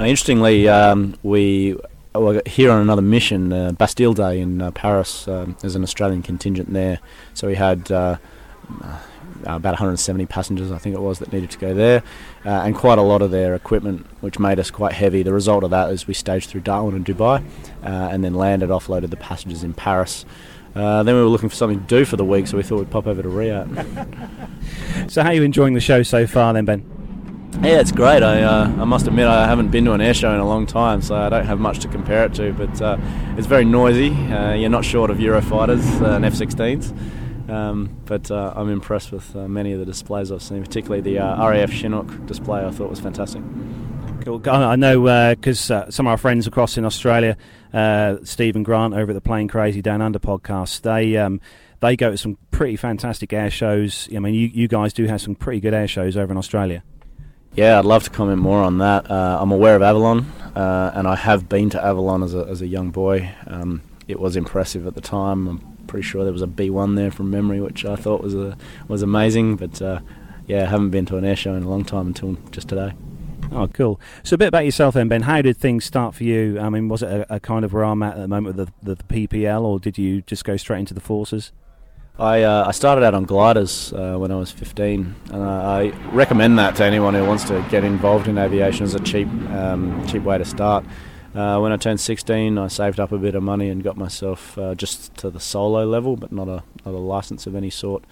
Interestingly, 0.01 0.69
um, 0.69 1.17
we 1.23 1.77
were 2.21 2.43
here 2.47 2.71
on 2.71 2.81
another 2.81 3.03
mission, 3.03 3.53
uh, 3.53 3.73
Bastille 3.73 4.15
Day 4.15 4.41
in 4.41 4.61
uh, 4.61 4.71
Paris. 4.71 5.29
Um, 5.29 5.57
there's 5.61 5.75
an 5.75 5.83
Australian 5.83 6.23
contingent 6.23 6.73
there, 6.73 7.01
so 7.35 7.47
we 7.47 7.55
had 7.55 7.91
uh, 7.91 8.17
uh 8.83 8.99
about 9.45 9.73
170 9.73 10.27
passengers, 10.27 10.73
I 10.73 10.79
think 10.79 10.97
it 10.97 11.01
was, 11.01 11.21
that 11.21 11.33
needed 11.33 11.51
to 11.51 11.59
go 11.59 11.73
there, 11.73 12.03
uh, 12.45 12.49
and 12.49 12.75
quite 12.75 12.99
a 12.99 13.03
lot 13.03 13.23
of 13.23 13.31
their 13.31 13.55
equipment, 13.55 14.07
which 14.21 14.41
made 14.41 14.59
us 14.59 14.71
quite 14.71 14.93
heavy. 14.93 15.23
The 15.23 15.33
result 15.33 15.63
of 15.63 15.71
that 15.71 15.91
is 15.91 16.09
we 16.09 16.15
staged 16.15 16.49
through 16.49 16.63
Darwin 16.63 16.97
and 16.97 17.05
Dubai, 17.05 17.45
uh, 17.85 17.87
and 17.87 18.25
then 18.25 18.35
landed, 18.35 18.71
offloaded 18.71 19.11
the 19.11 19.17
passengers 19.17 19.63
in 19.63 19.73
Paris. 19.75 20.25
then 20.75 21.07
we 21.07 21.13
were 21.13 21.29
looking 21.29 21.51
for 21.51 21.55
something 21.55 21.81
to 21.81 21.87
do 21.87 22.05
for 22.05 22.17
the 22.17 22.25
week, 22.25 22.49
so 22.49 22.57
we 22.57 22.63
thought 22.63 22.79
we'd 22.79 22.91
pop 22.91 23.07
over 23.07 23.23
to 23.23 23.29
Riyadh. 23.29 25.11
so, 25.11 25.23
how 25.23 25.29
are 25.29 25.35
you 25.35 25.43
enjoying 25.43 25.75
the 25.75 25.81
show 25.81 26.03
so 26.03 26.27
far, 26.27 26.53
then, 26.55 26.65
Ben? 26.65 26.96
Yeah, 27.63 27.81
it's 27.81 27.91
great. 27.91 28.23
I, 28.23 28.43
uh, 28.43 28.65
I 28.67 28.85
must 28.85 29.07
admit 29.07 29.27
I 29.27 29.47
haven't 29.47 29.71
been 29.71 29.87
to 29.87 29.93
an 29.93 30.01
air 30.01 30.15
show 30.15 30.33
in 30.33 30.41
a 30.41 30.47
long 30.47 30.67
time, 30.67 31.01
so 31.01 31.17
I 31.17 31.29
don't 31.31 31.47
have 31.47 31.59
much 31.59 31.79
to 31.81 31.89
compare 31.89 32.25
it 32.27 32.35
to. 32.35 32.53
But 32.53 32.81
uh, 32.83 32.99
it's 33.39 33.47
very 33.47 33.65
noisy. 33.65 34.11
Uh, 34.11 34.53
you're 34.53 34.71
not 34.71 34.85
short 34.85 35.11
of 35.11 35.17
Eurofighters 35.17 36.03
uh, 36.03 36.17
and 36.17 36.25
F-16s, 36.25 37.51
um, 37.51 37.97
but 38.05 38.31
uh, 38.31 38.53
I'm 38.55 38.71
impressed 38.71 39.11
with 39.11 39.35
uh, 39.35 39.49
many 39.49 39.73
of 39.73 39.79
the 39.79 39.87
displays 39.87 40.31
I've 40.31 40.43
seen, 40.43 40.63
particularly 40.63 41.01
the 41.01 41.17
RAF 41.17 41.73
Chinook 41.73 42.27
display. 42.27 42.65
I 42.65 42.71
thought 42.71 42.91
was 42.91 43.01
fantastic. 43.01 43.43
Cool. 44.23 44.43
I 44.49 44.77
know 44.77 45.35
because 45.35 45.61
some 45.61 46.07
of 46.07 46.07
our 46.07 46.19
friends 46.19 46.47
across 46.47 46.77
in 46.77 46.85
Australia, 46.85 47.37
Stephen 48.23 48.65
Grant 48.65 48.93
over 48.93 49.13
at 49.13 49.15
the 49.15 49.21
Plane 49.21 49.49
Crazy 49.49 49.83
Down 49.83 50.03
Under 50.03 50.19
podcast, 50.19 50.83
they. 50.83 51.17
Um, 51.17 51.41
they 51.81 51.95
go 51.95 52.11
to 52.11 52.17
some 52.17 52.39
pretty 52.51 52.75
fantastic 52.75 53.35
air 53.35 53.51
shows. 53.51 54.09
I 54.17 54.19
mean, 54.19 54.33
you, 54.33 54.47
you 54.47 54.67
guys 54.67 54.95
do 54.95 55.05
have 55.05 55.21
some 55.21 55.35
pretty 55.35 55.61
good 55.61 55.75
air 55.75 55.87
shows 55.87 56.17
over 56.17 56.33
in 56.33 56.39
Australia. 56.39 56.83
Yeah, 57.57 57.79
I'd 57.79 57.87
love 57.87 58.05
to 58.05 58.11
comment 58.11 58.39
more 58.39 58.63
on 58.63 58.77
that. 58.79 59.11
Uh, 59.11 59.39
I'm 59.41 59.51
aware 59.51 59.77
of 59.77 59.81
Avalon, 59.81 60.31
uh, 60.55 60.91
and 60.95 61.09
I 61.09 61.17
have 61.17 61.49
been 61.49 61.71
to 61.71 61.83
Avalon 61.83 62.23
as 62.23 62.35
a, 62.35 62.41
as 62.41 62.61
a 62.61 62.67
young 62.67 62.91
boy. 62.91 63.31
Um, 63.47 63.81
it 64.07 64.21
was 64.21 64.37
impressive 64.37 64.87
at 64.87 64.95
the 64.95 65.01
time. 65.01 65.49
I'm 65.49 65.77
pretty 65.87 66.07
sure 66.07 66.23
there 66.23 66.35
was 66.35 66.43
a 66.43 66.47
B1 66.47 66.97
there 66.97 67.11
from 67.11 67.31
memory, 67.31 67.63
which 67.63 67.87
I 67.87 67.97
thought 67.97 68.23
was 68.23 68.35
a, 68.35 68.59
was 68.89 69.01
amazing. 69.01 69.57
But 69.57 69.81
uh, 69.81 70.01
yeah, 70.47 70.65
I 70.65 70.67
haven't 70.67 70.91
been 70.91 71.07
to 71.07 71.17
an 71.17 71.25
air 71.25 71.35
show 71.35 71.55
in 71.55 71.63
a 71.63 71.69
long 71.69 71.83
time 71.83 72.09
until 72.09 72.37
just 72.51 72.69
today. 72.69 72.93
Oh, 73.51 73.69
cool. 73.69 73.99
So 74.23 74.35
a 74.35 74.39
bit 74.39 74.49
about 74.49 74.67
yourself 74.67 74.93
then, 74.93 75.09
Ben. 75.09 75.23
How 75.23 75.41
did 75.41 75.57
things 75.57 75.87
start 75.87 76.15
for 76.15 76.25
you? 76.25 76.61
I 76.61 76.69
mean, 76.69 76.89
was 76.89 77.03
it 77.03 77.09
a, 77.09 77.37
a 77.37 77.41
kind 77.41 77.65
of 77.65 77.73
where 77.73 77.85
I'm 77.85 78.03
at 78.03 78.17
at 78.17 78.21
the 78.21 78.29
moment 78.29 78.55
with 78.55 78.67
the, 78.83 78.95
the, 78.95 79.03
the 79.03 79.29
PPL, 79.29 79.63
or 79.63 79.81
did 79.81 79.97
you 79.97 80.21
just 80.21 80.45
go 80.45 80.59
straight 80.59 80.81
into 80.81 80.93
the 80.93 81.01
forces? 81.01 81.53
I, 82.19 82.45
uh, 82.45 82.65
I 82.67 82.71
started 82.71 83.05
out 83.05 83.13
on 83.13 83.25
gliders 83.25 83.93
uh, 83.93 84.17
when 84.17 84.31
I 84.31 84.37
was 84.37 84.51
15, 84.51 85.15
and 85.33 85.43
I, 85.43 85.83
I, 85.83 85.89
recommend 86.13 86.59
that 86.59 86.75
to 86.77 86.85
anyone 86.85 87.13
who 87.13 87.25
wants 87.27 87.45
to 87.45 87.63
get 87.71 87.85
involved 87.85 88.27
in 88.27 88.39
aviation 88.39 88.85
as 88.85 88.95
a 88.95 89.01
cheap 89.01 89.29
um, 89.51 90.07
cheap 90.07 90.23
way 90.23 90.39
to 90.39 90.45
start. 90.45 90.87
Uh, 91.35 91.59
when 91.59 91.73
I 91.73 91.77
turned 91.77 92.01
16, 92.01 92.57
I 92.57 92.69
saved 92.69 92.99
up 92.99 93.13
a 93.13 93.19
bit 93.19 93.35
of 93.35 93.43
money 93.43 93.69
and 93.69 93.85
got 93.85 93.99
myself 93.99 94.57
uh, 94.57 94.75
just 94.75 95.15
to 95.19 95.29
the 95.29 95.41
solo 95.41 95.85
level, 95.85 96.17
but 96.17 96.33
not 96.33 96.49
a 96.49 96.63
not 96.87 96.95
a 96.95 96.99
license 96.99 97.47
of 97.47 97.55
any 97.55 97.69
sort. 97.69 98.03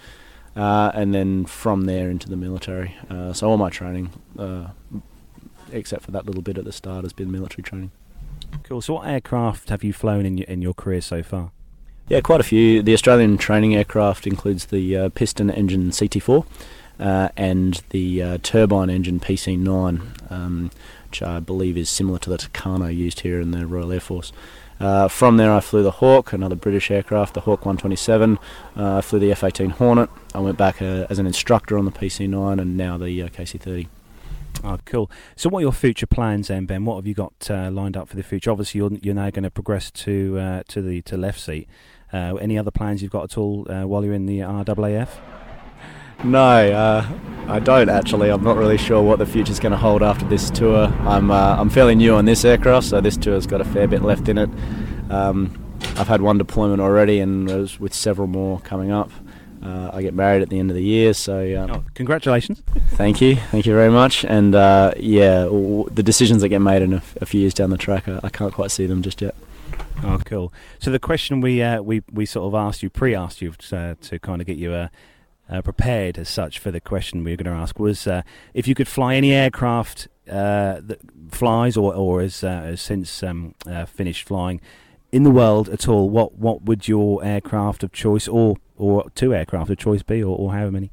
Uh, 0.55 0.93
and 0.95 1.15
then 1.15 1.47
from 1.47 1.87
there 1.87 2.11
into 2.11 2.29
the 2.29 2.37
military. 2.37 2.95
Uh, 3.09 3.33
so 3.33 3.49
all 3.49 3.57
my 3.57 3.71
training, 3.71 4.11
except 5.73 6.05
for 6.05 6.11
that 6.11 6.27
little 6.27 6.43
bit 6.43 6.59
at 6.59 6.65
the 6.65 6.73
start, 6.73 7.05
has 7.05 7.15
been 7.15 7.33
military 7.33 7.63
training. 7.63 7.91
Cool. 8.65 8.83
So 8.83 8.95
what 8.95 9.09
aircraft 9.09 9.71
have 9.71 9.83
you 9.83 9.95
flown 9.95 10.27
in 10.27 10.37
your, 10.37 10.47
in 10.47 10.61
your 10.61 10.75
career 10.75 11.01
so 11.01 11.23
far? 11.23 11.53
Yeah, 12.07 12.21
quite 12.21 12.41
a 12.41 12.45
few. 12.45 12.83
The 12.83 12.93
Australian 12.93 13.39
training 13.39 13.75
aircraft 13.75 14.27
includes 14.27 14.67
the 14.67 14.95
uh, 14.95 15.09
piston 15.09 15.51
engine 15.51 15.89
CT4 15.89 16.45
uh, 17.01 17.31
and 17.35 17.83
the 17.91 18.23
uh, 18.23 18.39
turbine 18.43 18.91
engine 18.91 19.19
PC9, 19.19 20.31
um, 20.31 20.71
which 21.09 21.23
I 21.23 21.41
believe 21.41 21.79
is 21.79 21.89
similar 21.89 22.19
to 22.19 22.29
the 22.29 22.37
Tucano 22.37 22.95
used 22.95 23.21
here 23.21 23.41
in 23.41 23.53
the 23.53 23.67
Royal 23.67 23.91
Air 23.91 24.01
Force. 24.01 24.33
Uh, 24.79 25.09
from 25.09 25.39
there, 25.39 25.51
I 25.51 25.61
flew 25.61 25.83
the 25.83 25.93
Hawk, 25.93 26.35
another 26.35 26.57
British 26.57 26.91
aircraft, 26.91 27.33
the 27.33 27.41
Hawk 27.41 27.61
127. 27.61 28.39
Uh, 28.77 28.97
I 28.97 29.01
flew 29.01 29.19
the 29.19 29.33
F 29.33 29.43
18 29.43 29.71
Hornet. 29.71 30.11
I 30.35 30.41
went 30.41 30.59
back 30.59 30.83
uh, 30.83 31.07
as 31.09 31.19
an 31.19 31.27
instructor 31.27 31.79
on 31.79 31.87
the 31.87 31.91
PC 31.91 32.29
9 32.29 32.61
and 32.61 32.77
now 32.77 32.99
the 32.99 33.31
KC 33.31 33.59
30. 33.59 33.89
Oh, 34.63 34.79
cool. 34.85 35.11
So, 35.37 35.49
what 35.49 35.61
are 35.61 35.63
your 35.63 35.73
future 35.73 36.07
plans 36.07 36.49
then, 36.49 36.67
Ben? 36.67 36.85
What 36.85 36.97
have 36.97 37.07
you 37.07 37.15
got 37.15 37.33
uh, 37.51 37.71
lined 37.71 37.97
up 37.97 38.09
for 38.09 38.17
the 38.17 38.23
future? 38.23 38.51
Obviously, 38.51 38.79
you're, 38.79 38.93
you're 39.03 39.15
now 39.15 39.31
going 39.31 39.43
to 39.43 39.51
progress 39.51 39.91
to 39.91 40.39
uh, 40.39 40.63
to 40.69 40.81
the 40.81 41.03
to 41.03 41.17
left 41.17 41.41
seat. 41.41 41.69
Uh, 42.13 42.37
any 42.37 42.57
other 42.59 42.71
plans 42.71 43.03
you've 43.03 43.11
got 43.11 43.25
at 43.25 43.37
all 43.39 43.67
uh, 43.71 43.85
while 43.87 44.05
you're 44.05 44.15
in 44.15 44.27
the 44.27 44.39
RAAF? 44.41 45.09
No, 46.23 46.39
uh, 46.41 47.07
I 47.49 47.59
don't 47.59 47.89
actually. 47.89 48.31
I'm 48.31 48.43
not 48.45 48.57
really 48.57 48.79
sure 48.79 49.03
what 49.03 49.19
the 49.19 49.27
future's 49.27 49.59
going 49.61 49.73
to 49.73 49.77
hold 49.79 50.03
after 50.03 50.25
this 50.27 50.49
tour. 50.51 50.87
I'm 51.01 51.31
uh, 51.31 51.57
I'm 51.59 51.69
fairly 51.69 51.95
new 51.95 52.15
on 52.15 52.25
this 52.25 52.45
aircraft, 52.45 52.87
so 52.87 53.01
this 53.01 53.17
tour's 53.17 53.47
got 53.47 53.61
a 53.61 53.65
fair 53.65 53.87
bit 53.89 54.03
left 54.03 54.29
in 54.29 54.39
it. 54.39 54.49
Um, 55.11 55.61
I've 55.97 56.09
had 56.09 56.23
one 56.23 56.39
deployment 56.39 56.81
already, 56.81 57.19
and 57.21 57.49
there's 57.49 57.79
with 57.81 57.93
several 57.93 58.27
more 58.29 58.61
coming 58.61 58.91
up. 58.91 59.11
Uh, 59.63 59.91
I 59.93 60.03
get 60.03 60.15
married 60.15 60.43
at 60.43 60.51
the 60.51 60.59
end 60.59 60.71
of 60.71 60.77
the 60.77 60.83
year, 60.83 61.15
so 61.15 61.41
um, 61.63 61.71
Oh, 61.71 61.85
congratulations. 61.95 62.63
thank 62.93 63.21
you, 63.23 63.37
thank 63.51 63.65
you 63.67 63.73
very 63.75 63.91
much. 63.91 64.23
And 64.25 64.55
uh, 64.55 64.93
yeah, 64.99 65.45
w- 65.45 65.89
the 65.91 66.03
decisions 66.03 66.43
that 66.43 66.51
get 66.51 66.61
made 66.61 66.83
in 66.83 66.93
a, 66.93 66.97
f- 66.97 67.17
a 67.23 67.27
few 67.27 67.41
years 67.41 67.55
down 67.55 67.71
the 67.71 67.79
track, 67.79 68.07
I, 68.07 68.21
I 68.25 68.29
can't 68.29 68.53
quite 68.53 68.71
see 68.71 68.85
them 68.87 69.01
just 69.03 69.23
yet. 69.23 69.35
Oh, 70.05 70.19
cool. 70.25 70.53
So 70.79 70.91
the 70.91 70.99
question 70.99 71.41
we 71.41 71.63
uh, 71.63 71.81
we 71.83 72.03
we 72.13 72.27
sort 72.27 72.47
of 72.47 72.55
asked 72.55 72.83
you, 72.83 72.91
pre-asked 72.91 73.41
you 73.41 73.55
uh, 73.73 73.95
to 74.01 74.19
kind 74.19 74.41
of 74.41 74.47
get 74.47 74.57
you 74.57 74.73
uh, 74.73 74.89
uh, 75.49 75.63
prepared 75.63 76.19
as 76.19 76.29
such 76.29 76.59
for 76.59 76.71
the 76.71 76.81
question 76.81 77.25
we 77.25 77.33
were 77.33 77.37
going 77.37 77.55
to 77.55 77.61
ask 77.61 77.79
was 77.79 78.07
uh, 78.07 78.23
if 78.53 78.69
you 78.69 78.75
could 78.75 78.89
fly 78.89 79.15
any 79.15 79.33
aircraft 79.33 80.09
uh, 80.29 80.81
that 80.81 81.01
flies 81.31 81.77
or 81.77 81.95
or 81.95 82.21
has, 82.21 82.43
has 82.43 82.81
since 82.81 83.23
um, 83.23 83.55
finished 83.87 84.27
flying 84.27 84.61
in 85.13 85.23
the 85.23 85.31
world 85.31 85.69
at 85.69 85.89
all, 85.89 86.11
what 86.11 86.37
what 86.39 86.63
would 86.63 86.89
your 86.89 87.25
aircraft 87.25 87.83
of 87.83 87.93
choice 87.93 88.29
or 88.29 88.57
or 88.77 89.09
two 89.15 89.35
aircraft 89.35 89.71
of 89.71 89.79
choice 89.79 90.03
be, 90.03 90.23
or, 90.23 90.37
or 90.37 90.53
however 90.53 90.73
many? 90.73 90.91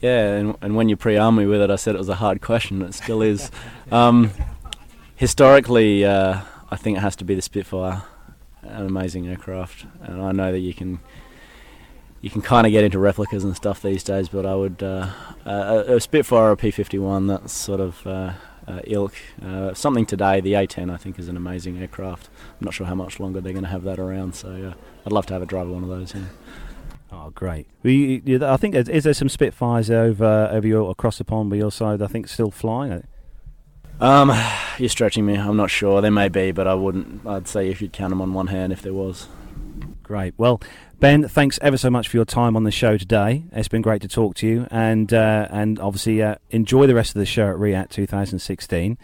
Yeah, 0.00 0.34
and, 0.36 0.56
and 0.62 0.76
when 0.76 0.88
you 0.88 0.96
pre-armed 0.96 1.36
me 1.36 1.46
with 1.46 1.60
it, 1.60 1.70
I 1.70 1.76
said 1.76 1.94
it 1.94 1.98
was 1.98 2.08
a 2.08 2.14
hard 2.14 2.40
question. 2.40 2.80
It 2.80 2.94
still 2.94 3.20
is. 3.20 3.50
Um, 3.92 4.30
historically, 5.16 6.06
I 6.70 6.76
think 6.76 6.98
it 6.98 7.00
has 7.00 7.16
to 7.16 7.24
be 7.24 7.34
the 7.34 7.42
Spitfire, 7.42 8.02
an 8.62 8.86
amazing 8.86 9.28
aircraft, 9.28 9.86
and 10.02 10.20
I 10.20 10.32
know 10.32 10.52
that 10.52 10.60
you 10.60 10.74
can 10.74 11.00
you 12.20 12.30
can 12.30 12.42
kind 12.42 12.66
of 12.66 12.72
get 12.72 12.84
into 12.84 12.98
replicas 12.98 13.44
and 13.44 13.56
stuff 13.56 13.80
these 13.82 14.04
days, 14.04 14.28
but 14.28 14.44
I 14.44 14.54
would 14.54 14.82
uh, 14.82 15.10
uh, 15.46 15.84
a 15.86 16.00
Spitfire 16.00 16.50
or 16.50 16.52
a 16.52 16.56
P51. 16.56 17.28
That's 17.28 17.52
sort 17.52 17.80
of 17.80 18.06
uh, 18.06 18.32
uh, 18.68 18.80
ilk. 18.86 19.14
Uh, 19.42 19.72
something 19.74 20.04
today, 20.06 20.40
the 20.40 20.52
A10, 20.52 20.92
I 20.92 20.96
think, 20.96 21.18
is 21.18 21.28
an 21.28 21.36
amazing 21.36 21.78
aircraft. 21.78 22.28
I'm 22.60 22.64
not 22.64 22.74
sure 22.74 22.86
how 22.86 22.94
much 22.94 23.20
longer 23.20 23.40
they're 23.40 23.52
going 23.52 23.64
to 23.64 23.70
have 23.70 23.84
that 23.84 23.98
around, 23.98 24.34
so 24.34 24.48
uh, 24.48 24.74
I'd 25.06 25.12
love 25.12 25.26
to 25.26 25.32
have 25.32 25.42
a 25.42 25.46
drive 25.46 25.68
one 25.68 25.82
of 25.82 25.88
those. 25.88 26.14
Yeah. 26.14 26.24
Oh, 27.12 27.30
great! 27.30 27.66
You, 27.82 28.44
I 28.44 28.56
think 28.56 28.74
is, 28.76 29.04
there 29.04 29.14
some 29.14 29.28
Spitfires 29.28 29.90
over 29.90 30.48
over 30.52 30.66
your 30.66 30.90
across 30.90 31.18
the 31.18 31.24
pond 31.24 31.50
by 31.50 31.56
your 31.56 31.72
side? 31.72 32.02
I 32.02 32.06
think 32.06 32.28
still 32.28 32.52
flying. 32.52 33.04
Um, 34.00 34.32
you're 34.78 34.88
stretching 34.88 35.26
me. 35.26 35.36
I'm 35.36 35.56
not 35.56 35.70
sure. 35.70 36.00
There 36.00 36.10
may 36.10 36.28
be, 36.28 36.52
but 36.52 36.66
I 36.66 36.74
wouldn't. 36.74 37.26
I'd 37.26 37.48
say 37.48 37.68
if 37.68 37.80
you'd 37.80 37.92
count 37.92 38.10
them 38.10 38.20
on 38.20 38.32
one 38.32 38.48
hand, 38.48 38.72
if 38.72 38.82
there 38.82 38.94
was. 38.94 39.28
Great. 40.02 40.34
Well, 40.36 40.60
Ben, 40.98 41.28
thanks 41.28 41.58
ever 41.62 41.76
so 41.76 41.88
much 41.88 42.08
for 42.08 42.16
your 42.16 42.24
time 42.24 42.56
on 42.56 42.64
the 42.64 42.70
show 42.70 42.98
today. 42.98 43.44
It's 43.52 43.68
been 43.68 43.82
great 43.82 44.02
to 44.02 44.08
talk 44.08 44.34
to 44.36 44.46
you, 44.46 44.66
and 44.70 45.12
uh, 45.14 45.46
and 45.50 45.78
obviously 45.78 46.22
uh, 46.22 46.34
enjoy 46.50 46.86
the 46.86 46.94
rest 46.94 47.14
of 47.14 47.20
the 47.20 47.26
show 47.26 47.48
at 47.48 47.56
RIAT 47.56 47.90
2016. 47.90 48.98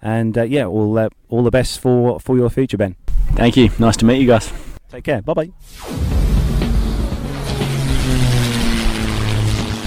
And 0.00 0.38
uh, 0.38 0.42
yeah, 0.42 0.66
all 0.66 0.96
uh, 0.98 1.08
all 1.28 1.42
the 1.42 1.50
best 1.50 1.80
for 1.80 2.20
for 2.20 2.36
your 2.36 2.48
future, 2.48 2.76
Ben. 2.76 2.96
Thank 3.34 3.56
you. 3.56 3.70
Nice 3.78 3.96
to 3.98 4.04
meet 4.04 4.20
you 4.20 4.26
guys. 4.26 4.52
Take 4.88 5.04
care. 5.04 5.22
Bye 5.22 5.34
bye. 5.34 5.50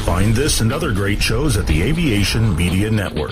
Find 0.06 0.36
this 0.36 0.62
and 0.62 0.72
other 0.72 0.94
great 0.94 1.22
shows 1.22 1.58
at 1.58 1.68
the 1.68 1.82
Aviation 1.82 2.56
Media 2.56 2.92
Network. 2.92 3.32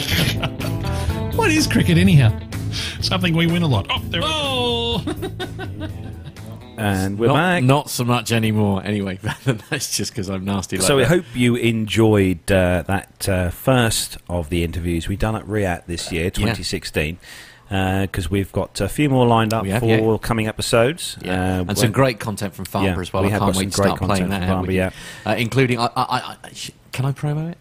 what 1.35 1.51
is 1.51 1.67
cricket, 1.67 1.97
anyhow? 1.97 2.37
Something 3.01 3.35
we 3.35 3.47
win 3.47 3.63
a 3.63 3.67
lot. 3.67 3.87
Oh, 3.89 3.99
there 4.09 4.21
Oh! 4.23 5.03
And 6.77 7.19
we're 7.19 7.27
not, 7.27 7.35
back. 7.35 7.63
not 7.63 7.89
so 7.91 8.03
much 8.03 8.31
anymore. 8.31 8.81
Anyway, 8.83 9.19
that's 9.69 9.95
just 9.95 10.11
because 10.11 10.29
I'm 10.31 10.45
nasty. 10.45 10.77
Like 10.77 10.87
so 10.87 10.95
we 10.97 11.03
that. 11.03 11.09
hope 11.09 11.25
you 11.35 11.55
enjoyed 11.55 12.51
uh, 12.51 12.83
that 12.87 13.29
uh, 13.29 13.49
first 13.51 14.17
of 14.27 14.49
the 14.49 14.63
interviews 14.63 15.07
we've 15.07 15.19
done 15.19 15.35
at 15.35 15.45
RIAT 15.47 15.85
this 15.85 16.11
year, 16.11 16.31
2016. 16.31 17.19
Because 17.69 18.29
we've 18.31 18.51
got 18.51 18.81
a 18.81 18.89
few 18.89 19.09
more 19.09 19.25
lined 19.27 19.53
up 19.53 19.65
have, 19.65 19.79
for 19.79 20.13
yeah. 20.13 20.17
coming 20.21 20.47
episodes. 20.47 21.17
Yeah. 21.23 21.59
Uh, 21.59 21.65
and 21.69 21.77
some 21.77 21.91
great 21.93 22.19
content 22.19 22.53
from 22.53 22.65
Farnborough 22.65 22.95
Yeah, 22.95 23.01
as 23.01 23.13
well. 23.13 23.23
we 23.23 23.29
I 23.29 23.31
have 23.31 23.39
can't 23.41 23.53
got 23.53 23.59
wait 23.59 23.71
to 23.71 23.81
great 23.81 23.95
start 23.95 24.01
playing 24.01 24.29
that 24.29 24.41
from 24.41 24.49
out 24.51 24.67
with 24.67 24.93
Uh, 25.25 25.35
including, 25.37 25.79
I, 25.79 25.85
I, 25.85 25.89
I, 25.95 26.37
I, 26.43 26.49
sh- 26.51 26.71
can 26.91 27.05
I 27.05 27.11
promo 27.13 27.51
it? 27.51 27.57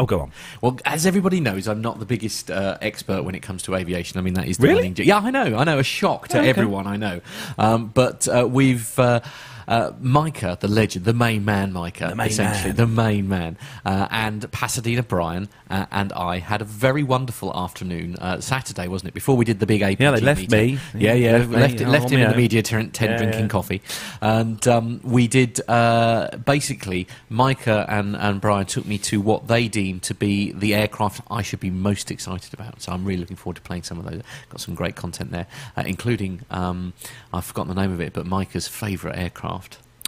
Oh, 0.00 0.06
go 0.06 0.20
on. 0.20 0.32
Well, 0.62 0.78
as 0.86 1.04
everybody 1.04 1.40
knows, 1.40 1.68
I'm 1.68 1.82
not 1.82 1.98
the 1.98 2.06
biggest 2.06 2.50
uh, 2.50 2.78
expert 2.80 3.22
when 3.22 3.34
it 3.34 3.40
comes 3.40 3.62
to 3.64 3.74
aviation. 3.74 4.18
I 4.18 4.22
mean, 4.22 4.32
that 4.34 4.48
is 4.48 4.56
the 4.56 4.62
Really? 4.68 4.76
running 4.88 4.96
Yeah, 4.96 5.18
I 5.18 5.30
know. 5.30 5.56
I 5.58 5.64
know. 5.64 5.78
A 5.78 5.82
shock 5.82 6.28
to 6.28 6.38
Oh, 6.38 6.40
okay. 6.40 6.48
everyone. 6.48 6.86
I 6.86 6.96
know. 6.96 7.20
Um, 7.58 7.88
but 7.92 8.26
uh, 8.26 8.48
we've. 8.50 8.98
Uh, 8.98 9.20
uh, 9.68 9.92
Micah, 10.00 10.56
the 10.60 10.68
legend, 10.68 11.04
the 11.04 11.12
main 11.14 11.44
man, 11.44 11.72
Micah, 11.72 12.08
The 12.10 12.16
main 12.16 12.28
essentially, 12.28 12.68
man. 12.70 12.76
the 12.76 12.86
main 12.86 13.28
man, 13.28 13.58
uh, 13.84 14.08
and 14.10 14.50
Pasadena 14.52 15.02
Brian 15.02 15.48
uh, 15.70 15.86
and 15.90 16.12
I 16.12 16.38
had 16.38 16.60
a 16.62 16.64
very 16.64 17.02
wonderful 17.02 17.54
afternoon. 17.56 18.16
Uh, 18.16 18.40
Saturday, 18.40 18.88
wasn't 18.88 19.08
it? 19.08 19.14
Before 19.14 19.36
we 19.36 19.44
did 19.44 19.60
the 19.60 19.66
big 19.66 19.80
APG 19.82 20.00
Yeah, 20.00 20.10
they 20.12 20.20
left 20.20 20.50
meeting. 20.50 20.74
me. 20.94 21.00
Yeah, 21.00 21.14
Yeah, 21.14 21.32
left 21.38 21.50
left, 21.50 21.80
Oh, 21.82 21.84
left 21.90 22.10
him 22.10 22.20
in 22.20 22.30
the 22.30 22.36
media 22.36 22.62
tent, 22.62 22.94
tent 22.94 23.12
Yeah, 23.12 23.16
drinking 23.18 23.40
yeah. 23.42 23.48
coffee, 23.48 23.82
and 24.20 24.66
um, 24.68 25.00
we 25.02 25.28
did. 25.28 25.60
Uh, 25.68 26.28
basically, 26.44 27.06
Micah 27.28 27.84
and, 27.88 28.16
and 28.16 28.40
Brian 28.40 28.66
took 28.66 28.86
me 28.86 28.98
to 28.98 29.20
what 29.20 29.48
they 29.48 29.68
deem 29.68 30.00
to 30.00 30.14
be 30.14 30.52
the 30.52 30.74
aircraft 30.74 31.20
I 31.30 31.42
should 31.42 31.60
be 31.60 31.70
most 31.70 32.10
excited 32.10 32.52
about. 32.54 32.80
So 32.82 32.92
I'm 32.92 33.04
really 33.04 33.20
looking 33.20 33.36
forward 33.36 33.56
to 33.56 33.62
playing 33.62 33.82
some 33.84 33.98
of 33.98 34.04
those. 34.04 34.22
Got 34.48 34.60
some 34.60 34.74
great 34.74 34.96
content 34.96 35.30
there, 35.30 35.46
uh, 35.76 35.82
including 35.86 36.40
um, 36.50 36.92
I've 37.32 37.44
forgotten 37.44 37.74
the 37.74 37.80
name 37.80 37.92
of 37.92 38.00
it, 38.00 38.12
but 38.12 38.26
Micah's 38.26 38.66
favourite 38.68 39.16
aircraft. 39.18 39.49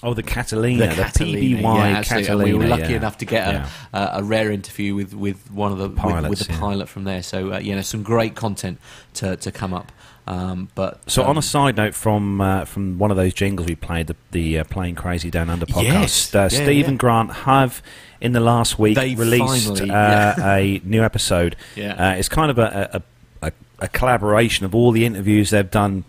Oh, 0.05 0.15
the 0.15 0.23
Catalina, 0.25 0.89
the, 0.89 0.95
Catalina, 0.95 1.39
PBY 1.39 1.63
yeah. 1.63 1.97
And 1.99 2.05
Catalina. 2.07 2.45
we 2.45 2.55
were 2.55 2.67
lucky 2.67 2.91
yeah. 2.91 2.97
enough 2.97 3.19
to 3.19 3.25
get 3.25 3.47
a, 3.49 3.53
Yeah. 3.53 3.69
a, 3.93 4.19
a 4.19 4.23
rare 4.25 4.51
interview 4.51 4.97
with, 4.97 5.15
with 5.15 5.49
one 5.53 5.71
of 5.71 5.79
the 5.79 5.85
with- 5.89 5.93
with, 5.95 6.03
Pilots, 6.03 6.47
the 6.47 6.53
pilot 6.55 6.89
from 6.89 7.05
there. 7.05 7.23
So 7.23 7.53
uh, 7.55 7.59
you 7.61 7.77
know, 7.77 7.83
some 7.83 8.03
great 8.03 8.35
content 8.35 8.79
to, 9.15 9.37
to 9.37 9.53
come 9.53 9.73
up. 9.73 9.93
Um, 10.27 10.69
but 10.77 11.09
So, 11.11 11.23
um, 11.23 11.31
on 11.31 11.39
a 11.39 11.43
side 11.43 11.77
note, 11.77 11.95
from 11.95 12.41
uh, 12.41 12.65
from 12.65 12.99
one 12.99 13.11
of 13.13 13.17
those 13.17 13.33
jingles 13.35 13.67
we 13.69 13.75
played, 13.77 14.07
the, 14.09 14.17
the 14.33 14.59
uh, 14.61 14.65
Plane 14.65 14.95
Crazy 14.97 15.31
Down 15.31 15.49
Under 15.51 15.67
podcast, 15.67 15.83
Yes. 15.85 16.35
uh, 16.35 16.39
Yeah, 16.43 16.49
Steve 16.49 16.85
yeah. 16.85 16.89
and 16.89 16.99
Grant 16.99 17.33
have, 17.33 17.81
in 18.21 18.33
the 18.33 18.41
last 18.41 18.79
week, 18.81 18.97
They 18.97 19.15
released 19.17 19.67
finally- 19.69 19.91
uh, 19.91 19.95
yeah. 20.39 20.55
a 20.57 20.81
new 20.85 21.03
episode. 21.05 21.55
Yeah. 21.77 21.95
Uh, 21.95 22.15
it's 22.17 22.29
kind 22.29 22.51
of 22.53 22.59
a, 22.59 23.03
a, 23.43 23.47
a, 23.49 23.53
a 23.81 23.89
collaboration 23.89 24.65
of 24.67 24.75
all 24.77 24.91
the 24.93 25.05
interviews 25.07 25.51
they've 25.51 25.71
done 25.71 26.05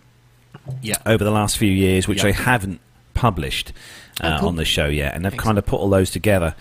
yeah, 0.82 0.96
over 1.06 1.22
the 1.24 1.32
last 1.32 1.58
few 1.58 1.70
years, 1.72 2.06
which 2.08 2.22
they 2.22 2.32
haven't 2.32 2.80
published 3.28 3.72
uh, 4.20 4.34
Oh, 4.36 4.40
cool. 4.40 4.48
on 4.50 4.56
the 4.56 4.64
show 4.64 4.86
yet, 4.86 5.14
and 5.16 5.24
they've 5.24 5.36
kind 5.36 5.58
of 5.58 5.66
put 5.66 5.80
all 5.80 5.88
those 5.90 6.08
together 6.10 6.54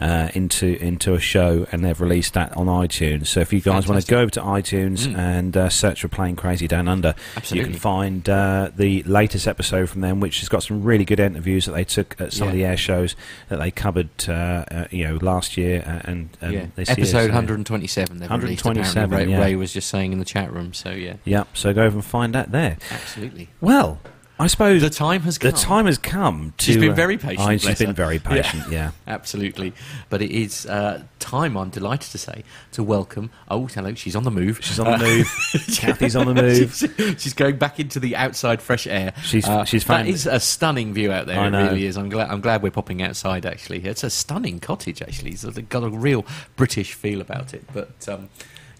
uh, 0.00 0.28
into 0.32 0.66
into 0.80 1.14
a 1.14 1.18
show, 1.20 1.66
and 1.72 1.84
they've 1.84 2.00
released 2.00 2.34
that 2.34 2.56
on 2.56 2.66
iTunes. 2.66 3.26
So 3.26 3.40
if 3.40 3.52
you 3.52 3.60
guys 3.60 3.88
want 3.88 4.00
to 4.00 4.08
go 4.08 4.20
over 4.20 4.30
to 4.30 4.40
iTunes 4.40 5.08
Mm. 5.08 5.18
and 5.18 5.56
uh, 5.56 5.68
search 5.70 6.02
for 6.02 6.08
"Plane 6.08 6.36
Crazy 6.36 6.68
Down 6.68 6.86
Under," 6.86 7.14
Absolutely. 7.36 7.58
you 7.58 7.72
can 7.72 7.80
find 7.80 8.28
uh, 8.28 8.70
the 8.76 9.02
latest 9.04 9.48
episode 9.48 9.88
from 9.90 10.02
them, 10.02 10.20
which 10.20 10.38
has 10.38 10.48
got 10.48 10.62
some 10.62 10.84
really 10.84 11.04
good 11.04 11.18
interviews 11.18 11.66
that 11.66 11.72
they 11.72 11.82
took 11.84 12.14
at 12.20 12.32
some 12.32 12.46
of 12.48 12.54
the 12.54 12.64
air 12.64 12.76
shows 12.76 13.16
that 13.48 13.58
they 13.58 13.72
covered, 13.72 14.10
uh, 14.28 14.32
uh, 14.70 14.84
you 14.92 15.02
know, 15.08 15.18
last 15.20 15.56
year 15.56 15.82
and, 16.04 16.28
and 16.40 16.52
yeah. 16.54 16.66
this 16.76 16.88
year. 16.90 16.94
episode 16.98 17.26
So- 17.26 17.34
127. 17.34 18.18
They've 18.18 18.30
released, 18.30 18.64
127, 18.64 19.04
apparently. 19.10 19.34
Ray, 19.34 19.38
yeah. 19.40 19.44
Ray 19.46 19.56
was 19.56 19.72
just 19.72 19.88
saying 19.88 20.12
in 20.12 20.20
the 20.20 20.24
chat 20.24 20.52
room. 20.52 20.72
So 20.74 20.90
yeah, 20.92 21.14
Yep. 21.24 21.56
So 21.56 21.72
go 21.74 21.82
over 21.82 21.96
and 21.96 22.04
find 22.04 22.34
that 22.36 22.52
there. 22.52 22.76
absolutely. 22.92 23.48
Well, 23.60 23.98
I 24.40 24.46
suppose 24.46 24.80
The 24.80 24.88
time 24.90 25.20
has 25.22 25.36
come. 25.38 25.50
the 25.50 25.56
time 25.56 25.86
has 25.86 25.98
come. 25.98 26.54
To, 26.56 26.64
She's 26.64 26.76
been 26.78 26.92
uh, 26.92 26.94
very 26.94 27.18
patient. 27.18 27.48
oh, 27.48 27.56
she's 27.58 27.78
been 27.78 27.88
her. 27.88 27.92
very 27.92 28.18
patient. 28.18 28.64
yeah. 28.72 28.92
Absolutely. 29.06 29.74
But 30.08 30.22
it 30.22 30.30
is 30.30 30.64
uh, 30.64 31.02
time, 31.18 31.56
I'm 31.58 31.68
delighted 31.68 32.10
to 32.12 32.18
say, 32.18 32.42
to 32.72 32.82
welcome. 32.82 33.30
Oh, 33.50 33.66
hello, 33.66 33.92
she's 33.94 34.16
on 34.16 34.24
the 34.24 34.30
move. 34.30 34.58
She's 34.64 34.80
on 34.80 34.86
the 34.86 34.92
Uh, 34.94 34.98
move. 34.98 35.26
Kathy's 35.76 36.16
on 36.16 36.26
the 36.26 36.34
move. 36.34 36.74
she's, 36.74 37.18
she's 37.22 37.34
going 37.34 37.58
back 37.58 37.78
into 37.78 38.00
the 38.00 38.16
outside 38.16 38.62
fresh 38.62 38.86
air. 38.86 39.12
She's- 39.22 39.46
Uh, 39.46 39.64
she's 39.66 39.84
That 39.84 39.96
found- 39.98 40.08
is 40.08 40.26
a 40.26 40.40
stunning 40.40 40.94
view 40.94 41.12
out 41.12 41.26
there. 41.26 41.38
I 41.38 41.48
it 41.48 41.50
really 41.50 41.84
is. 41.84 41.96
I'm 41.98 42.08
glad. 42.08 42.30
I'm 42.30 42.40
glad 42.40 42.62
we're 42.62 42.70
popping 42.70 43.02
outside. 43.02 43.44
Actually, 43.44 43.84
it's 43.84 44.02
a 44.04 44.10
stunning 44.10 44.58
cottage. 44.58 45.02
Actually, 45.02 45.32
it's 45.32 45.44
got 45.44 45.82
a 45.84 45.90
real 45.90 46.24
British 46.56 46.94
feel 46.94 47.20
about 47.20 47.52
it. 47.52 47.64
But 47.74 48.08
um, 48.08 48.30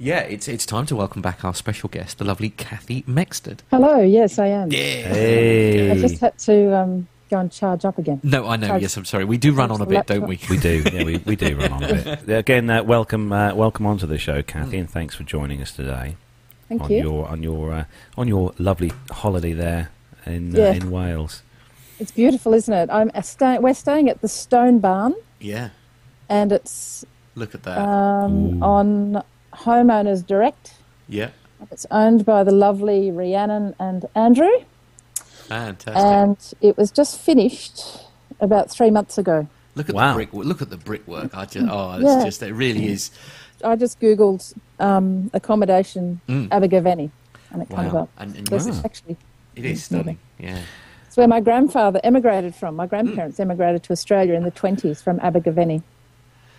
yeah, 0.03 0.21
it's 0.21 0.49
it's 0.49 0.65
time 0.65 0.87
to 0.87 0.97
welcome 0.97 1.21
back 1.21 1.45
our 1.45 1.55
special 1.55 1.91
guest, 1.91 2.17
the 2.19 2.25
lovely 2.25 2.49
Kathy 2.51 3.03
Mexted. 3.07 3.59
Hello, 3.71 4.01
yes, 4.01 4.39
I 4.39 4.47
am. 4.47 4.73
Yeah. 4.73 4.79
Hey. 4.79 5.91
I 5.91 5.99
just 5.99 6.21
had 6.21 6.39
to 6.39 6.75
um, 6.75 7.07
go 7.31 7.39
and 7.39 7.53
charge 7.53 7.85
up 7.85 7.99
again. 7.99 8.19
No, 8.23 8.47
I 8.49 8.57
know. 8.57 8.69
Charge- 8.69 8.83
Yes, 8.83 8.97
I'm 8.97 9.05
sorry. 9.05 9.27
We 9.27 9.37
do 9.37 9.53
run 9.53 9.71
on 9.71 9.81
a 9.83 9.87
bit, 9.87 10.07
don't 10.07 10.27
we? 10.27 10.41
We 10.49 10.57
do, 10.57 10.83
yeah, 10.91 11.05
we, 11.05 11.19
we 11.19 11.37
do 11.37 11.55
run 11.57 11.73
on 11.73 11.85
a 11.85 11.93
bit. 11.95 12.29
Again, 12.39 12.71
uh, 12.71 12.83
welcome, 12.83 13.31
uh, 13.31 13.55
welcome 13.55 13.85
onto 13.87 14.07
the 14.07 14.17
show, 14.19 14.43
Kathy, 14.43 14.79
and 14.79 14.89
thanks 14.89 15.15
for 15.15 15.23
joining 15.25 15.61
us 15.61 15.71
today 15.73 16.17
Thank 16.71 16.83
on 16.85 16.91
you. 16.91 17.03
your 17.03 17.29
on 17.29 17.43
your 17.43 17.73
uh, 17.75 17.85
on 18.17 18.27
your 18.27 18.55
lovely 18.59 18.93
holiday 19.11 19.53
there 19.53 19.91
in 20.25 20.57
uh, 20.57 20.59
Yeah. 20.59 20.73
in 20.73 20.91
Wales. 20.91 21.43
It's 21.99 22.11
beautiful, 22.13 22.55
isn't 22.55 22.73
it? 22.73 22.89
I'm 22.91 23.11
a 23.15 23.23
sta- 23.23 23.59
we're 23.59 23.75
staying 23.75 24.09
at 24.09 24.23
the 24.23 24.29
Stone 24.29 24.79
Barn, 24.79 25.15
Yeah. 25.39 25.69
and 26.31 26.51
it's 26.53 27.05
Look 27.35 27.55
at 27.55 27.63
that. 27.65 27.77
um, 27.79 28.63
on 28.63 29.23
Homeowners 29.65 30.27
Direct. 30.27 30.75
yeah. 31.09 31.31
It's 31.71 31.85
owned 31.91 32.25
by 32.25 32.43
the 32.43 32.53
lovely 32.53 33.11
Rhiannon 33.11 33.75
and 33.79 34.07
Andrew, 34.15 34.49
Fantastic. 35.49 35.95
and 35.97 36.37
it 36.63 36.77
was 36.79 36.91
just 36.91 37.19
finished 37.21 37.83
about 38.41 38.71
three 38.71 38.91
months 38.91 39.19
ago. 39.19 39.47
Look 39.75 39.91
at 39.91 39.95
Wow. 39.95 40.13
the 40.13 40.15
brick. 40.15 40.33
Look 40.33 40.63
at 40.63 40.71
the 40.71 40.79
brickwork. 40.79 41.37
I 41.37 41.45
just, 41.45 41.67
oh, 41.71 41.93
it's 41.97 42.05
Yeah. 42.05 42.25
just 42.25 42.43
it 42.43 42.55
really 42.55 42.89
is. 42.89 43.11
I 43.63 43.77
just 43.77 44.01
googled 44.01 44.55
um, 44.79 45.31
accommodation 45.35 46.23
Mm. 46.29 46.49
Abergavenny, 46.51 47.11
and 47.51 47.61
it 47.61 47.69
comes 47.69 47.93
up. 47.93 48.09
And, 48.17 48.35
and 48.37 48.47
This 48.47 48.65
wow. 48.65 48.71
is 48.73 48.85
actually 48.85 49.17
it 49.55 49.67
is 49.67 49.85
stunning. 49.85 50.19
Yeah. 50.39 50.61
it's 51.07 51.17
where 51.19 51.29
my 51.29 51.41
grandfather 51.41 52.01
emigrated 52.03 52.55
from. 52.55 52.75
My 52.77 52.87
grandparents 52.87 53.39
emigrated 53.39 53.83
to 53.83 53.93
Australia 53.93 54.33
in 54.33 54.45
the 54.45 54.51
twenties 54.51 55.03
from 55.03 55.21
Abergavenny, 55.21 55.83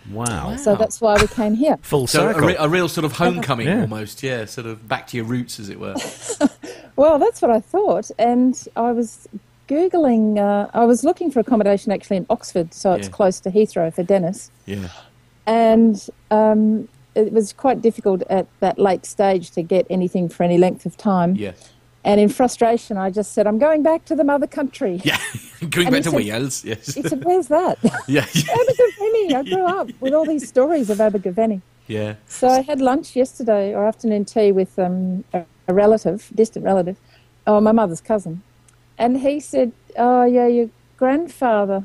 Wow, 0.10 0.56
so 0.56 0.76
that's 0.76 1.00
why 1.00 1.16
we 1.22 1.28
came 1.28 1.54
here. 1.54 1.78
full 1.82 2.08
So 2.08 2.30
a, 2.30 2.34
circle. 2.34 2.48
re- 2.48 2.56
a 2.58 2.68
real 2.68 2.88
sort 2.90 3.06
of 3.06 3.12
homecoming 3.14 3.68
Yeah. 3.68 3.82
almost. 3.82 4.24
Yeah. 4.24 4.46
Sort 4.46 4.66
of 4.68 4.88
back 4.88 5.08
to 5.08 5.18
your 5.18 5.26
roots, 5.26 5.60
as 5.60 5.70
it 5.70 5.80
were. 5.80 5.96
Well, 6.98 7.18
that's 7.20 7.42
what 7.42 7.50
I 7.50 7.62
thought, 7.62 8.12
and 8.20 8.68
I 8.76 8.92
was 8.92 9.28
googling. 9.68 10.38
Uh, 10.38 10.70
I 10.74 10.84
was 10.86 11.04
looking 11.04 11.32
for 11.32 11.40
accommodation 11.40 11.92
actually 11.92 12.18
in 12.18 12.26
Oxford, 12.30 12.74
so 12.74 12.92
it's 12.94 13.08
Yeah. 13.08 13.14
close 13.14 13.40
to 13.40 13.50
Heathrow 13.50 13.94
for 13.94 14.04
Dennis, 14.04 14.52
Yeah. 14.66 14.90
and 15.48 16.06
um, 16.30 16.88
it 17.16 17.32
was 17.32 17.54
quite 17.54 17.82
difficult 17.82 18.24
at 18.30 18.46
that 18.60 18.78
late 18.78 19.06
stage 19.06 19.52
to 19.52 19.64
get 19.64 19.88
anything 19.90 20.28
for 20.30 20.44
any 20.44 20.58
length 20.58 20.86
of 20.86 20.98
time. 20.98 21.36
Yeah. 21.36 21.54
And 22.04 22.20
in 22.20 22.30
frustration, 22.30 22.98
I 22.98 23.12
just 23.12 23.34
said, 23.34 23.46
"I'm 23.48 23.60
going 23.60 23.84
back 23.84 24.06
to 24.06 24.16
the 24.16 24.24
mother 24.24 24.48
country." 24.48 25.02
Yeah. 25.04 25.18
Going 25.70 25.88
And 25.88 25.94
back 25.96 26.04
to 26.04 26.10
said- 26.10 26.16
Wales. 26.18 26.66
Yes. 26.66 26.96
He 26.96 27.04
said, 27.04 27.24
"Where's 27.24 27.48
that?" 27.48 27.78
yeah. 28.08 28.26
Abergavenny. 28.26 29.36
I 29.36 29.44
grew 29.44 29.66
up 29.66 29.90
with 30.00 30.14
all 30.14 30.26
these 30.26 30.48
stories 30.48 30.90
of 30.90 31.00
Abergavenny. 31.00 31.62
Yeah. 31.88 32.16
So 32.28 32.48
I 32.48 32.62
had 32.62 32.82
lunch 32.82 33.16
yesterday 33.16 33.74
or 33.76 33.86
afternoon 33.86 34.26
tea 34.26 34.52
with 34.52 34.80
um, 34.80 35.24
a, 35.34 35.46
a 35.68 35.74
relative, 35.74 36.30
distant 36.34 36.66
relative, 36.66 36.98
oh, 37.46 37.60
my 37.62 37.72
mother's 37.72 38.02
cousin, 38.02 38.42
and 38.98 39.20
he 39.20 39.40
said, 39.40 39.72
"Oh 39.98 40.24
yeah, 40.24 40.48
your 40.48 40.70
grandfather, 40.98 41.84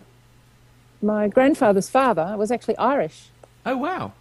my 1.03 1.29
grandfather's 1.29 1.91
father 1.91 2.35
was 2.39 2.51
actually 2.51 2.79
Irish." 2.79 3.29
Oh 3.67 3.77
wow. 3.77 4.13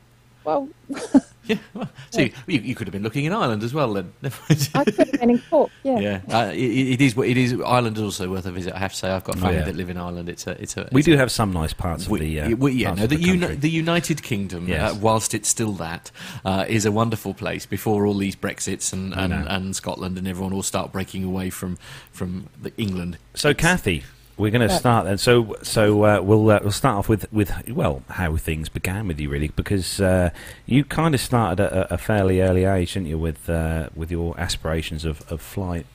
Well, 0.46 0.70
Yeah. 1.48 1.58
Well, 1.74 1.90
so 2.10 2.22
you, 2.22 2.32
you, 2.48 2.60
you 2.62 2.76
could 2.76 2.88
have 2.88 2.92
been 2.92 3.04
looking 3.04 3.26
in 3.26 3.34
Ireland 3.34 3.62
as 3.64 3.74
well 3.74 3.94
then. 3.94 4.12
I 4.24 4.84
could 4.84 4.96
have 4.98 5.12
been 5.12 5.30
in 5.30 5.40
Cork. 5.50 5.72
Yeah. 5.84 6.00
yeah. 6.00 6.22
Uh, 6.28 6.52
it, 6.52 6.58
it 6.58 7.02
is. 7.02 7.16
It 7.18 7.38
is. 7.38 7.54
Ireland 7.62 7.98
is 7.98 8.04
also 8.04 8.30
worth 8.30 8.46
a 8.46 8.52
visit. 8.52 8.74
I 8.74 8.80
have 8.80 8.92
to 8.92 8.98
say, 8.98 9.12
I've 9.12 9.24
got 9.24 9.38
family 9.38 9.58
yeah. 9.58 9.66
that 9.66 9.76
live 9.76 9.90
in 9.90 9.98
Ireland. 9.98 10.28
It's 10.30 10.48
a. 10.48 10.60
It's 10.62 10.76
a. 10.78 10.90
we 10.92 11.04
do 11.04 11.14
a- 11.14 11.18
have 11.18 11.32
some 11.32 11.54
nice 11.54 11.74
parts 11.74 12.06
of 12.06 12.12
We, 12.12 12.20
the. 12.20 12.42
Uh, 12.42 12.56
we- 12.56 12.74
yeah, 12.74 12.88
parts 12.88 13.00
no, 13.00 13.04
of 13.04 13.10
the, 13.12 13.18
the, 13.18 13.24
uni- 13.24 13.56
the 13.56 13.70
United 13.70 14.24
Kingdom, 14.24 14.68
Yes. 14.68 14.92
uh, 14.94 14.96
whilst 14.96 15.34
it's 15.34 15.48
still 15.50 15.74
that, 15.74 16.10
uh, 16.44 16.66
is 16.68 16.86
a 16.86 16.92
wonderful 16.92 17.34
place. 17.34 17.66
Before 17.66 18.08
all 18.08 18.16
these 18.18 18.36
Brexits 18.36 18.92
and, 18.92 19.14
and, 19.14 19.34
and 19.34 19.76
Scotland 19.76 20.18
and 20.18 20.28
everyone 20.28 20.54
all 20.54 20.64
start 20.64 20.92
breaking 20.92 21.24
away 21.24 21.50
from 21.50 21.78
from 22.12 22.50
the 22.60 22.76
England. 22.78 23.18
So, 23.36 23.54
Kathy, 23.54 24.04
we're 24.38 24.52
going 24.52 24.68
to 24.68 24.74
start 24.74 25.06
then. 25.06 25.18
So, 25.18 25.56
so 25.64 26.03
uh, 26.03 26.22
we'll 26.22 26.49
uh, 26.49 26.60
we'll 26.62 26.72
start 26.72 26.98
off 26.98 27.07
with, 27.07 27.32
with 27.32 27.70
well 27.70 28.03
how 28.10 28.36
things 28.36 28.68
began 28.70 29.07
with 29.07 29.20
you 29.20 29.30
really 29.30 29.48
because 29.48 30.02
uh, 30.02 30.32
you 30.66 30.84
kind 30.84 31.16
of 31.16 31.22
started 31.22 31.64
at 31.64 31.72
a, 31.72 31.94
a 31.94 31.98
fairly 31.98 32.41
early 32.41 32.66
age, 32.66 32.94
didn't 32.94 33.07
you, 33.07 33.18
with 33.18 33.49
uh, 33.49 33.90
with 33.95 34.12
your 34.12 34.38
aspirations 34.40 35.06
of, 35.06 35.22
of 35.32 35.41
flight. 35.41 35.86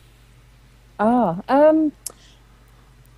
Ah, 0.99 1.41
um, 1.49 1.93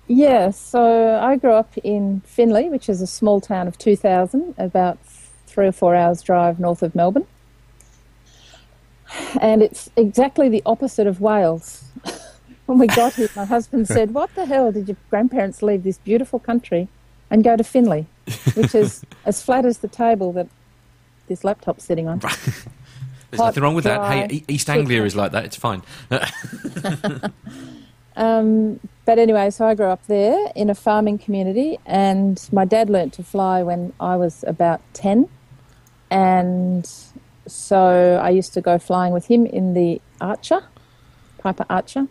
yeah. 0.07 0.51
So 0.51 1.19
I 1.21 1.37
grew 1.37 1.53
up 1.53 1.77
in 1.83 2.21
Finley, 2.25 2.69
which 2.69 2.89
is 2.89 3.01
a 3.01 3.07
small 3.07 3.39
town 3.39 3.67
of 3.67 3.77
two 3.77 3.95
thousand, 3.95 4.55
about 4.57 4.97
three 5.47 5.67
or 5.67 5.71
four 5.71 5.95
hours 5.95 6.21
drive 6.21 6.59
north 6.59 6.83
of 6.83 6.95
Melbourne, 6.95 7.27
and 9.39 9.61
it's 9.61 9.89
exactly 9.95 10.49
the 10.49 10.63
opposite 10.65 11.07
of 11.07 11.21
Wales. 11.21 11.85
When 12.65 12.77
we 12.77 12.87
got 12.87 13.13
here, 13.13 13.29
my 13.35 13.45
husband 13.45 13.87
said, 13.95 14.13
"What 14.13 14.33
the 14.35 14.45
hell 14.45 14.71
did 14.71 14.87
your 14.87 14.97
grandparents 15.09 15.61
leave 15.61 15.83
this 15.83 15.97
beautiful 15.97 16.39
country 16.39 16.87
and 17.29 17.43
go 17.43 17.55
to 17.55 17.63
Finley, 17.63 18.07
which 18.53 18.75
is 18.75 19.05
as 19.25 19.41
flat 19.41 19.65
as 19.65 19.79
the 19.79 19.87
table 19.87 20.31
that 20.33 20.47
this 21.27 21.43
laptop's 21.43 21.83
sitting 21.83 22.07
on?" 22.07 22.19
There's 23.29 23.41
Hot, 23.41 23.47
nothing 23.47 23.63
wrong 23.63 23.73
with 23.73 23.85
that. 23.85 24.29
Hey, 24.29 24.43
East 24.47 24.69
Anglia 24.69 25.03
is 25.03 25.15
like 25.15 25.31
that. 25.31 25.43
It's 25.45 25.55
fine. 25.55 25.81
Um, 28.15 28.79
but 29.05 29.19
anyway, 29.19 29.49
so 29.49 29.65
I 29.65 29.75
grew 29.75 29.87
up 29.87 30.05
there 30.07 30.51
in 30.55 30.69
a 30.69 30.75
farming 30.75 31.17
community, 31.17 31.79
and 31.85 32.47
my 32.51 32.65
dad 32.65 32.89
learnt 32.89 33.13
to 33.13 33.23
fly 33.23 33.63
when 33.63 33.93
I 33.99 34.15
was 34.15 34.43
about 34.47 34.81
10. 34.93 35.27
And 36.11 36.89
so 37.47 38.19
I 38.21 38.29
used 38.29 38.53
to 38.53 38.61
go 38.61 38.77
flying 38.77 39.13
with 39.13 39.25
him 39.25 39.45
in 39.45 39.73
the 39.73 40.01
Archer, 40.21 40.63
Piper 41.39 41.65
Archer. 41.69 42.07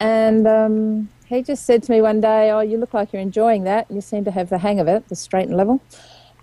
And 0.00 0.46
um, 0.46 1.08
he 1.26 1.42
just 1.42 1.64
said 1.64 1.82
to 1.84 1.92
me 1.92 2.00
one 2.00 2.20
day, 2.20 2.50
"Oh, 2.50 2.60
you 2.60 2.76
look 2.78 2.92
like 2.94 3.12
you're 3.12 3.22
enjoying 3.22 3.64
that, 3.64 3.88
and 3.88 3.96
you 3.96 4.02
seem 4.02 4.24
to 4.24 4.30
have 4.30 4.48
the 4.50 4.58
hang 4.58 4.80
of 4.80 4.88
it, 4.88 5.08
the 5.08 5.16
straight 5.16 5.48
and 5.48 5.56
level." 5.56 5.80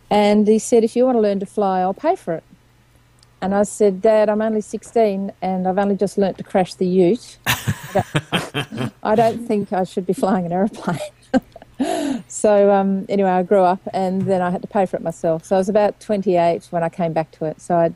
And 0.10 0.48
he 0.48 0.60
said, 0.60 0.84
"If 0.84 0.96
you 0.96 1.06
want 1.06 1.16
to 1.18 1.22
learn 1.22 1.40
to 1.40 1.46
fly, 1.46 1.82
I'll 1.82 1.94
pay 1.94 2.16
for 2.16 2.34
it." 2.36 2.44
And 3.42 3.54
I 3.56 3.64
said, 3.64 4.02
"Dad, 4.02 4.30
I'm 4.30 4.42
only 4.42 4.62
16, 4.62 5.32
and 5.42 5.68
I've 5.68 5.78
only 5.78 5.96
just 5.96 6.18
learnt 6.18 6.38
to 6.38 6.44
crash 6.44 6.74
the 6.76 6.86
Ute. 6.86 7.38
I 7.48 7.74
don't- 8.54 8.94
I 9.04 9.16
don't 9.16 9.48
think 9.48 9.74
I 9.74 9.84
should 9.84 10.06
be 10.06 10.14
flying 10.14 10.46
an 10.46 10.52
aeroplane." 10.54 11.00
so 12.28 12.72
um, 12.72 13.06
anyway, 13.10 13.30
I 13.32 13.44
grew 13.44 13.62
up, 13.64 13.82
and 13.94 14.24
then 14.24 14.42
I 14.42 14.50
had 14.50 14.62
to 14.62 14.68
pay 14.68 14.86
for 14.86 14.96
it 14.98 15.04
myself. 15.04 15.46
So 15.46 15.56
I 15.56 15.60
was 15.60 15.70
about 15.70 16.00
28 16.00 16.68
when 16.72 16.84
I 16.84 16.90
came 16.90 17.14
back 17.14 17.32
to 17.32 17.46
it. 17.46 17.60
So 17.62 17.76
I'd 17.78 17.96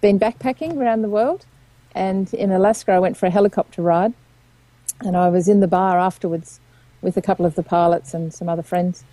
been 0.00 0.18
backpacking 0.18 0.76
around 0.76 1.02
the 1.02 1.08
world, 1.08 1.46
and 1.94 2.32
in 2.34 2.50
Alaska, 2.50 2.92
I 2.92 2.98
went 2.98 3.16
for 3.16 3.26
a 3.26 3.30
helicopter 3.30 3.82
ride, 3.82 4.12
and 5.00 5.16
I 5.16 5.28
was 5.28 5.48
in 5.48 5.60
the 5.60 5.68
bar 5.68 5.98
afterwards 5.98 6.60
with 7.02 7.16
a 7.16 7.22
couple 7.22 7.46
of 7.46 7.54
the 7.54 7.62
pilots 7.62 8.14
and 8.14 8.32
some 8.32 8.48
other 8.48 8.62
friends, 8.62 9.04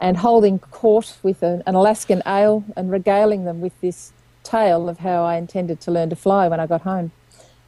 and 0.00 0.18
holding 0.18 0.58
court 0.58 1.16
with 1.22 1.42
a, 1.42 1.62
an 1.66 1.74
Alaskan 1.74 2.22
ale 2.26 2.64
and 2.76 2.90
regaling 2.90 3.44
them 3.44 3.60
with 3.60 3.78
this 3.80 4.12
tale 4.42 4.88
of 4.88 4.98
how 4.98 5.24
I 5.24 5.36
intended 5.36 5.80
to 5.82 5.90
learn 5.90 6.10
to 6.10 6.16
fly 6.16 6.48
when 6.48 6.60
I 6.60 6.66
got 6.66 6.82
home. 6.82 7.12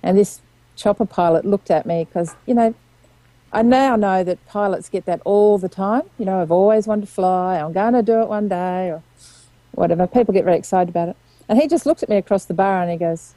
And 0.03 0.19
this 0.19 0.41
chopper 0.77 1.07
pilot 1.07 1.45
looked 1.45 1.71
at 1.71 1.87
me 1.87 2.05
because, 2.05 2.35
you 2.47 2.55
know, 2.55 2.75
I 3.53 3.63
now 3.63 3.95
know 3.95 4.25
that 4.25 4.45
pilots 4.47 4.89
get 4.89 5.07
that 5.07 5.21
all 5.25 5.59
the 5.59 5.69
time. 5.69 6.03
You 6.19 6.25
know, 6.25 6.43
I've 6.43 6.51
always 6.51 6.89
wanted 6.89 7.07
to 7.07 7.13
fly, 7.13 7.59
I'm 7.59 7.73
going 7.73 7.95
to 7.95 8.03
do 8.03 8.21
it 8.21 8.29
one 8.29 8.49
day, 8.49 8.89
or 8.89 9.03
whatever. 9.71 10.07
People 10.09 10.35
get 10.35 10.45
very 10.45 10.59
excited 10.59 10.89
about 10.89 11.11
it. 11.11 11.17
And 11.49 11.61
he 11.61 11.69
just 11.69 11.87
looked 11.87 12.03
at 12.03 12.09
me 12.09 12.17
across 12.17 12.47
the 12.47 12.55
bar 12.55 12.83
and 12.83 12.91
he 12.91 12.97
goes, 12.97 13.35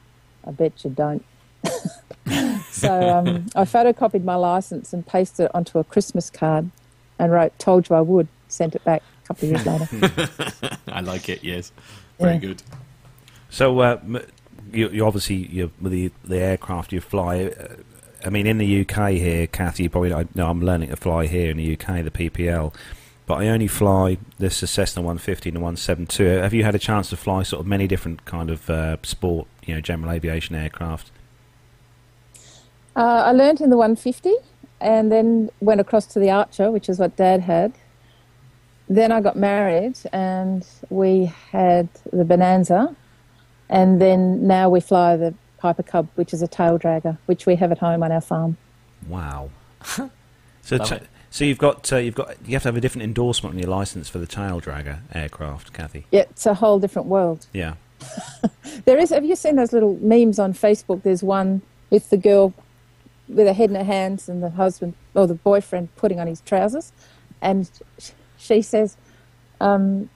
I 0.48 0.52
bet 0.52 0.84
you 0.84 0.90
don't. 0.92 1.24
so 2.72 3.10
um, 3.10 3.46
I 3.56 3.64
photocopied 3.64 4.24
my 4.24 4.36
license 4.36 4.94
and 4.94 5.06
pasted 5.06 5.46
it 5.46 5.52
onto 5.56 5.80
a 5.80 5.84
Christmas 5.84 6.30
card 6.30 6.70
and 7.20 7.32
wrote, 7.32 7.58
Told 7.60 7.90
you 7.90 7.96
I 7.96 8.02
would, 8.02 8.28
sent 8.48 8.76
it 8.76 8.84
back 8.84 9.04
a 9.24 9.28
couple 9.28 9.50
of 9.50 9.56
years 9.56 9.66
later. 9.66 10.78
I 10.88 11.02
like 11.02 11.30
it. 11.30 11.44
Yes, 11.44 11.72
very 12.20 12.34
Yeah. 12.34 12.40
good. 12.40 12.64
So 13.50 13.80
uh, 13.80 14.00
you, 14.72 14.90
you 14.90 15.06
obviously 15.06 15.36
you 15.36 15.72
with 15.82 15.92
the 15.94 16.12
the 16.26 16.38
aircraft 16.40 16.92
you 16.92 17.02
fly. 17.02 17.46
Uh, 17.46 17.76
I 18.26 18.30
mean, 18.30 18.48
in 18.48 18.58
the 18.58 18.82
UK 18.82 19.12
here, 19.12 19.48
Kathy, 19.48 19.84
you 19.84 19.90
probably 19.90 20.10
know 20.36 20.50
I'm 20.50 20.62
learning 20.62 20.90
to 20.90 20.96
fly 20.96 21.28
here 21.28 21.52
in 21.52 21.58
the 21.58 21.74
UK, 21.74 22.04
the 22.04 22.12
PPL. 22.12 22.74
But 23.26 23.36
I 23.36 23.50
only 23.50 23.68
fly 23.68 24.18
this 24.38 24.58
Cessna 24.58 25.02
150 25.02 25.50
and 25.50 25.56
the 25.58 25.60
172. 25.60 26.24
Have 26.26 26.54
you 26.54 26.64
had 26.64 26.76
a 26.76 26.80
chance 26.80 27.10
to 27.10 27.18
fly 27.18 27.44
sort 27.44 27.60
of 27.60 27.68
many 27.68 27.86
different 27.86 28.24
kind 28.26 28.50
of 28.50 28.70
uh, 28.70 28.98
sport, 29.04 29.48
you 29.68 29.76
know, 29.76 29.82
general 29.82 30.12
aviation 30.12 30.56
aircraft? 30.56 31.12
Uh, 32.96 33.24
I 33.26 33.32
learned 33.32 33.62
in 33.62 33.70
the 33.70 33.78
150 33.78 34.34
and 34.82 35.12
then 35.12 35.52
went 35.60 35.80
across 35.80 36.08
to 36.08 36.20
the 36.20 36.32
Archer, 36.32 36.72
which 36.72 36.90
is 36.90 36.98
what 36.98 37.16
Dad 37.16 37.42
had. 37.42 37.74
Then 38.90 39.12
I 39.12 39.22
got 39.22 39.36
married 39.36 39.98
and 40.12 40.66
we 40.90 41.32
had 41.52 41.90
the 42.12 42.24
Bonanza. 42.26 42.96
And 43.70 44.02
then 44.02 44.48
now 44.48 44.70
we 44.70 44.80
fly 44.80 45.18
the 45.18 45.34
Piper 45.58 45.84
Cub, 45.84 46.08
which 46.16 46.34
is 46.34 46.42
a 46.42 46.48
tail 46.48 46.80
dragger, 46.80 47.18
which 47.26 47.46
we 47.46 47.56
have 47.56 47.72
at 47.72 47.80
home 47.80 48.02
on 48.02 48.12
our 48.12 48.22
farm. 48.22 48.58
Wow. 49.08 49.50
so, 49.84 50.10
Love 50.72 50.88
ta- 50.88 50.96
it. 50.96 51.08
so 51.30 51.44
you've 51.44 51.58
got 51.58 51.92
uh, 51.92 51.98
you've 51.98 52.16
got 52.16 52.36
you 52.46 52.54
have 52.54 52.64
to 52.64 52.70
have 52.70 52.78
a 52.78 52.82
different 52.82 53.04
endorsement 53.04 53.56
on 53.56 53.60
your 53.60 53.70
license 53.70 54.08
for 54.08 54.20
the 54.20 54.26
tail 54.26 54.62
dragger 54.62 55.00
aircraft, 55.14 55.74
Kathy. 55.74 56.06
Yeah, 56.12 56.22
it's 56.22 56.46
a 56.46 56.54
whole 56.54 56.80
different 56.80 57.08
world. 57.10 57.48
Yeah. 57.52 57.74
There 58.86 58.98
is. 58.98 59.10
Have 59.10 59.26
you 59.26 59.36
seen 59.36 59.56
those 59.58 59.74
little 59.74 59.98
memes 60.02 60.40
on 60.40 60.54
Facebook? 60.54 61.04
There's 61.04 61.22
one 61.24 61.62
with 61.90 62.10
the 62.10 62.16
girl 62.16 62.54
with 63.28 63.46
her 63.48 63.54
head 63.54 63.70
in 63.70 63.76
her 63.76 63.84
hands 63.84 64.30
and 64.30 64.42
the 64.42 64.52
husband 64.52 64.94
or 65.14 65.28
the 65.28 65.34
boyfriend 65.34 65.94
putting 65.98 66.20
on 66.22 66.28
his 66.28 66.40
trousers, 66.42 66.94
and 67.42 67.70
she 68.38 68.62
says, 68.62 68.96
um, 69.60 70.10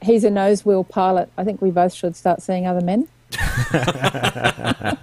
"He's 0.00 0.24
a 0.24 0.30
nose 0.30 0.64
wheel 0.64 0.84
pilot. 0.84 1.28
I 1.36 1.44
think 1.44 1.60
we 1.60 1.70
both 1.70 1.92
should 1.92 2.16
start 2.16 2.40
seeing 2.40 2.66
other 2.66 2.80
men." 2.80 3.08
I 3.72 4.96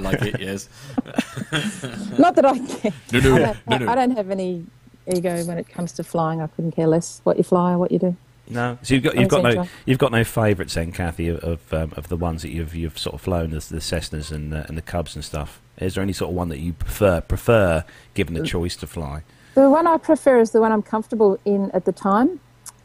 like 0.00 0.22
it. 0.22 0.40
Yes. 0.40 0.68
Not 2.18 2.36
that 2.36 2.44
I 2.44 2.58
care. 2.58 2.92
No, 3.12 3.20
no, 3.20 3.44
I 3.44 3.56
no, 3.68 3.78
no. 3.78 3.90
I 3.90 3.94
don't 3.94 4.16
have 4.16 4.30
any 4.30 4.64
ego 5.12 5.44
when 5.44 5.58
it 5.58 5.68
comes 5.68 5.92
to 5.92 6.04
flying. 6.04 6.40
I 6.40 6.46
couldn't 6.48 6.72
care 6.72 6.86
less 6.86 7.20
what 7.24 7.36
you 7.36 7.42
fly 7.42 7.72
or 7.72 7.78
what 7.78 7.90
you 7.90 7.98
do. 7.98 8.16
No, 8.48 8.78
so 8.82 8.94
you've 8.94 9.02
got 9.02 9.16
you've 9.16 9.28
got 9.28 9.42
no 9.42 9.68
you've 9.86 9.98
got 9.98 10.12
no 10.12 10.24
favourites 10.24 10.74
then, 10.74 10.92
Kathy, 10.92 11.28
of 11.28 11.38
of, 11.38 11.74
um, 11.74 11.92
of 11.96 12.08
the 12.08 12.16
ones 12.16 12.42
that 12.42 12.50
you've 12.50 12.74
you've 12.74 12.98
sort 12.98 13.14
of 13.14 13.20
flown, 13.20 13.50
the, 13.50 13.58
the 13.58 13.80
Cessnas 13.80 14.30
and 14.30 14.52
the, 14.52 14.66
and 14.68 14.76
the 14.76 14.82
Cubs 14.82 15.14
and 15.14 15.24
stuff. 15.24 15.60
Is 15.78 15.94
there 15.94 16.02
any 16.02 16.12
sort 16.12 16.30
of 16.30 16.36
one 16.36 16.48
that 16.48 16.58
you 16.58 16.72
prefer 16.72 17.20
prefer 17.20 17.84
given 18.14 18.34
the 18.34 18.44
choice 18.44 18.76
to 18.76 18.86
fly? 18.86 19.22
The 19.54 19.68
one 19.68 19.86
I 19.86 19.96
prefer 19.96 20.38
is 20.38 20.50
the 20.50 20.60
one 20.60 20.70
I'm 20.70 20.82
comfortable 20.82 21.40
in 21.44 21.70
at 21.72 21.84
the 21.86 21.92
time, 21.92 22.40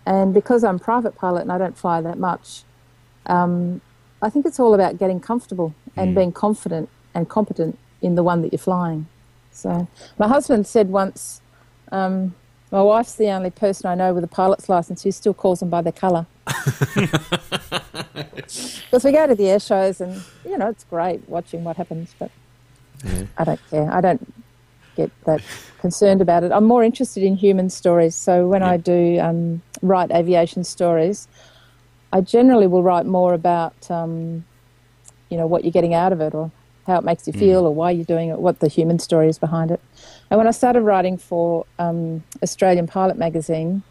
and 0.06 0.34
because 0.34 0.64
I'm 0.64 0.80
private 0.80 1.16
pilot 1.16 1.42
and 1.42 1.52
I 1.52 1.58
don't 1.58 1.78
fly 1.78 2.02
that 2.02 2.18
much, 2.18 2.64
um, 3.28 3.82
I 4.22 4.30
think 4.30 4.46
it's 4.46 4.60
all 4.60 4.74
about 4.74 4.98
getting 4.98 5.20
comfortable 5.20 5.76
and 5.96 6.16
being 6.16 6.32
confident 6.32 6.90
and 7.14 7.28
competent 7.28 7.78
in 8.02 8.16
the 8.16 8.24
one 8.24 8.42
that 8.42 8.52
you're 8.52 8.60
flying. 8.60 9.08
So, 9.52 9.88
my 10.18 10.28
husband 10.28 10.66
said 10.66 10.90
once, 10.90 11.42
um, 11.92 12.34
"My 12.72 12.82
wife's 12.82 13.16
the 13.16 13.30
only 13.30 13.52
person 13.52 13.90
I 13.90 13.96
know 13.96 14.14
with 14.14 14.24
a 14.24 14.28
pilot's 14.28 14.70
license 14.70 15.04
who 15.04 15.12
still 15.12 15.34
calls 15.34 15.60
them 15.60 15.70
by 15.70 15.82
their 15.82 15.94
colour. 15.94 16.26
Because 18.92 19.06
we 19.06 19.14
go 19.14 19.26
to 19.26 19.36
the 19.36 19.48
air 19.50 19.60
shows 19.60 20.02
and 20.02 20.22
you 20.44 20.58
know 20.58 20.68
it's 20.68 20.84
great 20.84 21.28
watching 21.30 21.64
what 21.64 21.78
happens, 21.78 22.14
but 22.20 22.30
I 23.38 23.44
don't 23.46 23.60
care. 23.70 23.90
I 23.90 24.02
don't 24.02 24.34
get 24.96 25.12
that 25.26 25.42
concerned 25.80 26.22
about 26.22 26.44
it. 26.44 26.52
I'm 26.52 26.66
more 26.66 26.84
interested 26.84 27.24
in 27.24 27.36
human 27.36 27.70
stories. 27.70 28.16
So 28.16 28.48
when 28.48 28.64
I 28.64 28.78
do 28.78 29.20
um, 29.20 29.62
write 29.82 30.12
aviation 30.12 30.64
stories, 30.64 31.28
I 32.12 32.22
generally 32.22 32.68
will 32.68 32.84
write 32.84 33.06
more 33.06 33.34
about, 33.34 33.90
um, 33.90 34.44
you 35.30 35.38
know, 35.38 35.48
what 35.48 35.64
you're 35.64 35.72
getting 35.72 35.94
out 35.94 36.12
of 36.12 36.20
it 36.20 36.34
or 36.36 36.52
how 36.88 36.98
it 36.98 37.04
makes 37.04 37.28
you 37.28 37.34
feel 37.34 37.66
or 37.66 37.74
why 37.74 37.92
you're 37.92 38.06
doing 38.06 38.30
it, 38.30 38.40
what 38.40 38.60
the 38.60 38.68
human 38.68 38.98
story 39.00 39.28
is 39.28 39.38
behind 39.38 39.72
it. 39.72 39.80
And 40.30 40.38
when 40.38 40.48
I 40.48 40.52
started 40.52 40.82
writing 40.82 41.18
for 41.18 41.66
um, 41.80 42.24
Australian 42.42 42.88
Pilot 42.88 43.18
magazine, 43.18 43.84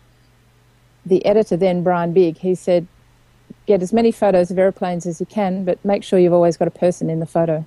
the 1.06 1.24
editor 1.24 1.56
then, 1.56 1.82
Brian 1.82 2.12
Bigg, 2.12 2.38
he 2.38 2.54
said, 2.54 2.86
get 3.66 3.82
as 3.82 3.92
many 3.92 4.10
photos 4.12 4.50
of 4.50 4.58
aeroplanes 4.58 5.06
as 5.06 5.20
you 5.20 5.26
can, 5.26 5.64
but 5.64 5.82
make 5.84 6.02
sure 6.02 6.18
you've 6.18 6.32
always 6.32 6.56
got 6.56 6.68
a 6.68 6.70
person 6.72 7.08
in 7.08 7.20
the 7.20 7.26
photo. 7.26 7.64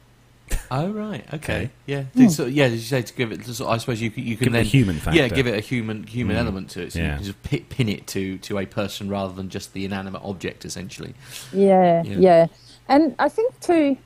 Oh 0.69 0.89
right, 0.89 1.23
okay, 1.33 1.69
yeah, 1.85 2.03
Hmm. 2.03 2.27
so, 2.27 2.45
yeah. 2.45 2.65
As 2.65 2.73
you 2.73 2.79
say, 2.79 3.01
to 3.01 3.13
give 3.13 3.31
it, 3.31 3.45
so 3.45 3.67
I 3.67 3.77
suppose 3.77 4.01
you 4.01 4.11
you 4.15 4.35
can 4.35 4.47
Give 4.51 4.55
it 4.55 4.57
a 4.57 4.63
then 4.63 4.65
human 4.65 5.01
yeah, 5.13 5.27
give 5.29 5.47
it 5.47 5.55
a 5.55 5.61
human 5.61 6.03
human 6.03 6.35
Mm. 6.35 6.39
element 6.39 6.69
to 6.71 6.83
it, 6.83 6.93
so 6.93 6.99
Yeah. 6.99 7.11
you 7.11 7.15
can 7.15 7.23
just 7.23 7.43
pi- 7.43 7.63
pin 7.69 7.87
it 7.89 8.05
to 8.07 8.37
to 8.39 8.59
a 8.59 8.65
person 8.65 9.09
rather 9.09 9.33
than 9.33 9.49
just 9.49 9.73
the 9.73 9.85
inanimate 9.85 10.21
object, 10.23 10.65
essentially. 10.65 11.13
Yeah, 11.53 12.03
Yeah. 12.03 12.17
yeah, 12.19 12.47
And 12.89 13.15
I 13.19 13.29
think 13.29 13.57
too, 13.61 13.97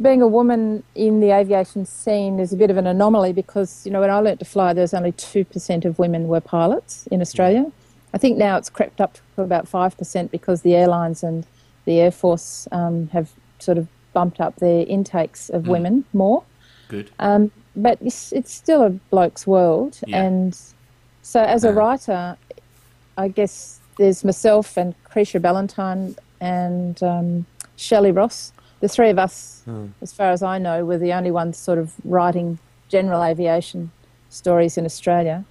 being 0.00 0.22
a 0.22 0.26
woman 0.28 0.82
in 0.94 1.20
the 1.20 1.30
aviation 1.30 1.86
scene 1.86 2.40
is 2.40 2.52
a 2.52 2.56
bit 2.56 2.70
of 2.70 2.76
an 2.76 2.86
anomaly 2.86 3.32
because, 3.32 3.84
you 3.86 3.92
know, 3.92 4.00
when 4.00 4.10
I 4.10 4.18
learnt 4.18 4.40
to 4.40 4.44
fly, 4.44 4.72
there 4.72 4.82
was 4.82 4.94
only 4.94 5.12
2% 5.12 5.84
of 5.84 5.98
women 5.98 6.26
were 6.28 6.40
pilots 6.40 7.06
in 7.08 7.20
Australia. 7.20 7.70
I 8.12 8.18
think 8.18 8.36
now 8.36 8.56
it's 8.56 8.70
crept 8.70 9.00
up 9.00 9.18
to 9.36 9.42
about 9.42 9.66
5% 9.70 10.30
because 10.30 10.62
the 10.62 10.74
airlines 10.74 11.22
and 11.22 11.46
the 11.84 12.00
Air 12.00 12.10
Force 12.10 12.66
um, 12.72 13.08
have 13.08 13.30
sort 13.58 13.78
of 13.78 13.86
bumped 14.12 14.40
up 14.40 14.56
their 14.56 14.84
intakes 14.86 15.48
of 15.50 15.62
Mm. 15.64 15.68
women 15.68 16.04
more. 16.12 16.42
Good. 16.88 17.10
Um, 17.18 17.50
but 17.76 17.98
it's, 18.00 18.32
it's 18.32 18.52
still 18.52 18.82
a 18.82 18.90
bloke's 18.90 19.46
world. 19.46 19.98
Yeah. 20.06 20.22
And 20.24 20.58
so 21.22 21.42
as 21.42 21.64
a 21.64 21.68
Uh. 21.70 21.72
writer, 21.72 22.36
I 23.16 23.28
guess 23.28 23.80
there's 23.98 24.24
myself 24.24 24.76
and 24.76 24.94
Kreisha 25.08 25.40
Ballantyne 25.40 26.16
and 26.40 27.00
um, 27.02 27.46
Shelley 27.76 28.10
Ross. 28.12 28.52
The 28.84 28.88
three 28.88 29.08
of 29.08 29.18
us, 29.18 29.62
Hmm. 29.64 29.86
as 30.02 30.12
far 30.12 30.30
as 30.30 30.42
I 30.42 30.58
know, 30.58 30.84
were 30.84 30.98
the 30.98 31.14
only 31.14 31.30
ones 31.30 31.56
sort 31.56 31.78
of 31.78 31.94
writing 32.04 32.58
general 32.88 33.24
aviation 33.24 33.92
stories 34.28 34.76
in 34.76 34.84
Australia. 34.84 35.46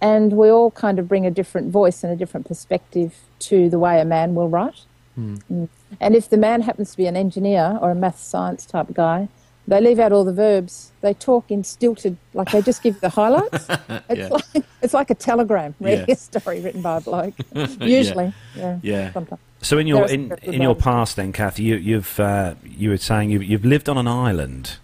And 0.00 0.32
we 0.32 0.48
all 0.48 0.70
kind 0.70 0.98
of 0.98 1.06
bring 1.06 1.26
a 1.26 1.30
different 1.30 1.70
voice 1.70 2.02
and 2.02 2.10
a 2.10 2.16
different 2.16 2.46
perspective 2.48 3.12
to 3.40 3.68
the 3.68 3.78
way 3.78 4.00
a 4.00 4.04
man 4.06 4.34
will 4.34 4.48
write. 4.48 4.86
Mm. 5.14 5.68
And 6.00 6.16
if 6.16 6.30
the 6.30 6.38
man 6.38 6.62
happens 6.62 6.92
to 6.92 6.96
be 6.96 7.06
an 7.06 7.18
engineer 7.18 7.78
or 7.82 7.90
a 7.90 7.94
math 7.94 8.18
science 8.18 8.64
type 8.64 8.94
guy, 8.94 9.28
they 9.66 9.80
leave 9.80 9.98
out 9.98 10.12
all 10.12 10.24
the 10.24 10.32
verbs. 10.32 10.92
They 11.00 11.14
talk 11.14 11.50
in 11.50 11.64
stilted, 11.64 12.16
like 12.34 12.50
they 12.50 12.62
just 12.62 12.82
give 12.82 13.00
the 13.00 13.08
highlights. 13.08 13.66
It's 14.08 14.18
Yeah. 14.20 14.28
like 14.28 14.64
it's 14.82 14.94
like 14.94 15.10
a 15.10 15.14
telegram, 15.14 15.74
reading 15.80 16.04
Yeah. 16.08 16.14
a 16.14 16.16
story 16.16 16.60
written 16.60 16.82
by 16.82 16.98
a 16.98 17.00
bloke. 17.00 17.34
Usually, 17.80 18.32
yeah. 18.56 18.78
Yeah. 18.82 19.12
Sometimes. 19.12 19.40
So 19.62 19.78
in 19.78 19.86
your 19.86 20.06
in, 20.06 20.32
in 20.42 20.60
your 20.60 20.74
past, 20.74 21.16
then, 21.16 21.32
Kathy, 21.32 21.62
you, 21.62 21.76
you've 21.76 22.20
uh, 22.20 22.54
you 22.64 22.90
were 22.90 22.98
saying 22.98 23.30
you've, 23.30 23.44
you've 23.44 23.64
lived 23.64 23.88
on 23.88 23.96
an 23.96 24.06
island 24.06 24.76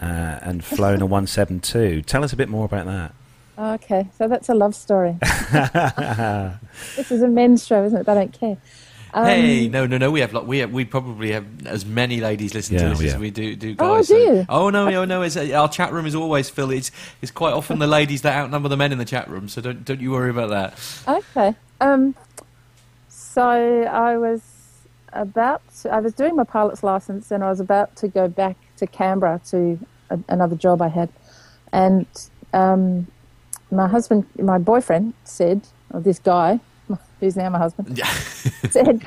uh, 0.00 0.04
and 0.42 0.64
flown 0.64 1.02
a 1.02 1.06
one 1.18 1.26
seven 1.26 1.58
two. 1.60 2.02
Tell 2.02 2.22
us 2.22 2.32
a 2.32 2.36
bit 2.36 2.48
more 2.48 2.64
about 2.64 2.86
that. 2.86 3.14
Okay, 3.58 4.06
so 4.16 4.28
that's 4.28 4.48
a 4.48 4.54
love 4.54 4.76
story. 4.76 5.16
this 6.96 7.10
is 7.10 7.22
a 7.22 7.28
men's 7.28 7.66
show, 7.66 7.84
isn't 7.84 8.00
it? 8.00 8.06
They 8.06 8.14
don't 8.14 8.32
care. 8.32 8.56
Hey, 9.14 9.66
Um, 9.66 9.72
no, 9.72 9.86
no, 9.86 9.98
no. 9.98 10.10
We 10.10 10.20
have 10.20 10.32
like 10.32 10.46
we 10.46 10.58
have, 10.58 10.72
we 10.72 10.84
probably 10.84 11.32
have 11.32 11.66
as 11.66 11.84
many 11.84 12.20
ladies 12.20 12.54
listen 12.54 12.74
Yeah, 12.76 12.82
to 12.82 12.88
this 12.90 13.00
yeah. 13.02 13.12
as 13.12 13.16
we 13.18 13.30
do 13.30 13.56
do 13.56 13.74
Oh, 13.78 13.96
guys. 13.96 14.08
do 14.08 14.14
so- 14.14 14.32
you? 14.32 14.46
Oh 14.48 14.70
no, 14.70 14.88
no, 14.88 15.04
no. 15.04 15.22
It's, 15.22 15.36
uh, 15.36 15.50
our 15.54 15.68
chat 15.68 15.92
room 15.92 16.06
is 16.06 16.14
always 16.14 16.48
filled. 16.50 16.72
It's 16.72 16.90
it's 17.22 17.30
quite 17.32 17.52
often 17.52 17.78
the 17.78 17.86
ladies 17.86 18.22
that 18.22 18.36
outnumber 18.36 18.68
the 18.68 18.76
men 18.76 18.92
in 18.92 18.98
the 18.98 19.04
chat 19.04 19.28
room. 19.28 19.48
So 19.48 19.60
don't 19.60 19.84
don't 19.84 20.00
you 20.00 20.12
worry 20.12 20.30
about 20.30 20.50
that. 20.50 20.78
Okay. 21.36 21.54
Um, 21.80 22.14
so 23.08 23.42
I 23.84 24.16
was 24.16 24.42
about, 25.12 25.62
I 25.90 26.00
was 26.00 26.12
doing 26.12 26.36
my 26.36 26.44
pilot's 26.44 26.82
license 26.82 27.30
and 27.30 27.42
I 27.44 27.48
was 27.50 27.60
about 27.60 27.96
to 27.96 28.08
go 28.08 28.28
back 28.28 28.56
to 28.78 28.86
Canberra 28.86 29.40
to 29.50 29.78
a, 30.10 30.18
another 30.28 30.56
job 30.56 30.82
I 30.82 30.88
had. 30.88 31.08
And 31.72 32.06
um, 32.52 33.06
my 33.70 33.86
husband, 33.88 34.26
my 34.38 34.58
boyfriend 34.58 35.14
said, 35.24 35.62
or 35.92 36.00
this 36.00 36.18
guy, 36.18 36.60
who's 37.20 37.36
now 37.36 37.48
my 37.50 37.58
husband, 37.58 37.96
Yeah. 37.96 38.06
said, 38.70 39.06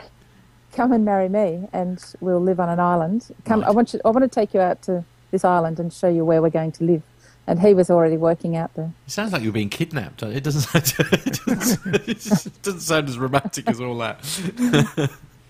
come 0.74 0.92
and 0.92 1.04
marry 1.06 1.30
me 1.30 1.68
and 1.74 2.04
we'll 2.22 2.40
live 2.42 2.60
on 2.60 2.70
an 2.70 2.80
island. 2.80 3.34
Come, 3.46 3.64
I 3.64 3.72
want 3.72 3.94
you, 3.94 4.02
I 4.06 4.10
want 4.10 4.24
to 4.24 4.28
take 4.30 4.54
you 4.54 4.60
out 4.62 4.82
to 4.84 5.04
this 5.32 5.44
island 5.46 5.80
and 5.80 5.92
show 5.92 6.10
you 6.10 6.24
where 6.26 6.42
we're 6.42 6.50
going 6.50 6.72
to 6.74 6.84
live. 6.84 7.04
And 7.48 7.60
he 7.60 7.74
was 7.74 7.90
already 7.90 8.18
working 8.18 8.56
out 8.56 8.74
there. 8.76 8.92
It 9.08 9.12
sounds 9.12 9.34
like 9.34 9.42
you're 9.42 9.52
being 9.52 9.70
kidnapped. 9.70 10.22
It 10.24 10.44
doesn't. 10.44 10.62
Sound, 10.62 10.94
it 11.14 11.40
doesn't, 11.46 11.96
it 12.08 12.62
doesn't 12.62 12.80
sound 12.82 13.10
as 13.10 13.18
romantic 13.18 13.68
as 13.68 13.82
all 13.82 13.98
that. 13.98 14.24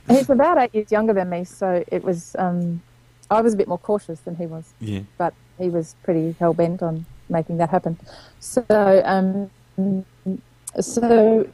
He's 0.08 0.30
about 0.30 0.58
eight 0.58 0.74
years 0.74 0.92
younger 0.92 1.14
than 1.14 1.30
me, 1.30 1.44
so 1.44 1.84
it 1.88 2.04
was. 2.04 2.36
Um, 2.40 2.82
I 3.30 3.42
was 3.42 3.54
a 3.54 3.58
bit 3.58 3.68
more 3.68 3.78
cautious 3.78 4.22
than 4.22 4.36
he 4.36 4.46
was, 4.46 4.74
Yeah. 4.80 5.02
but 5.18 5.34
he 5.58 5.70
was 5.70 5.96
pretty 6.04 6.36
hell 6.40 6.54
bent 6.54 6.82
on 6.82 7.06
making 7.30 7.58
that 7.58 7.70
happen. 7.70 7.98
So, 8.40 8.64
um, 9.06 10.04
so 10.80 11.48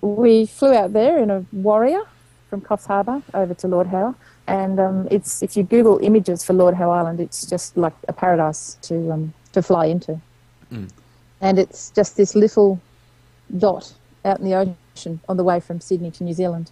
we 0.00 0.46
flew 0.46 0.72
out 0.74 0.92
there 0.92 1.18
in 1.18 1.30
a 1.30 1.44
Warrior 1.52 2.02
from 2.50 2.60
Coffs 2.60 2.86
Harbour 2.86 3.22
over 3.34 3.54
to 3.54 3.68
Lord 3.68 3.88
Howe, 3.88 4.14
and 4.46 4.78
um, 4.78 5.08
it's 5.10 5.42
if 5.42 5.56
you 5.56 5.62
Google 5.62 5.98
images 6.02 6.44
for 6.44 6.52
Lord 6.52 6.74
Howe 6.74 6.90
Island, 6.90 7.20
it's 7.20 7.46
just 7.46 7.76
like 7.76 7.94
a 8.08 8.12
paradise 8.12 8.76
to 8.82 9.10
um, 9.12 9.34
to 9.52 9.62
fly 9.62 9.86
into, 9.86 10.20
Mm. 10.72 10.90
and 11.40 11.58
it's 11.58 11.90
just 11.90 12.16
this 12.16 12.34
little 12.34 12.80
dot 13.56 13.92
out 14.24 14.40
in 14.40 14.44
the 14.44 14.54
ocean 14.54 15.20
on 15.28 15.36
the 15.36 15.44
way 15.44 15.60
from 15.60 15.80
Sydney 15.80 16.10
to 16.12 16.24
New 16.24 16.32
Zealand. 16.34 16.70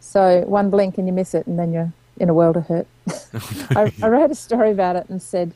So 0.00 0.42
one 0.46 0.70
blink 0.70 0.98
and 0.98 1.06
you 1.06 1.12
miss 1.12 1.34
it, 1.34 1.46
and 1.46 1.58
then 1.58 1.72
you're 1.72 1.92
in 2.18 2.28
a 2.28 2.34
world 2.34 2.56
of 2.56 2.66
hurt. 2.66 2.86
I, 3.76 3.92
I 4.02 4.08
wrote 4.08 4.30
a 4.30 4.34
story 4.34 4.70
about 4.70 4.96
it 4.96 5.08
and 5.08 5.22
said, 5.22 5.52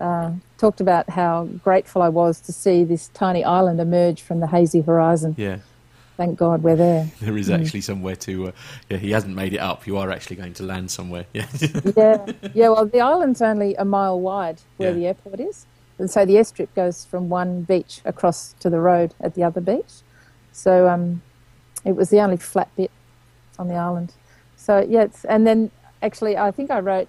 uh, 0.00 0.32
talked 0.58 0.80
about 0.80 1.08
how 1.10 1.44
grateful 1.64 2.02
I 2.02 2.08
was 2.08 2.40
to 2.42 2.52
see 2.52 2.84
this 2.84 3.08
tiny 3.08 3.44
island 3.44 3.80
emerge 3.80 4.20
from 4.22 4.40
the 4.40 4.46
hazy 4.48 4.80
horizon. 4.82 5.34
Yeah. 5.38 5.58
Thank 6.20 6.38
God 6.38 6.62
we're 6.62 6.76
there. 6.76 7.06
There 7.22 7.38
is 7.38 7.48
Mm. 7.48 7.58
actually 7.60 7.80
somewhere 7.80 8.14
to. 8.16 8.48
Uh, 8.48 8.52
yeah, 8.90 8.98
he 8.98 9.10
hasn't 9.10 9.34
made 9.34 9.54
it 9.54 9.58
up. 9.58 9.86
You 9.86 9.96
are 9.96 10.10
actually 10.10 10.36
going 10.36 10.52
to 10.52 10.64
land 10.64 10.90
somewhere. 10.90 11.24
Yeah. 11.32 11.46
yeah, 11.96 12.26
yeah. 12.52 12.68
Well, 12.68 12.84
the 12.84 13.00
island's 13.00 13.40
only 13.40 13.74
a 13.76 13.86
mile 13.86 14.20
wide 14.20 14.58
where 14.76 14.90
Yeah. 14.90 14.96
the 14.96 15.06
airport 15.06 15.40
is, 15.40 15.64
and 15.98 16.10
so 16.10 16.26
the 16.26 16.34
airstrip 16.34 16.68
goes 16.74 17.06
from 17.06 17.30
one 17.30 17.62
beach 17.62 18.02
across 18.04 18.54
to 18.60 18.68
the 18.68 18.80
road 18.80 19.14
at 19.22 19.34
the 19.34 19.42
other 19.42 19.62
beach. 19.62 20.02
So 20.52 20.88
um, 20.90 21.22
it 21.86 21.96
was 21.96 22.10
the 22.10 22.20
only 22.20 22.36
flat 22.36 22.68
bit 22.76 22.90
on 23.58 23.68
the 23.68 23.76
island. 23.76 24.12
So 24.56 24.84
yeah, 24.86 25.04
it's, 25.04 25.24
and 25.24 25.46
then 25.46 25.70
actually, 26.02 26.36
I 26.36 26.50
think 26.50 26.70
I 26.70 26.80
wrote 26.80 27.08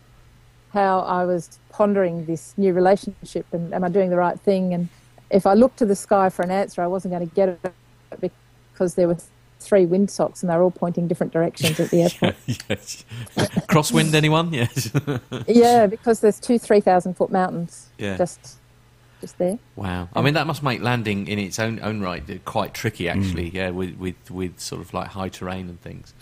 how 0.72 1.00
I 1.02 1.26
was 1.26 1.60
pondering 1.70 2.28
this 2.28 2.54
new 2.56 2.72
relationship 2.72 3.46
and 3.52 3.74
am 3.74 3.84
I 3.84 3.90
doing 3.90 4.10
the 4.10 4.16
right 4.16 4.40
thing? 4.40 4.74
And 4.74 4.88
if 5.30 5.46
I 5.46 5.54
looked 5.54 5.80
to 5.80 5.86
the 5.86 5.98
sky 5.98 6.30
for 6.30 6.44
an 6.44 6.52
answer, 6.52 6.82
I 6.82 6.88
wasn't 6.88 7.14
going 7.14 7.28
to 7.28 7.36
get 7.36 7.50
it 7.50 8.32
because 8.73 8.95
there 8.95 9.07
were 9.07 9.18
three 9.60 9.85
windsocks 9.85 10.41
and 10.41 10.49
they're 10.49 10.61
all 10.64 10.72
pointing 10.72 11.07
different 11.07 11.31
directions 11.34 11.80
at 11.80 11.89
the 11.91 12.02
airport. 12.03 12.35
yes. 12.48 13.06
Crosswind, 13.69 14.14
anyone? 14.15 14.52
Yes. 14.53 14.91
yeah, 15.48 15.85
because 15.88 16.19
there's 16.19 16.39
two 16.39 16.57
three 16.57 16.80
thousand 16.80 17.15
foot 17.15 17.31
mountains 17.31 17.89
Yeah. 17.98 18.18
just 18.18 18.57
just 19.22 19.38
there. 19.38 19.60
Wow. 19.76 20.10
I 20.15 20.22
mean, 20.23 20.34
that 20.34 20.48
must 20.48 20.64
make 20.64 20.81
landing 20.81 21.27
in 21.27 21.38
its 21.38 21.60
own 21.60 21.80
own 21.84 22.02
right 22.02 22.23
quite 22.45 22.73
tricky, 22.73 23.07
actually. 23.07 23.49
Yeah, 23.49 23.69
with, 23.69 23.95
with 23.98 24.31
with 24.31 24.60
sort 24.60 24.81
of 24.81 24.93
like 24.95 25.10
high 25.10 25.30
terrain 25.30 25.69
and 25.69 25.80
things. 25.80 26.14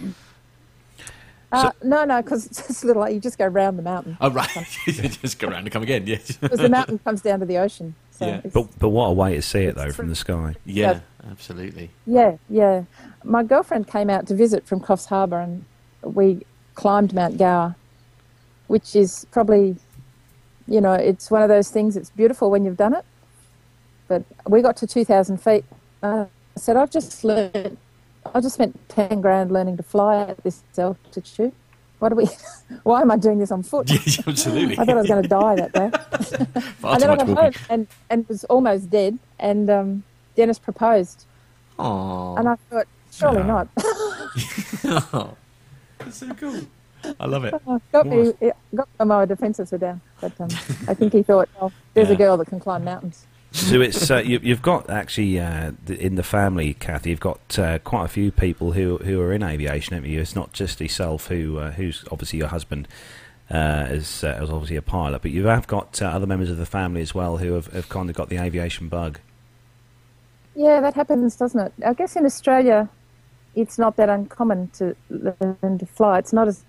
Uh, 1.51 1.71
no, 1.81 2.03
no, 2.05 2.21
because 2.21 2.45
it's 2.45 2.67
just 2.67 2.83
little. 2.83 3.01
Like, 3.01 3.13
you 3.13 3.19
just 3.19 3.37
go 3.39 3.47
round 3.47 3.79
the 3.79 3.81
mountain 3.83 4.17
Oh 4.21 4.29
right, 4.29 4.47
just 4.85 5.39
go 5.39 5.47
around 5.47 5.61
and 5.61 5.71
come 5.71 5.81
again. 5.81 6.05
Yes. 6.05 6.33
because 6.37 6.59
the 6.59 6.69
mountain 6.69 6.99
comes 6.99 7.21
down 7.21 7.39
to 7.39 7.45
the 7.45 7.57
ocean. 7.57 7.95
So 8.19 8.25
Yeah. 8.25 8.41
But 8.53 8.67
but 8.79 8.89
what 8.89 9.07
a 9.07 9.13
way 9.13 9.35
to 9.35 9.41
see 9.41 9.63
it 9.63 9.75
though 9.75 9.91
from 9.91 10.09
the 10.09 10.15
sky. 10.15 10.55
Yeah, 10.65 10.99
absolutely. 11.31 11.89
Yeah, 12.05 12.37
yeah. 12.49 12.83
My 13.23 13.43
girlfriend 13.43 13.87
came 13.87 14.09
out 14.09 14.27
to 14.27 14.35
visit 14.35 14.67
from 14.67 14.81
Coffs 14.81 15.05
Harbour 15.05 15.39
and 15.39 15.63
we 16.03 16.45
climbed 16.75 17.13
Mount 17.13 17.37
Gower, 17.37 17.75
which 18.67 18.95
is 18.95 19.25
probably, 19.31 19.77
you 20.67 20.81
know, 20.81 20.93
it's 20.93 21.31
one 21.31 21.41
of 21.41 21.49
those 21.49 21.69
things, 21.69 21.95
it's 21.97 22.09
beautiful 22.09 22.51
when 22.51 22.65
you've 22.65 22.77
done 22.77 22.93
it. 22.93 23.05
But 24.07 24.23
we 24.47 24.61
got 24.61 24.75
to 24.77 24.87
2,000 24.87 25.37
feet. 25.37 25.65
Uh, 26.01 26.25
I 26.55 26.59
said, 26.59 26.75
I've 26.77 26.91
just 26.91 27.23
learned, 27.23 27.77
I 28.33 28.41
just 28.41 28.55
spent 28.55 28.77
10 28.89 29.21
grand 29.21 29.51
learning 29.51 29.77
to 29.77 29.83
fly 29.83 30.21
at 30.21 30.43
this 30.43 30.63
altitude. 30.77 31.53
What 31.99 32.11
are 32.11 32.15
we, 32.15 32.27
why 32.83 33.01
am 33.01 33.11
I 33.11 33.17
doing 33.17 33.39
this 33.39 33.51
on 33.51 33.63
foot? 33.63 33.89
Yes, 33.91 34.25
absolutely. 34.27 34.77
I 34.79 34.85
thought 34.85 34.97
I 34.97 35.01
was 35.01 35.07
going 35.07 35.23
to 35.23 35.29
die 35.29 35.55
that 35.55 35.71
day. 35.73 35.91
And 36.83 37.01
then 37.01 37.09
I 37.09 37.15
got 37.17 37.27
home 37.27 37.53
and, 37.69 37.87
and 38.09 38.27
was 38.27 38.43
almost 38.45 38.89
dead. 38.89 39.19
And 39.39 39.69
um, 39.69 40.03
Dennis 40.35 40.57
proposed. 40.59 41.25
Aww. 41.77 42.39
And 42.39 42.49
I 42.49 42.55
thought, 42.69 42.87
surely 43.11 43.43
No. 43.43 43.47
not. 43.47 43.67
Oh, 45.13 45.35
that's 45.99 46.17
so 46.17 46.33
cool. 46.35 46.61
I 47.19 47.25
love 47.27 47.45
it. 47.45 47.53
got 47.91 48.07
me, 48.07 48.33
got 48.75 48.87
my 49.05 49.25
defences 49.25 49.71
were 49.71 49.77
down. 49.77 50.01
But 50.21 50.39
um, 50.39 50.49
I 50.87 50.93
think 50.93 51.13
he 51.13 51.21
thought, 51.23 51.49
oh, 51.61 51.71
there's 51.93 52.07
Yeah. 52.09 52.15
a 52.15 52.17
girl 52.17 52.37
that 52.37 52.47
can 52.47 52.59
climb 52.59 52.83
mountains. 52.83 53.25
So 53.51 53.81
it's 53.81 54.11
uh, 54.11 54.17
you, 54.17 54.39
you've 54.43 54.61
got 54.61 54.89
actually 54.89 55.39
uh, 55.39 55.71
in 55.87 56.15
the 56.15 56.23
family, 56.23 56.75
Kathy. 56.75 57.09
You've 57.09 57.19
got 57.19 57.57
uh, 57.57 57.79
quite 57.79 58.05
a 58.05 58.07
few 58.07 58.31
people 58.31 58.73
who 58.73 58.97
who 58.97 59.19
are 59.21 59.33
in 59.33 59.41
aviation, 59.41 59.95
haven't 59.95 60.09
you? 60.09 60.21
It's 60.21 60.35
not 60.35 60.53
just 60.53 60.79
yourself, 60.79 61.27
who 61.27 61.57
uh, 61.57 61.71
who's 61.71 62.05
obviously 62.11 62.39
your 62.39 62.49
husband 62.49 62.87
uh, 63.49 63.87
is 63.89 64.23
uh, 64.23 64.39
is 64.41 64.49
obviously 64.49 64.75
a 64.75 64.81
pilot, 64.81 65.21
but 65.23 65.31
you 65.31 65.47
have 65.47 65.65
got 65.67 66.01
uh, 66.01 66.05
other 66.05 66.27
members 66.27 66.51
of 66.51 66.57
the 66.57 66.65
family 66.65 67.01
as 67.01 67.15
well 67.15 67.37
who 67.37 67.53
have, 67.53 67.67
have 67.67 67.89
kind 67.89 68.09
of 68.09 68.15
got 68.15 68.29
the 68.29 68.37
aviation 68.37 68.87
bug. 68.87 69.19
Yeah, 70.55 70.81
that 70.81 70.93
happens, 70.93 71.35
doesn't 71.35 71.59
it? 71.59 71.73
I 71.85 71.93
guess 71.93 72.15
in 72.15 72.25
Australia, 72.25 72.89
it's 73.55 73.79
not 73.79 73.95
that 73.95 74.09
uncommon 74.09 74.69
to 74.73 74.95
learn 75.09 75.77
to 75.79 75.85
fly. 75.85 76.19
It's 76.19 76.33
not 76.33 76.47
as 76.47 76.63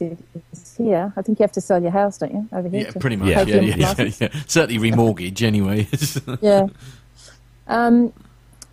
as 0.00 0.76
here. 0.76 1.12
I 1.16 1.22
think 1.22 1.38
you 1.38 1.42
have 1.42 1.52
to 1.52 1.60
sell 1.60 1.80
your 1.80 1.90
house, 1.90 2.18
don't 2.18 2.32
you, 2.32 2.48
over 2.52 2.68
here? 2.68 2.86
Yeah, 2.86 2.92
pretty 3.00 3.16
much. 3.16 3.28
pay 3.28 3.30
Yeah, 3.30 3.42
yeah, 3.42 3.60
yeah, 3.60 4.10
yeah. 4.20 4.28
Certainly 4.46 4.90
remortgage 4.90 5.42
anyway. 5.42 5.88
yeah. 6.40 6.66
Um, 7.66 8.12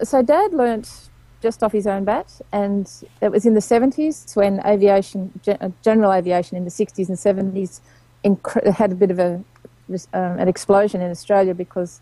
so 0.02 0.22
Dad 0.22 0.54
learnt 0.54 1.10
just 1.41 1.64
off 1.64 1.72
his 1.72 1.88
own 1.88 2.06
bat, 2.06 2.40
and 2.52 2.90
it 3.22 3.32
was 3.32 3.45
in 3.45 3.54
the 3.54 3.60
70s 3.60 4.36
when 4.36 4.66
aviation, 4.66 5.38
uh, 5.48 5.70
aviation 6.12 6.58
in 6.58 6.64
the 6.64 6.72
60s 6.72 7.10
and 7.10 7.18
70s, 7.54 7.82
incre- 8.24 8.74
had 8.74 8.91
a 8.91 8.95
bit 8.95 9.12
of 9.12 9.20
a 9.20 9.44
um, 10.14 10.40
an 10.40 10.48
explosion 10.48 11.02
in 11.02 11.12
Australia 11.12 11.54
because 11.54 12.00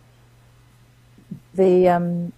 the 1.56 1.89
um, 1.89 2.31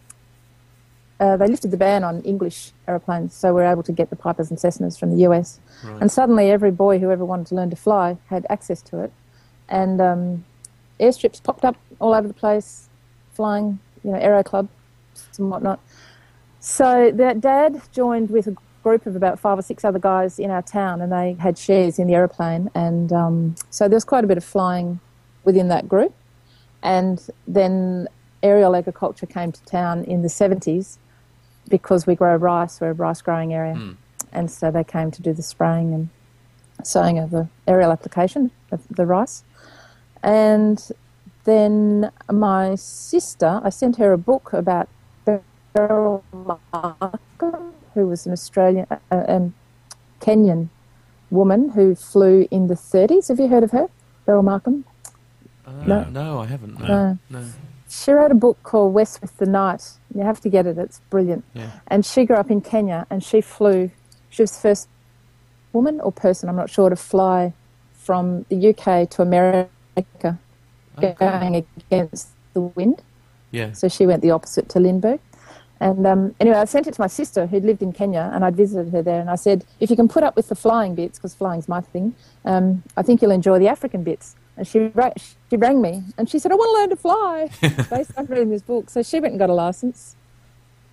uh, 1.24 1.38
they 1.38 1.48
lifted 1.48 1.72
the 1.72 1.78
ban 1.78 2.04
on 2.04 2.22
English 2.24 2.74
aeroplanes, 2.86 3.34
so 3.34 3.54
we 3.54 3.62
were 3.62 3.72
able 3.72 3.84
to 3.84 3.94
get 3.94 4.10
the 4.10 4.16
Pipers 4.16 4.50
and 4.50 4.60
Cessnas 4.60 5.00
from 5.00 5.16
the 5.16 5.26
US. 5.28 5.62
Right. 5.82 6.02
And 6.02 6.12
suddenly, 6.12 6.52
every 6.52 6.72
boy 6.72 7.00
who 7.00 7.12
ever 7.12 7.24
wanted 7.24 7.48
to 7.48 7.56
learn 7.56 7.70
to 7.70 7.78
fly 7.78 8.18
had 8.28 8.46
access 8.50 8.82
to 8.84 9.00
it, 9.00 9.14
and 9.70 10.02
um, 10.02 10.46
airstrips 11.00 11.42
popped 11.42 11.64
up 11.64 11.78
all 12.00 12.14
over 12.14 12.28
the 12.28 12.34
place, 12.34 12.90
flying, 13.32 13.80
you 14.04 14.12
know, 14.12 14.18
aero 14.18 14.44
clubs 14.44 14.70
and 15.38 15.50
whatnot. 15.50 15.80
So 16.60 17.10
that 17.16 17.40
Dad 17.40 17.82
joined 17.94 18.30
with 18.30 18.48
a 18.48 18.58
group 18.84 19.06
of 19.06 19.16
about 19.16 19.40
five 19.40 19.58
or 19.58 19.62
six 19.62 19.86
other 19.86 20.00
guys 20.00 20.40
in 20.40 20.52
our 20.52 20.62
town, 20.62 21.02
and 21.02 21.10
they 21.10 21.38
had 21.40 21.58
shares 21.58 22.00
in 22.00 22.08
the 22.08 22.16
aeroplane, 22.16 22.70
and 22.76 23.14
um, 23.14 23.56
so 23.70 23.88
there 23.88 23.96
was 23.96 24.04
quite 24.04 24.26
a 24.26 24.28
bit 24.28 24.38
of 24.38 24.44
flying 24.44 25.00
within 25.46 25.70
that 25.70 25.88
group. 25.88 26.14
And 26.82 27.26
then 27.48 28.10
aerial 28.42 28.76
agriculture 28.76 29.26
came 29.26 29.54
to 29.54 29.64
town 29.64 30.04
in 30.04 30.22
the 30.22 30.28
70s 30.28 30.98
because 31.70 32.06
we 32.06 32.16
grow 32.16 32.36
rice, 32.36 32.80
we're 32.82 32.92
a 32.92 32.94
rice 32.94 33.22
growing 33.22 33.54
area. 33.54 33.96
And 34.32 34.50
so 34.50 34.72
they 34.72 34.84
came 34.84 35.12
to 35.12 35.22
do 35.22 35.32
the 35.34 35.44
spraying 35.44 35.94
and 35.94 36.10
sowing 36.84 37.20
of 37.20 37.30
the 37.32 37.48
aerial 37.68 37.92
application 37.92 38.52
of 38.72 38.82
the 38.90 39.06
rice. 39.06 39.44
And 40.24 40.90
then 41.44 42.12
my 42.32 42.76
sister, 42.76 43.62
I 43.64 43.70
sent 43.70 43.98
her 43.98 44.12
a 44.14 44.18
book 44.18 44.54
about 44.54 44.88
Beryl 45.74 46.24
Markham, 46.34 47.74
who 47.94 48.08
was 48.08 48.26
an 48.26 48.32
Australian, 48.32 48.86
uh, 48.90 49.24
um, 49.28 49.54
Kenyan 50.22 50.70
woman 51.30 51.70
who 51.70 51.96
flew 51.96 52.48
in 52.52 52.68
the 52.68 52.76
30s. 52.76 53.28
Have 53.30 53.40
you 53.40 53.48
heard 53.48 53.64
of 53.64 53.72
her, 53.72 53.88
Beryl 54.26 54.44
Markham? 54.44 54.86
Uh, 55.66 55.72
No. 55.86 56.04
no. 56.06 56.40
I 56.40 56.46
haven't. 56.46 56.80
No. 56.80 56.88
No. 56.88 57.18
no. 57.30 57.46
She 57.94 58.12
wrote 58.12 58.32
a 58.32 58.36
book 58.36 58.62
called 58.64 58.94
West 58.94 59.22
with 59.22 59.38
the 59.38 59.46
Night. 59.46 59.92
You 60.16 60.22
have 60.22 60.42
to 60.42 60.50
get 60.50 60.66
it; 60.66 60.78
it's 60.78 61.00
brilliant. 61.10 61.44
Yeah. 61.54 61.72
And 61.88 62.06
she 62.06 62.26
grew 62.26 62.38
up 62.38 62.50
in 62.50 62.62
Kenya, 62.62 63.06
and 63.10 63.24
she 63.24 63.42
flew. 63.42 63.92
She 64.30 64.42
was 64.42 64.52
the 64.52 64.60
first 64.60 64.88
woman 65.74 66.00
or 66.02 66.12
person, 66.12 66.50
I'm 66.50 66.56
not 66.56 66.70
sure, 66.70 66.90
to 66.90 66.96
fly 66.96 67.54
from 67.94 68.46
the 68.50 68.70
UK 68.70 69.10
to 69.12 69.22
America, 69.22 70.40
going 71.20 71.66
against 71.92 72.30
the 72.54 72.62
wind. 72.62 73.02
Yeah. 73.52 73.72
So 73.74 73.88
she 73.88 74.06
went 74.06 74.22
the 74.22 74.32
opposite 74.32 74.70
to 74.70 74.80
Lindbergh. 74.80 75.20
And 75.80 76.08
um, 76.08 76.36
anyway, 76.40 76.58
I 76.58 76.66
sent 76.66 76.88
it 76.88 76.94
to 76.94 77.02
my 77.02 77.08
sister 77.08 77.46
who'd 77.46 77.66
lived 77.66 77.82
in 77.82 77.92
Kenya, 77.92 78.32
and 78.34 78.46
I'd 78.46 78.56
visited 78.56 78.92
her 78.92 79.02
there. 79.02 79.20
And 79.20 79.30
I 79.30 79.36
said, 79.36 79.66
if 79.80 79.90
you 79.90 79.96
can 79.96 80.08
put 80.08 80.24
up 80.24 80.36
with 80.36 80.48
the 80.48 80.56
flying 80.56 80.96
bits, 80.96 81.20
because 81.20 81.36
flying's 81.36 81.68
my 81.68 81.82
thing, 81.82 82.16
um, 82.46 82.84
I 82.96 83.02
think 83.02 83.22
you'll 83.22 83.32
enjoy 83.32 83.60
the 83.60 83.68
African 83.68 84.04
bits. 84.04 84.36
And 84.56 84.68
she, 84.68 84.92
ra- 84.94 85.14
she 85.50 85.58
rang 85.58 85.82
me, 85.82 86.04
and 86.18 86.30
she 86.30 86.38
said, 86.38 86.52
I 86.52 86.56
want 86.56 86.70
to 86.70 86.80
learn 86.82 86.90
to 86.90 86.96
fly 86.96 87.50
based 87.90 88.12
on 88.18 88.28
reading 88.28 88.50
this 88.50 88.62
book. 88.62 88.90
So 88.90 89.02
she 89.02 89.20
went 89.20 89.32
and 89.32 89.40
got 89.40 89.50
a 89.50 89.54
license. 89.54 90.16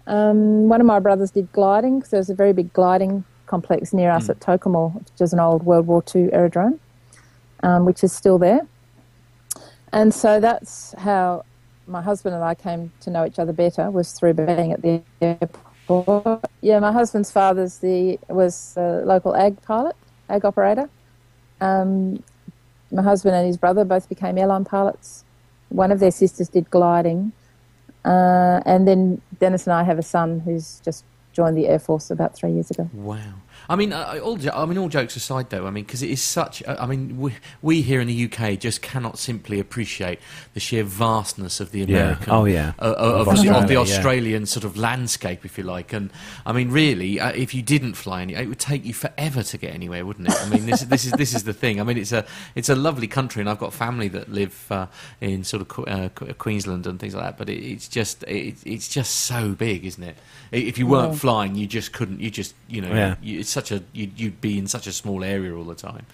Um, 0.07 0.69
one 0.69 0.81
of 0.81 0.87
my 0.87 0.99
brothers 0.99 1.31
did 1.31 1.53
gliding, 1.53 1.99
because 1.99 2.11
there 2.11 2.20
was 2.20 2.31
a 2.31 2.35
very 2.35 2.53
big 2.53 2.73
gliding 2.73 3.24
complex 3.47 3.93
near 3.93 4.11
us 4.11 4.31
at 4.31 4.41
Tocumwal, 4.41 4.95
which 4.95 5.20
is 5.20 5.32
an 5.32 5.41
old 5.41 5.65
World 5.65 5.87
War 5.87 6.03
II 6.15 6.32
aerodrome, 6.32 6.81
um, 7.62 7.85
which 7.85 8.03
is 8.03 8.12
still 8.12 8.39
there. 8.39 8.66
And 9.93 10.15
so 10.15 10.41
that's 10.41 10.95
how 10.99 11.45
my 11.87 12.01
husband 12.01 12.35
and 12.35 12.45
I 12.45 12.55
came 12.55 12.93
to 13.01 13.11
know 13.11 13.27
each 13.27 13.39
other 13.39 13.53
better 13.53 13.91
was 13.91 14.12
through 14.12 14.35
being 14.35 14.73
at 14.73 14.82
the 14.82 15.03
airport. 15.20 16.45
Yeah, 16.61 16.78
my 16.78 16.93
husband's 16.93 17.31
father's 17.32 17.78
the 17.78 18.19
was 18.28 18.74
a 18.77 19.03
local 19.05 19.35
ag 19.35 19.61
pilot, 19.62 19.97
ag 20.28 20.45
operator. 20.45 20.89
Um, 21.61 22.23
my 22.91 23.03
husband 23.03 23.35
and 23.35 23.47
his 23.47 23.57
brother 23.57 23.85
both 23.85 24.09
became 24.09 24.39
airline 24.39 24.65
pilots. 24.65 25.25
One 25.69 25.93
of 25.93 26.01
their 26.01 26.11
sisters 26.11 26.49
did 26.49 26.71
gliding, 26.71 27.33
uh, 28.05 28.61
and 28.67 28.89
then 28.89 29.21
Dennis 29.39 29.67
and 29.67 29.75
I 29.75 29.85
have 29.85 29.99
a 29.99 30.03
son 30.03 30.41
who's 30.41 30.81
just 30.85 31.05
joined 31.33 31.57
the 31.57 31.69
air 31.69 31.79
force 31.79 32.11
about 32.11 32.35
three 32.35 32.53
years 32.53 32.71
ago. 32.71 32.91
Wow. 32.93 33.35
I 33.71 33.77
mean, 33.77 33.93
uh, 33.93 34.19
all 34.23 34.37
jo- 34.37 34.51
I 34.53 34.67
mean, 34.67 34.79
all 34.79 34.89
jokes 34.89 35.15
aside, 35.15 35.49
though, 35.51 35.65
I 35.65 35.71
mean, 35.71 35.85
because 35.85 36.03
it 36.03 36.11
is 36.11 36.21
such. 36.21 36.61
uh, 36.65 36.77
I 36.81 36.87
mean, 36.87 37.17
we, 37.19 37.35
we 37.63 37.83
here 37.83 38.01
in 38.01 38.09
the 38.09 38.25
UK 38.25 38.59
just 38.59 38.83
cannot 38.83 39.17
simply 39.17 39.61
appreciate 39.61 40.19
the 40.55 40.61
sheer 40.61 40.83
vastness 40.83 41.61
of 41.61 41.71
the 41.71 41.79
Yeah. 41.79 41.85
American, 41.87 42.33
Oh, 42.33 42.45
yeah. 42.47 42.73
uh, 42.81 42.83
uh, 42.83 42.95
Of 42.95 43.29
of, 43.29 43.43
the, 43.43 43.51
of 43.55 43.69
the 43.69 43.77
Australia, 43.77 43.77
yeah. 43.77 43.81
Australian 43.97 44.47
sort 44.47 44.65
of 44.65 44.77
landscape, 44.77 45.45
if 45.45 45.57
you 45.57 45.63
like. 45.63 45.93
And 45.93 46.11
I 46.45 46.53
mean, 46.53 46.71
really, 46.73 47.21
uh, 47.21 47.31
if 47.31 47.55
you 47.55 47.63
didn't 47.63 47.95
fly 47.95 48.23
any, 48.23 48.35
it 48.35 48.49
would 48.49 48.59
take 48.59 48.85
you 48.85 48.93
forever 48.93 49.45
to 49.45 49.57
get 49.57 49.73
anywhere, 49.73 50.05
wouldn't 50.05 50.27
it? 50.29 50.35
I 50.43 50.49
mean, 50.49 50.67
this, 50.67 50.81
this 50.83 51.05
is 51.07 51.13
this 51.13 51.33
is 51.33 51.45
the 51.45 51.53
thing. 51.55 51.81
I 51.81 51.85
mean, 51.85 51.97
it's 51.97 52.11
a 52.13 52.27
it's 52.57 52.69
a 52.71 52.75
lovely 52.75 53.07
country, 53.07 53.41
and 53.41 53.49
I've 53.49 53.61
got 53.61 53.73
family 53.73 54.09
that 54.09 54.29
live 54.33 54.67
uh, 54.73 54.87
in 55.21 55.45
sort 55.45 55.63
of 55.63 55.89
uh, 55.89 56.09
Queensland 56.39 56.89
and 56.89 56.99
things 56.99 57.15
like 57.15 57.23
that. 57.25 57.39
But 57.39 57.49
it, 57.49 57.63
it's 57.63 57.87
just 57.87 58.25
it, 58.25 58.57
it's 58.67 58.89
just 58.89 59.15
so 59.15 59.53
big, 59.53 59.85
isn't 59.87 60.03
it? 60.03 60.17
If 60.51 60.77
you 60.77 60.89
weren't 60.89 61.13
Yeah. 61.13 61.19
flying, 61.21 61.55
you 61.55 61.69
just 61.69 61.93
couldn't. 61.93 62.19
You 62.19 62.33
just 62.33 62.53
you 62.71 62.81
know, 62.83 62.95
Yeah. 62.95 63.17
you, 63.23 63.41
it's 63.41 63.51
such 63.51 63.71
a 63.73 63.83
you, 63.93 64.11
you'd 64.17 64.41
be 64.41 64.59
in 64.59 64.67
such 64.67 64.87
a 64.87 64.93
small 64.93 65.25
area 65.25 65.55
all 65.55 65.65
the 65.65 65.75
time. 65.75 66.07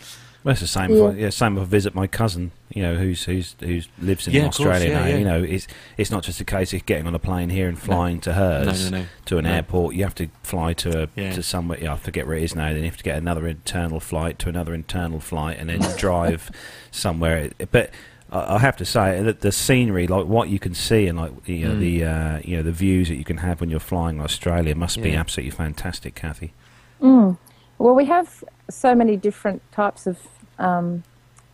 Well, 0.44 0.52
it's 0.52 0.60
the 0.60 0.68
same. 0.68 0.90
Yeah. 0.90 1.08
If 1.08 1.14
I, 1.14 1.18
yeah, 1.18 1.30
same 1.30 1.56
if 1.56 1.62
I 1.62 1.66
visit 1.66 1.92
my 1.92 2.06
cousin, 2.06 2.52
you 2.72 2.80
know, 2.80 2.94
who's 2.94 3.24
who's 3.24 3.56
who's 3.58 3.88
lives 4.00 4.28
in 4.28 4.32
Yeah, 4.34 4.42
of 4.42 4.54
course, 4.54 4.60
Australia 4.60 4.90
yeah, 4.90 5.00
now. 5.00 5.06
yeah. 5.06 5.16
You 5.16 5.24
know, 5.24 5.42
it's 5.42 5.66
it's 5.96 6.10
not 6.12 6.22
just 6.22 6.40
a 6.40 6.44
case 6.44 6.72
of 6.72 6.86
getting 6.86 7.06
on 7.08 7.16
a 7.16 7.18
plane 7.18 7.48
here 7.50 7.68
and 7.68 7.76
flying 7.76 8.20
to 8.20 8.32
hers 8.34 8.84
No, 8.90 8.98
no, 8.98 9.02
no. 9.02 9.06
to 9.24 9.38
an 9.38 9.44
No. 9.44 9.52
airport. 9.52 9.96
You 9.96 10.04
have 10.04 10.14
to 10.16 10.28
fly 10.44 10.72
to 10.74 11.02
a 11.02 11.08
Yeah. 11.16 11.32
to 11.32 11.42
somewhere. 11.42 11.78
Yeah, 11.82 11.94
I 11.94 11.96
forget 11.96 12.28
where 12.28 12.36
it 12.36 12.44
is 12.44 12.54
now. 12.54 12.68
Then 12.68 12.78
you 12.78 12.84
have 12.84 12.96
to 12.96 13.02
get 13.02 13.18
another 13.18 13.48
internal 13.48 13.98
flight 13.98 14.38
to 14.40 14.48
another 14.48 14.72
internal 14.72 15.18
flight, 15.18 15.56
and 15.58 15.68
then 15.68 15.80
drive 15.96 16.50
somewhere. 16.92 17.50
But 17.72 17.90
I 18.36 18.54
I 18.56 18.58
have 18.58 18.76
to 18.78 18.84
say 18.84 19.22
that 19.22 19.40
the 19.40 19.52
scenery, 19.52 20.06
like 20.06 20.26
what 20.26 20.48
you 20.48 20.58
can 20.58 20.74
see, 20.74 21.06
and 21.08 21.18
like 21.18 21.32
you 21.48 21.68
know 21.68 21.74
Mm. 21.74 21.80
the 21.80 22.04
uh, 22.04 22.38
you 22.44 22.56
know 22.56 22.62
the 22.62 22.72
views 22.72 23.08
that 23.08 23.16
you 23.16 23.24
can 23.24 23.38
have 23.38 23.60
when 23.60 23.70
you're 23.70 23.80
flying 23.80 24.20
Australia, 24.20 24.74
must 24.74 25.00
be 25.02 25.14
absolutely 25.14 25.50
fantastic, 25.50 26.14
Kathy. 26.14 26.52
Mm. 27.00 27.36
Well, 27.78 27.94
we 27.94 28.06
have 28.06 28.42
so 28.70 28.94
many 28.94 29.16
different 29.16 29.60
types 29.72 30.06
of 30.06 30.16
um, 30.58 31.02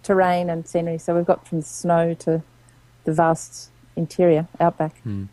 terrain 0.03 0.49
and 0.51 0.67
scenery. 0.67 0.99
So 0.99 1.15
we've 1.17 1.27
got 1.27 1.47
from 1.49 1.63
snow 1.63 2.15
to 2.15 2.43
the 3.05 3.13
vast 3.13 3.71
interior 3.97 4.47
outback, 4.61 4.97
Hmm. 5.03 5.25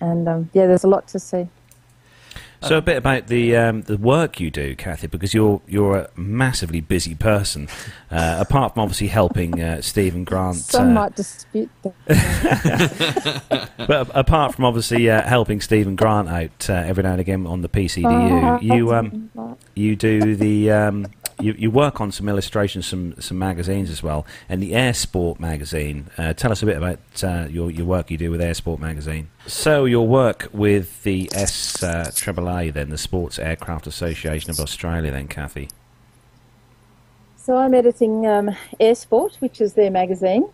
and 0.00 0.28
um, 0.28 0.50
yeah, 0.52 0.66
there's 0.66 0.84
a 0.84 0.88
lot 0.88 1.08
to 1.08 1.18
see. 1.18 1.48
So 2.62 2.78
a 2.78 2.82
bit 2.82 2.96
about 2.96 3.26
the 3.26 3.56
um, 3.56 3.82
the 3.82 3.96
work 3.96 4.38
you 4.40 4.50
do, 4.50 4.76
Kathy, 4.76 5.06
because 5.06 5.34
you're 5.34 5.60
you're 5.66 5.96
a 5.96 6.10
massively 6.16 6.80
busy 6.80 7.14
person. 7.14 7.68
Uh, 8.10 8.36
apart 8.40 8.74
from 8.74 8.82
obviously 8.82 9.08
helping 9.08 9.60
uh, 9.60 9.80
Stephen 9.82 10.24
Grant, 10.24 10.56
Some 10.56 10.90
uh, 10.90 10.92
might 10.92 11.16
dispute 11.16 11.70
that. 11.82 13.70
but 13.88 14.10
apart 14.14 14.54
from 14.54 14.64
obviously 14.64 15.10
uh, 15.10 15.22
helping 15.22 15.60
Stephen 15.60 15.96
Grant 15.96 16.28
out 16.28 16.70
uh, 16.70 16.74
every 16.74 17.02
now 17.02 17.12
and 17.12 17.20
again 17.20 17.46
on 17.46 17.62
the 17.62 17.68
PCDU, 17.68 18.62
you 18.62 18.94
um, 18.94 19.30
you 19.74 19.96
do 19.96 20.36
the 20.36 20.70
um, 20.70 21.06
you, 21.42 21.54
you 21.58 21.70
work 21.70 22.00
on 22.00 22.12
some 22.12 22.28
illustrations, 22.28 22.86
some 22.86 23.20
some 23.20 23.38
magazines 23.38 23.90
as 23.90 24.02
well, 24.02 24.24
and 24.48 24.62
the 24.62 24.74
Air 24.74 24.94
Sport 24.94 25.40
magazine. 25.40 26.10
Uh, 26.16 26.32
tell 26.32 26.52
us 26.52 26.62
a 26.62 26.66
bit 26.66 26.76
about 26.76 26.98
uh, 27.22 27.46
your 27.50 27.70
your 27.70 27.86
work 27.86 28.10
you 28.10 28.16
do 28.16 28.30
with 28.30 28.40
Air 28.40 28.54
Sport 28.54 28.80
magazine. 28.80 29.28
So 29.46 29.84
your 29.84 30.06
work 30.06 30.48
with 30.52 31.02
the 31.02 31.28
S 31.34 31.82
uh, 31.82 32.04
AAA, 32.06 32.72
then 32.72 32.90
the 32.90 32.98
Sports 32.98 33.38
Aircraft 33.38 33.86
Association 33.86 34.50
of 34.50 34.60
Australia, 34.60 35.10
then 35.10 35.28
Kathy. 35.28 35.68
So 37.36 37.56
I'm 37.56 37.74
editing 37.74 38.26
um, 38.26 38.56
Air 38.78 38.94
Sport, 38.94 39.36
which 39.40 39.60
is 39.60 39.74
their 39.74 39.90
magazine, 39.90 40.48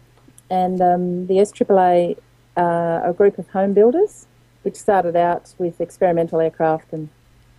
and 0.48 0.80
um, 0.80 1.26
the 1.26 1.34
SAAA 1.34 2.16
uh, 2.56 3.00
a 3.04 3.12
group 3.12 3.38
of 3.38 3.48
home 3.50 3.72
builders, 3.72 4.26
which 4.62 4.74
started 4.74 5.14
out 5.14 5.54
with 5.58 5.80
experimental 5.80 6.40
aircraft, 6.40 6.92
and 6.92 7.08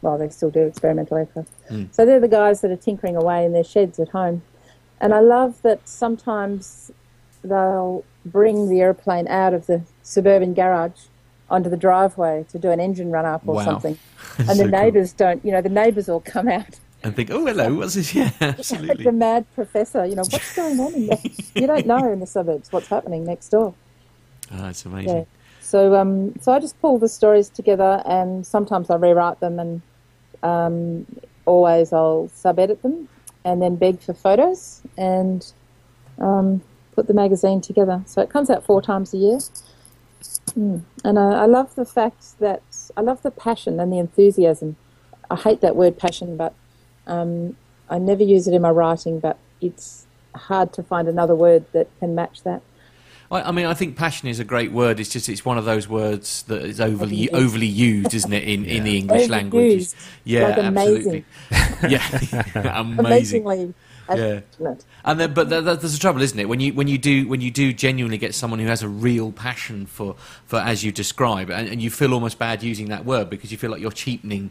well, 0.01 0.17
they 0.17 0.29
still 0.29 0.49
do 0.49 0.61
experimental 0.61 1.17
aircraft. 1.17 1.51
Mm. 1.69 1.93
So 1.93 2.05
they're 2.05 2.19
the 2.19 2.27
guys 2.27 2.61
that 2.61 2.71
are 2.71 2.75
tinkering 2.77 3.15
away 3.15 3.45
in 3.45 3.53
their 3.53 3.63
sheds 3.63 3.99
at 3.99 4.09
home, 4.09 4.41
and 5.01 5.13
I 5.13 5.19
love 5.19 5.61
that 5.63 5.87
sometimes 5.87 6.91
they'll 7.43 8.03
bring 8.25 8.69
the 8.69 8.81
airplane 8.81 9.27
out 9.27 9.53
of 9.53 9.65
the 9.67 9.81
suburban 10.03 10.53
garage 10.53 10.99
onto 11.49 11.69
the 11.69 11.77
driveway 11.77 12.45
to 12.51 12.59
do 12.59 12.69
an 12.69 12.79
engine 12.79 13.11
run 13.11 13.25
up 13.25 13.41
or 13.47 13.55
Wow. 13.55 13.63
something, 13.65 13.97
So 14.37 14.43
and 14.49 14.59
the 14.59 14.63
cool. 14.63 14.71
neighbours 14.71 15.13
don't. 15.13 15.43
You 15.45 15.51
know, 15.51 15.61
the 15.61 15.69
neighbours 15.69 16.09
all 16.09 16.19
come 16.19 16.47
out 16.47 16.79
And 17.03 17.15
think, 17.15 17.31
oh, 17.31 17.45
hello, 17.45 17.73
what's 17.75 17.93
this? 17.95 18.13
Yeah, 18.15 18.31
like 18.41 18.59
absolutely. 18.59 19.05
the 19.05 19.11
mad 19.13 19.45
professor. 19.55 20.05
You 20.05 20.15
know, 20.15 20.25
what's 20.29 20.55
going 20.55 20.79
on 20.79 20.93
in 20.95 21.07
there? 21.07 21.19
you 21.55 21.65
don't 21.65 21.85
know 21.87 22.11
in 22.11 22.19
the 22.19 22.27
suburbs 22.27 22.71
what's 22.71 22.89
happening 22.89 23.25
next 23.25 23.49
door. 23.49 23.73
Oh, 24.51 24.67
it's 24.67 24.85
amazing. 24.85 25.17
Yeah. 25.19 25.23
So, 25.61 25.95
um, 25.95 26.33
so 26.41 26.51
I 26.51 26.59
just 26.59 26.79
pull 26.81 26.97
the 26.99 27.07
stories 27.09 27.49
together, 27.49 28.01
and 28.05 28.45
sometimes 28.45 28.89
I 28.89 28.95
rewrite 28.95 29.39
them, 29.39 29.59
and 29.59 29.81
um, 30.43 31.05
always 31.45 31.93
I'll 31.93 32.29
sub-edit 32.33 32.81
them, 32.81 33.07
and 33.43 33.61
then 33.61 33.75
beg 33.75 33.99
for 33.99 34.13
photos, 34.13 34.81
and 34.97 35.45
um, 36.19 36.61
put 36.93 37.07
the 37.07 37.13
magazine 37.13 37.61
together. 37.61 38.03
So 38.05 38.21
it 38.21 38.29
comes 38.29 38.49
out 38.49 38.65
four 38.65 38.81
times 38.81 39.13
a 39.13 39.17
year. 39.17 39.39
Mm. 40.51 40.81
And 41.03 41.19
I, 41.19 41.43
I 41.43 41.45
love 41.45 41.75
the 41.75 41.85
fact 41.85 42.39
that 42.39 42.61
I 42.97 43.01
love 43.01 43.21
the 43.21 43.31
passion 43.31 43.79
and 43.79 43.91
the 43.93 43.99
enthusiasm. 43.99 44.75
I 45.31 45.35
hate 45.35 45.61
that 45.61 45.75
word 45.75 45.97
passion, 45.97 46.35
but 46.35 46.53
um, 47.07 47.55
I 47.89 47.99
never 47.99 48.23
use 48.23 48.47
it 48.47 48.53
in 48.53 48.61
my 48.61 48.69
writing. 48.69 49.19
But 49.19 49.37
it's 49.61 50.07
hard 50.35 50.73
to 50.73 50.83
find 50.83 51.07
another 51.07 51.35
word 51.35 51.65
that 51.71 51.87
can 51.99 52.15
match 52.15 52.43
that. 52.43 52.61
I, 53.31 53.41
I 53.43 53.51
mean, 53.51 53.65
I 53.67 53.73
think 53.73 53.95
passion 53.95 54.27
is 54.27 54.39
a 54.39 54.43
great 54.43 54.71
word. 54.71 54.99
It's 54.99 55.09
just 55.09 55.29
it's 55.29 55.45
one 55.45 55.57
of 55.57 55.65
those 55.65 55.87
words 55.87 56.43
that 56.43 56.61
is 56.63 56.81
overly 56.81 57.27
Overused. 57.27 57.33
overly 57.33 57.67
used, 57.67 58.13
isn't 58.13 58.33
it, 58.33 58.43
in, 58.43 58.65
in 58.65 58.83
the 58.83 58.97
English 58.97 59.27
Overused. 59.27 59.29
language? 59.29 59.87
Yeah, 60.23 60.47
Like 60.49 60.57
absolutely. 60.57 61.25
yeah, 61.89 62.79
amazing. 62.79 62.99
Amazingly 63.05 63.73
Yeah. 64.09 64.39
passionate. 64.57 64.85
And 65.05 65.19
then, 65.19 65.33
but 65.33 65.49
th- 65.49 65.63
th- 65.63 65.79
there's 65.79 65.95
a 65.95 65.99
trouble, 65.99 66.21
isn't 66.23 66.37
it? 66.39 66.49
When 66.49 66.59
you 66.59 66.73
when 66.73 66.87
you 66.87 66.97
do 66.97 67.27
when 67.27 67.41
you 67.41 67.51
do 67.51 67.71
genuinely 67.71 68.17
get 68.17 68.33
someone 68.35 68.59
who 68.59 68.65
has 68.67 68.81
a 68.83 68.89
real 68.89 69.31
passion 69.31 69.85
for, 69.85 70.15
for 70.47 70.57
as 70.59 70.83
you 70.83 70.91
describe, 70.91 71.49
and, 71.51 71.69
and 71.69 71.81
you 71.81 71.89
feel 71.91 72.13
almost 72.15 72.39
bad 72.39 72.63
using 72.63 72.89
that 72.89 73.05
word 73.05 73.29
because 73.29 73.51
you 73.51 73.57
feel 73.57 73.69
like 73.71 73.79
you're 73.81 73.91
cheapening 73.91 74.49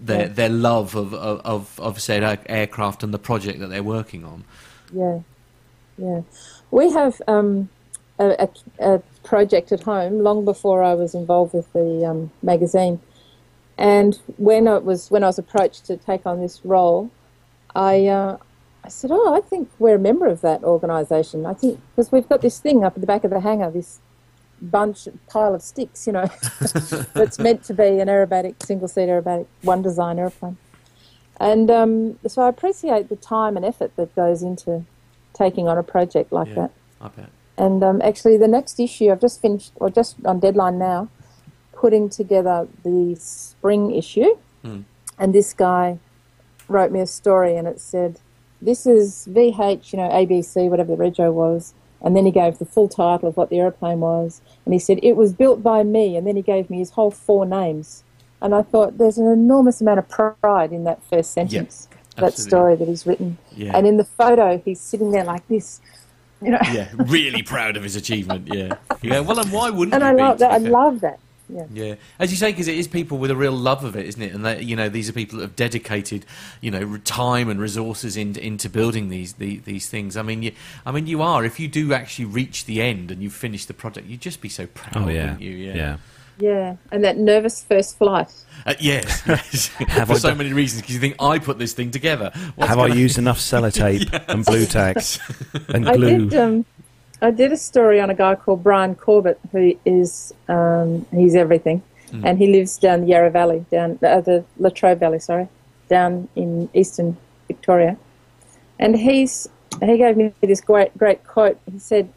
their 0.00 0.22
Yeah. 0.22 0.28
their 0.28 0.48
love 0.48 0.94
of 0.94 1.12
of 1.14 1.40
of, 1.44 1.78
of 1.80 2.00
said 2.00 2.22
air- 2.22 2.38
aircraft 2.46 3.02
and 3.02 3.12
the 3.12 3.18
project 3.18 3.58
that 3.60 3.68
they're 3.68 3.82
working 3.84 4.24
on. 4.24 4.44
Yeah, 4.92 5.20
yeah. 5.98 6.22
We 6.70 6.90
have 6.92 7.20
um, 7.28 7.68
a, 8.18 8.48
a, 8.78 8.94
a 8.94 8.98
project 9.22 9.72
at 9.72 9.82
home 9.82 10.20
long 10.20 10.44
before 10.44 10.82
I 10.82 10.94
was 10.94 11.14
involved 11.14 11.54
with 11.54 11.72
the 11.72 12.04
um, 12.06 12.30
magazine, 12.42 13.00
and 13.76 14.18
when 14.36 14.68
I 14.68 14.78
was 14.78 15.10
when 15.10 15.24
I 15.24 15.28
was 15.28 15.38
approached 15.38 15.86
to 15.86 15.96
take 15.96 16.26
on 16.26 16.40
this 16.40 16.60
role, 16.64 17.10
I 17.74 18.06
uh, 18.06 18.36
I 18.84 18.88
said, 18.88 19.10
"Oh, 19.12 19.34
I 19.34 19.40
think 19.40 19.70
we're 19.78 19.96
a 19.96 19.98
member 19.98 20.26
of 20.26 20.40
that 20.42 20.62
organisation. 20.62 21.46
I 21.46 21.54
think 21.54 21.80
because 21.94 22.12
we've 22.12 22.28
got 22.28 22.40
this 22.40 22.58
thing 22.60 22.84
up 22.84 22.94
at 22.96 23.00
the 23.00 23.06
back 23.06 23.24
of 23.24 23.30
the 23.30 23.40
hangar, 23.40 23.70
this 23.70 24.00
bunch 24.62 25.08
pile 25.28 25.54
of 25.54 25.62
sticks, 25.62 26.06
you 26.06 26.12
know, 26.12 26.26
that's 27.14 27.38
meant 27.38 27.64
to 27.64 27.74
be 27.74 27.98
an 27.98 28.08
aerobatic 28.08 28.64
single 28.64 28.88
seat 28.88 29.08
aerobatic 29.08 29.46
one 29.62 29.82
design 29.82 30.18
airplane." 30.18 30.56
And 31.38 31.68
um, 31.68 32.18
so 32.28 32.42
I 32.42 32.48
appreciate 32.48 33.08
the 33.08 33.16
time 33.16 33.56
and 33.56 33.66
effort 33.66 33.96
that 33.96 34.14
goes 34.14 34.42
into 34.42 34.84
taking 35.32 35.66
on 35.66 35.76
a 35.76 35.82
project 35.82 36.32
like 36.32 36.48
Yeah, 36.48 36.54
that. 36.54 36.70
I 37.00 37.08
bet. 37.08 37.30
And 37.56 37.82
um, 37.84 38.00
actually, 38.02 38.36
the 38.36 38.48
next 38.48 38.80
issue 38.80 39.10
I've 39.10 39.20
just 39.20 39.40
finished, 39.40 39.72
or 39.76 39.90
just 39.90 40.16
on 40.24 40.40
deadline 40.40 40.78
now, 40.78 41.08
putting 41.72 42.08
together 42.08 42.68
the 42.84 43.16
spring 43.18 43.94
issue, 43.94 44.36
Hmm. 44.62 44.80
and 45.18 45.34
this 45.34 45.52
guy 45.52 45.98
wrote 46.68 46.90
me 46.90 47.00
a 47.00 47.06
story, 47.06 47.56
and 47.56 47.68
it 47.68 47.80
said, 47.80 48.18
"This 48.62 48.86
is 48.86 49.28
VH, 49.30 49.92
you 49.92 49.98
know, 49.98 50.08
ABC, 50.08 50.68
whatever 50.68 50.96
the 50.96 51.02
rego 51.02 51.32
was." 51.32 51.74
And 52.00 52.14
then 52.14 52.26
he 52.26 52.32
gave 52.32 52.58
the 52.58 52.66
full 52.66 52.88
title 52.88 53.28
of 53.30 53.36
what 53.38 53.48
the 53.48 53.58
aeroplane 53.60 54.00
was, 54.00 54.42
and 54.64 54.74
he 54.74 54.78
said 54.78 54.98
it 55.02 55.16
was 55.16 55.32
built 55.32 55.62
by 55.62 55.82
me. 55.82 56.16
And 56.16 56.26
then 56.26 56.36
he 56.36 56.42
gave 56.42 56.68
me 56.68 56.78
his 56.78 56.90
whole 56.90 57.10
four 57.10 57.46
names, 57.46 58.04
and 58.42 58.54
I 58.54 58.62
thought 58.62 58.98
there's 58.98 59.16
an 59.16 59.26
enormous 59.26 59.80
amount 59.80 60.00
of 60.00 60.08
pride 60.08 60.72
in 60.72 60.84
that 60.84 61.02
first 61.02 61.30
sentence, 61.32 61.88
that 62.16 62.24
absolutely. 62.24 62.50
story 62.50 62.76
that 62.76 62.88
he's 62.88 63.06
written. 63.06 63.38
Yeah. 63.56 63.72
And 63.74 63.86
in 63.86 63.96
the 63.96 64.04
photo, 64.04 64.60
he's 64.62 64.80
sitting 64.80 65.12
there 65.12 65.24
like 65.24 65.48
this, 65.48 65.80
you 66.44 66.50
know. 66.50 66.58
Yeah, 66.72 66.88
really 66.96 67.42
proud 67.42 67.76
of 67.76 67.82
his 67.82 67.96
achievement. 67.96 68.48
Yeah, 68.52 68.76
yeah. 69.02 69.20
Well, 69.20 69.38
and 69.38 69.50
why 69.52 69.70
wouldn't 69.70 69.94
and 69.94 70.02
you 70.02 70.08
I 70.08 70.14
be, 70.14 70.20
love 70.20 70.38
that. 70.38 70.50
I 70.52 70.58
love 70.58 71.00
that. 71.00 71.18
Yeah. 71.48 71.66
Yeah, 71.70 71.94
as 72.18 72.30
you 72.30 72.38
say, 72.38 72.52
because 72.52 72.68
it 72.68 72.78
is 72.78 72.88
people 72.88 73.18
with 73.18 73.30
a 73.30 73.36
real 73.36 73.52
love 73.52 73.84
of 73.84 73.96
it, 73.96 74.06
isn't 74.06 74.22
it? 74.22 74.32
And 74.32 74.46
that 74.46 74.64
you 74.64 74.76
know, 74.76 74.88
these 74.88 75.10
are 75.10 75.12
people 75.12 75.38
that 75.38 75.44
have 75.44 75.56
dedicated, 75.56 76.24
you 76.62 76.70
know, 76.70 76.96
time 76.98 77.50
and 77.50 77.60
resources 77.60 78.16
into 78.16 78.44
into 78.44 78.70
building 78.70 79.10
these 79.10 79.34
the, 79.34 79.58
these 79.58 79.88
things. 79.88 80.16
I 80.16 80.22
mean, 80.22 80.42
you, 80.42 80.52
I 80.86 80.92
mean, 80.92 81.06
you 81.06 81.20
are. 81.20 81.44
If 81.44 81.60
you 81.60 81.68
do 81.68 81.92
actually 81.92 82.24
reach 82.26 82.64
the 82.64 82.80
end 82.80 83.10
and 83.10 83.22
you 83.22 83.28
finish 83.28 83.66
the 83.66 83.74
project, 83.74 84.06
you'd 84.06 84.22
just 84.22 84.40
be 84.40 84.48
so 84.48 84.66
proud, 84.68 85.04
Oh 85.04 85.08
yeah, 85.10 85.22
wouldn't 85.22 85.42
you? 85.42 85.52
Yeah. 85.52 85.74
yeah. 85.74 85.96
Yeah, 86.38 86.76
and 86.90 87.04
that 87.04 87.16
nervous 87.16 87.62
first 87.62 87.96
flight. 87.98 88.28
Uh, 88.66 88.74
yes, 88.80 89.22
yes. 89.26 89.66
Have 89.78 90.08
for 90.08 90.14
I 90.14 90.16
so 90.18 90.28
done- 90.30 90.38
many 90.38 90.52
reasons. 90.52 90.82
Because 90.82 90.94
you 90.94 91.00
think 91.00 91.16
I 91.20 91.38
put 91.38 91.58
this 91.58 91.72
thing 91.74 91.90
together. 91.90 92.32
What's 92.56 92.68
Have 92.70 92.78
I 92.78 92.88
gonna- 92.88 93.00
used 93.00 93.18
enough 93.18 93.38
sellotape 93.50 94.24
and 94.28 94.44
blue 94.44 94.66
tacks 94.66 95.18
and 95.68 95.84
glue? 95.84 96.06
I 96.14 96.18
did. 96.18 96.34
Um, 96.34 96.64
I 97.22 97.30
did 97.30 97.52
a 97.52 97.56
story 97.56 98.00
on 98.00 98.10
a 98.10 98.14
guy 98.14 98.34
called 98.34 98.62
Brian 98.62 98.94
Corbett, 98.94 99.38
who 99.52 99.78
is 99.86 100.34
um, 100.48 101.06
he's 101.12 101.34
everything, 101.34 101.82
Hmm. 102.10 102.26
and 102.26 102.38
he 102.38 102.48
lives 102.48 102.76
down 102.78 103.02
the 103.02 103.06
Yarra 103.08 103.30
Valley, 103.30 103.64
down 103.70 103.98
uh, 104.02 104.20
the 104.20 104.44
Latrobe 104.58 104.98
Valley, 105.00 105.20
sorry, 105.20 105.48
down 105.88 106.28
in 106.36 106.68
eastern 106.74 107.16
Victoria, 107.48 107.96
and 108.78 108.96
he's 108.96 109.48
he 109.80 109.96
gave 109.98 110.16
me 110.16 110.32
this 110.42 110.60
great 110.60 110.96
great 110.98 111.24
quote. 111.26 111.58
He 111.72 111.78
said, 111.78 112.12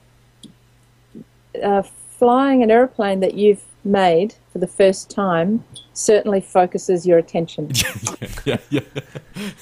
uh, 1.64 1.84
"Flying 2.18 2.64
an 2.64 2.72
aeroplane 2.72 3.19
that 3.22 3.34
you've 3.35 3.64
made 3.88 4.35
for 4.51 4.59
the 4.59 4.68
first 4.68 5.09
time 5.09 5.64
certainly 5.93 6.41
focuses 6.41 7.07
your 7.07 7.18
attention. 7.18 7.72
yeah, 8.45 8.57
yeah, 8.69 8.81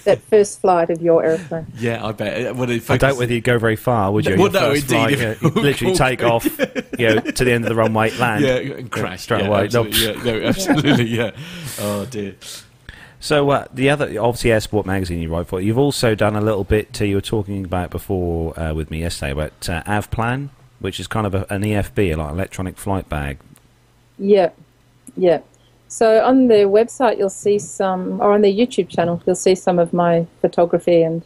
that 0.04 0.22
first 0.30 0.60
flight 0.62 0.90
of 0.90 1.02
your 1.02 1.24
airplane." 1.24 1.68
yeah. 1.78 2.06
I 2.06 2.12
bet. 2.12 2.48
Uh, 2.48 2.54
Well, 2.54 2.70
it 2.70 2.90
I 2.90 2.98
doubt 2.98 3.18
whether 3.18 3.34
you'd 3.34 3.44
go 3.44 3.58
very 3.58 3.76
far, 3.76 4.12
would 4.12 4.26
you? 4.26 4.38
Well, 4.38 4.52
no, 4.52 4.72
indeed, 4.72 4.88
flight, 4.88 5.12
you 5.12 5.18
know, 5.18 5.36
you'd 5.42 5.56
literally 5.56 5.96
take 5.96 6.24
off, 6.24 6.46
you 7.00 7.08
know, 7.08 7.20
to 7.22 7.44
the 7.46 7.52
end 7.52 7.66
of 7.66 7.70
the 7.70 7.76
runway, 7.76 8.12
land, 8.18 8.44
Yeah, 8.44 8.56
and 8.58 8.92
crash 8.92 9.22
straight 9.22 9.44
yeah, 9.44 9.48
away. 9.48 9.70
No. 9.72 9.86
Absolutely, 9.86 10.26
yeah, 10.26 10.40
no, 10.40 10.48
absolutely, 10.48 11.06
yeah. 11.06 11.32
Oh 11.80 12.06
dear. 12.06 12.36
So 13.20 13.50
uh, 13.50 13.66
the 13.74 13.90
other, 13.90 14.06
obviously, 14.22 14.52
Air 14.52 14.60
Sport 14.60 14.86
magazine 14.86 15.20
you 15.20 15.30
write 15.30 15.48
for. 15.48 15.60
You've 15.60 15.80
also 15.80 16.14
done 16.14 16.36
a 16.36 16.42
little 16.42 16.64
bit. 16.64 17.02
Uh, 17.02 17.06
you 17.06 17.16
were 17.16 17.22
talking 17.22 17.66
about 17.66 17.90
before 17.90 18.60
uh, 18.60 18.74
with 18.74 18.92
me 18.92 19.00
yesterday 19.00 19.32
about 19.32 19.68
uh, 19.68 19.82
Avplan, 19.84 20.50
which 20.80 21.00
is 21.00 21.08
kind 21.08 21.26
of 21.26 21.34
a, 21.34 21.46
an 21.52 21.64
EFB, 21.64 22.16
like 22.18 22.32
electronic 22.32 22.78
flight 22.78 23.10
bag. 23.10 23.40
Yeah, 24.18 24.50
yeah. 25.18 25.42
So 25.88 26.24
on 26.24 26.48
their 26.48 26.68
website, 26.68 27.18
you'll 27.18 27.30
see 27.30 27.60
some, 27.60 28.20
or 28.22 28.34
on 28.34 28.42
their 28.42 28.52
YouTube 28.52 28.90
channel, 28.90 29.22
you'll 29.26 29.36
see 29.36 29.56
some 29.56 29.80
of 29.80 29.94
my 29.94 30.26
photography 30.42 31.02
and 31.04 31.24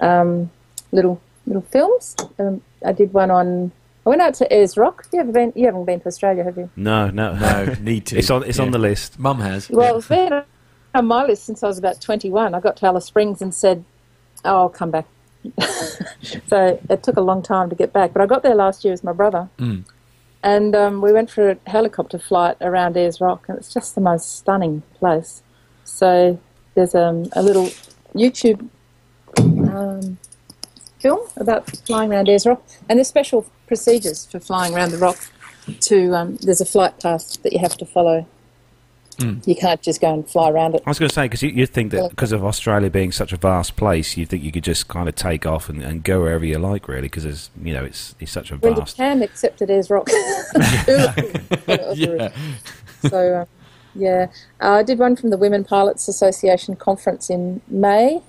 um, 0.00 0.50
little 0.92 1.20
little 1.46 1.62
films. 1.62 2.16
Um, 2.38 2.62
I 2.84 2.92
did 2.92 3.12
one 3.12 3.30
on. 3.30 3.72
I 4.06 4.08
went 4.08 4.22
out 4.22 4.34
to 4.34 4.52
Ayers 4.52 4.76
Rock. 4.76 5.06
You 5.12 5.18
haven't 5.18 5.32
been? 5.34 5.52
You 5.54 5.66
haven't 5.66 5.84
been 5.84 6.00
to 6.00 6.06
Australia, 6.06 6.44
have 6.44 6.56
you? 6.56 6.70
No, 6.76 7.10
no, 7.10 7.34
No, 7.34 7.74
need 7.80 8.06
to. 8.06 8.18
It's 8.18 8.30
on. 8.30 8.44
It's 8.44 8.58
on 8.58 8.70
the 8.70 8.78
list. 8.78 9.18
Mum 9.18 9.40
has. 9.40 9.68
Well, 9.68 9.98
it's 9.98 10.08
been 10.08 10.42
on 10.94 11.06
my 11.06 11.24
list 11.24 11.44
since 11.44 11.62
I 11.62 11.66
was 11.68 11.78
about 11.78 12.00
21. 12.00 12.54
I 12.54 12.60
got 12.60 12.76
to 12.78 12.86
Alice 12.86 13.04
Springs 13.06 13.42
and 13.42 13.54
said, 13.54 13.84
"Oh, 14.44 14.56
I'll 14.62 14.68
come 14.68 14.90
back." 14.90 15.06
so 16.46 16.80
it 16.88 17.02
took 17.02 17.16
a 17.16 17.20
long 17.20 17.42
time 17.42 17.68
to 17.68 17.74
get 17.74 17.92
back, 17.92 18.12
but 18.12 18.22
I 18.22 18.26
got 18.26 18.42
there 18.42 18.54
last 18.54 18.84
year 18.84 18.92
with 18.92 19.02
my 19.04 19.12
brother, 19.12 19.48
Mm. 19.58 19.84
And 20.42 20.74
um, 20.74 21.00
we 21.00 21.12
went 21.12 21.30
for 21.30 21.50
a 21.50 21.58
helicopter 21.66 22.18
flight 22.18 22.56
around 22.60 22.96
Ayers 22.96 23.20
Rock, 23.20 23.46
and 23.48 23.58
it's 23.58 23.72
just 23.72 23.94
the 23.94 24.00
most 24.00 24.36
stunning 24.38 24.82
place. 24.94 25.42
So 25.84 26.38
there's 26.74 26.94
um, 26.94 27.26
a 27.32 27.42
little 27.42 27.66
YouTube 28.14 28.68
um, 29.38 30.18
film 30.98 31.20
about 31.36 31.70
flying 31.86 32.12
around 32.12 32.28
Ayers 32.28 32.46
Rock, 32.46 32.62
and 32.88 32.98
there's 32.98 33.08
special 33.08 33.46
procedures 33.66 34.26
for 34.26 34.40
flying 34.40 34.74
around 34.74 34.90
the 34.90 34.98
rock. 34.98 35.18
To 35.80 36.14
um, 36.14 36.36
there's 36.42 36.60
a 36.60 36.64
flight 36.64 36.98
path 36.98 37.40
that 37.42 37.52
you 37.52 37.60
have 37.60 37.76
to 37.76 37.86
follow. 37.86 38.26
You 39.44 39.54
can't 39.54 39.80
just 39.82 40.00
go 40.00 40.12
and 40.12 40.28
fly 40.28 40.50
around 40.50 40.74
it. 40.74 40.82
I 40.86 40.90
was 40.90 40.98
going 40.98 41.08
to 41.08 41.14
say 41.14 41.24
because 41.24 41.42
you, 41.42 41.50
you'd 41.50 41.70
think 41.70 41.92
that 41.92 42.10
because 42.10 42.32
of 42.32 42.44
Australia 42.44 42.90
being 42.90 43.12
such 43.12 43.32
a 43.32 43.36
vast 43.36 43.76
place, 43.76 44.16
you 44.16 44.26
think 44.26 44.42
you 44.42 44.52
could 44.52 44.64
just 44.64 44.88
kind 44.88 45.08
of 45.08 45.14
take 45.14 45.46
off 45.46 45.68
and, 45.68 45.82
and 45.82 46.02
go 46.02 46.20
wherever 46.20 46.44
you 46.44 46.58
like, 46.58 46.88
really, 46.88 47.02
because 47.02 47.24
it's 47.24 47.50
you 47.62 47.72
know 47.72 47.84
it's 47.84 48.14
it's 48.20 48.32
such 48.32 48.50
a 48.50 48.56
Well, 48.56 48.72
you 48.72 48.78
vast. 48.78 48.96
can, 48.96 49.22
except 49.22 49.62
it 49.62 49.70
is 49.70 49.90
rock. 49.90 50.08
Yeah. 51.94 52.32
So, 53.08 53.40
um, 53.40 53.46
yeah, 53.94 54.26
uh, 54.60 54.70
I 54.70 54.82
did 54.82 54.98
one 54.98 55.16
from 55.16 55.30
the 55.30 55.36
Women 55.36 55.64
Pilots 55.64 56.08
Association 56.08 56.76
conference 56.76 57.28
in 57.30 57.60
May, 57.68 58.22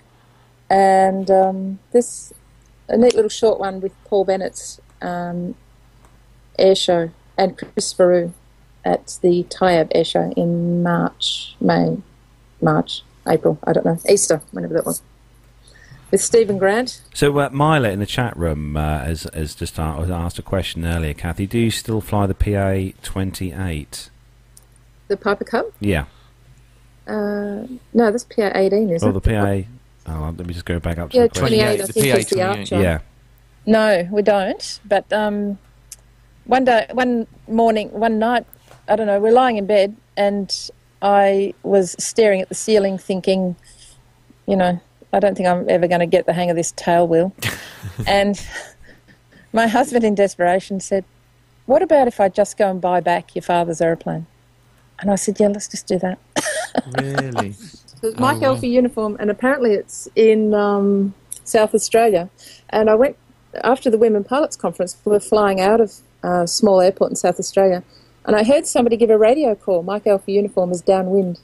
and 0.69 1.29
um, 1.29 1.79
this 1.91 2.33
a 2.89 2.97
neat 2.97 3.15
little 3.15 3.29
short 3.29 3.59
one 3.59 3.79
with 3.79 3.91
Paul 4.05 4.25
Bennett's 4.25 4.81
um, 5.01 5.55
air 6.59 6.75
show 6.75 7.11
and 7.37 7.57
Chris 7.57 7.93
Faru 7.93 8.33
at 8.85 9.17
the 9.21 9.43
Tyabb 9.45 9.89
air 9.95 10.03
show 10.03 10.31
in 10.35 10.83
March, 10.83 11.55
May, 11.61 11.97
March, 12.61 13.03
April. 13.27 13.57
I 13.63 13.73
don't 13.73 13.85
know 13.85 13.97
Easter, 14.09 14.41
whenever 14.51 14.73
that 14.75 14.85
was. 14.85 15.01
With 16.11 16.21
Stephen 16.21 16.59
Grant, 16.59 17.01
So 17.15 17.39
uh, 17.39 17.49
Myla 17.49 17.89
in 17.89 17.99
the 17.99 18.05
chat 18.05 18.37
room 18.37 18.77
uh, 18.77 18.99
has 18.99 19.25
has 19.33 19.55
just 19.55 19.79
asked 19.79 20.37
a 20.37 20.43
question 20.43 20.85
earlier. 20.85 21.13
Kathy, 21.15 21.47
do 21.47 21.57
you 21.57 21.71
still 21.71 22.01
fly 22.01 22.27
the 22.27 22.35
PA 22.35 22.95
twenty 23.01 23.51
eight? 23.51 24.09
the 25.07 25.17
Piper 25.17 25.43
Cub. 25.43 25.65
Yeah. 25.79 26.05
Uh, 27.07 27.65
no, 27.93 28.11
that's 28.11 28.23
PA 28.25 28.51
eighteen, 28.55 28.89
isn't 28.91 29.07
Or 29.07 29.09
it? 29.17 29.23
the 29.23 29.65
PA. 30.05 30.11
Oh, 30.11 30.33
let 30.37 30.45
me 30.45 30.53
just 30.53 30.65
go 30.65 30.79
back 30.79 30.97
up 30.99 31.09
to 31.11 31.17
Yeah, 31.17 31.23
the 31.27 31.39
28, 31.39 31.63
I 31.65 31.75
the 31.77 31.93
think, 31.93 32.11
PA 32.11 32.17
is 32.19 32.27
the 32.27 32.35
28. 32.35 32.59
Archer. 32.59 32.81
Yeah. 32.81 32.99
No, 33.65 34.07
we 34.11 34.21
don't. 34.21 34.79
But 34.85 35.11
um, 35.13 35.57
one 36.45 36.65
day, 36.65 36.87
one 36.91 37.25
morning, 37.47 37.89
one 37.91 38.19
night, 38.19 38.45
I 38.87 38.95
don't 38.95 39.07
know, 39.07 39.19
we're 39.19 39.31
lying 39.31 39.57
in 39.57 39.65
bed 39.65 39.95
and 40.17 40.69
I 41.01 41.53
was 41.63 41.95
staring 41.99 42.41
at 42.41 42.49
the 42.49 42.55
ceiling 42.55 42.97
thinking, 42.97 43.55
you 44.47 44.55
know, 44.55 44.79
I 45.11 45.19
don't 45.19 45.35
think 45.35 45.47
I'm 45.47 45.69
ever 45.69 45.87
going 45.87 45.99
to 45.99 46.05
get 46.05 46.25
the 46.25 46.33
hang 46.33 46.49
of 46.49 46.55
this 46.55 46.73
tail 46.75 47.07
wheel. 47.07 47.33
and 48.07 48.41
my 49.53 49.67
husband, 49.67 50.03
in 50.03 50.15
desperation, 50.15 50.79
said, 50.79 51.05
What 51.67 51.83
about 51.83 52.07
if 52.07 52.19
I 52.19 52.29
just 52.29 52.57
go 52.57 52.69
and 52.69 52.81
buy 52.81 52.99
back 52.99 53.35
your 53.35 53.43
father's 53.43 53.79
aeroplane? 53.79 54.25
And 54.99 55.11
I 55.11 55.15
said, 55.15 55.39
Yeah, 55.39 55.49
let's 55.49 55.67
just 55.67 55.87
do 55.87 55.99
that. 55.99 56.19
Really? 56.99 57.49
It's 57.49 58.19
Mike 58.19 58.41
wow. 58.41 58.55
Elfie 58.55 58.67
uniform, 58.67 59.15
and 59.19 59.29
apparently 59.29 59.73
it's 59.73 60.09
in 60.15 60.55
um, 60.55 61.13
South 61.43 61.75
Australia. 61.75 62.31
And 62.69 62.89
I 62.89 62.95
went 62.95 63.15
after 63.63 63.91
the 63.91 63.97
Women 63.99 64.23
Pilots 64.23 64.55
Conference. 64.55 64.97
We 65.05 65.11
were 65.11 65.19
flying 65.19 65.61
out 65.61 65.79
of 65.79 65.93
a 66.23 66.47
small 66.47 66.81
airport 66.81 67.11
in 67.11 67.15
South 67.15 67.39
Australia, 67.39 67.83
and 68.25 68.35
I 68.35 68.43
heard 68.43 68.65
somebody 68.67 68.97
give 68.97 69.09
a 69.09 69.17
radio 69.17 69.55
call. 69.55 69.83
Mike 69.83 70.07
Elfie 70.07 70.33
uniform 70.33 70.71
is 70.71 70.81
downwind, 70.81 71.39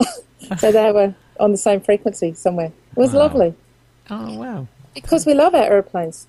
so 0.58 0.72
they 0.72 0.92
were 0.92 1.14
on 1.38 1.52
the 1.52 1.58
same 1.58 1.80
frequency 1.80 2.34
somewhere. 2.34 2.66
It 2.66 2.96
was 2.96 3.12
Wow. 3.12 3.20
lovely 3.20 3.54
Oh 4.10 4.34
wow. 4.34 4.66
because 4.94 5.26
we 5.26 5.34
love 5.34 5.54
our 5.54 5.64
airplanes. 5.64 6.26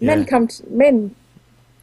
Men 0.00 0.24
come, 0.24 0.48
to, 0.48 0.62
men, 0.70 1.14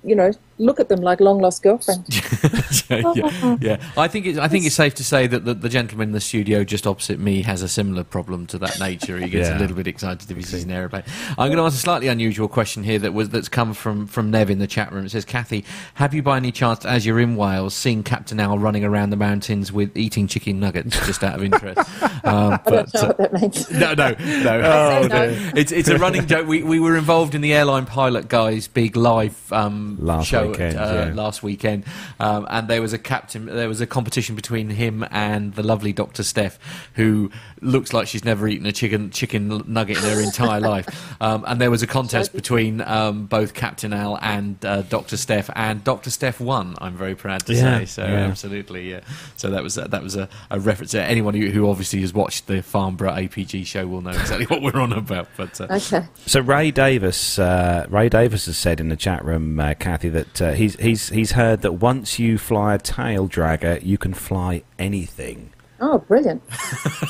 you 0.04 0.16
know, 0.16 0.32
look 0.60 0.80
at 0.80 0.90
them 0.90 1.02
like 1.02 1.20
long 1.20 1.40
lost 1.40 1.62
girlfriends. 1.64 2.90
yeah, 2.90 3.14
yeah, 3.16 3.58
yeah. 3.62 3.84
I 3.96 4.08
think 4.08 4.26
it's 4.26 4.38
I 4.38 4.48
think 4.48 4.66
it's 4.66 4.76
safe 4.76 4.96
to 4.96 5.04
say 5.04 5.28
that 5.28 5.46
the, 5.46 5.54
the 5.54 5.70
gentleman 5.70 6.10
in 6.10 6.14
the 6.14 6.20
studio 6.22 6.64
just 6.64 6.88
opposite 6.88 7.20
me 7.20 7.42
has 7.44 7.62
a 7.62 7.68
similar 7.68 8.04
problem 8.04 8.46
to 8.48 8.58
that 8.60 8.80
nature. 8.80 9.18
He 9.18 9.30
gets 9.30 9.50
Yeah. 9.50 9.58
a 9.58 9.60
little 9.60 9.76
bit 9.76 9.88
excited 9.88 10.30
if 10.30 10.38
he 10.38 10.44
sees 10.44 10.64
an 10.64 10.72
aeroplane. 10.72 11.04
I'm 11.32 11.48
going 11.50 11.58
to 11.58 11.64
ask 11.64 11.76
a 11.76 11.80
slightly 11.80 12.08
unusual 12.08 12.48
question 12.48 12.84
here 12.84 13.00
that 13.00 13.14
was 13.14 13.30
that's 13.30 13.50
come 13.50 13.74
from 13.74 14.08
from 14.08 14.32
Nev 14.32 14.50
in 14.50 14.60
the 14.60 14.68
chat 14.68 14.92
room. 14.92 15.06
It 15.06 15.12
says, 15.12 15.26
"Kathy, 15.26 15.64
have 15.96 16.14
you 16.14 16.24
by 16.24 16.38
any 16.38 16.52
chance, 16.52 16.86
as 16.86 17.06
you're 17.06 17.20
in 17.20 17.36
Wales, 17.36 17.74
seen 17.74 18.04
Captain 18.04 18.40
Owl 18.40 18.60
running 18.60 18.84
around 18.84 19.10
the 19.12 19.16
mountains 19.18 19.72
with 19.72 19.96
eating 19.98 20.28
chicken 20.28 20.60
nuggets? 20.60 20.96
Just 21.06 21.24
out 21.24 21.36
of 21.36 21.44
interest." 21.44 21.80
Um, 22.24 22.54
I 22.54 22.58
don't 22.70 22.94
know 22.94 23.08
what 23.08 23.18
that 23.20 23.34
means. 23.34 23.72
no, 23.72 23.94
no, 23.94 24.10
no. 24.10 24.16
I 24.20 25.02
say 25.04 25.08
no. 25.08 25.52
It's 25.56 25.72
it's 25.72 25.88
a 25.88 25.98
running 25.98 26.26
joke. 26.28 26.46
We 26.48 26.62
we 26.64 26.80
were 26.80 26.98
involved 26.98 27.36
in 27.36 27.42
the 27.42 27.54
airline 27.54 27.86
pilot 27.86 28.28
guys' 28.28 28.68
big 28.68 28.98
live 28.98 29.54
um, 29.54 29.98
Last 30.02 30.28
show 30.28 30.47
show 30.47 30.47
weekend, 30.50 30.78
uh, 30.78 31.06
yeah. 31.08 31.14
last 31.14 31.44
weekend, 31.44 31.84
um, 32.20 32.48
and 32.50 32.68
there 32.68 32.82
was 32.82 32.94
a 32.94 32.98
captain. 32.98 33.46
There 33.46 33.68
was 33.68 33.82
a 33.82 33.88
competition 33.88 34.36
between 34.36 34.70
him 34.70 35.06
and 35.12 35.54
the 35.56 35.64
lovely 35.64 35.94
Doctor 35.94 36.24
Steph, 36.24 36.58
who 36.96 37.32
looks 37.62 37.94
like 37.94 38.08
she's 38.08 38.24
never 38.26 38.48
eaten 38.48 38.66
a 38.66 38.72
chicken 38.72 39.12
chicken 39.12 39.64
nugget 39.68 39.98
in 39.98 40.04
her 40.04 40.22
entire 40.22 40.60
life. 40.74 40.88
Um, 41.22 41.44
and 41.48 41.60
there 41.62 41.72
was 41.72 41.82
a 41.84 41.88
contest 41.88 42.34
between 42.34 42.82
um, 42.82 43.26
both 43.26 43.54
Captain 43.54 43.94
Al 43.94 44.18
and 44.22 44.64
uh, 44.66 44.82
Doctor 44.84 45.18
Steph, 45.18 45.50
and 45.56 45.84
Doctor 45.84 46.10
Steph 46.10 46.40
won. 46.40 46.76
I'm 46.80 46.96
very 46.96 47.16
proud 47.16 47.46
to 47.48 47.54
Yeah, 47.54 47.80
say. 47.80 47.86
So 47.86 48.04
yeah. 48.06 48.28
absolutely, 48.28 48.92
yeah. 48.92 49.02
So 49.36 49.50
that 49.52 49.64
was 49.64 49.76
that 49.76 50.04
was 50.04 50.16
a, 50.16 50.30
a 50.50 50.60
reference. 50.60 50.92
to 50.92 51.04
Anyone 51.04 51.34
who, 51.34 51.48
who 51.50 51.70
obviously 51.70 52.02
has 52.02 52.14
watched 52.14 52.48
the 52.48 52.62
Farnborough 52.62 53.12
APG 53.12 53.66
show 53.66 53.88
will 53.88 54.02
know 54.02 54.12
exactly 54.12 54.46
what 54.46 54.62
we're 54.62 54.80
on 54.80 54.94
about. 54.94 55.28
But 55.38 55.60
uh, 55.62 55.68
Okay. 55.70 56.06
So 56.26 56.40
Ray 56.40 56.72
Davis, 56.72 57.38
uh, 57.40 57.86
Ray 57.90 58.10
Davis 58.10 58.46
has 58.48 58.58
said 58.58 58.80
in 58.80 58.90
the 58.90 58.96
chat 58.96 59.24
room, 59.24 59.60
uh, 59.60 59.74
Kathy, 59.76 60.10
that 60.10 60.37
uh, 60.42 60.54
he's 60.54 60.76
he's 60.76 61.10
he's 61.10 61.32
heard 61.32 61.62
that 61.62 61.74
once 61.74 62.20
you 62.20 62.38
fly 62.38 62.76
a 62.76 62.78
tail 62.78 63.28
dragger, 63.28 63.84
you 63.84 63.98
can 63.98 64.14
fly 64.14 64.64
anything. 64.78 65.52
Oh, 65.80 66.00
brilliant. 66.00 66.42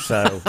So 0.08 0.42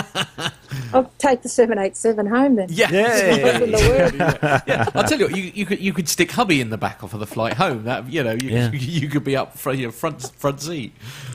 I'll 0.93 1.11
take 1.19 1.43
the 1.43 1.49
787 1.49 2.27
home 2.27 2.55
then. 2.55 2.69
Yeah. 2.71 2.89
It's 2.93 3.61
in 3.61 3.71
yeah, 4.69 4.87
I'll 4.95 5.03
tell 5.03 5.19
you 5.19 5.27
what. 5.27 5.37
You, 5.37 5.51
you 5.53 5.67
could 5.67 5.81
you 5.81 5.93
could 5.93 6.09
stick 6.09 6.31
hubby 6.31 6.61
in 6.61 6.71
the 6.71 6.79
back 6.79 7.03
of 7.03 7.19
the 7.19 7.27
flight 7.27 7.55
home. 7.55 7.83
That 7.85 8.09
you 8.09 8.23
know 8.23 8.37
you, 8.41 8.51
Yeah. 8.51 8.71
you, 8.73 9.09
could 9.09 9.25
be 9.25 9.37
up 9.37 9.59
front, 9.59 9.79
you 9.81 9.87
know, 9.87 9.91
front 9.91 10.31
front 10.37 10.61
seat. 10.61 10.93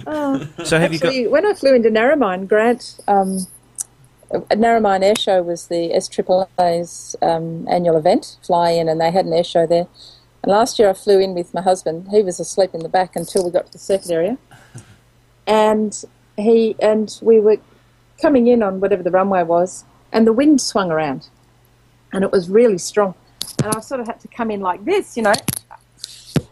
Oh. 0.07 0.47
So 0.63 0.79
have 0.79 0.93
you 0.93 0.99
got- 0.99 1.31
when 1.31 1.45
I 1.45 1.53
flew 1.53 1.75
into 1.75 1.89
Narromine, 1.89 2.47
Grant, 2.47 2.97
um, 3.09 3.47
at 4.31 4.57
Narromine 4.57 5.03
Air 5.03 5.15
Show 5.15 5.41
was 5.41 5.67
the 5.67 5.89
SAAA's 5.89 7.15
um, 7.21 7.67
annual 7.67 7.97
event, 7.97 8.37
fly 8.41 8.71
in, 8.71 8.87
and 8.87 9.01
they 9.01 9.11
had 9.11 9.25
an 9.25 9.33
air 9.33 9.43
show 9.43 9.65
there. 9.67 9.87
And 10.43 10.51
last 10.51 10.77
year 10.77 10.89
I 10.89 10.93
flew 10.93 11.19
in 11.19 11.33
with 11.33 11.53
my 11.53 11.61
husband. 11.61 12.09
He 12.11 12.21
was 12.21 12.39
asleep 12.39 12.71
in 12.73 12.81
the 12.81 12.89
back 12.89 13.15
until 13.15 13.45
we 13.45 13.51
got 13.51 13.67
to 13.67 13.71
the 13.71 13.79
circuit 13.79 14.11
area. 14.11 14.37
And 15.47 16.03
he 16.35 16.75
and 16.79 17.17
we 17.21 17.39
were 17.39 17.57
coming 18.21 18.47
in 18.47 18.61
on 18.61 18.79
whatever 18.79 19.03
the 19.03 19.11
runway 19.11 19.43
was, 19.43 19.85
and 20.11 20.27
the 20.27 20.33
wind 20.33 20.61
swung 20.61 20.91
around, 20.91 21.27
and 22.11 22.23
it 22.23 22.31
was 22.31 22.49
really 22.49 22.77
strong. 22.77 23.15
And 23.63 23.75
I 23.75 23.79
sort 23.79 23.99
of 23.99 24.07
had 24.07 24.19
to 24.21 24.27
come 24.27 24.51
in 24.51 24.61
like 24.61 24.83
this, 24.85 25.17
you 25.17 25.23
know. 25.23 25.33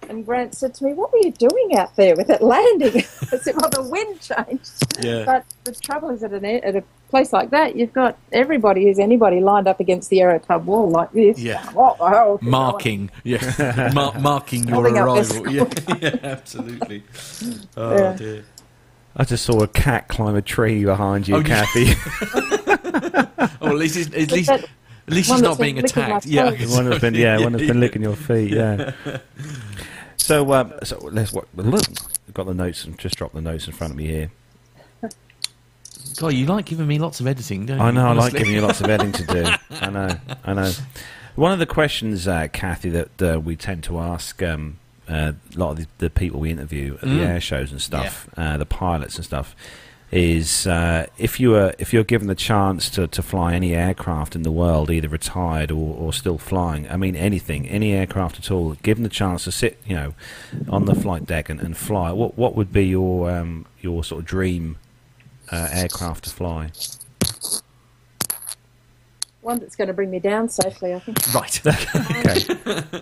And 0.10 0.26
Grant 0.26 0.56
said 0.56 0.74
to 0.76 0.84
me, 0.84 0.94
"What 0.94 1.12
were 1.14 1.20
you 1.20 1.32
doing 1.32 1.78
out 1.78 1.96
there 1.96 2.16
with 2.16 2.28
that 2.28 2.42
landing?" 2.42 2.98
I 3.32 3.38
said, 3.38 3.56
"Well, 3.56 3.70
the 3.70 3.84
wind 3.84 4.20
changed." 4.22 5.04
Yeah. 5.04 5.24
But 5.26 5.46
the 5.64 5.74
trouble 5.74 6.10
is, 6.10 6.24
at, 6.24 6.34
an, 6.34 6.46
at 6.46 6.76
a 6.76 6.84
place 7.12 7.32
like 7.32 7.52
that, 7.52 7.76
you've 7.76 7.94
got 7.94 8.18
everybody 8.32 8.86
who's 8.86 8.98
anybody 8.98 9.40
lined 9.40 9.68
up 9.68 9.80
against 9.80 10.10
the 10.10 10.22
Aero 10.22 10.40
Club 10.40 10.66
wall 10.66 10.90
like 10.90 11.12
this. 11.12 11.38
Yeah. 11.38 11.64
What 11.74 12.00
the 12.00 12.10
hell? 12.10 12.40
Marking, 12.42 13.12
yeah, 13.24 13.92
Mar- 13.94 14.20
marking 14.20 14.68
your 14.68 14.88
arrival. 14.88 15.48
Yeah, 15.52 15.66
yeah, 16.02 16.16
absolutely. 16.24 17.04
Oh 17.78 17.96
Yeah. 17.98 18.14
dear. 18.14 18.46
I 19.16 19.26
just 19.26 19.44
saw 19.46 19.62
a 19.62 19.68
cat 19.68 20.08
climb 20.08 20.36
a 20.36 20.42
tree 20.42 20.84
behind 20.86 21.28
you, 21.28 21.36
Oh, 21.36 21.40
yeah. 21.40 21.66
Kathy. 21.66 21.94
Oh, 23.64 23.68
at 23.68 23.76
least 23.76 23.96
it's, 23.98 24.08
at 24.16 24.32
least 24.32 24.50
at 24.50 24.66
least 25.08 25.30
one 25.30 25.38
she's 25.40 25.42
not 25.44 25.60
being 25.60 25.76
been 25.76 25.84
licking 25.84 26.02
my 26.04 26.08
attacked. 26.10 26.26
Yeah, 26.26 26.50
toes. 26.52 26.74
one 26.76 26.86
has 26.92 27.00
been, 27.02 27.14
yeah, 27.14 27.40
one 27.40 27.54
has 27.54 27.62
been 27.68 27.80
licking 27.80 28.02
your 28.02 28.16
feet. 28.16 28.52
Yeah. 28.54 28.92
So, 30.18 30.54
um, 30.54 30.72
so 30.84 31.00
let's 31.12 31.34
what. 31.34 31.48
Look, 31.56 31.84
I've 32.28 32.34
got 32.34 32.46
the 32.46 32.54
notes 32.54 32.86
and 32.86 32.98
just 32.98 33.16
dropped 33.18 33.34
the 33.34 33.42
notes 33.42 33.66
in 33.68 33.74
front 33.74 33.92
of 33.92 33.98
me 33.98 34.06
here. 34.06 34.32
God, 36.18 36.34
you 36.34 36.46
like 36.46 36.66
giving 36.66 36.88
me 36.88 37.00
lots 37.00 37.20
of 37.20 37.28
editing, 37.28 37.66
don't 37.66 37.78
you? 37.78 37.84
I 37.84 37.92
know. 37.92 38.08
I 38.08 38.14
like 38.14 38.34
giving 38.34 38.54
you 38.54 38.62
lots 38.62 38.82
of 38.82 38.90
editing 38.90 39.12
to 39.14 39.26
do. 39.26 39.50
I 39.82 39.90
know. 39.90 40.16
I 40.44 40.54
know. 40.54 40.72
One 41.36 41.52
of 41.52 41.60
the 41.60 41.66
questions, 41.66 42.28
uh, 42.28 42.48
Kathy, 42.52 42.90
that 42.90 43.22
uh, 43.22 43.40
we 43.40 43.56
tend 43.56 43.84
to 43.86 44.00
ask 44.00 44.42
um, 44.44 44.78
uh, 45.10 45.32
a 45.56 45.58
lot 45.58 45.72
of 45.72 45.78
the, 45.78 45.88
the 46.00 46.10
people 46.10 46.40
we 46.40 46.52
interview 46.52 46.96
at 46.96 47.02
the 47.02 47.08
Mm. 47.08 47.26
air 47.28 47.42
shows 47.42 47.72
and 47.72 47.82
stuff, 47.82 48.30
uh, 48.38 48.58
the 48.58 48.66
pilots 48.66 49.16
and 49.16 49.26
stuff, 49.26 49.56
is 50.12 50.68
uh, 50.68 51.06
if 51.18 51.40
you 51.40 51.52
were 51.52 51.74
if 51.80 51.94
you're 51.94 52.04
given 52.04 52.28
the 52.28 52.36
chance 52.36 52.90
to, 52.90 53.08
to 53.08 53.22
fly 53.22 53.54
any 53.54 53.74
aircraft 53.74 54.36
in 54.36 54.44
the 54.44 54.52
world, 54.52 54.92
either 54.92 55.08
retired 55.08 55.72
or, 55.72 55.96
or 55.96 56.12
still 56.12 56.38
flying, 56.38 56.90
I 56.92 56.98
mean 56.98 57.16
anything, 57.16 57.66
any 57.70 57.94
aircraft 57.94 58.38
at 58.38 58.52
all, 58.52 58.74
given 58.84 59.04
the 59.04 59.10
chance 59.10 59.46
to 59.46 59.54
sit, 59.54 59.80
you 59.86 59.96
know, 59.96 60.14
on 60.68 60.84
the 60.84 60.94
flight 60.96 61.26
deck 61.26 61.50
and, 61.50 61.62
and 61.62 61.78
fly, 61.78 62.12
what 62.12 62.38
what 62.38 62.56
would 62.56 62.74
be 62.74 62.88
your 62.88 63.32
um, 63.32 63.66
your 63.80 64.04
sort 64.04 64.20
of 64.20 64.26
dream 64.28 64.76
uh, 65.52 65.68
aircraft 65.72 66.24
to 66.26 66.30
fly? 66.30 66.72
One 69.42 69.60
that's 69.60 69.76
going 69.76 69.88
to 69.88 69.94
bring 69.94 70.12
me 70.12 70.20
down 70.20 70.50
safely, 70.50 70.94
I 70.94 71.00
think. 71.00 71.18
Right. 71.34 71.66
okay. 72.86 73.02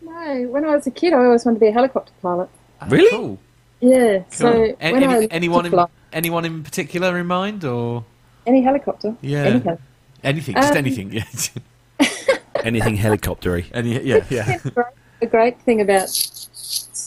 No, 0.00 0.48
when 0.48 0.64
I 0.64 0.74
was 0.74 0.86
a 0.86 0.90
kid, 0.90 1.12
I 1.12 1.24
always 1.24 1.44
wanted 1.44 1.56
to 1.56 1.60
be 1.60 1.68
a 1.68 1.72
helicopter 1.72 2.12
pilot. 2.22 2.48
Really? 2.88 3.10
Cool. 3.10 3.38
Yeah. 3.80 4.18
Cool. 4.18 4.24
So 4.30 4.48
A- 4.80 4.92
when 4.92 5.02
any- 5.02 5.06
I 5.06 5.28
anyone 5.30 5.66
in 5.66 5.72
fly, 5.72 5.86
anyone 6.12 6.44
in 6.44 6.62
particular 6.62 7.18
in 7.18 7.26
mind, 7.26 7.64
or 7.64 8.04
any 8.46 8.62
helicopter, 8.62 9.14
Yeah. 9.20 9.44
any 9.44 9.60
hel- 9.60 9.78
anything? 10.24 10.54
Just 10.54 10.72
Um, 10.72 10.76
anything. 10.78 11.12
Yeah. 11.12 11.24
Anything 12.64 12.96
helicoptery. 12.96 13.64
Any, 13.74 14.00
yeah. 14.04 14.24
Yeah. 14.30 14.58
the 14.58 14.70
great- 14.70 14.86
the 15.20 15.26
great 15.26 15.60
thing 15.62 15.80
about 15.80 16.08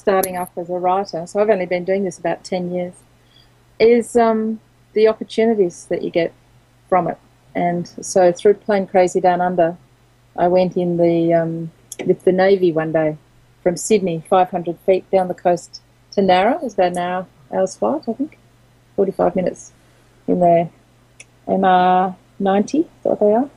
starting 0.06 0.38
up 0.38 0.52
as 0.56 0.70
a 0.70 0.74
writer, 0.74 1.26
so 1.26 1.40
I've 1.40 1.50
only 1.50 1.66
been 1.66 1.84
doing 1.84 2.04
this 2.04 2.20
about 2.20 2.44
10 2.44 2.72
years, 2.72 2.94
is 3.80 4.16
um, 4.16 4.60
the 4.94 5.08
opportunities 5.08 5.86
that 5.86 6.04
you 6.04 6.12
get 6.12 6.32
from 6.88 7.08
it. 7.08 7.18
And 7.56 7.88
so 8.02 8.32
through 8.32 8.54
Plane 8.54 8.86
Crazy 8.86 9.20
Down 9.20 9.42
Under, 9.42 9.76
I 10.38 10.48
went 10.48 10.78
in 10.78 10.98
the 10.98 11.34
um, 11.34 11.72
with 12.06 12.24
the 12.24 12.32
Navy 12.32 12.72
one 12.72 12.92
day 12.92 13.18
from 13.64 13.78
Sydney, 13.78 14.24
500 14.30 14.78
feet 14.86 15.10
down 15.10 15.28
the 15.28 15.34
coast 15.34 15.82
to 16.12 16.22
Nowra. 16.22 16.58
It 16.58 16.64
was 16.64 16.74
about 16.76 16.92
an 16.92 16.98
hour, 17.00 17.28
hour's 17.52 17.76
flight, 17.76 18.04
I 18.08 18.14
think, 18.14 18.38
45 18.98 19.36
minutes 19.36 19.74
in 20.28 20.40
their 20.40 20.70
MR90, 21.48 22.76
is 22.82 22.86
what 23.02 23.20
they 23.20 23.34
are? 23.34 23.50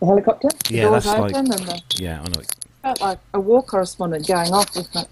The 0.00 0.06
helicopter. 0.06 0.48
The 0.68 0.74
Yeah, 0.74 0.90
that's 0.90 1.06
like- 1.06 1.34
and 1.34 1.46
the 1.46 1.82
Yeah, 1.96 2.20
I 2.20 2.28
know. 2.28 2.42
Felt 2.84 3.00
like 3.00 3.18
a 3.32 3.40
war 3.40 3.62
correspondent 3.62 4.26
going 4.28 4.52
off 4.52 4.76
with 4.76 4.94
my 4.94 5.06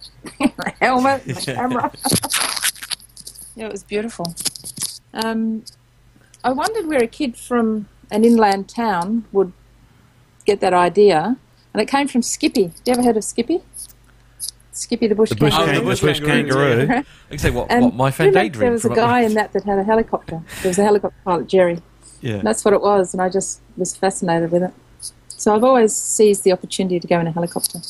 helmet, 0.80 1.26
my 1.26 1.32
camera. 1.34 1.90
yeah, 3.56 3.66
it 3.66 3.72
was 3.72 3.82
beautiful. 3.82 4.34
Um, 5.14 5.64
I 6.44 6.52
wondered 6.52 6.86
where 6.86 7.02
a 7.02 7.06
kid 7.06 7.36
from 7.36 7.88
an 8.10 8.24
inland 8.24 8.68
town 8.68 9.24
would 9.32 9.52
get 10.44 10.60
that 10.60 10.74
idea, 10.74 11.36
and 11.72 11.80
it 11.80 11.86
came 11.88 12.08
from 12.08 12.20
Skippy. 12.20 12.64
Have 12.64 12.74
you 12.84 12.92
ever 12.92 13.02
heard 13.02 13.16
of 13.16 13.24
Skippy? 13.24 13.62
Skippy 14.72 15.06
the 15.06 15.14
bush 15.14 15.30
The 15.30 15.36
bush, 15.36 15.54
Oh, 15.56 15.64
kang- 15.64 15.74
the 15.74 15.80
the 15.80 15.86
bush 15.86 16.00
bush 16.02 16.20
kangaroo, 16.20 16.76
kangaroo. 16.78 16.86
yeah. 16.88 17.02
I 17.30 17.36
say 17.36 17.50
what, 17.50 17.70
And 17.70 17.84
what 17.86 17.94
my 17.94 18.04
do 18.10 18.12
you 18.12 18.16
friend 18.32 18.36
Adrian. 18.36 18.60
There 18.60 18.72
was 18.72 18.80
a 18.84 18.88
from 18.88 18.92
up- 18.92 18.96
guy 18.96 19.20
in 19.22 19.34
that 19.34 19.52
that 19.54 19.64
had 19.64 19.78
a 19.78 19.84
helicopter. 19.84 20.42
There 20.62 20.70
was 20.70 20.78
a 20.78 20.82
helicopter 20.84 21.16
pilot, 21.24 21.46
Jerry. 21.48 21.78
Yeah. 22.20 22.34
And 22.36 22.46
that's 22.46 22.64
what 22.64 22.74
it 22.74 22.82
was, 22.82 23.14
and 23.14 23.22
I 23.22 23.28
just 23.30 23.60
was 23.78 23.96
fascinated 23.96 24.50
with 24.52 24.62
it. 24.62 24.72
So 25.42 25.52
I've 25.52 25.64
always 25.64 25.92
seized 25.92 26.44
the 26.44 26.52
opportunity 26.52 27.00
to 27.00 27.08
go 27.08 27.18
in 27.18 27.26
a 27.26 27.32
helicopter. 27.32 27.80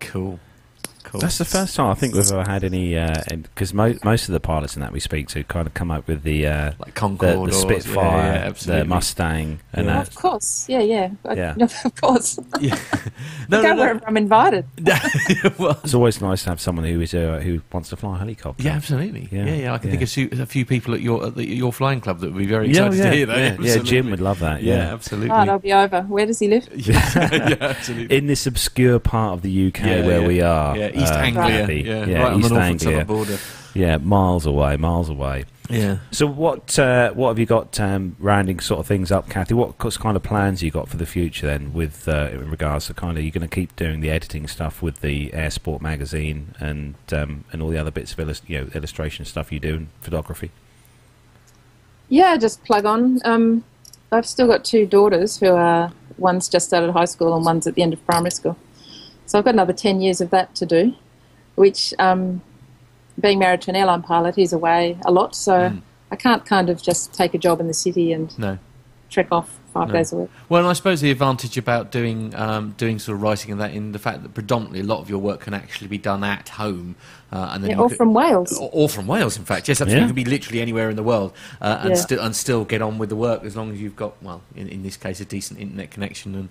Cool. 0.00 0.40
Cool. 1.10 1.20
That's 1.20 1.38
the 1.38 1.44
first 1.44 1.74
time 1.76 1.86
I 1.90 1.94
think 1.94 2.14
we've 2.14 2.30
ever 2.30 2.44
had 2.50 2.64
any, 2.64 2.94
because 3.42 3.72
mo- 3.72 3.96
most 4.04 4.28
of 4.28 4.32
the 4.34 4.40
pilots 4.40 4.76
in 4.76 4.82
that 4.82 4.92
we 4.92 5.00
speak 5.00 5.28
to 5.28 5.42
kind 5.44 5.66
of 5.66 5.74
come 5.74 5.90
up 5.90 6.06
with 6.06 6.22
the 6.22 6.46
uh, 6.46 6.72
like 6.78 6.94
Concorde 6.94 7.30
the 7.34 7.36
or- 7.38 7.50
Spitfire, 7.52 8.04
yeah, 8.04 8.26
yeah, 8.34 8.38
the 8.40 8.46
absolutely. 8.46 8.88
Mustang, 8.88 9.60
and 9.72 9.86
Yeah. 9.86 9.92
that. 9.94 10.08
Of 10.08 10.14
course, 10.16 10.68
yeah, 10.68 10.80
yeah, 10.80 11.08
I- 11.24 11.34
Yeah. 11.34 11.54
of 11.84 11.94
course. 12.00 12.38
Yeah. 12.60 12.78
No, 13.50 13.56
No, 13.58 13.62
go 13.62 13.68
no, 13.70 13.74
no. 13.76 13.80
wherever 13.80 14.06
I'm 14.06 14.16
invited. 14.18 14.66
well, 15.58 15.80
It's 15.82 15.94
always 15.94 16.20
nice 16.20 16.42
to 16.44 16.50
have 16.50 16.60
someone 16.60 16.84
who 16.84 17.00
is 17.00 17.14
uh, 17.14 17.40
who 17.42 17.62
wants 17.72 17.88
to 17.88 17.96
fly 17.96 18.16
a 18.16 18.18
helicopter. 18.18 18.62
yeah, 18.62 18.72
absolutely. 18.72 19.28
Yeah, 19.32 19.46
Yeah, 19.46 19.54
yeah. 19.54 19.72
I 19.74 19.78
can 19.78 19.88
yeah. 19.88 19.90
think 19.92 20.02
of 20.02 20.08
su- 20.10 20.28
a 20.32 20.44
few 20.46 20.66
people 20.66 20.92
at 20.94 21.00
your 21.00 21.26
at 21.26 21.34
the, 21.34 21.46
your 21.46 21.72
flying 21.72 22.00
club 22.02 22.20
that 22.20 22.26
would 22.32 22.38
be 22.38 22.46
very 22.46 22.68
excited 22.68 22.98
yeah, 22.98 23.10
to 23.10 23.16
hear 23.16 23.26
that. 23.26 23.60
yeah, 23.62 23.74
yeah. 23.76 23.82
Jim 23.82 24.10
would 24.10 24.20
love 24.20 24.40
that. 24.40 24.62
Yeah, 24.62 24.76
Yeah, 24.76 24.92
absolutely. 24.92 25.30
Oh, 25.30 25.46
they'll 25.46 25.58
be 25.58 25.72
over. 25.72 26.02
Where 26.02 26.26
does 26.26 26.38
he 26.40 26.48
live? 26.48 26.68
yeah, 26.74 27.28
yeah, 27.32 27.56
absolutely. 27.60 28.14
in 28.16 28.26
this 28.26 28.46
obscure 28.46 28.98
part 28.98 29.32
of 29.34 29.42
the 29.42 29.68
UK 29.68 29.80
Yeah, 29.80 30.06
where 30.06 30.20
yeah. 30.20 30.26
we 30.26 30.40
are, 30.42 30.76
Yeah, 30.76 30.90
East 31.02 31.12
uh, 31.12 31.16
Anglia. 31.16 31.60
Kathy. 31.60 31.80
Yeah, 31.82 32.06
yeah, 32.06 32.22
right 32.22 32.32
on 32.32 32.40
the 32.40 32.46
East 32.46 32.54
Anglia. 32.54 33.04
Border. 33.04 33.38
Yeah, 33.74 33.96
miles 33.98 34.46
away, 34.46 34.76
miles 34.76 35.08
away. 35.08 35.44
Yeah. 35.70 35.98
So 36.10 36.26
what 36.26 36.78
uh, 36.78 37.12
what 37.12 37.28
have 37.28 37.38
you 37.38 37.46
got 37.46 37.78
um, 37.78 38.16
rounding 38.18 38.58
sort 38.60 38.80
of 38.80 38.86
things 38.86 39.12
up, 39.12 39.28
Kathy? 39.28 39.54
What 39.54 39.78
kind 39.78 40.16
of 40.16 40.22
plans 40.22 40.62
you 40.62 40.70
got 40.70 40.88
for 40.88 40.96
the 40.96 41.06
future 41.06 41.46
then, 41.46 41.72
with 41.74 42.08
uh, 42.08 42.30
in 42.32 42.50
regards 42.50 42.86
to 42.86 42.94
kind 42.94 43.18
of 43.18 43.24
you're 43.24 43.32
going 43.32 43.46
to 43.46 43.54
keep 43.54 43.76
doing 43.76 44.00
the 44.00 44.10
editing 44.10 44.46
stuff 44.46 44.80
with 44.80 45.00
the 45.00 45.32
Air 45.34 45.50
Sport 45.50 45.82
magazine 45.82 46.54
and 46.58 46.94
um, 47.12 47.44
and 47.52 47.60
all 47.60 47.68
the 47.68 47.78
other 47.78 47.90
bits 47.90 48.12
of 48.12 48.20
illus- 48.20 48.42
you 48.46 48.58
know 48.58 48.68
illustration 48.74 49.24
stuff 49.26 49.52
you 49.52 49.60
do 49.60 49.74
in 49.74 49.88
photography. 50.00 50.50
Yeah, 52.08 52.36
just 52.38 52.64
plug 52.64 52.86
on. 52.86 53.20
Um, 53.24 53.64
I've 54.10 54.26
still 54.26 54.46
got 54.46 54.64
two 54.64 54.86
daughters 54.86 55.38
who 55.38 55.48
are 55.50 55.92
one's 56.16 56.48
just 56.48 56.66
started 56.66 56.92
high 56.92 57.04
school 57.04 57.36
and 57.36 57.44
one's 57.44 57.66
at 57.66 57.74
the 57.74 57.82
end 57.82 57.92
of 57.92 58.04
primary 58.06 58.30
school. 58.30 58.56
So 59.28 59.38
I've 59.38 59.44
got 59.44 59.52
another 59.54 59.74
ten 59.74 60.00
years 60.00 60.20
of 60.22 60.30
that 60.30 60.54
to 60.56 60.66
do. 60.66 60.94
Which, 61.54 61.92
um, 61.98 62.40
being 63.20 63.38
married 63.40 63.60
to 63.62 63.70
an 63.70 63.76
airline 63.76 64.00
pilot, 64.02 64.36
he's 64.36 64.52
away 64.52 64.96
a 65.04 65.10
lot, 65.10 65.34
so 65.34 65.52
Mm. 65.70 65.82
I 66.10 66.16
can't 66.16 66.46
kind 66.46 66.70
of 66.70 66.80
just 66.80 67.12
take 67.12 67.34
a 67.34 67.38
job 67.38 67.60
in 67.60 67.66
the 67.66 67.74
city 67.74 68.12
and 68.12 68.36
No. 68.38 68.58
trek 69.10 69.26
off 69.32 69.57
five 69.72 69.88
No. 69.88 69.94
days 69.94 70.12
a 70.12 70.16
week. 70.16 70.30
Well, 70.48 70.60
and 70.62 70.68
I 70.68 70.72
suppose 70.72 71.00
the 71.00 71.10
advantage 71.10 71.56
about 71.58 71.90
doing 71.92 72.34
um, 72.34 72.74
doing 72.78 72.98
sort 72.98 73.16
of 73.16 73.22
writing 73.22 73.52
and 73.52 73.60
that 73.60 73.72
in 73.72 73.92
the 73.92 73.98
fact 73.98 74.22
that 74.22 74.34
predominantly 74.34 74.80
a 74.80 74.84
lot 74.84 75.00
of 75.00 75.08
your 75.10 75.18
work 75.18 75.40
can 75.40 75.54
actually 75.54 75.88
be 75.88 75.98
done 75.98 76.24
at 76.24 76.48
home, 76.50 76.96
uh, 77.32 77.50
and 77.52 77.62
then 77.62 77.70
Yeah, 77.70 77.76
you 77.76 77.82
or 77.82 77.88
could- 77.88 77.98
from 77.98 78.14
Wales. 78.14 78.56
or, 78.58 78.70
or 78.72 78.88
from 78.88 79.06
Wales, 79.06 79.36
in 79.36 79.44
fact, 79.44 79.68
yes, 79.68 79.80
absolutely, 79.80 79.96
Yeah. 80.00 80.02
you 80.02 80.14
can 80.14 80.24
be 80.24 80.24
literally 80.24 80.60
anywhere 80.60 80.90
in 80.90 80.96
the 80.96 81.02
world 81.02 81.32
uh, 81.60 81.78
and 81.82 81.90
Yeah. 81.90 81.94
still 81.96 82.20
and 82.20 82.34
still 82.34 82.64
get 82.64 82.82
on 82.82 82.98
with 82.98 83.08
the 83.10 83.16
work 83.16 83.44
as 83.44 83.56
long 83.56 83.72
as 83.72 83.80
you've 83.80 83.96
got 83.96 84.14
well, 84.22 84.42
in, 84.56 84.68
in 84.68 84.82
this 84.82 84.96
case, 84.96 85.20
a 85.20 85.24
decent 85.24 85.60
internet 85.60 85.90
connection 85.90 86.34
and, 86.34 86.48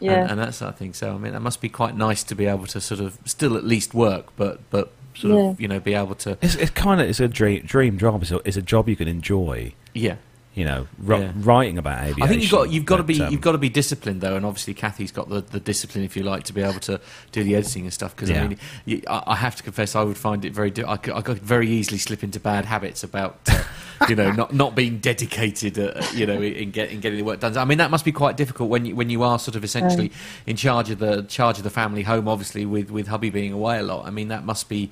Yeah. 0.00 0.22
and 0.22 0.30
and 0.32 0.40
that 0.40 0.54
sort 0.54 0.70
of 0.70 0.76
thing. 0.76 0.92
So 0.94 1.14
I 1.14 1.18
mean, 1.18 1.32
that 1.32 1.42
must 1.42 1.60
be 1.60 1.68
quite 1.68 1.96
nice 1.96 2.22
to 2.24 2.34
be 2.34 2.46
able 2.46 2.66
to 2.66 2.80
sort 2.80 3.00
of 3.00 3.18
still 3.24 3.56
at 3.56 3.64
least 3.64 3.94
work, 3.94 4.26
but 4.36 4.60
but 4.70 4.92
sort 5.14 5.34
Yeah. 5.34 5.50
of 5.50 5.60
you 5.60 5.66
know 5.68 5.80
be 5.80 5.94
able 5.94 6.14
to 6.14 6.38
It's, 6.40 6.54
it's 6.54 6.70
kind 6.70 7.00
of 7.00 7.08
it's 7.08 7.18
a 7.20 7.26
dream 7.28 7.62
dream 7.66 7.98
job. 7.98 8.22
It's 8.22 8.30
a, 8.30 8.40
it's 8.44 8.56
a 8.56 8.62
job 8.62 8.88
you 8.88 8.96
can 8.96 9.08
enjoy. 9.08 9.74
yeah. 9.92 10.14
You 10.60 10.66
know, 10.66 10.86
ri- 10.98 11.20
Yeah. 11.20 11.32
writing 11.36 11.78
about 11.78 12.00
aviation. 12.02 12.22
I 12.22 12.26
think 12.26 12.42
you've 12.42 12.50
got 12.50 12.70
you've 12.70 12.84
got 12.84 12.98
to 12.98 13.02
be 13.02 13.18
um, 13.22 13.32
you've 13.32 13.40
got 13.40 13.52
to 13.52 13.58
be 13.58 13.70
disciplined 13.70 14.20
though, 14.20 14.36
and 14.36 14.44
obviously 14.44 14.74
Kathy's 14.74 15.10
got 15.10 15.30
the, 15.30 15.40
the 15.40 15.58
discipline, 15.58 16.04
if 16.04 16.18
you 16.18 16.22
like, 16.22 16.44
to 16.44 16.52
be 16.52 16.60
able 16.60 16.80
to 16.80 17.00
do 17.32 17.42
the 17.42 17.56
editing 17.56 17.84
and 17.84 17.92
stuff. 17.94 18.14
Because 18.14 18.28
Yeah. 18.28 18.44
I 18.44 18.48
mean, 18.48 18.58
you, 18.84 19.00
I, 19.08 19.22
I 19.28 19.36
have 19.36 19.56
to 19.56 19.62
confess, 19.62 19.96
I 19.96 20.02
would 20.02 20.18
find 20.18 20.44
it 20.44 20.52
very. 20.52 20.70
I, 20.86 20.98
could, 20.98 21.14
I 21.14 21.22
could 21.22 21.38
very 21.38 21.70
easily 21.70 21.96
slip 21.96 22.22
into 22.22 22.38
bad 22.38 22.66
habits 22.66 23.02
about, 23.02 23.38
uh, 23.48 23.62
you 24.10 24.14
know, 24.16 24.30
not 24.32 24.52
not 24.52 24.74
being 24.74 24.98
dedicated, 24.98 25.78
uh, 25.78 26.02
you 26.14 26.26
know, 26.26 26.42
in, 26.42 26.70
get, 26.72 26.90
in 26.90 27.00
getting 27.00 27.16
the 27.20 27.24
work 27.24 27.40
done. 27.40 27.56
I 27.56 27.64
mean, 27.64 27.78
that 27.78 27.90
must 27.90 28.04
be 28.04 28.12
quite 28.12 28.36
difficult 28.36 28.68
when 28.68 28.84
you 28.84 28.94
when 28.94 29.08
you 29.08 29.22
are 29.22 29.38
sort 29.38 29.56
of 29.56 29.64
essentially 29.64 30.12
in 30.46 30.56
charge 30.56 30.90
of 30.90 30.98
the 30.98 31.22
charge 31.22 31.56
of 31.56 31.64
the 31.64 31.70
family 31.70 32.02
home. 32.02 32.28
Obviously, 32.28 32.66
with 32.66 32.90
with 32.90 33.06
hubby 33.08 33.30
being 33.30 33.54
away 33.54 33.78
a 33.78 33.82
lot. 33.82 34.04
I 34.06 34.10
mean, 34.10 34.28
that 34.28 34.44
must 34.44 34.68
be 34.68 34.90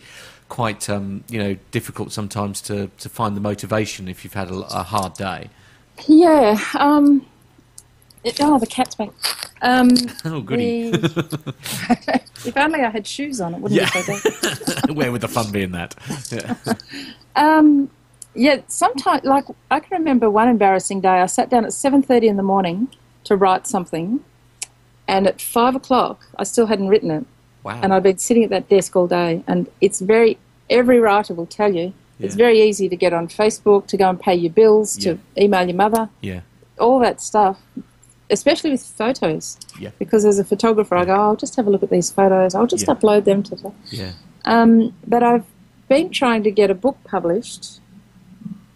quite 0.49 0.89
um, 0.89 1.23
you 1.29 1.39
know 1.39 1.57
difficult 1.73 2.11
sometimes 2.11 2.63
to 2.63 2.91
to 2.99 3.09
find 3.11 3.37
the 3.37 3.41
motivation 3.43 4.09
if 4.09 4.25
you've 4.25 4.33
had 4.33 4.51
a, 4.51 4.55
a 4.81 4.83
hard 4.83 5.13
day. 5.13 5.51
Yeah. 6.07 6.59
Um, 6.75 7.27
it, 8.25 8.39
oh, 8.41 8.59
the 8.59 8.67
cat's 8.67 8.95
back. 8.95 9.11
Um, 9.63 9.91
Oh, 10.25 10.41
goody. 10.41 10.91
the- 10.91 11.55
if 12.47 12.57
only 12.57 12.81
I 12.81 12.91
had 12.91 13.07
shoes 13.07 13.41
on, 13.41 13.55
it 13.55 13.61
wouldn't 13.61 13.81
Yeah. 13.81 13.91
be 13.93 14.01
so 14.03 14.75
bad. 14.87 14.91
Where 14.97 15.11
would 15.13 15.21
the 15.21 15.29
fun 15.29 15.51
be 15.53 15.63
in 15.63 15.73
that? 15.73 15.95
Yeah. 16.31 16.55
Um, 17.37 17.91
yeah, 18.35 18.61
sometimes, 18.69 19.25
like, 19.25 19.45
I 19.71 19.81
can 19.81 19.99
remember 19.99 20.31
one 20.31 20.49
embarrassing 20.49 21.01
day. 21.01 21.21
I 21.21 21.27
sat 21.27 21.51
down 21.51 21.65
at 21.65 21.71
7.30 21.73 22.25
in 22.25 22.37
the 22.37 22.43
morning 22.43 22.89
to 23.25 23.37
write 23.37 23.67
something, 23.67 24.21
and 25.09 25.27
at 25.27 25.41
5 25.41 25.77
o'clock, 25.77 26.27
I 26.37 26.45
still 26.45 26.67
hadn't 26.67 26.89
written 26.89 27.11
it. 27.11 27.25
Wow. 27.65 27.81
And 27.83 27.93
I'd 27.93 28.03
been 28.03 28.19
sitting 28.19 28.45
at 28.45 28.51
that 28.51 28.69
desk 28.69 28.95
all 28.95 29.07
day, 29.09 29.43
and 29.47 29.69
it's 29.81 30.01
very, 30.01 30.39
every 30.71 31.01
writer 31.01 31.35
will 31.35 31.47
tell 31.47 31.75
you, 31.75 31.93
it's 32.21 32.35
very 32.35 32.61
easy 32.63 32.89
to 32.89 32.97
get 32.97 33.13
on 33.13 33.29
Facebook, 33.29 33.87
to 33.89 33.97
go 33.97 34.09
and 34.09 34.19
pay 34.21 34.35
your 34.35 34.53
bills, 34.53 34.97
to 34.99 35.19
email 35.37 35.67
your 35.67 35.77
mother, 35.77 36.09
Yeah. 36.21 36.41
all 36.79 36.99
that 37.01 37.21
stuff, 37.21 37.59
especially 38.31 38.71
with 38.71 38.83
photos. 38.85 39.57
Yeah. 39.81 39.91
Because 39.99 40.25
as 40.25 40.39
a 40.39 40.45
photographer, 40.45 40.97
I 40.97 41.05
go, 41.05 41.15
oh, 41.15 41.21
I'll 41.21 41.37
just 41.37 41.57
have 41.57 41.67
a 41.67 41.71
look 41.71 41.83
at 41.83 41.91
these 41.91 42.11
photos. 42.11 42.55
I'll 42.55 42.67
just 42.67 42.87
Yeah. 42.89 42.95
upload 42.95 43.25
them 43.25 43.43
to 43.45 43.55
the. 43.57 43.73
Yeah. 43.91 44.13
Um, 44.45 44.95
but 45.07 45.23
I've 45.23 45.45
been 45.89 46.11
trying 46.11 46.43
to 46.43 46.51
get 46.51 46.71
a 46.71 46.75
book 46.75 46.97
published, 47.05 47.81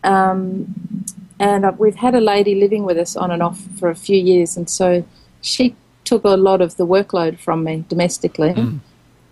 um, 0.05 1.05
and 1.39 1.78
we've 1.78 1.97
had 1.97 2.14
a 2.14 2.20
lady 2.20 2.55
living 2.55 2.85
with 2.85 2.98
us 2.98 3.16
on 3.16 3.31
and 3.31 3.43
off 3.43 3.59
for 3.78 3.89
a 3.90 3.94
few 3.97 4.16
years, 4.16 4.56
and 4.56 4.69
so 4.70 5.05
she 5.40 5.74
took 6.05 6.24
a 6.24 6.31
lot 6.31 6.60
of 6.60 6.77
the 6.77 6.86
workload 6.86 7.39
from 7.39 7.64
me 7.64 7.85
domestically, 7.89 8.52
Mm. 8.55 8.81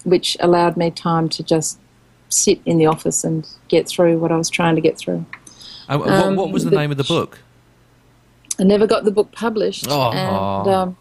which 0.05 0.37
allowed 0.41 0.77
me 0.77 0.91
time 0.91 1.29
to 1.31 1.43
just 1.43 1.79
sit 2.31 2.61
in 2.65 2.79
the 2.79 2.87
office 2.87 3.23
and 3.25 3.47
get 3.69 3.87
through 3.89 4.19
what 4.19 4.33
I 4.33 4.37
was 4.37 4.49
trying 4.49 4.75
to 4.77 4.81
get 4.81 4.97
through. 4.99 5.25
Uh, 5.89 5.99
what, 5.99 6.09
Um, 6.09 6.37
what 6.37 6.51
was 6.51 6.65
the 6.65 6.71
the- 6.71 6.77
name 6.77 6.91
of 6.91 6.97
the 6.97 7.05
book? 7.05 7.41
I 8.59 8.63
never 8.65 8.87
got 8.87 9.05
the 9.05 9.11
book 9.11 9.33
published. 9.33 9.87
Oh. 9.89 10.11
And 10.13 10.69
um, 10.69 10.97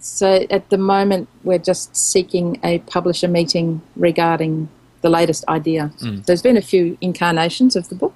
so 0.00 0.46
at 0.50 0.68
the 0.70 0.78
moment, 0.78 1.28
we're 1.44 1.58
just 1.58 1.96
seeking 1.96 2.58
a 2.64 2.78
publisher 2.80 3.28
meeting 3.28 3.82
regarding 3.96 4.68
the 5.02 5.08
latest 5.10 5.44
idea. 5.48 5.92
Mm. 6.00 6.24
There's 6.26 6.42
been 6.42 6.56
a 6.56 6.62
few 6.62 6.98
incarnations 7.00 7.76
of 7.76 7.88
the 7.88 7.94
book, 7.94 8.14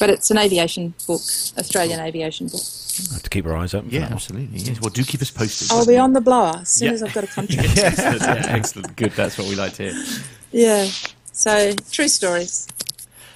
but 0.00 0.08
it's 0.10 0.30
an 0.30 0.38
aviation 0.38 0.94
book, 1.06 1.20
Australian 1.58 2.00
aviation 2.00 2.46
book. 2.48 2.62
I 3.10 3.12
have 3.14 3.22
to 3.24 3.28
keep 3.30 3.44
our 3.44 3.54
eyes 3.56 3.74
open. 3.74 3.90
Yeah, 3.90 4.08
absolutely. 4.10 4.56
Yes. 4.58 4.80
Well, 4.80 4.88
do 4.88 5.04
keep 5.04 5.20
us 5.20 5.30
posted. 5.30 5.70
I'll 5.70 5.84
be 5.84 5.98
on 5.98 6.14
the 6.14 6.20
blower 6.22 6.56
as 6.62 6.70
soon 6.70 6.88
Yeah. 6.88 6.94
as 6.94 7.02
I've 7.02 7.12
got 7.12 7.24
a 7.24 7.26
contract. 7.36 7.76
excellent. 7.76 8.22
Yeah, 8.22 8.44
excellent. 8.48 8.96
Good. 8.96 9.12
That's 9.12 9.36
what 9.36 9.48
we 9.48 9.54
like 9.54 9.74
to 9.74 9.92
hear. 9.92 10.02
yeah. 10.50 10.88
So 11.36 11.74
true 11.92 12.08
stories. 12.08 12.66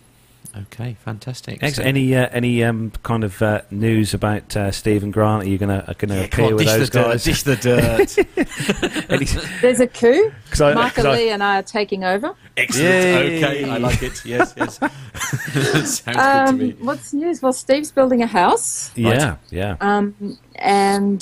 Okay, 0.56 0.96
fantastic. 1.04 1.60
Ex- 1.64 1.78
So- 1.78 1.82
any 1.82 2.14
uh, 2.14 2.28
any 2.30 2.62
um, 2.62 2.92
kind 3.02 3.24
of 3.24 3.42
uh, 3.42 3.62
news 3.72 4.14
about 4.14 4.56
uh, 4.56 4.70
Stephen 4.70 5.10
Grant? 5.10 5.42
Are 5.42 5.48
you 5.48 5.58
gonna 5.58 5.84
uh, 5.88 5.94
gonna 5.98 6.22
appear 6.24 6.44
on, 6.44 6.54
with 6.54 6.66
dish 6.66 6.76
those 6.76 6.90
the 6.90 7.00
dirt, 7.00 7.08
guys? 7.08 7.24
dish 7.24 7.42
the 7.42 7.56
dirt. 7.56 9.40
There's 9.60 9.80
a 9.80 9.88
coup. 9.88 10.30
'Cause 10.50 10.60
I- 10.60 10.74
Mark 10.74 10.94
'cause 10.94 11.06
I- 11.06 11.16
Lee 11.16 11.30
and 11.30 11.42
I 11.42 11.58
are 11.58 11.62
taking 11.64 12.04
over. 12.04 12.36
Excellent. 12.56 12.86
Yay. 12.88 13.44
Okay, 13.44 13.68
I 13.68 13.78
like 13.78 14.00
it. 14.04 14.24
Yes, 14.24 14.54
yes. 14.56 14.78
Sounds 15.18 16.00
good 16.02 16.12
to 16.14 16.20
Um, 16.48 16.58
me. 16.58 16.70
what's 16.78 17.12
news? 17.12 17.42
Well, 17.42 17.52
Steve's 17.52 17.90
building 17.90 18.22
a 18.22 18.26
house, 18.28 18.92
yeah, 18.94 19.38
yeah. 19.50 19.76
um, 19.80 20.38
and 20.54 21.20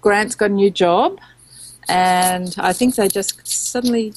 Grant's 0.00 0.34
got 0.34 0.48
a 0.50 0.54
new 0.54 0.70
job, 0.70 1.18
and 1.88 2.54
I 2.58 2.72
think 2.72 2.94
they 2.96 3.08
just 3.08 3.46
suddenly 3.46 4.12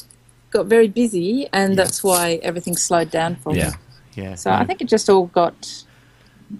got 0.52 0.65
very 0.65 0.88
busy, 0.88 1.48
and 1.53 1.72
Yeah. 1.72 1.76
that's 1.84 2.03
why 2.03 2.39
everything 2.43 2.76
slowed 2.77 3.10
down 3.11 3.35
for 3.38 3.56
Yeah. 3.56 3.69
them. 3.72 3.80
Yeah. 4.15 4.35
So 4.35 4.52
I 4.52 4.65
think 4.65 4.81
it 4.81 4.88
just 4.89 5.10
all 5.10 5.27
got. 5.27 5.84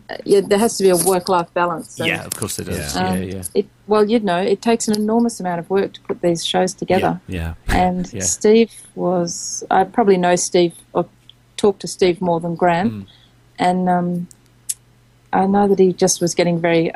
Uh, 0.10 0.16
yeah, 0.24 0.40
there 0.40 0.58
has 0.58 0.78
to 0.78 0.84
be 0.84 0.90
a 0.90 0.96
work-life 0.96 1.54
balance. 1.54 2.00
and, 2.00 2.08
Yeah, 2.08 2.24
of 2.24 2.34
course 2.34 2.58
it 2.60 2.64
does. 2.64 2.96
Yeah. 2.96 3.04
Yeah, 3.04 3.10
um, 3.10 3.24
yeah. 3.24 3.44
It, 3.54 3.66
well, 3.88 4.10
you'd 4.10 4.24
know, 4.24 4.38
it 4.38 4.62
takes 4.62 4.88
an 4.88 4.96
enormous 4.96 5.42
amount 5.42 5.60
of 5.60 5.70
work 5.70 5.92
to 5.96 6.02
put 6.02 6.22
these 6.22 6.46
shows 6.46 6.74
together. 6.74 7.20
Yeah. 7.28 7.56
yeah. 7.68 7.76
And 7.76 8.14
Yeah. 8.14 8.22
Steve 8.24 8.72
was, 8.96 9.66
I 9.70 9.84
probably 9.84 10.16
know 10.16 10.38
Steve 10.38 10.76
or 10.94 11.08
talk 11.58 11.80
to 11.80 11.88
Steve 11.90 12.22
more 12.22 12.40
than 12.40 12.56
Grant, 12.56 12.94
Mm. 12.94 13.06
and 13.60 13.90
um, 13.90 14.28
I 15.34 15.46
know 15.46 15.68
that 15.68 15.78
he 15.80 15.92
just 15.92 16.22
was 16.22 16.34
getting 16.36 16.58
very 16.62 16.94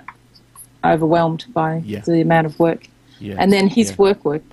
overwhelmed 0.85 1.45
by 1.53 1.81
Yeah. 1.85 1.99
the 1.99 2.21
amount 2.21 2.45
of 2.47 2.57
work. 2.59 2.87
Yeah. 3.19 3.35
And 3.39 3.51
then 3.51 3.67
his 3.67 3.91
yeah. 3.91 3.95
work 3.97 4.25
work, 4.25 4.43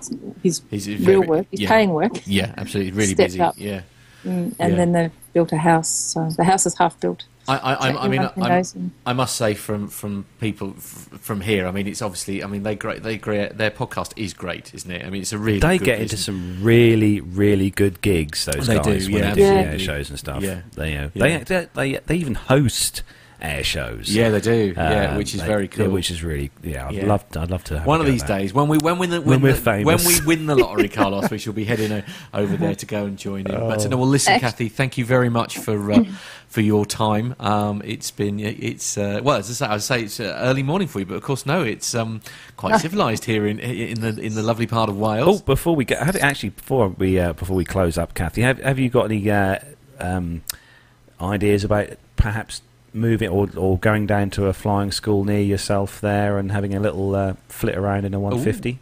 his 0.41 0.61
He's 0.69 0.87
real 0.87 0.99
very- 0.99 1.19
work, 1.19 1.47
his 1.51 1.61
yeah. 1.61 1.69
paying 1.69 1.89
work, 1.91 2.13
Yeah, 2.25 2.53
absolutely. 2.57 2.91
Really 2.93 3.13
busy. 3.15 3.41
up. 3.41 3.55
Yeah. 3.57 3.81
Mm, 4.25 4.55
and 4.57 4.71
Yeah. 4.71 4.75
then 4.77 4.91
they 4.93 5.09
built 5.33 5.51
a 5.51 5.57
house. 5.57 5.89
So 5.89 6.29
the 6.37 6.45
house 6.45 6.65
is 6.65 6.77
half 6.77 6.97
built. 6.99 7.23
I, 7.45 7.57
I, 7.57 7.73
I, 7.73 8.03
I 8.05 8.07
mean, 8.07 8.21
I, 8.21 8.63
I 9.05 9.11
must 9.11 9.35
say 9.35 9.53
from 9.53 9.89
from 9.89 10.23
people 10.39 10.75
f- 10.77 11.09
from 11.19 11.41
here. 11.41 11.67
I 11.67 11.71
mean, 11.71 11.87
it's 11.87 12.01
obviously. 12.01 12.41
I 12.41 12.47
mean, 12.47 12.63
they 12.63 12.73
great. 12.75 13.03
They 13.03 13.17
great. 13.17 13.57
Their 13.57 13.69
podcast 13.69 14.13
is 14.15 14.33
great, 14.33 14.73
isn't 14.73 14.89
it? 14.89 15.05
I 15.05 15.09
mean, 15.09 15.23
it's 15.23 15.33
a 15.33 15.37
really. 15.37 15.59
They 15.59 15.77
good 15.77 15.83
get 15.85 15.99
into 15.99 16.15
some 16.15 16.63
really, 16.63 17.19
really 17.19 17.69
good 17.69 17.99
gigs. 17.99 18.45
Those 18.45 18.67
They 18.67 18.75
guys 18.79 19.07
do, 19.07 19.13
when 19.13 19.23
yeah, 19.23 19.29
they 19.33 19.35
do 19.35 19.41
the 19.41 19.53
absolutely. 19.55 19.85
shows 19.85 20.09
and 20.09 20.19
stuff. 20.19 20.41
Yeah. 20.41 20.61
They, 20.75 20.95
uh, 20.95 21.09
Yeah. 21.13 21.39
they, 21.39 21.43
they, 21.43 21.67
they, 21.73 21.99
they 22.05 22.15
even 22.15 22.35
host 22.35 23.03
air 23.43 23.63
shows. 23.63 24.07
Yeah, 24.09 24.29
they 24.29 24.39
do. 24.39 24.73
Yeah, 24.75 25.11
Um, 25.11 25.17
which 25.17 25.35
is 25.35 25.41
they- 25.41 25.47
very 25.47 25.63
yeah, 25.63 25.69
cool. 25.85 25.89
which 25.89 26.09
is 26.09 26.23
really 26.23 26.49
yeah. 26.63 26.87
I'd 26.87 26.93
Yeah. 26.95 27.05
love 27.05 27.29
to, 27.31 27.41
I'd 27.41 27.51
love 27.51 27.63
to 27.65 27.77
have 27.79 27.85
One 27.87 27.99
a 27.99 28.01
of 28.01 28.05
go 28.07 28.11
these 28.13 28.21
at 28.23 28.27
days, 28.29 28.53
when 28.53 28.67
we 28.69 28.77
when 28.77 28.97
we 28.97 29.07
when, 29.07 29.23
When 29.25 29.41
we're 29.41 29.53
the, 29.53 29.83
when 29.83 29.97
we 30.05 30.21
win 30.25 30.45
the 30.45 30.55
lottery, 30.55 30.87
Carlos, 30.99 31.29
we 31.29 31.37
shall 31.37 31.51
be 31.53 31.65
heading 31.65 31.91
o- 31.91 32.03
over 32.33 32.55
there 32.55 32.73
to 32.75 32.85
go 32.85 33.03
and 33.05 33.17
join 33.17 33.41
in. 33.41 33.51
But 33.59 33.85
Oh. 33.85 33.89
no, 33.89 33.97
well, 33.97 34.07
listen, 34.07 34.39
Kathy, 34.39 34.69
thank 34.69 34.97
you 34.97 35.03
very 35.05 35.29
much 35.29 35.57
for 35.57 35.91
uh, 35.91 36.03
for 36.47 36.61
your 36.61 36.85
time. 36.85 37.35
Um, 37.39 37.81
it's 37.83 38.11
been 38.11 38.39
it's 38.39 38.97
uh, 38.97 39.19
well, 39.21 39.37
as 39.37 39.49
I 39.49 39.53
say, 39.53 39.65
I 39.65 39.73
would 39.73 39.81
say 39.83 40.01
it's 40.03 40.19
uh, 40.21 40.37
early 40.41 40.63
morning 40.63 40.87
for 40.87 40.99
you, 40.99 41.05
but 41.05 41.15
of 41.15 41.23
course, 41.23 41.45
no, 41.45 41.63
it's 41.63 41.93
um, 41.93 42.21
quite 42.55 42.79
civilised 42.79 43.25
here 43.25 43.45
in 43.45 43.59
in 43.59 43.99
the 43.99 44.17
in 44.21 44.35
the 44.35 44.43
lovely 44.43 44.67
part 44.67 44.87
of 44.89 44.97
Wales. 44.97 45.41
Oh, 45.41 45.43
before 45.45 45.75
we 45.75 45.83
go, 45.83 45.97
have, 45.97 46.15
actually 46.15 46.49
before 46.49 46.87
we 46.89 47.19
uh, 47.19 47.33
before 47.33 47.57
we 47.57 47.65
close 47.65 47.97
up, 47.97 48.13
Kathy, 48.13 48.41
have 48.41 48.59
have 48.59 48.79
you 48.79 48.89
got 48.89 49.05
any 49.11 49.29
uh, 49.29 49.59
um, 49.99 50.43
ideas 51.21 51.63
about 51.65 51.89
perhaps 52.15 52.61
moving 52.93 53.29
or 53.29 53.47
or 53.57 53.77
going 53.79 54.05
down 54.05 54.29
to 54.31 54.45
a 54.47 54.53
flying 54.53 54.91
school 54.91 55.23
near 55.23 55.41
yourself 55.41 55.99
there 56.01 56.37
and 56.37 56.51
having 56.51 56.73
a 56.75 56.79
little 56.79 57.15
uh, 57.15 57.33
flit 57.49 57.75
around 57.75 58.05
in 58.05 58.13
a 58.13 58.19
150 58.19 58.79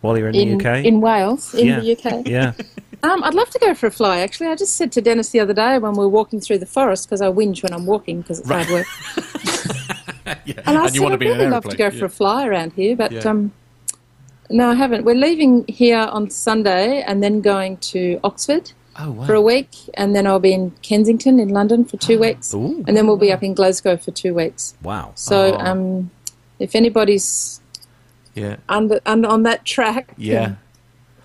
while 0.00 0.18
you're 0.18 0.28
in, 0.28 0.34
in, 0.34 0.58
the 0.58 0.68
UK? 0.68 0.84
in 0.84 1.00
Wales, 1.00 1.54
in 1.54 1.66
Yeah. 1.66 1.80
the 1.80 1.92
UK. 1.96 2.26
yeah. 2.26 2.52
Um, 3.02 3.22
I'd 3.22 3.34
love 3.34 3.50
to 3.50 3.58
go 3.60 3.72
for 3.74 3.86
a 3.86 3.90
fly. 3.90 4.18
Actually, 4.20 4.48
I 4.48 4.56
just 4.56 4.74
said 4.74 4.90
to 4.92 5.00
Dennis 5.02 5.28
the 5.28 5.38
other 5.38 5.52
day 5.52 5.78
when 5.78 5.92
we 5.92 5.98
were 5.98 6.08
walking 6.08 6.40
through 6.40 6.58
the 6.58 6.66
forest 6.66 7.06
because 7.06 7.20
I 7.20 7.26
whinge 7.26 7.62
when 7.62 7.72
I'm 7.72 7.86
walking 7.86 8.22
because 8.22 8.40
it's 8.40 8.48
hard 8.50 8.68
work. 8.68 8.86
yeah. 10.44 10.54
And 10.66 10.76
I 10.78 10.80
and 10.80 10.84
said 10.86 10.94
you 10.96 11.02
want 11.02 11.12
to 11.12 11.14
I'd 11.14 11.18
be 11.20 11.26
in 11.26 11.32
an 11.32 11.38
really 11.38 11.50
love 11.50 11.62
to 11.64 11.68
aeroplane. 11.78 11.90
go 11.90 11.98
for 11.98 12.04
a 12.06 12.08
fly 12.08 12.46
around 12.48 12.72
here, 12.72 12.96
but 12.96 13.12
Yeah. 13.12 13.20
um, 13.20 13.52
no, 14.50 14.70
I 14.70 14.74
haven't. 14.74 15.04
We're 15.04 15.14
leaving 15.14 15.66
here 15.68 15.98
on 15.98 16.30
Sunday 16.30 17.02
and 17.02 17.22
then 17.22 17.42
going 17.42 17.76
to 17.92 18.18
Oxford 18.24 18.72
Oh 18.98 19.10
wow! 19.10 19.26
for 19.26 19.34
a 19.34 19.40
week, 19.42 19.68
and 19.94 20.14
then 20.16 20.26
I'll 20.26 20.40
be 20.40 20.52
in 20.52 20.70
Kensington 20.82 21.38
in 21.38 21.50
London 21.50 21.84
for 21.84 21.96
two 21.96 22.18
weeks, 22.26 22.54
Ooh. 22.54 22.84
and 22.86 22.96
then 22.96 23.06
we'll 23.06 23.16
be 23.16 23.32
up 23.32 23.42
in 23.42 23.54
Glasgow 23.54 23.96
for 23.96 24.10
two 24.10 24.32
weeks. 24.34 24.74
Wow. 24.82 25.12
So, 25.14 25.54
Oh. 25.54 25.58
um, 25.58 26.10
if 26.58 26.74
anybody's 26.74 27.60
yeah. 28.34 28.56
under, 28.68 29.00
under 29.04 29.28
on 29.28 29.42
that 29.44 29.64
track, 29.64 30.12
Yeah. 30.16 30.54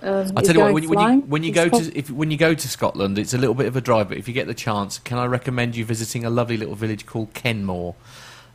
um, 0.02 0.32
I 0.36 0.42
tell 0.42 0.56
you 0.56 0.62
what, 0.62 0.74
when 0.74 0.84
you, 0.84 0.90
when 0.90 1.00
you 1.16 1.22
when 1.22 1.44
you 1.44 1.52
go 1.54 1.70
prob- 1.70 1.84
to 1.84 1.98
if 1.98 2.10
when 2.10 2.32
you 2.32 2.38
go 2.38 2.54
to 2.54 2.68
Scotland, 2.68 3.18
it's 3.20 3.34
a 3.34 3.38
little 3.38 3.56
bit 3.56 3.68
of 3.68 3.76
a 3.76 3.82
drive. 3.82 4.10
But 4.10 4.18
if 4.18 4.28
you 4.28 4.34
get 4.34 4.48
the 4.48 4.54
chance, 4.54 5.00
can 5.00 5.18
I 5.18 5.26
recommend 5.26 5.76
you 5.76 5.86
visiting 5.86 6.26
a 6.26 6.30
lovely 6.30 6.58
little 6.58 6.76
village 6.76 7.06
called 7.06 7.34
Kenmore? 7.34 7.96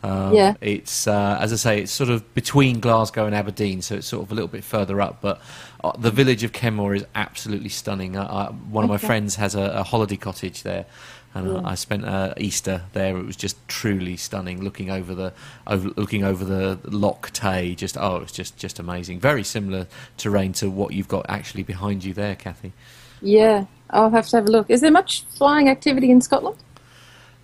Um, 0.02 0.34
Yeah. 0.34 0.54
it's 0.60 1.06
uh, 1.06 1.38
as 1.40 1.52
I 1.52 1.56
say, 1.56 1.80
it's 1.82 1.92
sort 1.92 2.10
of 2.10 2.34
between 2.34 2.80
Glasgow 2.80 3.26
and 3.26 3.34
Aberdeen, 3.34 3.82
so 3.82 3.96
it's 3.96 4.06
sort 4.06 4.22
of 4.24 4.30
a 4.30 4.34
little 4.34 4.48
bit 4.48 4.62
further 4.64 5.00
up. 5.00 5.18
But 5.20 5.40
uh, 5.82 5.92
the 5.98 6.10
village 6.10 6.44
of 6.44 6.52
Kenmore 6.52 6.94
is 6.94 7.04
absolutely 7.14 7.70
stunning. 7.70 8.16
I, 8.16 8.24
I, 8.24 8.44
one 8.50 8.84
of 8.84 8.90
my 8.90 8.98
friends 8.98 9.36
has 9.36 9.54
a, 9.54 9.62
a 9.62 9.82
holiday 9.82 10.16
cottage 10.16 10.62
there. 10.62 10.86
And 11.34 11.48
uh, 11.48 11.60
I 11.66 11.74
spent 11.74 12.06
uh, 12.06 12.32
Easter 12.38 12.84
there. 12.94 13.14
It 13.18 13.26
was 13.26 13.36
just 13.36 13.56
truly 13.68 14.16
stunning, 14.16 14.62
looking 14.64 14.90
over 14.90 15.14
the 15.14 15.34
over, 15.66 15.90
looking 15.96 16.24
over 16.24 16.46
the 16.46 16.78
Loch 16.84 17.30
Tay. 17.30 17.74
Just 17.74 17.98
oh, 17.98 18.16
it 18.16 18.22
was 18.22 18.32
just 18.32 18.56
just 18.56 18.78
amazing. 18.78 19.20
Very 19.20 19.44
similar 19.44 19.86
terrain 20.16 20.54
to 20.54 20.70
what 20.70 20.94
you've 20.94 21.08
got 21.08 21.26
actually 21.28 21.62
behind 21.62 22.04
you 22.04 22.14
there, 22.14 22.36
Kathy. 22.36 22.72
yeah, 23.20 23.66
I'll 23.90 24.10
have 24.10 24.28
to 24.28 24.36
have 24.36 24.46
a 24.48 24.50
look. 24.50 24.70
Is 24.70 24.80
there 24.80 24.90
much 24.90 25.24
flying 25.24 25.68
activity 25.68 26.10
in 26.10 26.22
Scotland? 26.22 26.56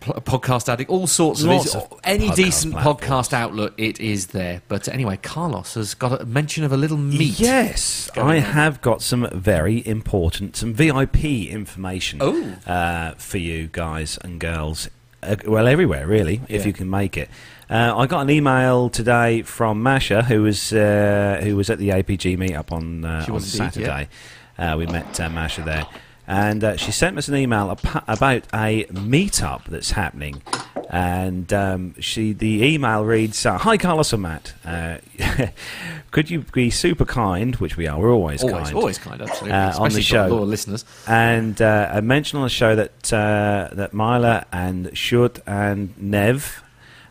Podcast 0.00 0.68
Addict, 0.72 0.88
all 0.88 1.06
sorts 1.08 1.42
of, 1.42 1.50
of. 1.50 2.00
Any 2.04 2.28
podcast 2.28 2.36
decent 2.36 2.72
platforms. 2.74 3.00
podcast 3.00 3.32
outlet, 3.32 3.72
it 3.76 4.00
is 4.00 4.28
there. 4.28 4.62
But 4.68 4.88
anyway, 4.88 5.18
Carlos 5.20 5.74
has 5.74 5.94
got 5.94 6.22
a 6.22 6.24
mention 6.24 6.62
of 6.64 6.72
a 6.72 6.76
little 6.76 6.96
meat. 6.96 7.38
Yes, 7.40 8.08
I 8.16 8.36
on. 8.36 8.42
have 8.42 8.80
got 8.80 9.02
some 9.02 9.28
very 9.32 9.84
important, 9.86 10.56
some 10.56 10.72
VIP 10.72 11.24
information 11.50 12.20
Oh. 12.22 12.56
uh, 12.66 13.14
for 13.16 13.38
you 13.38 13.68
guys 13.70 14.18
and 14.22 14.38
girls. 14.40 14.88
Uh, 15.22 15.36
well, 15.46 15.66
everywhere 15.66 16.06
really, 16.06 16.40
if 16.48 16.64
you 16.64 16.72
can 16.72 16.88
make 16.88 17.16
it. 17.16 17.28
Uh, 17.68 17.92
I 17.96 18.06
got 18.06 18.20
an 18.22 18.30
email 18.30 18.88
today 18.88 19.42
from 19.42 19.82
Masha, 19.82 20.22
who 20.22 20.42
was 20.42 20.72
uh, 20.72 21.40
who 21.42 21.56
was 21.56 21.68
at 21.70 21.78
the 21.78 21.88
APG 21.90 22.38
meetup 22.38 22.72
on 22.72 23.04
uh, 23.04 23.26
on 23.28 23.40
Saturday. 23.40 24.08
Uh, 24.56 24.76
we 24.78 24.86
met 24.86 25.18
uh, 25.20 25.28
Masha 25.28 25.62
there, 25.62 25.86
and 26.28 26.62
uh, 26.62 26.76
she 26.76 26.92
sent 26.92 27.18
us 27.18 27.26
an 27.26 27.34
email 27.36 27.70
about 28.06 28.44
a 28.54 28.84
meetup 28.92 29.64
that's 29.64 29.90
happening. 29.92 30.42
And 30.90 31.52
um, 31.52 31.94
she, 32.00 32.32
the 32.32 32.64
email 32.64 33.04
reads, 33.04 33.44
uh, 33.44 33.58
"Hi 33.58 33.76
Carlos 33.76 34.12
and 34.14 34.22
Matt, 34.22 34.54
uh, 34.64 34.98
could 36.10 36.30
you 36.30 36.44
be 36.52 36.70
super 36.70 37.04
kind, 37.04 37.54
which 37.56 37.76
we 37.76 37.86
are, 37.86 37.98
we're 38.00 38.10
always, 38.12 38.42
Always, 38.42 38.64
kind, 38.64 38.74
always 38.76 38.98
kind, 38.98 39.20
absolutely. 39.20 39.52
uh, 39.52 39.68
Especially 39.70 39.84
on 39.84 39.92
the 39.92 40.02
show. 40.02 40.26
loyal 40.28 40.46
listeners. 40.46 40.84
and 41.06 41.60
uh, 41.60 41.90
I 41.92 42.00
mentioned 42.00 42.38
on 42.38 42.44
the 42.46 42.50
show 42.50 42.74
that 42.76 43.12
uh, 43.12 43.68
that 43.72 43.92
Mila 43.92 44.46
and 44.50 44.96
Shud 44.96 45.42
and 45.46 45.92
Nev 46.00 46.62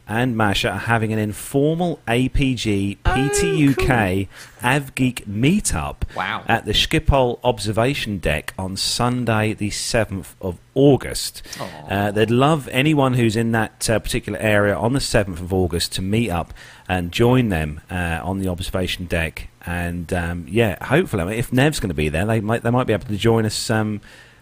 and 0.07 0.35
Masha 0.37 0.71
are 0.71 0.77
having 0.79 1.11
an 1.13 1.19
informal 1.19 1.99
APG 2.07 2.97
PTUK 3.03 4.27
AvGeek 4.61 5.25
meetup 5.27 5.97
Wow. 6.15 6.43
at 6.47 6.65
the 6.65 6.71
Schiphol 6.71 7.39
observation 7.43 8.17
deck 8.17 8.53
on 8.57 8.75
Sunday, 8.77 9.53
the 9.53 9.69
7th 9.69 10.35
of 10.41 10.57
August. 10.73 11.41
Uh, 11.89 12.11
they'd 12.11 12.31
love 12.31 12.67
anyone 12.71 13.13
who's 13.15 13.35
in 13.35 13.51
that 13.51 13.89
uh, 13.89 13.99
particular 13.99 14.39
area 14.39 14.75
on 14.75 14.93
the 14.93 14.99
7th 14.99 15.39
of 15.39 15.53
August 15.53 15.91
to 15.93 16.01
meet 16.01 16.29
up 16.29 16.53
and 16.87 17.11
join 17.11 17.49
them 17.49 17.81
uh, 17.91 18.19
on 18.23 18.39
the 18.39 18.47
observation 18.47 19.05
deck. 19.05 19.49
And 19.65 20.11
um, 20.13 20.45
yeah, 20.47 20.83
hopefully, 20.85 21.23
I 21.23 21.25
mean, 21.25 21.39
if 21.39 21.51
Nev's 21.51 21.79
going 21.79 21.89
to 21.89 21.93
be 21.95 22.07
there, 22.09 22.25
they 22.25 22.39
might 22.39 22.63
they 22.63 22.69
might 22.69 22.87
be 22.87 22.93
able 22.93 23.07
to 23.07 23.17
join 23.17 23.45
us 23.45 23.69
um, 23.69 23.99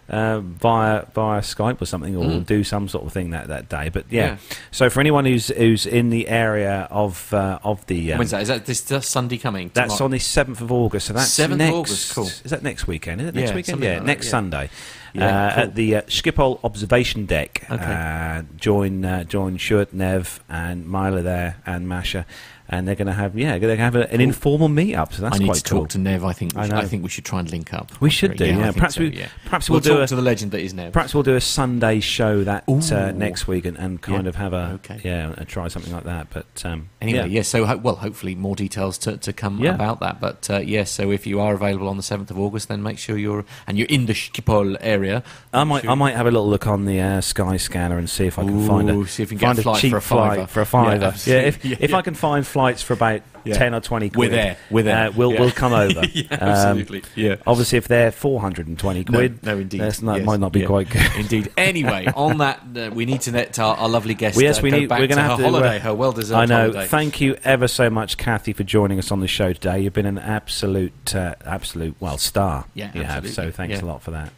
uh, 0.10 0.40
via 0.40 1.06
via 1.14 1.42
Skype 1.42 1.82
or 1.82 1.86
something, 1.86 2.16
or 2.16 2.26
Mm. 2.26 2.46
do 2.46 2.64
some 2.64 2.88
sort 2.88 3.06
of 3.06 3.12
thing 3.14 3.32
that, 3.32 3.48
that 3.48 3.70
day. 3.70 3.90
But 3.90 4.06
yeah, 4.10 4.26
Yeah. 4.26 4.38
so 4.72 4.90
for 4.90 5.00
anyone 5.00 5.26
who's 5.26 5.48
who's 5.48 5.86
in 5.86 6.10
the 6.12 6.28
area 6.28 6.88
of 6.92 7.34
uh, 7.34 7.60
of 7.64 7.86
the 7.88 8.14
um, 8.14 8.20
When's 8.20 8.32
that? 8.32 8.42
Is 8.44 8.48
that 8.50 8.66
this, 8.66 8.84
Sunday 9.08 9.38
coming? 9.38 9.72
that's 9.74 9.94
Tomorrow? 9.96 10.06
on 10.06 10.12
the 10.12 10.20
seventh 10.20 10.62
of 10.62 10.72
August. 10.72 11.08
So 11.08 11.14
that's 11.14 11.30
7th 11.40 11.52
of 11.54 11.58
next. 11.58 11.74
August, 11.76 12.16
cool. 12.16 12.26
Is 12.28 12.52
that 12.52 12.64
next 12.64 12.88
weekend? 12.88 13.22
Is 13.22 13.28
it 13.28 13.36
next 13.36 13.50
Yeah, 13.50 13.56
weekend? 13.56 13.84
Yeah, 13.84 13.94
like 13.98 14.04
next 14.04 14.26
that, 14.26 14.28
yeah. 14.28 14.32
Sunday. 14.32 14.70
Yeah, 15.14 15.26
uh, 15.48 15.54
cool. 15.54 15.64
At 15.64 15.76
the 15.76 15.96
uh, 15.96 16.02
Schiphol 16.04 16.60
observation 16.64 17.26
deck. 17.26 17.66
Okay. 17.72 17.84
Uh, 17.84 18.44
join 18.58 19.06
uh, 19.06 19.24
join 19.24 19.58
Stuart, 19.58 19.94
Nev, 19.94 20.40
and 20.50 20.86
Mila 20.92 21.22
there, 21.22 21.58
and 21.66 21.88
Masha, 21.88 22.26
and 22.68 22.88
they're 22.88 22.96
going 22.96 23.08
to 23.08 23.14
have 23.14 23.38
yeah, 23.38 23.52
they're 23.58 23.76
going 23.76 23.78
to 23.78 23.84
have 23.84 23.96
a, 23.96 24.12
an 24.12 24.22
informal 24.22 24.68
meetup. 24.70 25.14
So 25.14 25.22
that's 25.22 25.36
I 25.36 25.40
need 25.40 25.46
quite 25.48 25.58
to 25.58 25.70
cool. 25.70 25.80
talk 25.82 25.90
to 25.90 25.98
Nev. 26.00 26.24
I 26.26 26.34
think 26.34 26.54
we 26.56 26.62
I 26.62 26.66
should. 26.66 26.74
I 26.76 26.86
think 26.86 27.04
we 27.04 27.10
should 27.10 27.26
try 27.26 27.40
and 27.40 27.50
link 27.52 27.74
up. 27.74 27.92
We 28.02 28.10
should 28.10 28.38
do, 28.38 28.46
yeah. 28.46 28.64
think 28.64 28.76
Perhaps 28.78 28.96
so, 28.96 29.02
we- 29.02 29.10
yeah. 29.18 29.28
perhaps 29.46 29.70
we'll, 29.70 29.76
we'll 29.76 29.82
do 29.82 29.90
talk 29.96 30.00
a- 30.04 30.08
to 30.08 30.16
the 30.16 30.22
legend 30.22 30.52
that 30.52 30.62
is 30.62 30.74
Nev. 30.74 30.94
Perhaps 30.94 31.14
we'll 31.14 31.24
do 31.24 31.36
a 31.36 31.42
Sunday 31.42 32.00
show 32.00 32.44
that 32.44 32.64
uh, 32.68 33.12
next 33.12 33.48
week 33.48 33.66
and, 33.66 33.78
and 33.78 34.02
kind 34.02 34.24
Yeah. 34.24 34.30
of 34.30 34.36
have 34.36 34.54
a 34.54 34.72
Okay. 34.76 35.00
yeah, 35.04 35.34
and 35.38 35.48
try 35.48 35.68
something 35.68 35.94
like 35.94 36.04
that. 36.06 36.28
But 36.32 36.66
um, 36.66 36.90
Anyway, 37.02 37.30
yeah. 37.30 37.42
so 37.44 37.66
ho- 37.66 37.78
well, 37.78 37.96
hopefully 37.96 38.36
more 38.36 38.56
details 38.56 38.98
to, 39.00 39.18
to 39.18 39.32
come 39.34 39.60
Yeah. 39.60 39.76
about 39.76 40.00
that. 40.00 40.20
But 40.20 40.50
uh, 40.50 40.58
yes, 40.60 40.90
so 40.92 41.12
if 41.12 41.28
you 41.28 41.40
are 41.40 41.54
available 41.54 41.88
on 41.88 41.98
the 41.98 42.04
seventh 42.04 42.32
of 42.32 42.40
August, 42.40 42.68
then 42.68 42.82
make 42.82 42.98
sure 42.98 43.18
you're 43.18 43.46
and 43.68 43.78
you're 43.78 43.88
in 43.88 44.06
the 44.08 44.14
Schiphol 44.14 44.78
area. 44.82 45.24
I 45.54 45.64
might, 45.64 45.82
Should- 45.82 45.90
I 45.92 45.96
might 45.96 46.16
have 46.16 46.26
a 46.26 46.32
little 46.32 46.50
look 46.50 46.68
on 46.68 46.86
the 46.86 47.00
uh, 47.00 47.22
Skyscanner 47.22 47.98
and 47.98 48.10
see 48.10 48.26
if 48.26 48.40
I 48.40 48.44
can 48.44 48.68
find 48.68 48.90
Ooh, 48.90 49.04
a 49.04 49.08
see 49.08 49.24
if 49.24 49.30
we 49.32 49.38
can 49.38 49.48
find 49.48 49.56
get 49.58 49.62
a 49.62 49.64
flight 49.64 49.82
cheap 49.82 49.92
for 49.92 49.98
a 49.98 50.02
fiver. 50.02 50.36
flight 50.48 50.50
for 50.50 50.60
a 50.62 50.64
Yeah, 50.64 51.00
fiver. 51.10 51.30
Yeah, 51.30 51.38
if 51.42 51.66
if. 51.66 51.94
I 51.94 52.02
can 52.02 52.14
find 52.14 52.46
flights 52.56 52.82
for 52.82 52.94
about 52.94 53.20
Yeah. 53.44 53.58
ten 53.58 53.76
or 53.76 53.82
twenty 53.82 54.10
We're 54.16 54.30
there, 54.30 54.56
we're 54.72 54.84
there. 54.84 55.08
Uh, 55.10 55.12
we'll 55.12 55.34
Yeah. 55.34 55.42
we'll 55.42 55.52
come 55.52 55.74
over. 55.74 56.02
Yeah, 56.14 56.24
Um, 56.32 56.40
absolutely. 56.80 57.04
Yeah. 57.16 57.36
Obviously, 57.46 57.78
if 57.78 57.88
they're 57.90 58.12
four 58.12 58.40
hundred 58.40 58.68
and 58.68 58.80
twenty 58.80 59.04
quid, 59.04 59.44
no, 59.44 59.58
indeed. 59.58 59.82
that's 59.82 60.02
not, 60.02 60.18
Yes, 60.20 60.26
might 60.26 60.40
not 60.40 60.54
be 60.54 60.62
yeah. 60.62 60.68
quite 60.68 60.90
good. 60.90 61.06
Indeed. 61.18 61.52
Anyway, 61.58 62.08
on 62.16 62.38
that, 62.38 62.62
uh, 62.76 62.92
we 62.94 63.06
need 63.06 63.20
to 63.22 63.32
let 63.34 63.60
our, 63.60 63.76
our 63.76 63.90
lovely 63.90 64.14
guest 64.14 64.38
Well, 64.38 64.44
yes, 64.46 64.60
uh, 64.60 64.62
we 64.64 64.72
go 64.72 64.80
need. 64.80 64.90
back 64.90 65.00
we're 65.00 65.08
going 65.08 65.18
to 65.18 65.24
to 65.24 65.30
have 65.30 65.38
her 65.40 65.44
to. 65.44 65.50
uh, 65.50 65.52
holiday, 65.52 65.80
her 65.80 65.94
well-deserved 65.94 66.40
I 66.42 66.46
know. 66.46 66.72
holiday. 66.72 66.88
Thank 66.88 67.20
you 67.22 67.36
ever 67.44 67.68
so 67.68 67.90
much, 67.90 68.16
Kathy, 68.18 68.54
for 68.54 68.64
joining 68.64 68.98
us 69.00 69.12
on 69.12 69.20
the 69.20 69.28
show 69.28 69.52
today. 69.54 69.82
You've 69.82 69.94
been 69.94 70.06
an 70.06 70.18
absolute, 70.18 71.14
uh, 71.14 71.36
absolute 71.46 71.96
well 72.00 72.18
star. 72.18 72.66
Yeah, 72.74 72.92
you 72.96 73.04
have. 73.04 73.26
absolutely. 73.26 73.52
So 73.52 73.52
thanks 73.52 73.76
Yeah. 73.80 73.86
a 73.86 73.88
lot 73.88 74.02
for 74.02 74.12
that. 74.12 74.32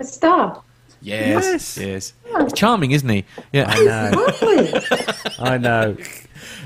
A 0.00 0.04
star. 0.04 0.62
Yes, 1.00 1.76
yes. 1.78 2.12
He's 2.24 2.52
charming, 2.52 2.92
isn't 2.92 3.08
he? 3.08 3.24
Yeah, 3.52 3.64
I 3.68 3.84
know. 3.84 4.26
I 5.40 5.58
know. 5.58 5.96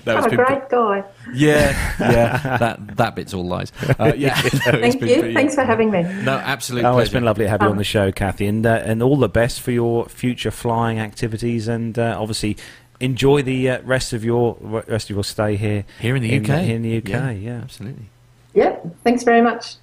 No, 0.07 0.15
what 0.15 0.25
it's 0.25 0.33
a 0.33 0.37
been- 0.37 0.47
great 0.47 0.69
guy. 0.69 1.05
Yeah, 1.35 1.95
yeah. 2.01 2.57
that 2.59 2.97
that 2.97 3.15
bit's 3.17 3.35
all 3.35 3.45
lies. 3.47 3.73
Uh, 3.99 4.13
yeah. 4.17 4.41
no, 4.43 4.49
Thank 4.81 4.95
you. 5.01 5.19
pretty- 5.19 5.35
Thanks 5.35 5.55
for 5.55 5.65
having 5.65 5.91
me. 5.91 6.03
No, 6.03 6.33
absolutely. 6.33 6.87
Oh, 6.89 6.93
pleasure. 6.93 7.03
it's 7.05 7.13
been 7.13 7.25
lovely 7.25 7.45
to 7.45 7.49
have 7.51 7.61
you 7.61 7.67
on 7.67 7.73
Um, 7.73 7.79
the 7.79 7.85
show, 7.85 8.13
Kathy, 8.13 8.47
and 8.47 8.65
uh, 8.65 8.81
and 8.85 9.03
all 9.03 9.17
the 9.17 9.29
best 9.29 9.61
for 9.61 9.73
your 9.73 10.07
future 10.07 10.51
flying 10.51 10.99
activities, 10.99 11.67
and 11.69 11.99
uh, 11.99 12.17
obviously 12.19 12.57
enjoy 13.01 13.43
the 13.43 13.69
uh, 13.71 13.83
rest 13.83 14.13
of 14.13 14.25
your 14.25 14.57
rest 14.61 15.11
of 15.11 15.17
your 15.17 15.25
stay 15.25 15.57
here 15.57 15.85
Here 16.01 16.17
in 16.17 16.23
the 16.23 16.37
UK. 16.39 16.61
Here 16.63 16.77
in 16.77 16.83
the 16.83 16.97
UK, 16.99 17.09
Yeah, 17.09 17.31
yeah. 17.31 17.61
absolutely. 17.63 18.07
Yep. 18.55 18.97
Thanks 19.05 19.23
very 19.23 19.43
much. 19.43 19.77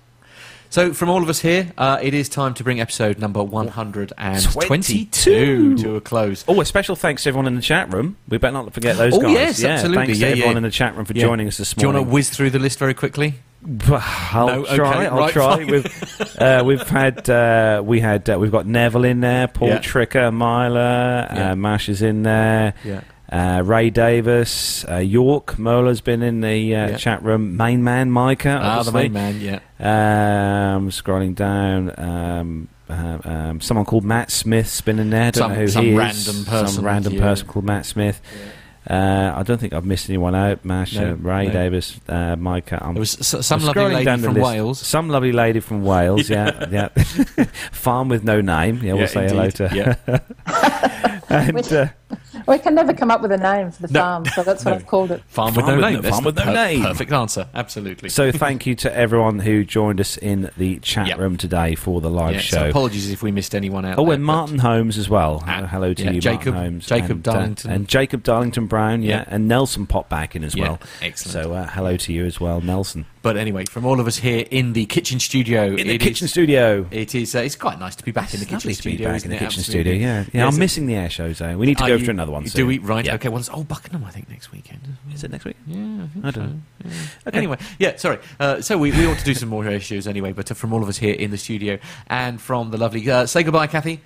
So, 0.73 0.91
from 0.91 1.07
all 1.11 1.21
of 1.21 1.29
us 1.29 1.39
here, 1.39 1.71
uh, 1.77 1.99
it 2.01 2.15
is 2.15 2.27
time 2.27 2.55
to 2.55 2.63
bring 2.63 2.81
episode 2.81 3.19
number 3.19 3.43
122 3.43 5.77
to 5.77 5.95
a 5.97 6.01
close. 6.01 6.43
Oh, 6.47 6.59
a 6.59 6.65
special 6.65 6.95
thanks 6.95 7.21
to 7.21 7.29
everyone 7.29 7.45
in 7.45 7.53
the 7.55 7.61
chat 7.61 7.93
room. 7.93 8.17
We 8.27 8.39
better 8.39 8.53
not 8.53 8.73
forget 8.73 8.97
those 8.97 9.13
Oh, 9.13 9.21
guys. 9.21 9.31
yes, 9.33 9.61
yeah, 9.61 9.69
absolutely. 9.73 10.05
Thanks 10.07 10.19
Yeah, 10.19 10.25
to 10.25 10.31
everyone 10.31 10.53
yeah. 10.53 10.57
in 10.57 10.63
the 10.63 10.71
chat 10.71 10.95
room 10.95 11.05
for 11.05 11.13
Yeah. 11.13 11.25
joining 11.25 11.47
us 11.47 11.57
this 11.57 11.77
morning. 11.77 11.91
Do 11.91 11.97
you 11.99 12.01
want 12.01 12.09
to 12.09 12.13
whiz 12.15 12.29
through 12.31 12.49
the 12.49 12.57
list 12.57 12.79
very 12.79 12.95
quickly? 12.95 13.35
I'll 13.91 14.47
No? 14.47 14.63
Okay, 14.65 14.75
try. 14.77 15.05
I'll 15.05 15.15
right, 15.17 15.31
try. 15.31 15.63
We've 15.63 15.85
uh, 16.41 16.63
we've 16.65 16.81
had 16.89 17.29
uh, 17.29 17.83
we 17.85 17.99
had 17.99 18.27
uh, 18.27 18.39
we've 18.39 18.51
got 18.51 18.65
Neville 18.65 19.03
in 19.05 19.19
there, 19.21 19.47
Paul 19.47 19.67
Yeah. 19.67 19.77
Tricker, 19.77 20.31
Myla, 20.33 21.29
Yeah. 21.31 21.51
uh, 21.51 21.55
Mash 21.55 21.87
is 21.87 22.01
in 22.01 22.23
there. 22.23 22.73
Yeah. 22.83 23.01
Uh, 23.33 23.63
Ray 23.65 23.89
Davis, 23.89 24.85
uh, 24.87 24.97
York, 24.97 25.57
Mola's 25.57 26.01
been 26.01 26.21
in 26.21 26.41
the 26.41 26.75
uh, 26.75 26.89
Yeah. 26.89 26.97
chat 26.97 27.23
room. 27.23 27.57
Main 27.57 27.83
man, 27.83 28.11
Micah. 28.11 28.59
Ah, 28.61 28.83
the 28.83 28.91
main 28.91 29.11
man, 29.11 29.41
yeah. 29.41 29.55
Um, 29.79 30.89
scrolling 30.91 31.33
down, 31.33 31.91
um, 31.97 32.67
uh, 32.87 33.17
um, 33.23 33.59
someone 33.59 33.85
called 33.85 34.03
Matt 34.03 34.29
Smith's 34.29 34.81
been 34.81 34.99
in 34.99 35.09
there. 35.09 35.23
I 35.23 35.31
don't 35.31 35.41
Some- 35.41 35.51
know 35.53 35.57
who 35.57 35.67
some 35.67 35.83
he 35.85 35.91
is. 35.93 35.97
random 35.97 36.45
person, 36.45 36.67
Some 36.67 36.85
random 36.85 37.17
person 37.17 37.47
called 37.47 37.65
Matt 37.65 37.87
Smith. 37.87 38.21
Uh, 38.87 39.31
I 39.35 39.43
don't 39.43 39.59
think 39.59 39.71
I've 39.71 39.85
missed 39.85 40.09
anyone 40.09 40.35
out. 40.35 40.65
Mash, 40.65 40.93
No, 40.95 41.13
Ray 41.13 41.47
no. 41.47 41.53
Davis, 41.53 41.99
uh, 42.09 42.35
Micah. 42.35 42.79
I'm, 42.85 42.93
There 42.95 42.99
was 42.99 43.11
some 43.11 43.61
lovely 43.63 43.93
lady 43.95 44.17
from. 44.21 44.35
Wales. 44.35 44.79
Some 44.79 45.07
lovely 45.09 45.31
lady 45.31 45.61
from 45.61 45.83
Wales. 45.85 46.29
yeah, 46.29 46.65
yeah. 46.71 46.87
Farm 47.71 48.09
with 48.09 48.25
no 48.25 48.41
name. 48.41 48.81
Yeah, 48.83 48.91
we'll 48.93 49.03
Yeah, 49.03 49.07
say 49.07 49.27
hello 49.29 49.43
indeed. 49.43 49.55
to. 49.55 49.95
Yeah. 50.07 51.19
and 51.33 51.73
uh, 51.73 51.87
We 52.47 52.57
can 52.59 52.75
never 52.75 52.93
come 52.93 53.09
up 53.11 53.21
with 53.21 53.31
a 53.31 53.37
name 53.37 53.71
for 53.71 53.87
the 53.87 53.93
No. 53.93 53.99
farm, 53.99 54.25
so 54.25 54.43
that's 54.43 54.63
what 54.65 54.71
No. 54.71 54.77
I've 54.77 54.85
called 54.87 55.11
it. 55.11 55.23
Farm 55.27 55.53
with 55.55 55.65
Farm 55.65 55.67
no 55.67 55.75
with 55.75 55.85
name. 55.85 55.93
no- 55.95 56.01
That's 56.01 56.15
farm 56.15 56.25
with 56.25 56.35
no 56.37 56.43
per- 56.43 56.53
name. 56.53 56.81
Perfect 56.83 57.11
answer. 57.11 57.47
Absolutely. 57.53 58.09
so, 58.09 58.31
thank 58.31 58.65
you 58.65 58.75
to 58.75 58.95
everyone 58.95 59.39
who 59.39 59.63
joined 59.63 59.99
us 59.99 60.17
in 60.17 60.49
the 60.57 60.79
chat 60.79 61.07
Yep. 61.07 61.17
room 61.19 61.37
today 61.37 61.75
for 61.75 62.01
the 62.01 62.09
live 62.09 62.35
yeah, 62.35 62.39
show. 62.41 62.57
so 62.57 62.69
apologies 62.69 63.09
if 63.11 63.23
we 63.23 63.31
missed 63.31 63.55
anyone 63.55 63.85
out. 63.85 63.97
Oh, 63.99 64.05
there, 64.05 64.13
and 64.15 64.25
Martin 64.25 64.59
Holmes 64.59 64.97
as 64.97 65.09
well. 65.09 65.43
Ah, 65.47 65.61
Uh, 65.63 65.67
hello 65.67 65.93
to 65.93 66.03
yeah, 66.03 66.11
you, 66.11 66.21
Jacob- 66.21 66.53
Martin 66.53 66.71
Holmes. 66.73 66.85
Jacob 66.87 67.11
and, 67.11 67.27
uh, 67.27 67.31
Darlington. 67.33 67.71
and 67.71 67.87
Jacob 67.87 68.23
Darlington 68.23 68.67
Brown, 68.67 69.01
yeah, 69.03 69.17
Yeah. 69.19 69.23
and 69.27 69.47
Nelson 69.47 69.85
popped 69.87 70.09
back 70.09 70.35
in 70.35 70.43
as 70.43 70.55
Yeah, 70.55 70.63
well. 70.63 70.79
excellent. 71.01 71.45
So, 71.45 71.53
uh, 71.53 71.67
hello 71.67 71.97
to 71.97 72.13
you 72.13 72.25
as 72.25 72.39
well, 72.39 72.61
Nelson. 72.61 73.05
But 73.23 73.37
anyway, 73.37 73.63
from 73.69 73.85
all 73.85 73.99
of 74.01 74.05
us 74.05 74.17
here 74.17 74.45
in 74.51 74.73
the 74.73 74.85
kitchen 74.85 75.17
studio, 75.17 75.63
In 75.75 75.87
the 75.87 75.97
kitchen 75.97 76.25
is- 76.25 76.31
studio. 76.31 76.85
It 76.91 77.15
is. 77.15 77.33
Uh, 77.33 77.39
it's 77.39 77.55
quite 77.55 77.79
nice 77.79 77.95
to 77.95 78.03
be 78.03 78.11
back 78.11 78.33
in 78.33 78.41
the 78.41 78.43
It's 78.43 78.51
kitchen 78.51 78.69
lovely 78.69 78.75
to 78.75 78.83
be 78.83 78.89
studio. 78.97 79.11
back 79.13 79.23
in 79.23 79.29
the 79.29 79.35
it? 79.37 79.39
kitchen 79.39 79.59
Absolutely. 79.61 79.91
studio. 79.91 79.93
Yeah, 80.07 80.19
yeah. 80.19 80.25
Yes, 80.33 80.47
I'm 80.53 80.53
it- 80.55 80.59
missing 80.59 80.85
the 80.87 80.95
air 80.95 81.09
shows 81.09 81.37
though. 81.39 81.57
We 81.57 81.65
need 81.65 81.77
to 81.77 81.85
Are 81.85 81.87
go 81.87 81.95
you- 81.95 82.03
for 82.05 82.11
another 82.11 82.33
one. 82.33 82.43
Do 82.43 82.49
soon. 82.49 82.67
we? 82.67 82.77
Right. 82.79 83.05
Yeah. 83.05 83.15
Okay. 83.15 83.29
Well, 83.29 83.39
it's 83.39 83.49
oh 83.53 83.63
Buckingham, 83.63 84.03
I 84.03 84.11
think 84.11 84.29
next 84.29 84.51
weekend. 84.51 84.81
Is 85.13 85.23
it 85.23 85.31
next 85.31 85.45
week? 85.45 85.55
Yeah, 85.65 85.77
I, 86.03 86.07
think 86.07 86.25
I 86.25 86.31
don't 86.31 86.33
so. 86.33 86.41
know. 86.41 86.59
Yeah. 86.85 86.91
Okay. 87.27 87.37
Anyway, 87.37 87.57
yeah, 87.79 87.95
sorry. 87.95 88.19
Uh, 88.41 88.61
so 88.61 88.77
we, 88.77 88.91
we 88.91 89.07
ought 89.07 89.17
to 89.19 89.25
do 89.25 89.33
some 89.33 89.47
more 89.49 89.65
air 89.69 89.79
shows 89.79 90.05
anyway, 90.05 90.33
but 90.33 90.51
uh, 90.51 90.53
from 90.53 90.73
all 90.73 90.83
of 90.83 90.89
us 90.89 90.97
here 90.97 91.15
in 91.15 91.31
the 91.31 91.37
studio 91.37 91.79
and 92.07 92.41
from 92.41 92.71
the 92.71 92.77
lovely. 92.77 93.09
Uh, 93.09 93.25
say 93.25 93.41
goodbye, 93.43 93.67
Kathy. 93.67 94.01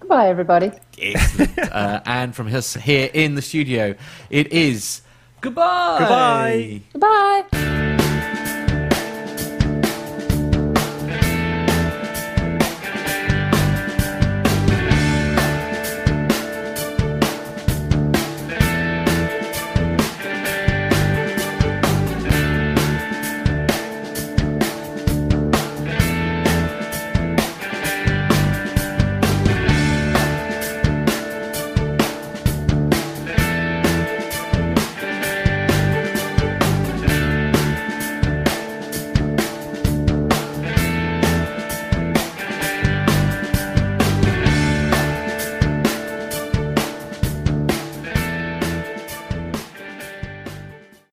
Goodbye, 0.00 0.28
everybody. 0.30 0.72
Excellent. 1.00 1.58
uh, 1.72 2.00
and 2.04 2.34
from 2.34 2.52
us 2.52 2.74
here 2.74 3.08
in 3.14 3.36
the 3.36 3.42
studio, 3.42 3.94
it 4.30 4.52
is 4.52 5.02
goodbye. 5.40 5.98
Goodbye. 6.00 6.82
Goodbye. 6.92 7.95